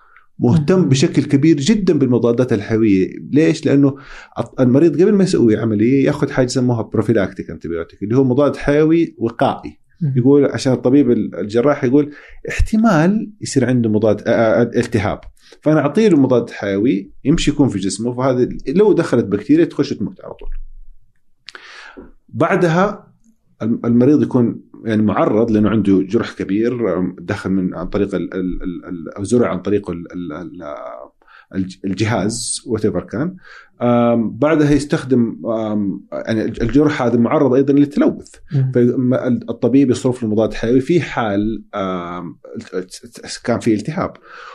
مهتم. 0.41 0.89
بشكل 0.89 1.23
كبير 1.23 1.57
جدا 1.57 1.99
بالمضادات 1.99 2.53
الحيوية، 2.53 3.09
ليش؟ 3.31 3.65
لأنه 3.65 3.95
المريض 4.59 5.01
قبل 5.01 5.13
ما 5.13 5.23
يسوي 5.23 5.57
عملية 5.57 6.05
يأخذ 6.05 6.31
حاجة 6.31 6.45
يسموها 6.45 6.81
prophylactic 6.81 7.49
antibiotic 7.49 8.03
اللي 8.03 8.17
هو 8.17 8.23
مضاد 8.23 8.55
حيوي 8.55 9.15
وقائي،. 9.17 9.81
يقول 10.15 10.45
عشان 10.45 10.73
الطبيب 10.73 11.11
الجراح 11.11 11.83
يقول 11.83 12.11
احتمال 12.49 13.31
يصير 13.41 13.65
عنده 13.65 13.89
مضاد 13.89 14.23
التهاب 14.75 15.21
فأنا 15.61 15.79
أعطيه 15.79 16.07
له 16.07 16.17
مضاد 16.17 16.49
حيوي 16.49 17.11
يمشي 17.23 17.51
يكون 17.51 17.69
في 17.69 17.79
جسمه 17.79 18.13
فهذا 18.13 18.49
لو 18.67 18.93
دخلت 18.93 19.25
بكتيريا 19.25 19.65
تخش 19.65 19.93
تموت 19.93 20.21
على 20.21 20.33
طول. 20.33 20.49
بعدها 22.29 23.10
المريض 23.61 24.21
يكون 24.23 24.61
يعني 24.85 25.01
معرض 25.01 25.51
لأنه 25.51 25.69
عنده 25.69 26.01
جرح 26.01 26.33
كبير 26.33 27.01
دخل 27.19 27.49
من 27.49 27.75
عن 27.75 27.87
طريق 27.87 28.15
ال 28.15 28.33
ال 28.33 28.63
ال 28.63 28.85
ال 28.85 29.15
أو 29.17 29.23
زرع 29.23 29.49
عن 29.49 29.59
طريق 29.59 29.89
ال 29.89 30.11
ال 30.13 30.33
ال 30.33 30.63
الج- 31.55 31.77
الجهاز 31.85 32.61
وات 32.67 32.87
كان. 32.87 33.35
بعدها 34.39 34.71
يستخدم 34.71 35.37
يعني 36.11 36.45
الجرح 36.45 37.01
هذا 37.01 37.17
معرض 37.17 37.53
أيضا 37.53 37.73
للتلوث. 37.73 38.29
فالطبيب 38.73 39.91
يصرف 39.91 40.23
له 40.23 40.29
مضاد 40.29 40.53
حيوي 40.53 40.79
في 40.79 41.01
حال 41.01 41.63
كان 43.43 43.59
في 43.59 43.73
التهاب. 43.73 44.13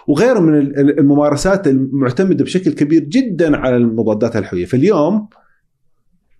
وغيره 0.08 0.38
من 0.40 0.58
ال- 0.58 0.98
الممارسات 0.98 1.66
المعتمدة 1.68 2.44
بشكل 2.44 2.72
كبير 2.72 3.02
جدا 3.04 3.56
على 3.56 3.76
المضادات 3.76 4.36
الحيوية. 4.36 4.64
فاليوم 4.64 5.28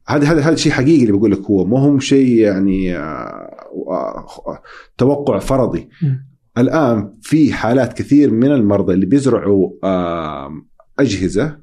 هذا 0.08 0.26
هذا 0.26 0.40
هذا 0.40 0.54
شيء 0.54 0.72
حقيقي 0.72 1.00
اللي 1.00 1.12
بقول 1.12 1.30
لك 1.30 1.40
هو. 1.40 1.64
ما 1.64 1.80
هو 1.80 1.98
شيء 1.98 2.38
يعني 2.38 2.96
آه، 2.96 3.56
آه، 3.90 4.62
توقع 4.98 5.38
فرضي. 5.38 5.88
الآن 6.58 7.12
في 7.22 7.52
حالات 7.52 7.92
كثير 7.92 8.30
من 8.30 8.52
المرضى 8.52 8.94
اللي 8.94 9.06
بيزرعوا 9.06 9.70
أجهزة 10.98 11.58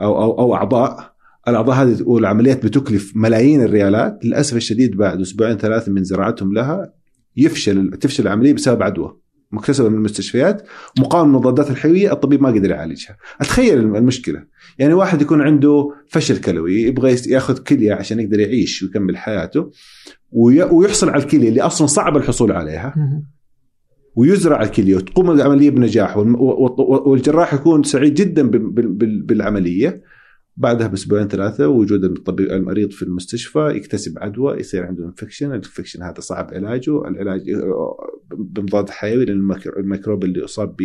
أو 0.00 0.22
أو 0.22 0.38
أو 0.38 0.54
أعضاء. 0.54 1.12
الأعضاء 1.48 1.76
هذه 1.76 2.02
والعمليات 2.02 2.66
بتكلف 2.66 3.12
ملايين 3.16 3.62
الريالات. 3.62 4.24
للأسف 4.24 4.56
الشديد 4.56 4.96
بعد 4.96 5.20
أسبوعين 5.20 5.56
ثلاثة 5.56 5.92
من 5.92 6.04
زراعتهم 6.04 6.52
لها 6.52 6.92
يفشل 7.36 7.90
تفشل 7.90 8.22
العملية 8.22 8.52
بسبب 8.52 8.82
عدوى. 8.82 9.16
مكتسبة 9.52 9.88
من 9.88 9.94
المستشفيات 9.94 10.62
مقاومة 10.98 11.28
المضادات 11.30 11.70
الحيوية 11.70 12.12
الطبيب 12.12 12.42
ما 12.42 12.48
قدر 12.48 12.70
يعالجها. 12.70 13.16
أتخيل 13.40 13.78
المشكلة. 13.78 14.44
يعني 14.78 14.94
واحد 14.94 15.22
يكون 15.22 15.40
عنده 15.42 15.90
فشل 16.08 16.40
كلوي 16.40 16.82
يبغى 16.82 17.16
ياخذ 17.26 17.58
كلية 17.58 17.94
عشان 17.94 18.20
يقدر 18.20 18.40
يعيش 18.40 18.82
ويكمل 18.82 19.16
حياته 19.16 19.70
وي- 20.32 20.62
ويحصل 20.62 21.10
على 21.10 21.22
الكلية 21.22 21.48
اللي 21.48 21.60
أصلا 21.62 21.86
صعب 21.86 22.16
الحصول 22.16 22.52
عليها. 22.52 22.94
ويزرع 24.16 24.62
الكلية 24.62 24.96
وتقوم 24.96 25.30
العملية 25.30 25.70
بنجاح 25.70 26.16
والجراح 27.06 27.54
يكون 27.54 27.82
سعيد 27.82 28.14
جدا 28.14 28.42
بال- 28.50 28.70
بال- 28.70 28.92
بال- 28.92 29.22
بالعملية. 29.22 30.02
بعدها 30.58 30.86
بأسبوعين 30.86 31.28
ثلاثة 31.28 31.68
وجود 31.68 32.04
الطبيب 32.04 32.50
المريض 32.50 32.90
في 32.90 33.02
المستشفى 33.02 33.72
يكتسب 33.76 34.18
عدوى 34.18 34.56
يصير 34.60 34.86
عنده 34.86 35.04
infection، 35.04 35.46
ال 35.46 35.52
infection 35.52 36.02
هذا 36.02 36.20
صعب 36.20 36.50
علاجه، 36.54 37.08
العلاج 37.08 37.42
بمضاد 38.36 38.90
حيوي 38.90 39.24
لأن 39.24 39.36
الميكرو- 39.52 39.78
الميكروب 39.78 40.24
اللي 40.24 40.44
اصاب 40.44 40.76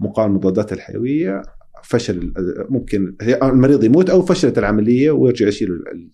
بمقاومة 0.00 0.32
المضادات 0.32 0.72
الحيوية 0.72 1.42
فشل 1.84 2.32
ممكن 2.68 3.16
المريض 3.42 3.84
يموت 3.84 4.10
أو 4.10 4.22
فشلت 4.22 4.58
العملية 4.58 5.10
ويرجع 5.10 5.48
يشيل 5.48 5.70
ال- 5.70 6.10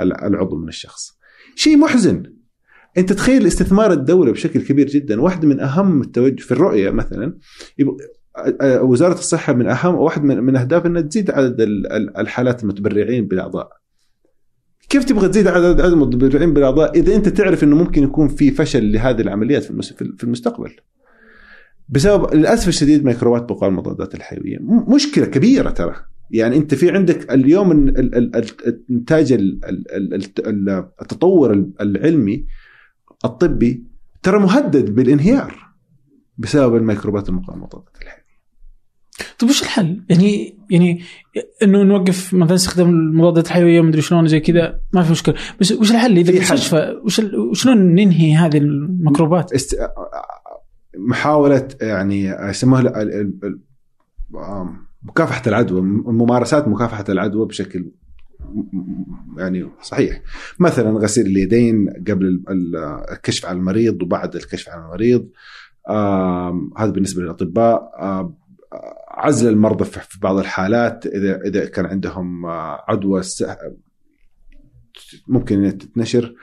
ال- 0.00 0.22
العضو 0.24 0.56
من 0.56 0.68
الشخص. 0.68 1.18
شيء 1.56 1.76
محزن. 1.76 2.22
أنت 2.98 3.12
تخيل 3.12 3.46
استثمار 3.46 3.92
الدولة 3.92 4.32
بشكل 4.32 4.60
كبير 4.62 4.86
جدا. 4.86 5.20
واحدة 5.20 5.48
من 5.48 5.60
أهم 5.60 6.02
التوجه 6.02 6.40
في 6.42 6.52
الرؤية 6.52 6.90
مثلا 6.90 7.38
وزارة 8.82 9.12
الصحة 9.18 9.52
من 9.52 9.66
أهم 9.68 9.94
واحد 9.94 10.24
من, 10.24 10.36
من 10.42 10.56
أهداف 10.56 10.86
إنها 10.86 11.02
تزيد 11.02 11.30
عدد 11.30 11.60
ال- 11.60 11.92
ال- 11.92 12.16
الحالات 12.16 12.62
المتبرعين 12.62 13.26
بالأعضاء. 13.28 13.70
كيف 14.88 15.04
تبغى 15.04 15.28
تزيد 15.28 15.46
عدد 15.46 15.80
المتبرعين 15.80 16.54
بالأعضاء 16.54 16.98
إذا 16.98 17.14
أنت 17.14 17.28
تعرف 17.28 17.64
إنه 17.64 17.76
ممكن 17.76 18.02
يكون 18.02 18.28
في 18.28 18.50
فشل 18.50 18.92
لهذه 18.92 19.20
العمليات 19.20 19.62
في 19.64 19.70
المس- 19.70 19.92
في 19.92 20.24
المستقبل؟ 20.24 20.70
بسبب 21.88 22.34
للأسف 22.34 22.68
الشديد 22.68 23.04
ميكروبات 23.04 23.42
بقاء 23.42 23.68
المضادات 23.70 24.14
الحيوية 24.14 24.58
مشكلة 24.94 25.26
كبيرة 25.26 25.70
ترى 25.70 25.94
يعني 26.30 26.56
أنت 26.56 26.74
في 26.74 26.90
عندك 26.90 27.32
اليوم 27.32 27.72
ال- 27.72 27.98
ال- 27.98 28.14
ال- 28.14 28.36
ال- 28.36 28.82
انتاج 28.90 29.32
ال- 29.32 29.60
ال- 29.64 29.92
ال- 30.14 30.46
ال- 30.48 30.88
التطور 31.02 31.66
العلمي 31.80 32.46
الطبي 33.24 33.84
ترى 34.22 34.38
مهدد 34.38 34.94
بالانهيار 34.94 35.54
بسبب 36.38 36.76
الميكروبات 36.76 37.28
المقاومة 37.28 37.60
للمضادات 37.60 37.96
الحيوية 38.02 38.17
طيب 39.38 39.50
وش 39.50 39.62
الحل؟ 39.62 40.00
يعني 40.08 40.58
يعني 40.70 41.02
إنه 41.62 41.82
نوقف 41.82 42.34
مثلا 42.34 42.54
استخدام 42.54 42.88
المضادات 42.88 43.46
الحيوية 43.46 43.80
ومدري 43.80 44.02
شلون 44.02 44.26
زي 44.28 44.40
كذا 44.40 44.80
ما 44.92 45.02
في 45.02 45.10
مشكلة 45.10 45.34
بس 45.60 45.72
وش 45.72 45.90
الحل 45.90 46.18
إذا. 46.18 46.30
المستشفى 46.32 47.00
وش 47.04 47.18
وشلون 47.50 47.94
ننهي 47.94 48.34
هذه 48.34 48.56
الميكروبات؟ 48.58 49.52
است... 49.52 49.76
محاولة 50.98 51.68
يعني 51.80 52.24
يسموها 52.24 53.02
ال- 53.02 53.58
مكافحة 55.02 55.42
العدوى 55.46 55.80
ممارسات 56.06 56.68
مكافحة 56.68 57.04
العدوى 57.08 57.46
بشكل 57.46 57.90
يعني 59.38 59.68
صحيح 59.82 60.20
مثلا 60.58 60.90
غسيل 60.98 61.26
اليدين 61.26 61.88
قبل 62.08 62.26
ال- 62.26 62.42
ال- 62.50 62.76
الكشف 63.12 63.46
على 63.46 63.58
المريض 63.58 64.02
وبعد 64.02 64.36
الكشف 64.36 64.68
على 64.68 64.82
المريض 64.84 65.28
هذا 66.78 66.90
بالنسبة 66.90 67.22
للأطباء 67.22 67.90
عزل 69.18 69.48
المرضى 69.48 69.84
في 69.84 70.18
بعض 70.22 70.38
الحالات 70.38 71.06
إذا 71.06 71.40
إذا 71.40 71.64
كان 71.64 71.86
عندهم 71.86 72.46
آه، 72.46 72.84
عدوى 72.88 73.22
ممكن 75.28 75.58
إنها 75.58 75.70
تتنشر 75.70 76.34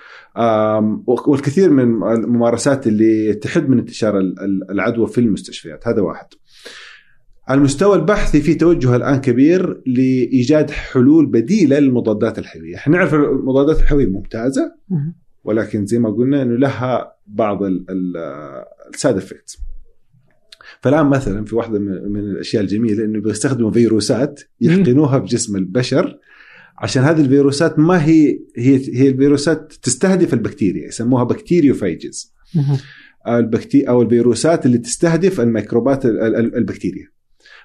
والكثير 1.28 1.70
من 1.70 1.84
الممارسات 2.04 2.88
اللي 2.88 3.34
تحد 3.34 3.70
من 3.70 3.80
انتشار 3.80 4.18
ال- 4.18 4.40
ال- 4.40 4.72
العدوى 4.72 5.08
في 5.08 5.18
المستشفيات 5.18 5.88
هذا 5.88 6.02
واحد 6.02 6.28
على 7.48 7.58
المستوى 7.58 7.96
البحثي 7.96 8.42
في 8.42 8.56
توجه 8.56 8.96
الآن 8.96 9.22
كبير 9.22 9.82
لإيجاد 9.86 10.70
حلول 10.72 11.26
بديلة 11.26 11.80
للمضادات 11.80 12.40
الحيوية، 12.40 12.76
إحنا 12.76 12.98
نعرف 12.98 13.14
المضادات 13.14 13.80
الحيوية 13.82 14.08
ممتازة 14.08 14.76
مم. 14.90 15.16
ولكن 15.44 15.86
زي 15.86 16.00
ما 16.00 16.10
قلنا 16.10 16.42
إنه 16.42 16.58
لها 16.58 17.16
بعض 17.28 17.60
ال 18.94 18.98
side 18.98 19.18
effects. 19.18 19.58
فالآن 20.82 21.06
مثلا 21.06 21.46
في 21.46 21.56
واحدة 21.56 21.80
من 21.80 22.20
الأشياء 22.20 22.64
الجميلة 22.64 23.06
إنه 23.06 23.22
بيستخدموا 23.22 23.72
فيروسات 23.72 24.42
يحقنوها 24.62 25.18
بجسم 25.18 25.56
البشر 25.56 26.18
عشان 26.78 27.04
هذه 27.04 27.22
الفيروسات 27.22 27.80
ما 27.80 28.06
هي 28.06 28.40
هي 28.58 28.82
هي 29.02 29.10
الفيروسات 29.10 29.74
تستهدف 29.84 30.34
البكتيريا 30.34 30.88
يسموها 30.88 31.24
bacteriophages 31.24 32.34
مم. 32.56 32.78
البكتيريا 33.28 33.90
أو 33.90 34.02
الفيروسات 34.02 34.66
اللي 34.66 34.78
تستهدف 34.78 35.42
الميكروبات 35.42 36.06
ال- 36.06 36.22
ال- 36.22 36.56
البكتيريا. 36.56 37.08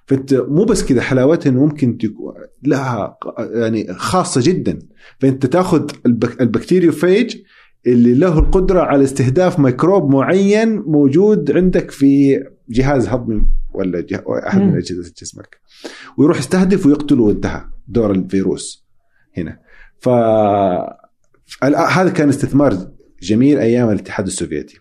فانت 0.07 0.35
مو 0.35 0.65
بس 0.65 0.85
كذا 0.85 1.01
حلاوتها 1.01 1.51
إنه 1.51 1.61
ممكن 1.65 1.99
تكون 1.99 2.35
لها 2.63 3.19
يعني 3.39 3.95
خاصة 3.95 4.41
جدا. 4.45 4.79
فأنت 5.19 5.47
تأخذ 5.47 5.91
البك 6.07 6.41
ال 6.41 6.48
bacteriophage 6.48 7.43
اللي 7.87 8.15
له 8.15 8.39
القدرة 8.39 8.81
على 8.81 9.05
استهداف 9.05 9.59
ميكروب 9.59 10.11
معين 10.11 10.77
موجود 10.79 11.51
عندك 11.51 11.91
في 11.91 12.41
جهاز 12.71 13.09
هضمي 13.09 13.47
ولا 13.75 14.01
جه... 14.01 14.25
احد 14.47 14.61
من. 14.61 14.77
أجهزة 14.77 15.13
جسمك 15.19 15.61
ويروح 16.19 16.39
يستهدف 16.39 16.87
ويقتله 16.87 17.23
وانتهى 17.23 17.65
دور 17.89 18.11
الفيروس 18.11 18.87
هنا 19.37 19.61
ف 19.99 20.09
هذا 21.69 22.11
كان 22.11 22.29
استثمار 22.29 22.91
جميل 23.23 23.59
أيام 23.59 23.91
الاتحاد 23.91 24.27
السوفيتي 24.27 24.79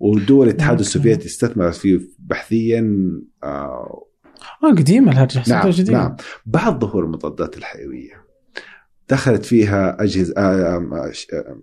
ودول 0.00 0.48
الاتحاد. 0.48 0.78
السوفيتي 0.80 1.26
استثمرت 1.26 1.74
فيه 1.74 2.00
بحثيا 2.18 3.10
آه 3.42 4.06
آه 4.64 4.70
قديمة 4.70 5.12
الهرجه 5.12 5.42
نعم 5.48 5.70
جديدة. 5.70 5.92
نعم 5.92 6.16
بعد 6.46 6.80
ظهور 6.80 7.04
المضادات 7.04 7.58
الحيوية 7.58 8.24
دخلت 9.08 9.44
فيها 9.44 10.02
أجهزة 10.02 10.34
آه، 10.36 10.40
آه، 10.40 11.12
آه، 11.32 11.56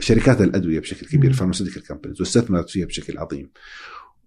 شركات 0.00 0.40
الأدوية 0.40 0.80
بشكل 0.80 1.06
كبير. 1.06 1.32
pharmaceutical 1.32 1.82
companies 1.82 2.20
واستثمرت 2.20 2.70
فيها 2.70 2.86
بشكل 2.86 3.18
عظيم 3.18 3.50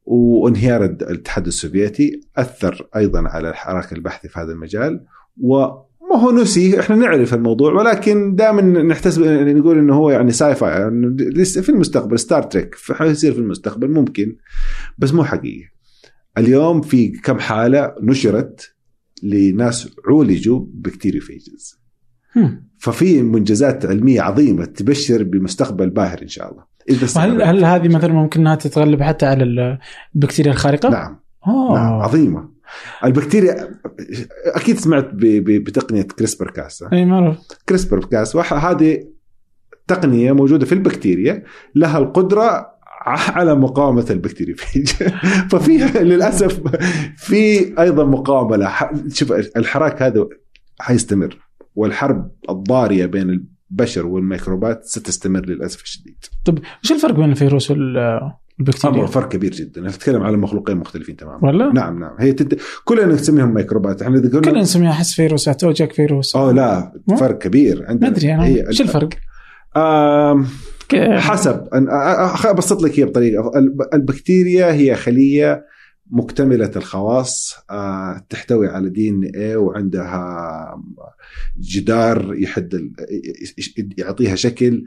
وانهيار 0.05 0.85
الاتحاد 0.85 1.47
السوفيتي 1.47 2.21
أثر 2.37 2.87
أيضا 2.95 3.27
على 3.27 3.49
الحراك 3.49 3.93
البحثي 3.93 4.29
في 4.29 4.39
هذا 4.39 4.51
المجال 4.51 5.05
وما 5.37 5.85
هو 6.15 6.31
نسي 6.31 6.79
إحنا 6.79 6.95
نعرف 6.95 7.33
الموضوع 7.33 7.73
ولكن 7.73 8.35
دائما 8.35 8.61
نحتسب 8.61 9.21
نقول 9.23 9.77
إنه 9.77 9.95
هو 9.95 10.09
يعني 10.09 10.31
sci-fi 10.31 10.69
يعني 10.71 11.15
لسه 11.19 11.61
في 11.61 11.69
المستقبل 11.69 12.19
Star 12.19 12.43
Trek 12.43 12.75
حيصير 12.91 13.33
في 13.33 13.39
المستقبل 13.39 13.91
ممكن 13.91 14.35
بس 14.97 15.13
مو 15.13 15.23
حقيقي 15.23 15.73
اليوم 16.37 16.81
في 16.81 17.09
كم 17.09 17.39
حالة 17.39 17.95
نشرت 18.01 18.75
لناس 19.23 19.89
عولجوا 20.07 20.65
ب 20.73 20.80
bacteriophages. 20.80 21.82
ففي 22.79 23.21
منجزات 23.21 23.85
علمية 23.85 24.21
عظيمة 24.21 24.65
تبشر 24.65 25.23
بمستقبل 25.23 25.89
باهر 25.89 26.21
إن 26.21 26.27
شاء 26.27 26.51
الله. 26.51 26.63
إذا 26.89 27.05
استمرت. 27.05 27.41
هل 27.41 27.65
هذه 27.65 27.87
مثلا 27.95 28.13
ممكن 28.13 28.39
انها 28.39 28.55
تتغلب 28.55 29.01
حتى 29.01 29.25
على 29.25 29.43
ال- 29.43 29.79
البكتيريا 30.15 30.51
الخارقة؟ 30.51 30.89
نعم. 30.89 31.19
أوه. 31.47 31.75
نعم 31.75 31.93
عظيمة. 31.93 32.49
البكتيريا 33.05 33.69
أكيد 34.45 34.77
سمعت 34.79 35.09
بتقنية 35.13 36.01
CRISPR-Cas 36.01 36.83
اي 36.93 37.05
ما 37.05 37.15
اعرف 37.15 37.37
CRISPR-Cas 37.69 38.35
هذه 38.53 39.07
تقنية 39.87 40.31
موجودة 40.31 40.65
في 40.65 40.71
البكتيريا 40.71 41.43
لها 41.75 41.97
القدرة 41.97 42.73
على 43.05 43.55
مقاومة 43.55 44.05
ال 44.09 44.15
bacteriophage 44.15 44.87
ففيها 45.51 46.03
للأسف 46.03 46.61
في 47.17 47.73
لها 48.55 48.69
ح- 48.69 48.91
شوف 49.07 49.31
الحراك 49.31 50.01
هذا 50.01 50.27
حيستمر 50.79 51.37
والحرب 51.75 52.31
الضارية 52.49 53.05
بين 53.05 53.43
البشر 53.71 54.05
والميكروبات 54.07 54.85
ستستمر 54.85 55.45
للأسف 55.45 55.83
الشديد. 55.83 56.25
طيب 56.45 56.59
وش 56.83 56.91
الفرق 56.91 57.15
بين 57.15 57.31
الفيروس 57.31 57.71
وال- 57.71 58.31
والبكتيريا؟ 58.59 59.05
فرق 59.05 59.29
كبير 59.29 59.51
جدا. 59.51 59.81
نتكلم 59.81 60.23
على 60.23 60.37
مخلوقين 60.37 60.77
مختلفين 60.77 61.15
تماما. 61.15 61.47
ولا؟ 61.47 61.73
نعم 61.73 61.99
نعم. 61.99 62.15
هي 62.19 62.33
تد... 62.33 62.59
كلنا 62.85 63.05
نسميهم 63.05 63.53
ميكروبات. 63.53 64.01
إحنا 64.01 64.17
إذا 64.17 64.29
كلنا 64.29 64.41
قلنا 64.41 64.61
نسميها 64.61 64.91
احس 64.91 65.13
فيروسات 65.13 65.63
أو 65.63 65.71
جاك 65.71 65.93
فيروس. 65.93 66.35
أوه 66.35 66.51
لا؟ 66.51 66.93
فرق 67.19 67.37
كبير 67.37 67.85
عندنا. 67.87 68.09
ما 68.09 68.15
أدري 68.15 68.33
أنا. 68.33 68.45
هي- 68.45 68.65
وش 68.69 68.81
الفرق؟ 68.81 69.09
آم... 69.77 70.47
حسب. 71.17 71.63
أن- 71.73 72.45
أبسط 72.45 72.81
لك 72.83 72.99
هي 72.99 73.05
بطريقة. 73.05 73.51
الب- 73.55 73.87
البكتيريا 73.93 74.71
هي 74.73 74.95
خلية 74.95 75.65
مكتملة 76.15 76.71
الخواص 76.75 77.55
آه، 77.71 78.25
تحتوي 78.29 78.67
على 78.67 78.89
دي 78.89 79.09
إن 79.09 79.23
اي 79.35 79.55
وعندها 79.55 80.83
جدار 81.59 82.33
يحد 82.37 82.91
يعطيها 83.97 84.35
شكل 84.35 84.83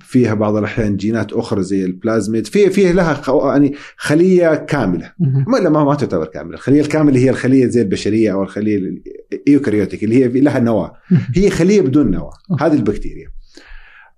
فيها 0.00 0.34
بعض 0.34 0.56
الأحيان 0.56 0.96
جينات 0.96 1.32
أخرى 1.32 1.62
زي 1.62 1.84
البلازميد 1.84 2.46
في 2.46 2.70
فيه 2.70 2.92
لها 2.92 3.22
يعني 3.54 3.74
خلية 3.96 4.54
كاملة. 4.54 5.12
ما 5.20 5.56
لا 5.56 5.70
ما 5.70 5.84
ما 5.84 5.94
تعتبر 5.94 6.26
كاملة، 6.26 6.54
الخلية 6.54 6.80
الكاملة 6.80 7.18
هي 7.18 7.30
الخلية 7.30 7.66
زي 7.66 7.82
البشرية 7.82 8.32
أو 8.32 8.42
الخلية 8.42 9.00
ال 9.32 9.39
eukaryotic 9.39 10.04
اللي 10.04 10.24
هي 10.24 10.30
في- 10.30 10.40
لها 10.40 10.58
نواة، 10.58 10.92
هي 11.34 11.50
خلية 11.50 11.80
بدون 11.80 12.10
نواة، 12.10 12.32
هذه 12.60 12.74
البكتيريا. 12.74 13.28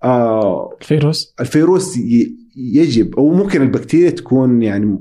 آه 0.03 0.77
الفيروس؟ 0.81 1.33
الفيروس 1.39 1.97
ي- 1.97 2.40
يجب 2.55 3.15
أو 3.15 3.29
ممكن 3.33 3.61
البكتيريا 3.61 4.09
تكون 4.09 4.61
يعني 4.61 4.99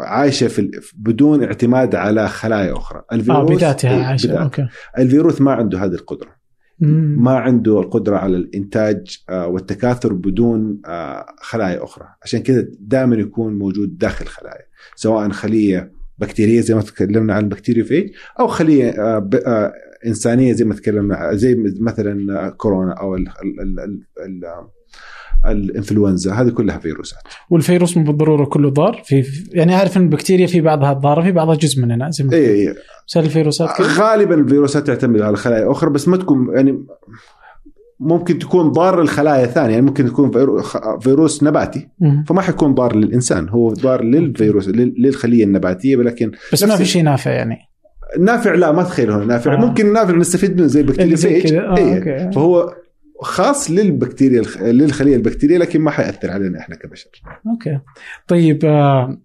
عايشة 0.00 0.48
في 0.48 0.70
بدون 0.96 1.44
اعتماد 1.44 1.94
على 1.94 2.28
خلايا 2.28 2.72
أخرى، 2.76 3.02
الفيروس 3.12 3.50
بذاتها 3.50 3.96
إيه، 3.96 4.04
عايشة 4.04 4.26
بذات. 4.26 4.38
okay 4.40 4.66
الفيروس 4.98 5.40
ما 5.40 5.52
عنده 5.52 5.78
هذه 5.84 5.94
القدرة. 5.94 6.36
مم. 6.80 7.16
ما 7.24 7.30
عنده 7.30 7.80
القدرة 7.80 8.16
على 8.16 8.36
الإنتاج 8.36 9.18
آه، 9.30 9.46
والتكاثر 9.48 10.12
بدون 10.12 10.80
آه، 10.86 11.26
خلايا 11.40 11.84
أخرى 11.84 12.06
عشان 12.22 12.40
كذا 12.40 12.66
دائما 12.80 13.16
يكون 13.16 13.58
موجود 13.58 13.98
داخل 13.98 14.26
خلايا 14.26 14.66
سواء 14.96 15.28
خلية 15.30 15.92
بكتيرية 16.18 16.60
زي 16.60 16.74
ما 16.74 16.82
تكلمنا 16.82 17.34
عن 17.34 17.42
ال 17.44 17.49
bacteriophage 17.49 18.10
أو 18.40 18.46
خلية 18.46 18.90
آه، 18.90 19.18
ب- 19.18 19.34
آه، 19.34 19.72
إنسانية 20.06 20.52
زي 20.52 20.64
ما 20.64 20.74
تكلمنا 20.74 21.34
زي 21.34 21.54
مثلا 21.80 22.46
آه، 22.46 22.48
كورونا 22.48 22.92
أو 22.92 23.14
ال 23.14 23.28
ال 23.28 23.80
ال 23.80 24.00
ال 24.26 24.44
الإنفلونزا 25.46 26.32
هذه 26.32 26.48
كلها 26.48 26.78
فيروسات 26.78 27.18
والفيروس 27.50 27.96
مو 27.96 28.04
بالضرورة 28.04 28.44
كله 28.44 28.70
ضار 28.70 29.02
في 29.04 29.24
يعني 29.52 29.74
عارف 29.74 29.96
إن 29.96 30.02
البكتيريا 30.02 30.46
في 30.46 30.60
بعضها 30.60 30.92
ضارة 30.92 31.22
في 31.22 31.32
بعضها 31.32 31.54
جزء 31.54 31.82
مننا 31.82 32.10
زي 32.10 32.24
ما 32.24 32.32
اي 32.32 32.68
اي 32.68 32.74
بس 33.08 33.16
الفيروسات 33.16 33.80
غالبا 33.80 34.34
الفيروسات 34.34 34.86
تعتمد 34.86 35.20
على 35.20 35.36
خلايا 35.36 35.70
أخرى 35.70 35.90
بس 35.90 36.08
ما 36.08 36.16
تكون 36.16 36.48
يعني 36.54 36.84
ممكن 38.00 38.38
تكون 38.38 38.68
ضار 38.68 39.00
للخلايا 39.00 39.46
ثانية 39.46 39.70
يعني 39.74 39.86
ممكن 39.86 40.06
تكون 40.06 40.30
فيروس 41.00 41.42
نباتي. 41.42 41.88
فما 42.28 42.40
حيكون 42.42 42.74
ضار 42.74 42.96
للإنسان 42.96 43.48
هو 43.48 43.72
ضار 43.72 44.04
للفيروس 44.04 44.68
لل- 44.68 44.94
للخلية 44.98 45.44
النباتية 45.44 45.96
ولكن 45.96 46.30
بس 46.52 46.64
ما 46.64 46.76
في 46.76 46.84
شيء 46.84 47.02
نافع 47.02 47.30
يعني 47.30 47.58
نافع 48.20 48.54
لا 48.54 48.72
ما 48.72 48.82
تخيل 48.82 49.10
هنا 49.10 49.24
نافع 49.24 49.52
آه. 49.52 49.56
آه. 49.56 49.60
ممكن 49.60 49.92
نافع 49.92 50.14
نستفيد 50.14 50.56
منه 50.56 50.66
زي 50.66 50.80
ال 50.80 51.16
bacteriophage 51.16 51.54
آه 51.54 51.76
إيه. 51.76 52.30
فهو 52.30 52.74
خاص 53.22 53.70
للبكتيريا 53.70 54.42
للخلية 54.60 55.16
البكتيرية 55.16 55.58
لكن 55.58 55.80
ما 55.80 55.90
حيأثر 55.90 56.30
علينا 56.30 56.58
إحنا 56.60 56.76
كبشر. 56.76 57.10
okay. 57.46 57.80
طيب 58.28 58.64
آه، 58.64 59.18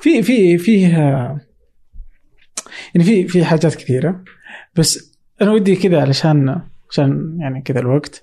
في 0.00 0.22
في 0.22 0.58
في 0.58 0.86
آه، 0.86 1.40
يعني 2.94 3.04
في 3.06 3.28
في 3.28 3.44
حاجات 3.44 3.74
كثيرة. 3.74 4.24
بس 4.76 5.18
أنا 5.42 5.50
ودي 5.52 5.76
كذا 5.76 6.00
علشان 6.00 6.60
عشان 6.90 7.38
يعني 7.40 7.62
كذا 7.62 7.78
الوقت. 7.80 8.22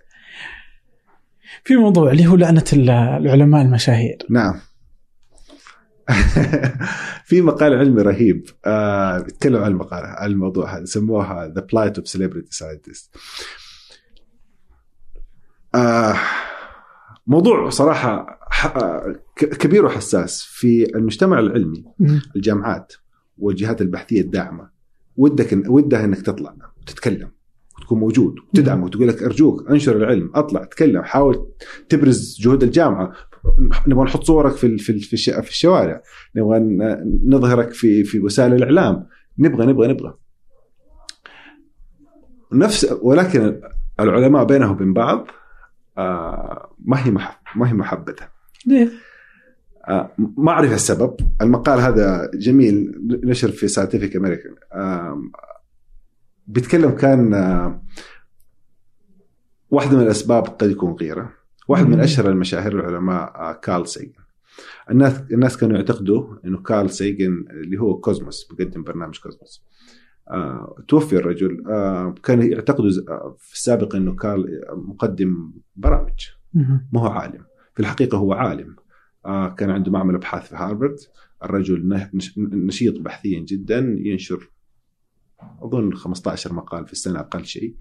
في 1.64 1.76
موضوع 1.76 2.12
اللي 2.12 2.28
هو 2.28 2.36
لعنة 2.36 2.66
ال- 2.74 2.90
العلماء 2.90 3.62
المشاهير. 3.62 4.18
نعم. 4.30 4.60
في 7.26 7.42
مقال 7.42 7.74
علمي 7.74 8.02
رهيب 8.02 8.46
آه 8.66 9.20
بيتكلم 9.20 9.64
عن 9.64 9.72
المقال 9.72 10.04
عن 10.06 10.32
الموضوع 10.32 10.78
هذا 10.78 10.86
سموها 10.86 11.54
The 11.58 11.62
Plight 11.62 11.94
of 12.02 12.04
Celebrity 12.06 12.58
Scientists. 12.58 13.18
آه 15.76 16.16
موضوع 17.28 17.70
صراحة 17.70 18.40
ح- 18.52 18.78
آه، 18.78 19.16
كبير 19.38 19.86
وحساس 19.86 20.44
في 20.44 20.96
المجتمع 20.96 21.40
العلمي. 21.40 21.84
الجامعات 22.36 22.94
والجهات 23.38 23.82
البحثية 23.82 24.22
الداعمة. 24.22 24.70
ودك 25.18 25.64
ودها 25.68 26.06
إنك 26.06 26.22
تطلع 26.22 26.56
وتتكلم 26.82 27.32
وتكون 27.80 28.00
موجود 28.00 28.36
وتدعم 28.54 28.84
وتقول 28.84 29.08
لك 29.08 29.24
أرجوك 29.24 29.70
أنشر 29.72 29.96
العلم 29.98 30.32
أطلع 30.36 30.64
تكلم 30.64 31.02
حاول 31.04 31.48
تبرز 31.90 32.38
جهود 32.42 32.64
الجامعة. 32.64 33.12
نبغى 33.88 34.04
نحط 34.04 34.24
صورك 34.24 34.54
في 34.56 34.78
في 34.78 35.00
في 35.00 35.14
الش- 35.14 35.30
في 35.30 35.50
الشوارع. 35.50 36.02
نبغى 36.36 36.60
نظهرك 37.26 37.74
في 37.74 38.04
في 38.04 38.20
وسائل 38.20 38.54
الإعلام. 38.54 39.08
نبغى 39.40 39.66
نبغى 39.66 39.88
نبغى. 39.88 40.14
نفس 42.54 42.96
ولكن 43.02 43.62
العلماء 44.00 44.44
بينهم 44.46 44.72
وبين 44.72 44.94
بعض 44.94 45.28
آه، 45.98 46.76
ما 46.86 47.06
هي 47.06 47.12
مح- 47.12 47.42
ما 47.56 47.70
هي 47.70 47.74
محبذه 47.74 48.28
ليه؟ 48.68 48.90
آه، 49.88 50.12
ما 50.38 50.52
أعرف 50.52 50.72
السبب. 50.74 51.16
المقال 51.42 51.80
هذا 51.80 52.32
جميل 52.34 52.92
نشر 53.24 53.52
في 53.52 53.68
Scientific 53.68 54.16
American 54.16 54.56
بيتكلم 56.48 56.92
كان 56.92 57.34
آه، 57.34 57.84
واحدة 59.72 59.98
من 59.98 60.04
الأسباب 60.04 60.44
قد 60.44 60.72
يكون 60.72 60.94
غيره. 60.94 61.34
واحد 61.68 61.86
من. 61.88 62.00
أشهر 62.00 62.30
المشاهير 62.30 62.80
العلماء 62.80 63.22
آه، 63.36 63.54
كارل 63.54 63.88
سيجن. 63.88 64.14
الناس 64.92 65.22
الناس 65.32 65.58
كانوا 65.58 65.78
يعتقدوا 65.78 66.36
إنه 66.46 66.58
كارل 66.62 66.90
سيجن 66.90 67.46
اللي 67.50 67.78
هو 67.78 68.00
Cosmos 68.00 68.54
بيقدم 68.54 68.84
برنامج 68.84 69.20
Cosmos. 69.20 69.64
توفي 70.88 71.16
الرجل. 71.16 71.64
آه، 71.68 72.16
كان 72.24 72.52
يعتقدوا 72.52 72.90
آه، 73.10 73.36
في 73.40 73.54
السابق 73.54 73.96
إنه 73.96 74.16
كارل 74.16 74.62
مقدم 74.72 75.54
برامج. 75.76 76.28
ما 76.94 77.02
هو 77.02 77.08
عالم. 77.08 77.46
في 77.74 77.80
الحقيقة 77.80 78.18
هو 78.18 78.34
عالم. 78.34 78.76
آه 79.26 79.50
كان 79.50 79.70
عنده 79.70 79.92
معمل 79.92 80.16
أبحاث 80.16 80.50
في 80.50 80.56
هارفارد. 80.56 80.96
الرجل 81.44 82.10
نشيط 82.38 83.00
بحثيا 83.00 83.40
جدا 83.40 83.98
ينشر 84.00 84.50
أظن 85.62 85.94
15 85.94 86.54
مقال 86.54 86.86
في 86.88 86.94
السنة 86.94 87.20
أقل 87.20 87.46
شيء. 87.46 87.76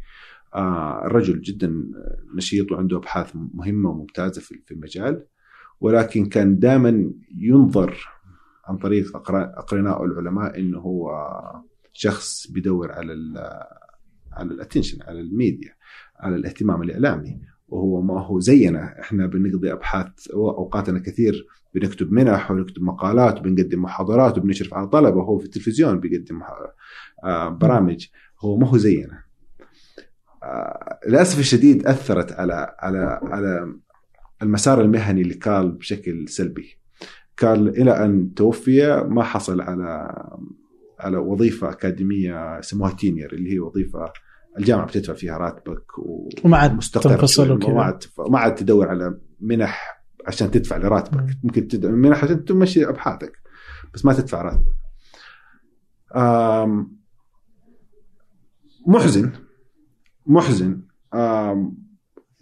آه 0.54 1.06
الرجل 1.06 1.40
جدا 1.40 1.84
نشيط 2.34 2.72
وعنده 2.72 2.96
أبحاث 2.96 3.32
مهمة 3.54 3.90
وممتازة 3.90 4.40
في 4.40 4.70
المجال. 4.70 5.26
ولكن 5.80 6.26
كان 6.26 6.58
دائما 6.58 7.12
ينظر 7.38 8.08
عن 8.64 8.76
طريق 8.76 9.16
أقرناء 9.34 10.04
العلماء 10.04 10.58
أنه 10.58 10.78
هو 10.78 11.10
شخص 11.92 12.46
بيدور 12.50 12.92
على 12.92 13.12
ال 13.12 13.38
على 14.32 14.54
ال 14.54 14.59
attention 14.59 15.02
على 15.02 15.20
الميديا 15.20 15.74
على 16.20 16.36
الاهتمام 16.36 16.82
الإعلامي 16.82 17.40
وهو 17.68 18.02
ما 18.02 18.20
هو 18.20 18.40
زينا. 18.40 19.00
إحنا 19.00 19.26
بنقضي 19.26 19.72
أبحاث 19.72 20.30
اوقاتنا 20.34 20.98
كثير 20.98 21.46
بنكتب 21.74 22.12
منح 22.12 22.50
ونكتب 22.50 22.82
مقالات 22.82 23.38
وبنقدم 23.38 23.82
محاضرات 23.82 24.38
وبنشرف 24.38 24.74
على 24.74 24.86
طلبة 24.86 25.16
وهو 25.16 25.38
في 25.38 25.44
التلفزيون 25.44 26.00
بيقدم 26.00 26.40
آه، 27.24 27.48
برامج. 27.48 28.06
هو 28.40 28.56
ما 28.56 28.68
هو 28.68 28.76
زينا. 28.76 29.22
آه، 30.42 30.98
للأسف 31.08 31.38
الشديد 31.38 31.86
أثرت 31.86 32.32
على 32.32 32.76
على 32.78 33.20
على 33.22 33.74
المسار 34.42 34.80
المهني 34.80 35.22
لكارل 35.22 35.72
بشكل 35.72 36.28
سلبي. 36.28 36.80
كارل 37.36 37.68
إلى 37.68 38.04
أن 38.04 38.34
توفي 38.34 39.04
ما 39.08 39.22
حصل 39.22 39.60
على 39.60 40.14
على 41.00 41.16
وظيفة 41.16 41.70
أكاديمية 41.70 42.58
يسموها 42.58 42.92
تينير 42.92 43.32
اللي 43.32 43.52
هي 43.52 43.58
وظيفة 43.58 44.12
الجامعة 44.58 44.86
بتدفع 44.86 45.14
فيها 45.14 45.38
راتبك. 45.38 45.98
وما 46.44 46.56
عاد 46.56 46.78
تنفصل. 46.78 47.50
وكذا. 47.50 47.72
ما 47.72 47.82
عاد 47.82 48.04
ما 48.18 48.38
عاد 48.38 48.54
تدور 48.54 48.88
على 48.88 49.18
منح 49.40 50.00
عشان 50.26 50.50
تدفع 50.50 50.76
لراتبك 50.76 51.20
مم. 51.20 51.40
ممكن 51.44 51.68
تدفع 51.68 51.90
منح 51.90 52.24
عشان 52.24 52.44
تمشي 52.44 52.88
أبحاثك 52.88 53.32
بس 53.94 54.04
ما 54.04 54.12
تدفع 54.12 54.42
راتبك 54.42 54.80
محزن 58.86 59.32
محزن 60.26 60.82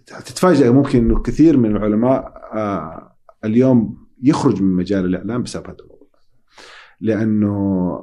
تتفاجئ 0.07 0.71
ممكن 0.71 0.99
إنه 0.99 1.23
كثير 1.23 1.57
من 1.57 1.77
العلماء 1.77 2.33
آه، 2.55 3.17
اليوم 3.45 4.07
يخرج 4.23 4.63
من 4.63 4.73
مجال 4.73 5.05
الإعلام 5.05 5.43
بسبب 5.43 5.67
هذا 5.67 5.77
لأنه 7.01 7.57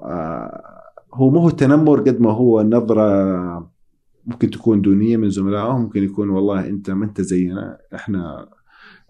آه، 0.03 0.81
هو 1.13 1.29
مو 1.29 1.39
هو 1.39 1.47
التنمر 1.47 1.99
قد 1.99 2.21
ما 2.21 2.31
هو 2.31 2.61
نظرة 2.61 3.71
ممكن 4.25 4.49
تكون 4.49 4.81
دونية 4.81 5.17
من 5.17 5.29
زملائهم 5.29 5.81
ممكن 5.81 6.03
يكون 6.03 6.29
والله 6.29 6.67
أنت 6.67 6.89
ما 6.89 7.05
أنت 7.05 7.21
زينا 7.21 7.77
إحنا 7.95 8.49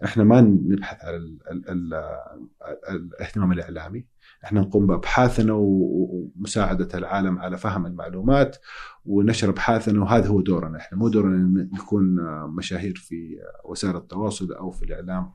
إحنا 0.04 0.24
ما 0.24 0.40
نبحث 0.40 1.04
على 1.04 1.16
ال 1.16 1.38
ال 1.50 1.68
ال 1.68 1.94
ال 1.94 3.10
الاهتمام 3.14 3.52
الإعلامي. 3.52 4.06
إحنا 4.44 4.60
نقوم 4.60 4.86
بأبحاثنا 4.86 5.52
ومساعدة 5.56 6.98
العالم 6.98 7.38
على 7.38 7.56
فهم 7.56 7.86
المعلومات 7.86 8.56
ونشر 9.04 9.48
أبحاثنا 9.50 10.02
وهذا 10.02 10.28
هو 10.28 10.40
دورنا. 10.40 10.78
إحنا 10.78 10.98
مو 10.98 11.08
دورنا 11.08 11.68
نكون 11.72 12.16
مشاهير 12.48 12.94
في 12.96 13.38
وسائل 13.64 13.96
التواصل 13.96 14.52
أو 14.52 14.70
في 14.70 14.84
الإعلام. 14.84 15.32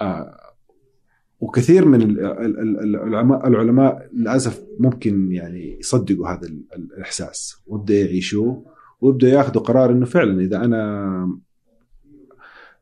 آه، 0.00 0.53
وكثير 1.44 1.84
من 1.88 2.02
ال- 2.02 2.20
ال- 2.20 2.58
ال- 2.60 2.96
العلماء 2.96 3.48
العلماء 3.48 4.08
للأسف 4.12 4.64
ممكن 4.78 5.32
يعني 5.32 5.78
يصدقوا 5.80 6.28
هذا 6.28 6.46
ال- 6.46 6.64
ال- 6.76 6.92
الإحساس 6.96 7.62
ويبدأ 7.66 7.94
يعيشوه 7.94 8.64
ويبدأ 9.00 9.28
ياخذوا 9.28 9.62
قرار 9.62 9.90
إنه 9.92 10.06
فعلا 10.06 10.40
إذا 10.40 10.64
أنا 10.64 11.40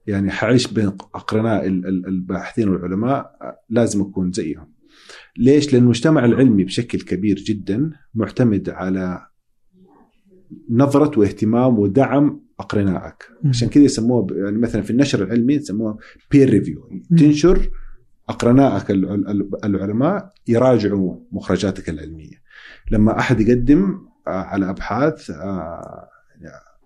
يعني 0.06 0.30
حعيش 0.30 0.72
بين 0.72 0.86
أقرناء 1.14 1.66
ال- 1.66 1.86
ال- 1.86 2.06
الباحثين 2.06 2.68
والعلماء 2.68 3.36
لازم 3.70 4.00
أكون 4.00 4.32
زيهم. 4.32 4.72
ليش؟ 5.38 5.72
لأن 5.72 5.82
المجتمع 5.82 6.24
العلمي 6.24 6.64
بشكل 6.64 7.00
كبير 7.00 7.36
جدا 7.36 7.90
معتمد 8.14 8.70
على 8.70 9.26
نظرة 10.70 11.18
واهتمام 11.18 11.78
ودعم 11.78 12.40
أقرنائك. 12.60 13.14
عشان 13.44 13.68
كذا 13.68 13.84
يسموها 13.84 14.22
ب- 14.22 14.32
يعني 14.32 14.58
مثلا 14.58 14.82
في 14.82 14.90
النشر 14.90 15.22
العلمي 15.24 15.54
يسموها 15.54 15.96
بير 16.30 16.50
ريفيو 16.50 16.90
تنشر 17.18 17.70
اقرنائك 18.32 18.90
ال- 18.90 19.28
ال- 19.30 19.64
العلماء 19.64 20.32
يراجعوا 20.48 21.16
مخرجاتك 21.32 21.88
العلمية 21.88 22.42
لما 22.90 23.18
أحد 23.18 23.40
يقدم 23.40 24.06
آه، 24.26 24.30
على 24.30 24.70
أبحاث 24.70 25.30
آه، 25.30 26.08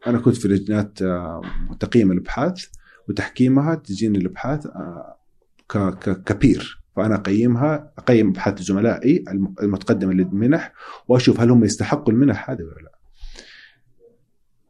أنا 0.06 0.18
كنت 0.18 0.36
في 0.36 0.48
لجنات 0.48 1.02
آه، 1.02 1.40
تقييم 1.80 2.12
الأبحاث 2.12 2.66
وتحكيمها 3.08 3.74
تجيني 3.74 4.18
الأبحاث 4.18 4.66
كبير 6.26 6.82
فأنا 6.96 7.14
أقيمها 7.14 7.92
أقيم 7.98 8.28
أبحاث 8.28 8.62
زملائي 8.62 9.24
الم- 9.28 9.54
المتقدمه 9.62 10.12
للمنح 10.12 10.72
وأشوف 11.08 11.40
هل 11.40 11.50
هم 11.50 11.64
يستحقوا 11.64 12.12
المنح 12.12 12.50
هذه 12.50 12.62
ولا 12.62 12.80
لا. 12.82 12.92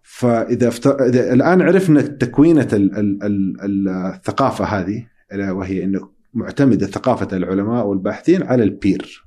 فإذا 0.03 0.69
افتر... 0.69 1.05
إذا 1.07 1.33
الآن 1.33 1.63
عرفنا 1.63 2.01
تكوينة 2.03 2.69
ال... 2.73 2.97
ال... 2.99 3.23
ال... 3.63 3.89
الثقافة 3.89 4.65
هذه 4.65 5.07
وهي 5.51 5.85
إنه 5.85 6.16
معتمدة 6.37 6.87
ثقافة 6.87 7.37
العلماء 7.37 7.87
والباحثين 7.87 8.43
على 8.43 8.63
ال 8.63 8.75
peer 8.75 9.25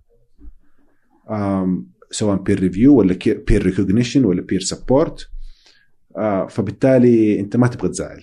سواء 2.11 2.37
peer 2.37 2.59
review 2.59 2.95
ولا 2.95 3.15
peer 3.47 3.63
recognition 3.65 4.25
ولا 4.25 4.41
peer 4.41 4.59
support 4.59 5.29
فبالتالي 6.49 7.39
أنت 7.39 7.57
ما 7.57 7.67
تبغى 7.67 7.89
تزعل. 7.89 8.21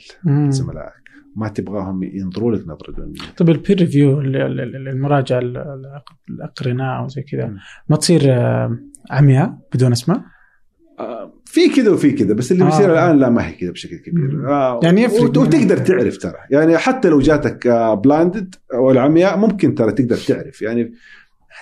زملائك 0.49 0.93
ما 1.37 1.49
تبغاهم 1.49 2.03
ينظروا 2.03 2.53
لك 2.57 2.69
نظرة 2.69 2.93
دونية 2.93 3.21
طيب 3.37 3.49
ال 3.51 3.56
peer 3.56 3.79
review 3.79 4.21
المراجعة 4.21 5.39
ال- 5.39 5.57
ال- 5.57 6.01
الأقرناء 6.31 7.05
وزي 7.05 7.23
كذا 7.23 7.47
مم. 7.47 7.57
ما 7.89 7.97
تصير 7.97 8.21
آه، 8.25 8.79
عمياء 9.11 9.59
بدون 9.75 9.93
أسماء؟ 9.93 10.23
آه، 11.47 11.51
في 11.53 11.69
كذا 11.69 11.91
وفي 11.91 12.13
كذا 12.13 12.35
بس 12.35 12.53
اللي 12.53 12.65
آه. 12.65 12.67
بيصير 12.67 12.93
الآن 12.93 13.19
لا 13.19 13.31
ما 13.31 13.47
هي 13.49 13.53
كذا 13.53 13.71
بشكل. 13.71 13.97
كبير. 13.97 14.49
آه 14.51 14.81
يعني 14.83 15.03
يفرق 15.03 15.21
من- 15.23 15.29
وتقدر 15.47 15.77
تعرف 15.77 16.17
ترى. 16.19 16.35
يعني 16.51 16.79
حتى 16.79 17.09
لو 17.09 17.19
جاتك 17.21 17.69
blinded 18.05 18.55
والعمياء 18.75 19.37
ممكن 19.39 19.75
ترى 19.75 19.93
تقدر 19.93 20.17
تعرف. 20.17 20.63
يعني 20.63 20.81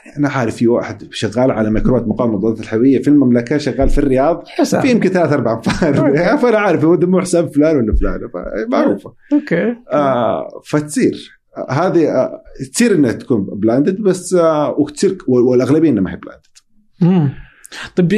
يعني 0.04 0.16
أنا 0.18 0.28
عارف 0.28 0.56
في 0.56 0.66
واحد 0.68 1.02
شغال 1.14 1.50
على 1.50 1.70
ميكروبات 1.70 2.08
مقاومة 2.08 2.32
المضادات 2.34 2.60
الحيويه 2.60 3.02
في 3.02 3.08
المملكة 3.08 3.58
شغال 3.58 3.88
في 3.88 3.98
الرياض 3.98 4.42
حساب 4.46 4.80
في 4.82 4.90
يمكن 4.90 5.08
ثلاث 5.08 5.32
أربع 5.32 5.52
أنفار. 5.52 5.94
فأنا 6.42 6.58
عارف 6.58 6.84
هو 6.84 6.94
دموع 6.94 7.20
حساب 7.22 7.54
فلان 7.54 7.76
ولا 7.76 7.94
فلان. 7.96 8.20
معروفة. 8.70 9.14
okay. 9.32 9.76
آه 9.92 10.48
فتصير. 10.66 11.30
آه، 11.56 11.72
هذه 11.72 12.08
آه 12.08 12.42
تصير 12.72 12.94
إنها 12.94 13.12
تكون 13.12 13.44
blinded 13.52 14.00
بس 14.00 14.34
آه 14.34 14.70
وتصير 14.78 15.18
والأغلبية 15.28 15.90
إنها 15.90 16.02
ما 16.02 16.12
هي 16.12 16.16
بلاندد. 16.16 17.30
طيب 17.96 18.08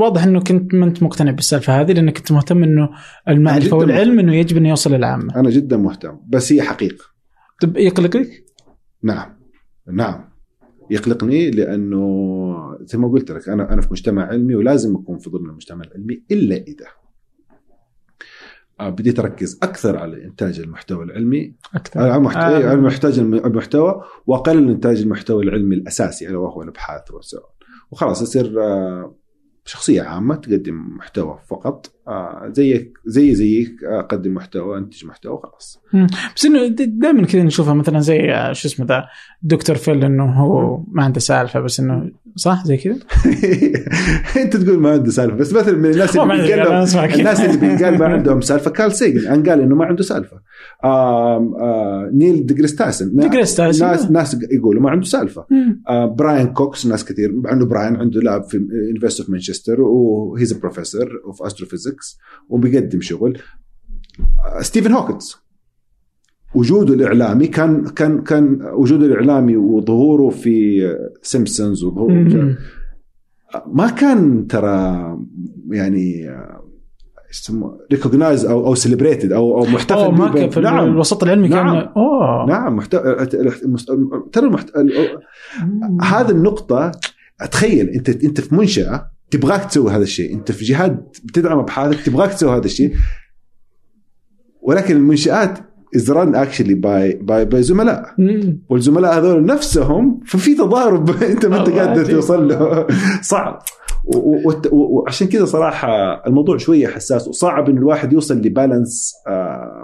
واضح 0.00 0.22
إنه 0.24 0.40
كنت 0.40 0.74
ما 0.74 0.84
أنت 0.86 1.02
مقتنع 1.02 1.30
بالسالفة 1.30 1.80
هذه 1.80 1.92
لأنك 1.92 2.18
كنت 2.18 2.32
مهتم 2.32 2.62
إنه 2.62 2.88
المعرفه 3.28 3.76
والعلم 3.76 4.18
إنه 4.18 4.34
يجب 4.36 4.56
انه 4.56 4.68
يوصل 4.68 4.92
للعامه. 4.94 5.36
أنا 5.36 5.50
جدا 5.50 5.76
مهتم. 5.76 6.16
بس 6.28 6.52
هي 6.52 6.62
حقيقة. 6.62 7.04
طيب 7.62 7.76
يقلقك؟ 7.76 8.44
نعم. 9.02 9.36
نعم. 9.92 10.32
يقلقني 10.90 11.50
لأنه 11.50 11.98
زي 12.80 12.98
ما 12.98 13.08
قلت 13.08 13.30
لك 13.30 13.48
أنا 13.48 13.72
أنا 13.72 13.80
في 13.82 13.88
مجتمع 13.90 14.26
علمي 14.26 14.54
ولازم 14.54 14.96
أكون 14.96 15.18
في 15.18 15.30
ضمن 15.30 15.50
المجتمع 15.50 15.84
العلمي 15.84 16.22
إلا 16.30 16.56
إذا. 16.56 16.86
آه، 18.80 18.90
بديت 18.90 19.18
اركز 19.18 19.58
أكثر 19.62 19.96
على 19.96 20.24
إنتاج 20.24 20.60
المحتوى 20.60 21.04
العلمي. 21.04 21.54
أكثر. 21.74 22.00
على 22.00 22.18
محت- 22.20 22.36
آه. 22.36 22.68
على 22.68 22.80
محتاج 22.80 23.18
المحتوى 23.18 24.02
واقلل 24.26 24.70
إنتاج 24.70 25.00
المحتوى 25.00 25.42
العلمي 25.44 25.74
الأساسي 25.76 26.28
ألا 26.28 26.38
وهو 26.38 26.62
الأبحاث 26.62 27.10
والسؤال. 27.10 27.42
وخلاص 27.92 28.22
اصير 28.22 28.62
آه، 28.64 29.14
شخصية 29.64 30.02
عامة 30.02 30.34
تقدم 30.34 30.96
محتوى 30.96 31.38
فقط. 31.48 31.92
آه، 32.08 32.52
زيك 32.52 32.98
زي 33.06 33.34
زيك 33.34 33.84
آه، 33.84 34.00
اقدم 34.00 34.34
محتوى 34.34 34.78
انتج 34.78 35.04
محتوى 35.06 35.38
خلاص 35.42 35.80
بس 36.36 36.44
إنه 36.44 36.66
دائما 36.86 37.26
كذا 37.26 37.42
نشوفها 37.42 37.74
مثلا 37.74 38.00
زي 38.00 38.32
آه، 38.32 38.52
شو 38.52 38.68
اسمه 38.68 38.86
ذا 38.86 39.04
دكتور 39.42 39.76
فيل 39.76 40.04
إنه 40.04 40.24
هو 40.24 40.84
ما 40.88 41.04
عنده 41.04 41.20
سالفة 41.20 41.60
بس 41.60 41.80
إنه 41.80 42.10
صح 42.36 42.64
زي 42.64 42.76
كذا؟ 42.76 42.96
أنت 44.42 44.56
تقول 44.56 44.78
ما 44.78 44.90
عنده 44.90 45.10
سالفة 45.10 45.36
بس 45.36 45.52
مثلا 45.52 45.76
من 45.78 45.90
الناس 45.90 46.16
اللي 46.16 46.48
كذا. 46.48 47.14
الناس 47.14 47.40
اللي 47.40 47.56
بينقال 47.56 47.98
ما 47.98 48.06
عندهم 48.06 48.40
سالفة 48.40 48.70
كارل 48.70 48.92
سيجن 48.92 49.28
قال 49.28 49.60
إنه 49.60 49.74
ما 49.74 49.84
عنده 49.84 50.02
سالفة 50.02 50.36
آم 50.84 51.54
آه 51.54 52.10
نيل 52.12 52.46
ديجريس 52.46 52.74
تايسون 52.74 53.16
ديجريس 53.16 53.54
تايسون. 53.54 53.88
ناس 53.88 54.10
ناس 54.10 54.36
يقولوا 54.50 54.82
ما 54.82 54.90
عنده 54.90 55.06
سالفة. 55.06 55.46
آه 55.88 56.06
براين 56.06 56.46
كوكس 56.46 56.86
ناس 56.86 57.04
كثير 57.04 57.32
عنده 57.44 57.66
براين 57.66 57.96
عنده 57.96 58.20
lab 58.20 58.44
في 58.44 58.56
University 58.88 59.22
of 59.22 59.30
Manchester 59.30 59.80
و 59.80 59.94
he's 59.94 60.52
professor 60.52 61.22
of 61.24 61.42
astrophysics 62.00 62.18
وبيقدم 62.48 63.00
شغل. 63.00 63.38
ستيفن 64.60 64.92
هوكنز 64.92 65.36
وجوده 66.54 66.94
الإعلامي 66.94 67.46
كان 67.46 67.84
كان 67.84 68.22
كان 68.22 68.62
وجوده 68.72 69.06
الإعلامي 69.06 69.56
وظهوره 69.56 70.30
في 70.30 70.80
سيمبسونز 71.22 71.84
وظهوره. 71.84 72.56
ما 73.66 73.90
كان 73.90 74.46
ترى 74.46 75.18
يعني 75.70 76.30
يسموه؟ 77.30 77.86
recognized 77.92 78.46
أو 78.46 78.66
أو 78.66 78.74
celebrated 78.74 79.32
أو 79.32 79.58
أو 79.58 79.66
محتفل 79.66 79.98
أوه 79.98 80.10
ما 80.10 80.28
كان 80.28 80.50
في 80.50 80.60
نعم. 80.60 80.84
الوسط 80.84 81.22
العلمي 81.22 81.48
كان 81.48 81.66
نعم. 81.66 81.88
أوه. 81.96 82.46
نعم 82.48 82.76
محت... 82.76 82.96
ترى 84.32 84.46
المحت... 84.46 84.76
هذه 86.02 86.30
النقطة 86.30 86.92
تخيل 87.50 87.88
انت 87.88 88.08
أنت 88.08 88.40
في 88.40 88.54
منشأة 88.54 89.10
تبغاك 89.32 89.64
تسوي 89.64 89.90
هذا 89.90 90.02
الشيء، 90.02 90.34
انت 90.34 90.52
في 90.52 90.64
جهات 90.64 91.16
بتدعم 91.24 91.58
ابحاثك 91.58 92.06
تبغاك 92.06 92.34
تسوي 92.34 92.56
هذا 92.56 92.64
الشيء. 92.64 92.92
ولكن 94.62 94.96
المنشآت 94.96 95.58
is 95.96 96.10
run 96.10 96.34
actually 96.34 96.74
by 96.74 97.12
by 97.12 97.44
by 97.44 97.62
زملاء. 97.62 98.14
والزملاء 98.70 99.18
هذول 99.18 99.44
نفسهم 99.44 100.20
ففي 100.26 100.54
تضارب 100.54 101.10
انت 101.22 101.46
ما 101.46 101.60
انت 101.60 101.68
قادر. 101.68 102.04
توصل 102.04 102.48
له. 102.48 102.86
صعب. 103.22 103.58
وعشان 104.72 105.26
كذا 105.26 105.44
صراحة 105.44 105.88
الموضوع 106.26 106.56
شوية 106.56 106.86
حساس 106.86 107.28
وصعب 107.28 107.68
إن 107.68 107.78
الواحد 107.78 108.12
يوصل 108.12 108.36
ل 108.36 108.46
balance 108.46 109.12
آه، 109.28 109.81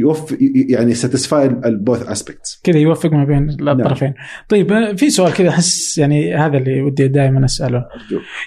يوف 0.00 0.36
يعني 0.68 0.94
satisfy 0.94 1.46
ال 1.46 1.57
both 1.57 2.02
aspects 2.02 2.60
كذا 2.64 2.78
يوفق 2.78 3.12
ما 3.12 3.24
بين 3.24 3.50
الطرفين. 3.68 4.14
طيب 4.48 4.72
أنا 4.72 4.96
في 4.96 5.10
سؤال 5.10 5.32
كذا 5.32 5.48
أحس 5.48 5.98
يعني 5.98 6.34
هذا 6.34 6.58
اللي 6.58 6.82
ودي 6.82 7.08
دائما 7.08 7.44
أسأله. 7.44 7.84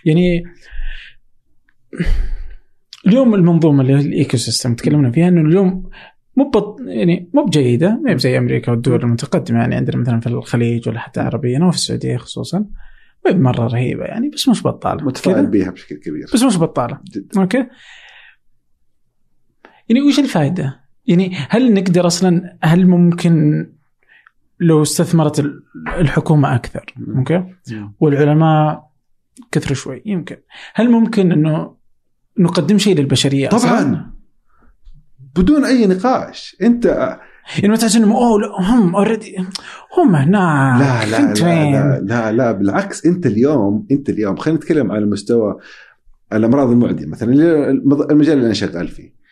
يعني 0.05 0.43
اليوم 3.07 3.35
المنظومة 3.35 3.81
اللي 3.81 3.93
هي 3.93 3.99
ال 3.99 4.37
ecosystem 4.37 4.75
تكلمنا 4.75 5.11
فيها 5.11 5.27
إنه 5.27 5.41
اليوم 5.41 5.89
مو 6.35 6.49
بط... 6.49 6.81
يعني 6.87 7.29
مو 7.33 7.45
بجيدة 7.45 7.99
ما 8.03 8.11
هي 8.11 8.17
زي 8.17 8.37
أمريكا 8.37 8.71
والدول 8.71 9.01
المتقدمة 9.01 9.59
يعني 9.59 9.75
عندنا 9.75 9.97
مثلا 9.97 10.19
في 10.19 10.27
الخليج 10.27 10.89
ولا 10.89 10.99
حتى 10.99 11.19
عربيا 11.19 11.63
وفي 11.63 11.77
السعودية 11.77 12.17
خصوصا. 12.17 12.59
ما 13.25 13.31
هي 13.31 13.35
مرة 13.35 13.67
رهيبة 13.67 14.03
يعني 14.03 14.29
بس 14.29 14.49
مش 14.49 14.63
بطالة. 14.63 15.05
متفائل 15.05 15.47
بيها 15.47 15.71
بشكل 15.71 15.95
كبير. 15.95 16.25
بس 16.33 16.43
مش 16.43 16.57
بطالة. 16.57 16.99
جدا 17.15 17.41
okay؟ 17.41 17.67
يعني 19.89 20.01
وش 20.01 20.19
الفائده؟ 20.19 20.82
يعني 21.05 21.35
هل 21.49 21.73
نقدر 21.73 22.07
أصلا 22.07 22.57
هل 22.61 22.87
ممكن 22.87 23.65
لو 24.59 24.81
استثمرت 24.81 25.39
ال- 25.39 25.63
الحكومة 25.97 26.55
أكثر؟ 26.55 26.93
okay؟ 27.17 27.43
والعلماء 27.99 28.89
كثروا 29.51 29.75
شوي 29.75 30.01
يمكن. 30.05 30.37
هل 30.73 30.91
ممكن 30.91 31.31
إنه 31.31 31.75
نقدم 32.39 32.77
شيء 32.77 32.97
للبشرية 32.97 33.47
أصلاً؟ 33.47 33.69
طبعا. 33.71 34.13
بدون 35.35 35.65
أي 35.65 35.87
نقاش. 35.87 36.55
أنت 36.61 36.85
يعني 37.57 37.67
ما 37.67 37.75
تحس 37.75 37.95
انهم 37.95 38.11
أوه 38.11 38.39
هم 38.59 38.95
already 38.95 39.37
هم 39.97 40.15
هنا 40.15 40.75
لا 40.79 41.05
لا 41.05 41.33
لا, 41.33 41.99
لا 41.99 41.99
لا 42.01 42.31
لا 42.31 42.51
بالعكس 42.51 43.05
أنت 43.05 43.25
اليوم 43.25 43.87
أنت 43.91 44.09
اليوم 44.09 44.35
خلينا 44.35 44.57
نتكلم 44.59 44.91
على 44.91 45.05
مستوى 45.05 45.57
الأمراض 46.33 46.69
المعدية. 46.71 47.05
مثلا 47.05 47.29
المجال 48.11 48.33
اللي 48.33 48.45
أنا 48.45 48.53
شغال 48.53 48.87
فيه. 48.87 49.22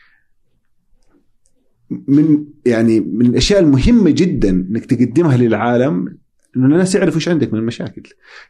من 2.07 2.45
يعني 2.65 2.99
من 2.99 3.25
الأشياء 3.25 3.59
المهمة 3.59 4.11
جدا 4.11 4.49
إنك 4.49 4.85
تقدمها 4.85 5.37
للعالم 5.37 6.17
إنه 6.57 6.65
الناس 6.65 6.95
يعرفوا 6.95 7.15
إيش 7.15 7.29
عندك 7.29 7.53
من 7.53 7.59
المشاكل. 7.59 8.01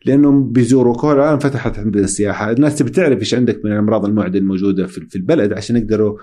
لأنهم 0.05 0.53
هو 0.79 1.11
الان 1.11 1.39
فتحت 1.39 1.79
عندنا 1.79 2.03
السياحة. 2.03 2.51
الناس 2.51 2.75
تبي 2.75 2.89
تعرف 2.89 3.19
إيش 3.19 3.33
عندك 3.33 3.65
من 3.65 3.71
الأمراض 3.71 4.05
المعديه 4.05 4.39
الموجودة 4.39 4.87
في 4.87 5.15
البلد 5.15 5.53
عشان 5.53 5.77
يقدروا 5.77 6.17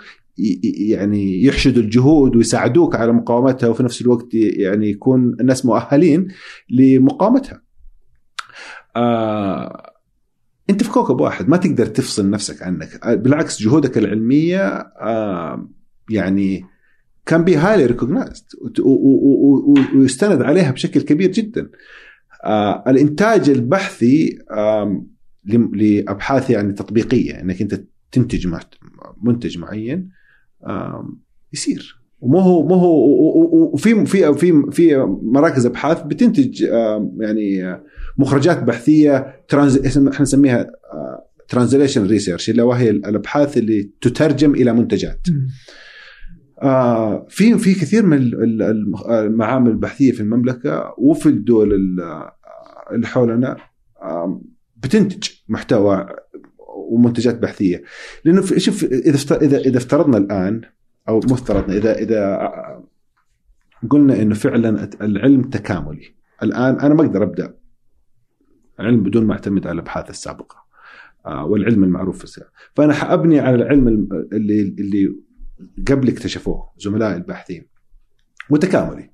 يعني 0.89 1.45
يحشدوا 1.45 1.83
الجهود 1.83 2.37
ويساعدوك 2.37 2.97
على 2.97 3.13
مقاومتها 3.13 3.69
وفي 3.69 3.83
نفس 3.83 4.03
الوقت 4.03 4.35
يعني 4.35 4.91
يكون 4.91 5.37
الناس 5.41 5.67
مؤهلين 5.67 6.29
لمقاومتها. 6.71 7.63
آه 8.97 9.93
أنت 10.71 10.83
في 10.83 10.91
كوكب 10.91 11.21
واحد 11.21 11.49
ما 11.49 11.57
تقدر 11.57 11.87
تفصل 11.87 12.31
نفسك 12.31 12.63
عنك. 12.63 13.07
بالعكس 13.07 13.63
جهودك 13.63 13.99
العلمية 13.99 14.67
آه 15.01 15.69
يعني 16.11 16.65
can 17.29 17.45
be 17.45 17.57
highly 17.57 17.87
recognized 17.87 18.45
ويستند 19.95 20.43
عليها 20.43 20.71
بشكل 20.71 21.01
كبير 21.01 21.31
جدا. 21.31 21.71
آه 22.45 22.85
الإنتاج 22.87 23.51
البحثي 23.51 24.39
آه 24.51 25.05
لابحاث 25.45 26.51
يعني 26.51 26.73
تطبيقية. 26.73 27.41
إنك 27.41 27.63
أنت 27.63 27.81
تنتج 28.13 28.47
منتج 29.23 29.59
معين 29.59 30.09
آه 30.67 31.17
يصير. 31.53 31.99
ومو 32.21 32.39
هو 32.39 32.67
مو 32.67 32.75
هو 32.75 33.73
وفي 33.75 34.07
في 34.07 34.35
في 34.35 34.63
في 34.71 34.97
مراكز 35.23 35.67
أبحاث 35.67 36.03
بتنتج 36.03 36.63
يعني 37.21 37.81
مخرجات 38.19 38.63
بحثية 38.63 39.45
trans 39.49 39.99
إحنا 39.99 40.23
نسميها 40.23 40.71
translation 41.49 42.07
research 42.07 42.51
اللي 42.51 42.63
وهي 42.63 42.91
الأبحاث 42.91 43.59
اللي 43.59 43.91
تترجم 44.01 44.55
إلى 44.55 44.73
منتجات. 44.73 45.21
آه 46.63 47.27
في 47.29 47.59
في 47.59 47.75
كثير 47.75 48.07
من 48.07 48.17
المعامل 49.11 49.71
البحثية 49.71 50.13
في 50.13 50.21
المملكة 50.21 50.95
وفي 50.99 51.27
الدول 51.27 51.73
اللي 52.93 53.07
حولنا 53.07 53.57
بتنتج 54.77 55.29
محتوى 55.49 56.07
ومنتجات 56.69 57.39
بحثية. 57.39 57.83
لأنه 58.25 58.43
شوف 58.43 58.85
إذا 58.85 59.37
اذا 59.37 59.59
إذا 59.59 59.79
افترضنا 59.79 60.19
الآن 60.19 60.61
أو 61.09 61.21
مو 61.29 61.35
افترضنا 61.35 61.77
اذا 61.77 61.99
إذا 61.99 62.53
قلنا 63.91 64.23
إنه 64.23 64.35
فعلا 64.35 64.91
العلم 65.03 65.43
تكاملي. 65.43 66.15
الآن 66.43 66.81
أنا 66.81 66.95
ما 66.95 67.01
أقدر 67.01 67.23
أبدأ 67.23 67.55
علم 68.79 69.03
بدون 69.03 69.27
ما 69.27 69.33
أعتمد 69.33 69.67
على 69.67 69.75
الأبحاث 69.75 70.11
السابقة 70.11 70.57
آه، 71.27 71.45
والعلم 71.45 71.85
المعروف 71.85 72.19
في 72.19 72.25
السابق. 72.25 72.49
فأنا 72.75 72.93
حأبني 72.93 73.41
على 73.41 73.55
العلم 73.55 73.89
اللي 74.33 74.63
اللي 74.79 75.15
قبل 75.89 76.09
اكتشفوه 76.09 76.71
زملائي 76.79 77.17
الباحثين 77.17 77.67
متكاملي 78.51 79.11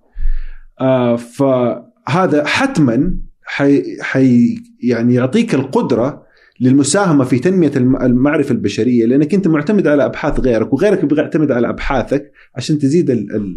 آه، 0.80 1.16
فهذا 1.16 2.44
حتما 2.46 3.18
حي, 3.44 4.02
حي 4.02 4.56
يعني 4.82 5.14
يعطيك 5.14 5.54
القدرة 5.54 6.24
للمساهمة 6.60 7.24
في 7.24 7.38
تنمية 7.38 7.72
المعرفة 7.76 8.52
البشرية 8.52 9.06
لأنك 9.06 9.34
أنت 9.34 9.48
معتمد 9.48 9.86
على 9.86 10.04
أبحاث 10.04 10.40
غيرك 10.40 10.72
وغيرك 10.72 11.04
بيعتمد 11.04 11.52
على 11.52 11.68
أبحاثك 11.68 12.32
عشان 12.56 12.78
تزيد 12.78 13.10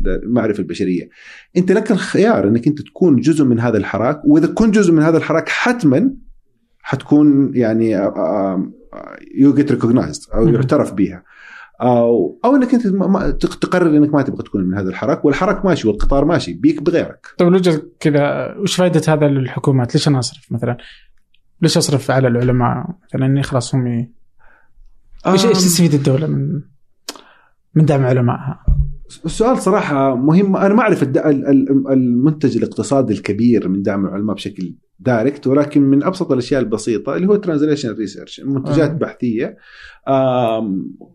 المعرفة 0.07 0.59
البشرية. 0.59 1.09
أنت 1.57 1.71
لك 1.71 1.91
الخيار 1.91 2.47
أنك 2.47 2.67
أنت 2.67 2.81
تكون 2.81 3.15
جزء 3.15 3.45
من 3.45 3.59
هذا 3.59 3.77
الحراك 3.77 4.21
وإذا 4.25 4.47
كنت 4.47 4.75
جزء 4.75 4.93
من 4.93 5.03
هذا 5.03 5.17
الحراك 5.17 5.49
حتما 5.49 6.13
حتكون 6.81 7.51
يعني 7.55 7.91
you 9.35 9.53
get 9.53 9.71
recognized 9.71 10.21
أو 10.33 10.47
يعترف 10.47 10.93
بها. 10.93 11.23
أو 11.81 12.39
أو 12.45 12.55
إنك 12.55 12.73
أنت 12.73 12.87
تقرر 13.43 13.97
إنك 13.97 14.13
ما 14.13 14.21
تبغى 14.21 14.43
تكون 14.43 14.63
من 14.63 14.77
هذا 14.77 14.89
الحراك 14.89 15.25
والحراك 15.25 15.65
ماشي 15.65 15.87
والقطار 15.87 16.25
ماشي 16.25 16.53
بيك 16.53 16.81
بغيرك. 16.81 17.27
طيب 17.37 17.47
لو 17.47 17.61
كذا 17.99 18.55
وش 18.57 18.75
فائده 18.75 19.13
هذا 19.13 19.27
للحكومات؟ 19.27 19.95
ليش 19.95 20.07
أنا 20.07 20.19
أصرف 20.19 20.51
مثلا؟ 20.51 20.77
ليش 21.61 21.77
أصرف 21.77 22.11
على 22.11 22.27
العلماء 22.27 22.85
مثلا 23.03 23.25
إني 23.25 23.43
خلاص 23.43 23.75
هم 23.75 24.07
إيش 25.27 25.43
تستفيد 25.43 25.93
الدولة 25.93 26.27
من 26.27 26.61
من 27.75 27.85
دعم 27.85 28.05
علمائها؟ 28.05 28.65
السؤال 29.25 29.57
صراحة 29.57 30.15
مهم 30.15 30.55
أنا 30.57 30.73
ما 30.73 30.81
أعرف 30.81 31.03
المنتج 31.91 32.57
الاقتصادي 32.57 33.13
الكبير 33.13 33.67
من 33.67 33.81
دعم 33.81 34.05
العلماء 34.05 34.35
بشكل 34.35 34.73
direct 34.99 35.47
ولكن 35.47 35.81
من 35.81 36.03
أبسط 36.03 36.31
الأشياء 36.31 36.61
البسيطة 36.61 37.15
اللي 37.15 37.27
هو 37.27 37.35
translation 37.35 37.91
research 37.91 38.41
منتجات 38.45 38.89
آه. 38.89 38.93
بحثية 38.93 39.57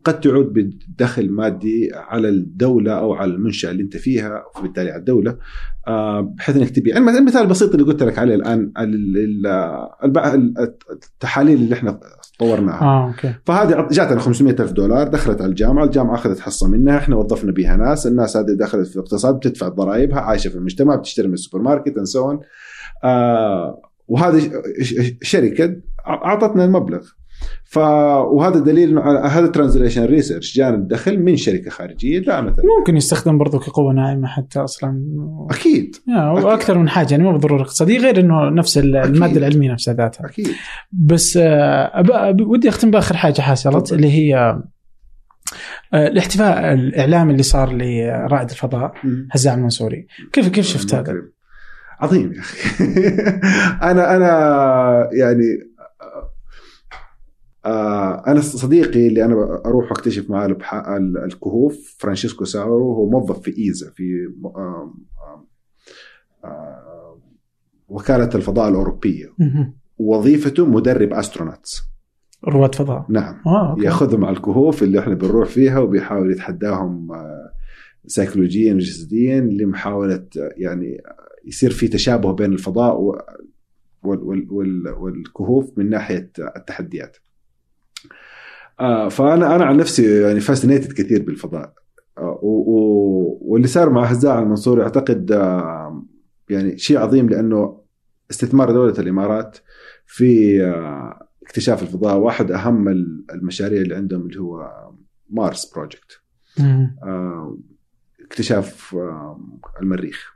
قد 0.05 0.21
تعود 0.21 0.53
بدخل 0.53 1.31
مادي 1.31 1.91
على 1.95 2.29
الدولة 2.29 2.93
أو 2.93 3.15
على 3.15 3.35
المنشأة 3.35 3.71
اللي 3.71 3.83
أنت 3.83 3.97
فيها 3.97 4.45
وبالتالي 4.59 4.91
على 4.91 5.01
الدولة 5.01 5.37
بحيث 6.21 6.57
إنك 6.57 6.71
تبيع 6.71 6.97
المثال 6.97 7.43
البسيط 7.43 7.75
اللي 7.75 7.87
قلت 7.87 8.03
لك 8.03 8.19
عليه 8.19 8.35
الآن 8.35 8.73
التحاليل 10.93 11.59
اللي 11.63 11.75
إحنا 11.75 12.01
طورناها 12.39 12.83
آه 12.83 13.07
okay. 13.07 13.35
فهذه 13.45 13.89
جاتنا 13.91 14.21
500 14.21 14.53
ألف 14.61 14.73
دولار 14.73 15.09
دخلت 15.09 15.41
على 15.41 15.51
الجامعة 15.51 15.85
الجامعة 15.85 16.15
أخذت 16.15 16.41
حصة 16.41 16.69
منها 16.69 16.99
إحنا 16.99 17.17
وظفنا 17.17 17.53
بها 17.53 17.77
ناس 17.77 18.07
الناس 18.07 18.37
هذه 18.37 18.57
دخلت 18.59 18.89
في 18.89 18.97
الاقتصاد 18.97 19.35
بتدفع 19.35 19.69
ضرائبها 19.69 20.21
عايشة 20.21 20.49
في 20.49 20.57
المجتمع 20.57 20.95
بتشتري 20.95 21.29
من 21.29 21.35
السوبر 21.35 21.65
ماركت 21.65 22.03
so 22.03 22.39
آه 23.05 23.81
وهذه 24.09 24.51
شركة 25.23 25.77
أعطتنا 26.07 26.65
المبلغ. 26.65 27.09
ف 27.65 27.77
وهذا 27.77 28.59
دليل 28.59 28.99
هذا 29.25 29.47
translation 29.47 30.05
research 30.05 30.57
جانا 30.57 30.75
الدخل 30.75 31.23
من 31.23 31.37
شركة 31.37 31.71
خارجية 31.71 32.19
دعمت 32.19 32.55
ممكن 32.79 32.97
يستخدم 32.97 33.39
برضو 33.39 33.59
كقوة 33.59 33.93
ناعمة 33.93 34.29
حتى 34.29 34.59
أصلا. 34.61 35.03
أكيد. 35.51 35.97
وأكثر 36.09 36.79
من 36.79 36.89
حاجة 36.89 37.11
يعني 37.11 37.23
مو 37.23 37.33
بالضرورة 37.33 37.63
اقتصاديه 37.63 37.99
غير 37.99 38.21
إنه 38.21 38.51
نفس 38.51 38.79
المادة 38.79 39.37
العلمية 39.39 39.73
نفسها 39.73 39.95
ذاتها. 39.95 40.27
أكيد. 40.27 40.49
بس 40.93 41.39
آه 41.43 42.37
ودي 42.41 42.69
أختم 42.69 42.91
بآخر 42.91 43.17
حاجة 43.17 43.41
حصلت 43.41 43.93
اللي 43.93 44.11
هي 44.13 44.59
آه، 45.95 46.07
الاحتفاء 46.09 46.73
الإعلامي 46.73 47.33
اللي 47.33 47.43
صار 47.43 47.73
لرائد 47.73 48.51
الفضاء 48.51 48.93
هزاع 49.33 49.55
المنصوري. 49.55 50.07
كيف 50.33 50.49
كيف 50.49 50.67
شفت 50.67 50.95
هذا؟ 50.95 51.15
عظيم 52.01 52.33
يا 52.33 52.41
أخي. 52.41 52.85
أنا 53.91 54.17
أنا 54.17 55.09
يعني 55.13 55.45
أنا 58.27 58.41
صديقي 58.41 59.07
اللي 59.07 59.25
أنا 59.25 59.63
أروح 59.67 59.91
اكتشف 59.91 60.31
معاه 60.31 60.57
الكهوف 61.25 61.97
فرانشيسكو 61.99 62.45
ساورو 62.45 62.95
هو 62.95 63.11
موظف 63.11 63.41
في 63.41 63.59
ESA 63.59 63.91
في 63.91 64.03
آه 64.45 64.95
آه 66.45 67.19
وكالة 67.89 68.31
الفضاء 68.35 68.69
الأوروبية. 68.69 69.33
وظيفته 69.99 70.67
مدرب 70.67 71.13
astronauts. 71.13 71.83
رواد 72.49 72.75
فضاء. 72.75 73.07
نعم. 73.09 73.41
آه، 73.47 73.77
ياخذهم 73.79 74.25
على 74.25 74.37
الكهوف 74.37 74.83
اللي 74.83 74.99
إحنا 74.99 75.15
بنروح 75.15 75.49
فيها 75.49 75.79
وبيحاول 75.79 76.33
يتحداهم 76.33 77.13
آه 77.13 77.53
سيكولوجيا 78.07 78.75
وجسديا 78.75 79.41
لمحاولة 79.41 80.27
يعني 80.57 81.03
يصير 81.45 81.71
في 81.71 81.89
تشابه 81.89 82.33
بين 82.33 82.53
الفضاء 82.53 83.01
والكهوف 84.03 85.79
من 85.79 85.91
ناحية 85.91 86.33
التحديات. 86.57 87.17
آه، 88.83 89.09
فانا 89.09 89.57
أنا 89.57 89.65
عن 89.65 89.77
نفسي 89.77 90.21
يعني 90.21 90.41
fascinated 90.41 90.93
كثير 90.93 91.23
بالفضاء. 91.23 91.75
آه، 92.19 92.39
واللي 92.43 93.67
صار 93.67 93.91
مع 93.91 94.05
هزاع 94.05 94.39
المنصوري 94.39 94.83
أعتقد 94.83 95.33
آه، 95.33 96.07
يعني 96.51 96.79
شيء 96.79 96.99
عظيم 96.99 97.29
لأنه 97.29 97.83
استثمار 98.31 98.73
دولة 98.73 98.99
الإمارات 98.99 99.59
في 100.07 100.63
اكتشاف 101.43 101.83
الفضاء. 101.83 102.17
واحد 102.17 102.51
أهم 102.51 102.89
المشاريع 103.35 103.83
اللي 103.83 103.95
عندهم 103.95 104.27
اللي 104.27 104.41
هو 104.41 104.71
مارس 105.31 105.73
بروجكت 105.75 106.21
اكتشاف 108.25 108.97
المريخ. 109.83 110.33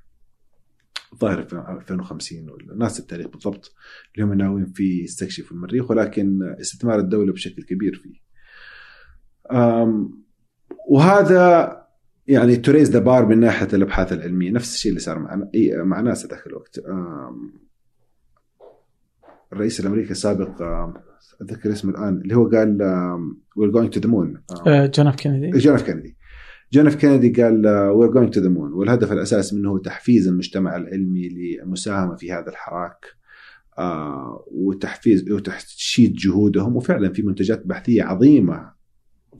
ظاهر 1.21 1.43
في 1.43 1.57
2050 1.57 2.51
ولا 2.51 2.75
ناس 2.75 3.01
التاريخ 3.01 3.27
بالضبط 3.27 3.75
اللي 4.15 4.27
هم 4.27 4.35
ناويين 4.35 4.67
فيه 4.67 5.05
يستكشفوا 5.05 5.57
المريخ 5.57 5.91
ولكن 5.91 6.55
استثمار 6.61 6.99
الدولة 6.99 7.33
بشكل 7.33 7.63
كبير 7.63 8.01
فيه. 8.03 8.26
وهذا 10.89 11.77
يعني 12.27 12.57
ت 12.57 12.62
raise 12.62 12.91
the 12.91 12.99
bar 12.99 13.27
من 13.27 13.41
ناحية 13.41 13.69
الأبحاث 13.73 14.13
العلمية 14.13 14.51
نفس 14.51 14.75
الشيء 14.75 14.91
اللي 14.91 15.01
صار 15.01 15.19
مع 15.19 15.49
مع 15.85 16.01
ناسا 16.01 16.29
ذاك 16.29 16.47
الوقت. 16.47 16.81
الرئيس 19.53 19.81
الأمريكي 19.81 20.11
السابق 20.11 20.63
أتذكر 21.41 21.73
اسمه 21.73 21.91
الآن 21.91 22.21
اللي 22.21 22.37
هو 22.37 22.49
قال 22.49 22.83
we're 23.57 23.71
going 23.71 23.91
to 23.91 24.01
the 24.01 24.09
moon 24.09 24.43
جون 24.67 25.07
اف 25.07 25.17
كينيدي. 25.17 25.59
جون 25.59 25.75
اف 25.75 25.83
كينيدي. 25.83 26.17
جون 26.73 26.87
اف 26.87 26.95
كينيدي 26.95 27.43
قال 27.43 27.67
we're 27.69 28.11
going 28.11 28.31
to 28.31 28.41
the 28.41 28.49
moon 28.49 28.73
والهدف 28.73 29.13
الاساسي 29.13 29.57
منه 29.57 29.71
هو 29.71 29.79
تحفيز 29.79 30.29
المجتمع 30.29 30.77
العلمي 30.77 31.29
للمساهمه 31.29 32.17
في 32.17 32.33
هذا 32.33 32.49
الحراك 32.49 33.07
آه 33.79 34.45
وتحفيز 34.51 35.31
وتشييد 35.31 36.15
جهودهم. 36.15 36.77
وفعلا 36.77 37.13
في 37.13 37.23
منتجات 37.23 37.67
بحثية 37.67 38.03
عظيمة 38.03 38.76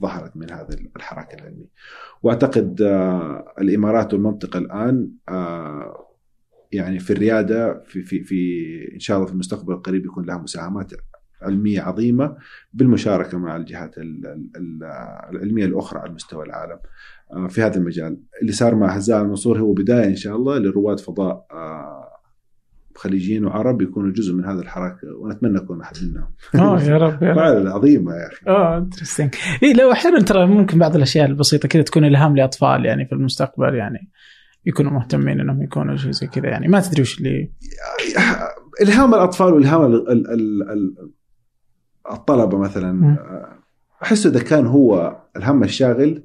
ظهرت 0.01 0.37
من 0.37 0.51
هذا 0.51 0.75
الحراك 0.95 1.33
العلمي 1.33 1.67
وأعتقد 2.23 2.81
آه 2.81 3.53
الإمارات 3.61 4.13
والمنطقة 4.13 4.57
الآن 4.57 5.11
آه 5.29 6.07
يعني 6.71 6.99
في 6.99 7.13
الريادة 7.13 7.83
في 7.85 8.03
في 8.03 8.23
في 8.23 8.89
إن 8.93 8.99
شاء 8.99 9.17
الله 9.17 9.27
في 9.27 9.33
المستقبل 9.33 9.73
القريب 9.73 10.05
يكون 10.05 10.25
لها 10.25 10.37
مساهمات 10.37 10.91
علمية 11.41 11.81
عظيمة 11.81 12.37
بالمشاركة 12.73 13.37
مع 13.37 13.55
الجهات 13.55 13.95
العلمية 14.57 15.65
الأخرى 15.65 15.99
على 15.99 16.13
مستوى 16.13 16.45
العالم. 16.45 16.79
آه، 17.33 17.47
في 17.47 17.61
هذا 17.61 17.77
المجال 17.77 18.17
اللي 18.41 18.51
صار 18.51 18.75
مع 18.75 18.87
هزاع 18.87 19.21
المنصور 19.21 19.59
هو 19.59 19.73
بداية 19.73 20.05
إن 20.05 20.15
شاء 20.15 20.35
الله 20.35 20.57
لرواد 20.57 20.99
فضاء 20.99 21.47
خليجيين 22.97 23.45
وعرب 23.45 23.81
يكونوا 23.81 24.11
جزء 24.11 24.33
من 24.33 24.45
هذا 24.45 24.61
الحراك 24.61 24.95
ونتمنى 25.19 25.53
نكون 25.53 25.81
أحد 25.81 25.95
منهم. 26.03 26.27
آه 26.55 26.81
يا 26.81 26.97
رب 26.97 27.23
يا 27.23 27.31
رب. 27.33 27.67
عظيمه 27.75 28.13
يا 28.13 28.27
أخي. 28.27 28.45
آه 28.47 28.77
interesting 28.77 29.35
اي 29.63 29.73
لو 29.73 29.91
أحيانا 29.91 30.19
ترى 30.21 30.45
ممكن 30.47 30.79
بعض 30.79 30.95
الأشياء 30.95 31.25
البسيطة 31.25 31.67
كذا 31.67 31.81
تكون 31.81 32.05
إلهام 32.05 32.35
لأطفال 32.35 32.85
يعني 32.85 33.05
في 33.05 33.11
المستقبل 33.15 33.75
يعني 33.75 34.09
يكونوا 34.65 34.91
مهتمين 34.91 35.39
إنهم 35.39 35.61
يكونوا 35.63 35.95
شيء 35.95 36.11
زي 36.11 36.27
كذا 36.27 36.47
يعني 36.47 36.67
ما 36.67 36.79
تدري 36.79 37.01
وش 37.01 37.17
اللي 37.17 37.51
إلهام 38.81 39.13
الأطفال 39.13 39.53
وإلهام 39.53 39.85
ال- 39.85 40.11
ال- 40.11 40.31
ال- 40.31 40.69
ال- 40.71 41.11
الطلبة 42.11 42.57
مثلا. 42.57 43.17
آه، 43.19 43.57
أحس 44.03 44.25
إذا 44.25 44.43
كان 44.43 44.65
هو 44.65 45.17
الهم 45.37 45.63
الشاغل 45.63 46.23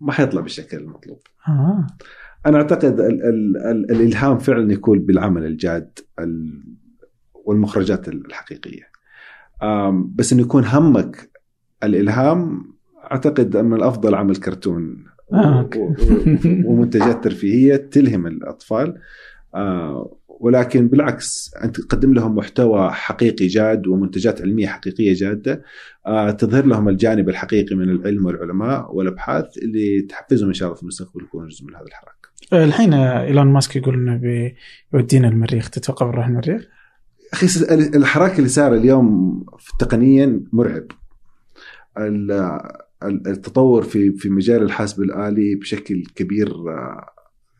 ما 0.00 0.12
حيطلع 0.12 0.40
بالشكل 0.40 0.76
المطلوب 0.76 1.18
آه. 1.48 1.86
أنا 2.46 2.56
أعتقد 2.56 3.00
ال 3.00 3.22
ال 3.22 3.56
ال 3.56 3.90
الإلهام 3.90 4.38
فعلا 4.38 4.72
يكون 4.72 4.98
بالعمل 4.98 5.44
الجاد 5.44 5.98
ال 6.18 6.62
والمخرجات 7.44 8.08
الحقيقية. 8.08 8.92
بس 10.14 10.32
إنه 10.32 10.42
يكون 10.42 10.64
همك 10.64 11.30
الإلهام 11.84 12.72
أعتقد 13.10 13.56
من 13.56 13.74
الأفضل 13.76 14.14
عمل 14.14 14.36
كرتون 14.36 15.04
آه، 15.32 15.70
ومنتجات 16.66 17.24
ترفيهية 17.24 17.76
تلهم 17.76 18.26
الأطفال. 18.26 18.94
آه، 19.54 20.18
ولكن 20.28 20.88
بالعكس 20.88 21.54
أنت 21.64 21.80
تقدم 21.80 22.14
لهم 22.14 22.34
محتوى 22.34 22.90
حقيقي 22.90 23.46
جاد 23.46 23.86
ومنتجات 23.86 24.42
علمية 24.42 24.66
حقيقية 24.66 25.14
جادة. 25.14 25.62
آه، 26.06 26.30
تظهر 26.30 26.66
لهم 26.66 26.88
الجانب 26.88 27.28
الحقيقي 27.28 27.76
من 27.76 27.90
العلم 27.90 28.26
والعلماء 28.26 28.94
والأبحاث 28.96 29.58
اللي 29.58 30.02
تحفزهم 30.02 30.48
إن 30.48 30.54
شاء 30.54 30.66
الله 30.66 30.76
في 30.76 30.82
المستقبل 30.82 31.24
يكونوا 31.24 31.48
جزء 31.48 31.66
من 31.66 31.74
هذا 31.74 31.84
الحراك. 31.84 32.11
الحين 32.52 32.94
إيلون 32.94 33.46
ماسك 33.46 33.76
يقول 33.76 33.94
إنه 33.94 34.20
بيودينا 34.92 35.28
المريخ 35.28 35.70
تتوقع 35.70 36.06
بنروح 36.10 36.26
المريخ؟ 36.26 36.62
أخي 37.32 37.46
الحراك 37.96 38.38
اللي 38.38 38.48
صار 38.48 38.74
اليوم 38.74 39.44
تقنيا 39.78 40.40
مرعب. 40.52 40.84
ال- 41.98 42.32
ال- 43.02 43.28
التطور 43.28 43.82
في 43.82 44.12
في 44.12 44.28
مجال 44.30 44.62
الحاسب 44.62 45.02
الآلي 45.02 45.54
بشكل 45.54 46.04
كبير 46.14 46.48
آه، 46.48 47.06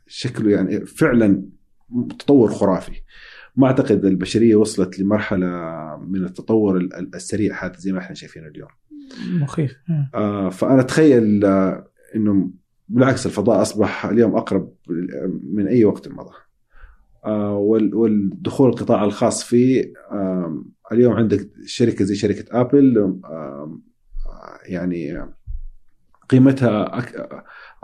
شكله 0.06 0.50
يعني 0.50 0.86
فعلا 0.86 1.42
تطور 2.18 2.50
خرافي. 2.50 2.92
ما 3.56 3.66
أعتقد 3.66 4.04
البشرية 4.04 4.56
وصلت 4.56 4.98
لمرحلة 4.98 5.46
من 6.08 6.24
التطور 6.24 6.76
ال- 6.76 6.94
ال- 6.94 7.14
السريع 7.14 7.64
هذا 7.64 7.72
زي 7.76 7.92
ما 7.92 7.98
إحنا 7.98 8.14
شايفينه 8.14 8.46
اليوم. 8.46 8.68
مخيف 9.30 9.72
آه. 9.90 10.10
آه، 10.14 10.48
فأنا 10.48 10.80
أتخيل 10.80 11.44
آه، 11.44 11.88
إنه 12.16 12.50
بالعكس 12.92 13.26
الفضاء 13.26 13.62
أصبح 13.62 14.06
اليوم 14.06 14.36
أقرب 14.36 14.72
من 15.52 15.66
أي 15.68 15.84
وقت 15.84 16.08
مضى. 16.08 16.34
آه، 17.24 17.56
وال- 17.56 17.94
والدخول 17.94 18.68
القطاع 18.68 19.04
الخاص 19.04 19.44
فيه 19.44 19.92
اليوم 20.92 21.12
عندك 21.12 21.50
شركة 21.64 22.04
زي 22.04 22.14
شركة 22.14 22.60
آبل 22.60 23.14
يعني 24.66 25.26
قيمتها 26.28 27.02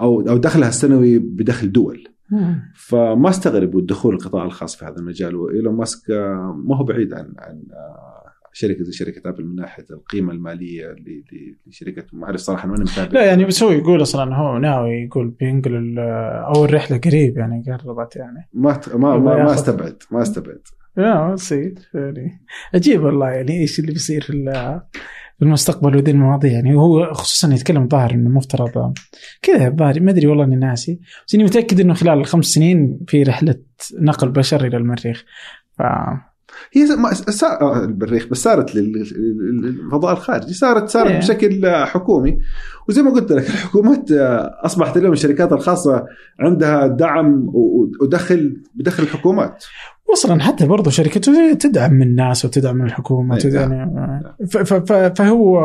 أو 0.01 0.21
أو 0.21 0.37
دخلها 0.37 0.69
السنوي 0.69 1.19
بدخل 1.19 1.73
دول. 1.73 2.09
فما 2.75 3.29
استغرب 3.29 3.79
الدخول 3.79 4.15
القطاع 4.15 4.45
الخاص 4.45 4.77
في 4.77 4.85
هذا 4.85 4.97
المجال 4.99 5.35
وإيلون 5.37 5.75
ماسك 5.75 6.11
آه، 6.11 6.63
ما 6.65 6.77
هو 6.77 6.85
بعيد 6.85 7.15
عن 7.15 7.35
عن 7.39 7.63
آه، 7.73 8.28
شركة 8.59 8.83
زي 8.85 8.93
شركة 8.93 9.29
ابل 9.29 9.45
من 9.45 9.55
ناحية 9.55 9.85
القيمة 9.91 10.33
المالية 10.33 10.87
ل- 10.87 11.25
ل- 11.33 11.57
لشركته 11.67 12.17
ما 12.17 12.27
اعرف 12.27 12.41
صراحة 12.41 12.69
ماني 12.69 12.83
متابع؟ 12.83 13.13
لا 13.13 13.27
يعني 13.27 13.45
بس 13.45 13.63
هو 13.63 13.71
يقول 13.71 14.03
أصلا 14.03 14.37
هو 14.37 14.59
ناوي 14.59 14.91
يقول 14.91 15.29
بينقل 15.31 15.99
أول 16.57 16.75
رحلة 16.75 16.99
قريب 16.99 17.39
يعني 17.39 17.65
قربت 17.67 18.17
يعني. 18.17 18.49
ما 18.53 18.81
ما 18.95 19.19
ما, 19.19 19.45
ما 19.45 19.55
استبعد 19.55 20.03
ما 20.11 20.23
استبعد. 20.23 20.61
لا 20.97 21.35
تصير 21.37 21.75
يعني 21.95 22.41
عجيب 22.75 23.03
والله 23.03 23.29
يعني 23.31 23.61
إيش 23.61 23.79
اللي 23.81 23.93
بيصير 23.93 24.21
في 24.23 24.33
في 25.39 25.45
المستقبل 25.45 25.97
وذي 25.97 26.11
المواضيع. 26.11 26.53
يعني 26.53 26.75
هو 26.75 27.13
خصوصا 27.13 27.55
يتكلم 27.55 27.89
ظاهر 27.89 28.11
إنه 28.11 28.31
مفترض 28.31 28.95
كذا 29.43 29.69
الظاهر 29.69 30.01
ما 30.01 30.11
أدري 30.11 30.27
والله 30.27 30.45
إني 30.45 30.57
ناسي. 30.57 31.01
بس 31.27 31.35
إني 31.35 31.45
متأكد 31.45 31.81
إنه 31.81 31.95
خلال 31.95 32.19
الخمس 32.19 32.47
سنين 32.47 33.01
في 33.09 33.23
رحلة 33.23 33.55
نقل 34.01 34.29
بشر 34.29 34.67
إلى 34.67 34.77
المريخ. 34.77 35.25
ف 35.79 35.83
هي 36.73 36.87
سا... 37.31 37.61
آه، 37.61 37.85
المريخ 37.85 38.27
بس 38.27 38.37
صارت 38.43 38.75
لل- 38.75 38.93
لل- 38.93 39.61
للفضاء 39.85 40.13
الخارجي 40.13 40.55
صارت 40.55 40.89
صارت 40.89 41.11
إيه. 41.11 41.19
بشكل 41.19 41.67
حكومي 41.87 42.39
وزي 42.89 43.03
ما 43.03 43.11
قلت 43.11 43.33
لك 43.33 43.47
الحكومات 43.47 44.13
آه، 44.13 44.61
أصبحت 44.65 44.97
اليوم 44.97 45.13
الشركات 45.13 45.53
الخاصة 45.53 46.07
عندها 46.41 46.87
دعم 46.87 47.49
و- 47.49 47.91
ودخل 48.03 48.63
بدخل 48.75 49.03
الحكومات 49.03 49.65
واصلا 50.09 50.43
حتى 50.43 50.67
برضو 50.67 50.91
شركته 50.91 51.53
تدعم 51.55 51.93
من 51.95 52.03
الناس 52.03 52.45
وتدعم 52.45 52.77
من 52.77 52.85
الحكومة 52.85 53.37
إيه، 53.37 53.47
وتدعم 53.47 53.71
ف- 54.51 54.57
ف- 54.59 54.75
ف- 54.93 55.13
فهو 55.19 55.61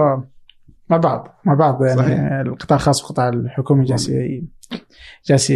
مع 0.89 0.97
بعض 0.97 1.39
مع 1.45 1.53
بعض 1.53 1.83
يعني 1.83 1.97
صحيح. 2.01 2.19
القطاع 2.31 2.75
الخاص 2.77 3.01
والقطاع 3.03 3.29
الحكومي 3.29 3.85
جالس 3.85 4.09
ي- 4.09 4.47
جالس 5.27 5.53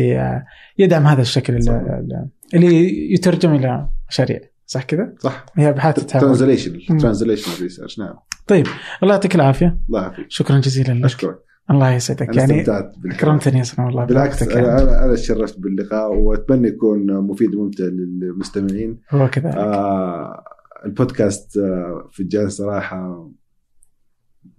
يدعم 0.77 1.07
هذا 1.07 1.21
الشكل 1.21 1.55
ال- 1.55 1.63
صح. 1.63 1.71
ال- 1.73 2.27
اللي 2.53 3.13
يترجم 3.13 3.53
إلى 3.55 3.87
مشاريع 4.09 4.39
صح 4.67 4.83
كذا؟ 4.83 5.13
صح. 5.19 5.45
هي 5.55 5.69
ابحاث 5.69 6.05
translation. 6.05 6.97
translation 6.97 7.63
research 7.63 7.99
نعم. 7.99 8.15
طيب 8.47 8.67
الله 9.03 9.13
يعطيك 9.13 9.35
العافية. 9.35 9.77
الله 9.87 10.01
يعافيك. 10.01 10.25
شكرا 10.29 10.59
جزيلا 10.59 10.93
لك. 10.93 11.05
أشكرك. 11.05 11.39
الله 11.71 11.91
يسعدك. 11.91 12.29
أنا 12.29 12.53
يعني. 12.53 12.85
اكرمتني 13.05 13.59
يا 13.59 13.63
سلام 13.63 13.87
والله 13.87 14.05
بالعكس 14.05 14.43
بوقتك 14.43 14.55
يعني. 14.55 14.67
أنا 14.67 14.81
أنا 14.81 15.05
أنا 15.05 15.15
تشرفت 15.15 15.59
باللقاء 15.59 16.13
وأتمنى 16.13 16.67
يكون 16.67 17.13
مفيد 17.13 17.55
وممتع 17.55 17.83
للمستمعين. 17.83 18.99
هو 19.11 19.29
كذا 19.29 19.53
آه 19.57 20.43
البودكاست 20.85 21.57
آه 21.57 22.09
فنجان 22.13 22.49
صراحة 22.49 23.29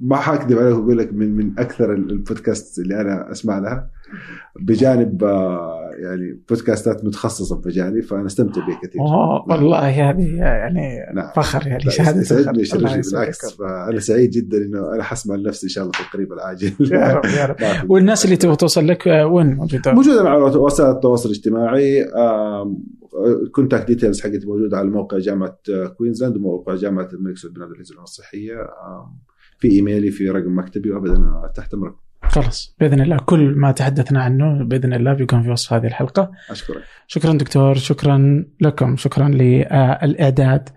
ما 0.01 0.17
حاكذب 0.17 0.59
عليك 0.59 0.75
وأقول 0.75 0.99
لك 0.99 1.13
من 1.13 1.37
من 1.37 1.59
أكثر 1.59 1.93
البودكاست 1.95 2.79
اللي 2.79 3.01
أنا 3.01 3.33
أسمع 3.33 3.59
لها. 3.59 3.91
بجانب 4.61 5.25
آه 5.25 5.88
يعني 5.99 6.41
بودكاستات 6.49 7.05
متخصصة 7.05 7.61
بمجالي 7.61 8.03
فأنا 8.03 8.27
استمتع 8.27 8.67
بها 8.67 8.81
كثير 8.83 9.01
أوه 9.01 9.49
والله 9.49 10.11
هذه 10.11 10.37
يعني 10.37 11.13
نعم. 11.15 11.33
فخر 11.37 11.67
يعني 11.67 11.91
شهادة 11.91 12.21
يسعدني. 12.21 12.63
بالعكس 12.73 13.55
فأنا 13.55 14.01
سعيد 14.01 14.31
جدا 14.31 14.59
إنه 14.59 14.95
أنا 14.95 15.03
حسمع 15.03 15.35
لنفسي 15.35 15.67
إن 15.67 15.71
شاء 15.71 15.85
الله 15.85 15.93
في 15.93 16.01
القريب 16.01 16.33
العاجل 16.33 16.73
يا 16.93 17.13
رب 17.13 17.25
يا 17.25 17.47
رب. 17.47 17.57
والناس 17.91 18.25
اللي 18.25 18.37
تبغى 18.37 18.57
توصل 18.57 18.87
لك 18.87 19.09
آه، 19.09 19.27
وين 19.27 19.55
موجوده؟ 19.55 19.93
موجودة 19.93 20.31
على 20.31 20.43
وسائل 20.43 20.91
التواصل 20.91 21.29
الاجتماعي 21.29 22.11
contact 23.53 23.87
details 23.87 24.21
حقتي 24.21 24.47
موجودة 24.47 24.77
على 24.77 24.89
موقع 24.89 25.19
جامعة 25.19 25.59
آه، 25.71 25.87
كوينزلاند 25.87 26.37
وموقع 26.37 26.75
جامعة 26.75 27.09
الملك 27.13 27.37
سعود 27.37 27.55
بن 27.55 27.63
عبد 27.63 27.73
العزيز 27.73 27.97
الصحيه 27.99 28.57
في 29.59 29.71
إيميلي 29.71 30.11
في 30.11 30.31
رقم 30.31 30.59
مكتبي 30.59 30.91
وابدا 30.91 31.53
تحت 31.55 31.75
امرك 31.75 31.95
خلاص 32.23 32.75
بإذن 32.81 33.01
الله 33.01 33.17
كل 33.17 33.55
ما 33.57 33.73
تحدثنا 33.73 34.23
عنه 34.23 34.65
بإذن 34.65 34.95
الله 34.95 35.13
بيكون 35.13 35.43
في 35.43 35.51
وصف 35.51 35.73
هذه 35.73 35.87
الحلقة. 35.87 36.31
أشكرك. 36.51 36.83
شكرا 37.07 37.33
دكتور 37.33 37.75
شكرا 37.75 38.45
لكم 38.61 38.97
شكرا 38.97 39.29
للإعداد. 39.29 40.69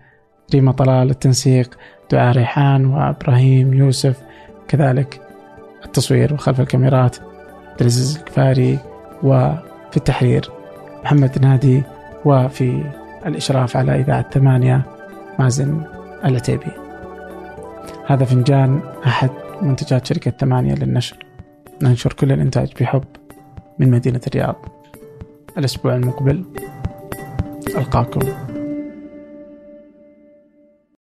ريما 0.54 0.72
طلال 0.72 1.10
التنسيق 1.10 1.78
دعاء 2.10 2.36
ريحان 2.36 2.86
وإبراهيم 2.86 3.74
يوسف 3.74 4.22
كذلك 4.68 5.20
التصوير 5.84 6.34
وخلف 6.34 6.60
الكاميرات 6.60 7.16
عبد 7.70 7.80
العزيز 7.80 8.16
الكفاري 8.16 8.78
وفي 9.22 9.96
التحرير 9.96 10.50
محمد 11.04 11.38
نادي 11.42 11.82
وفي 12.24 12.84
الإشراف 13.26 13.76
على 13.76 14.00
إذاعة 14.00 14.30
ثمانية 14.30 14.82
مازن 15.38 15.84
العتيبي. 16.24 16.72
هذا 18.06 18.24
فنجان 18.24 18.80
أحد 19.06 19.30
منتجات 19.62 20.06
شركة 20.06 20.30
ثمانية 20.30 20.74
للنشر. 20.74 21.16
ننشر 21.82 22.12
كل 22.12 22.32
الإنتاج 22.32 22.72
بحب 22.80 23.04
من 23.78 23.90
مدينة 23.90 24.20
الرياض. 24.26 24.56
الأسبوع 25.58 25.96
المقبل 25.96 26.44
ألقاكم. 27.76 28.51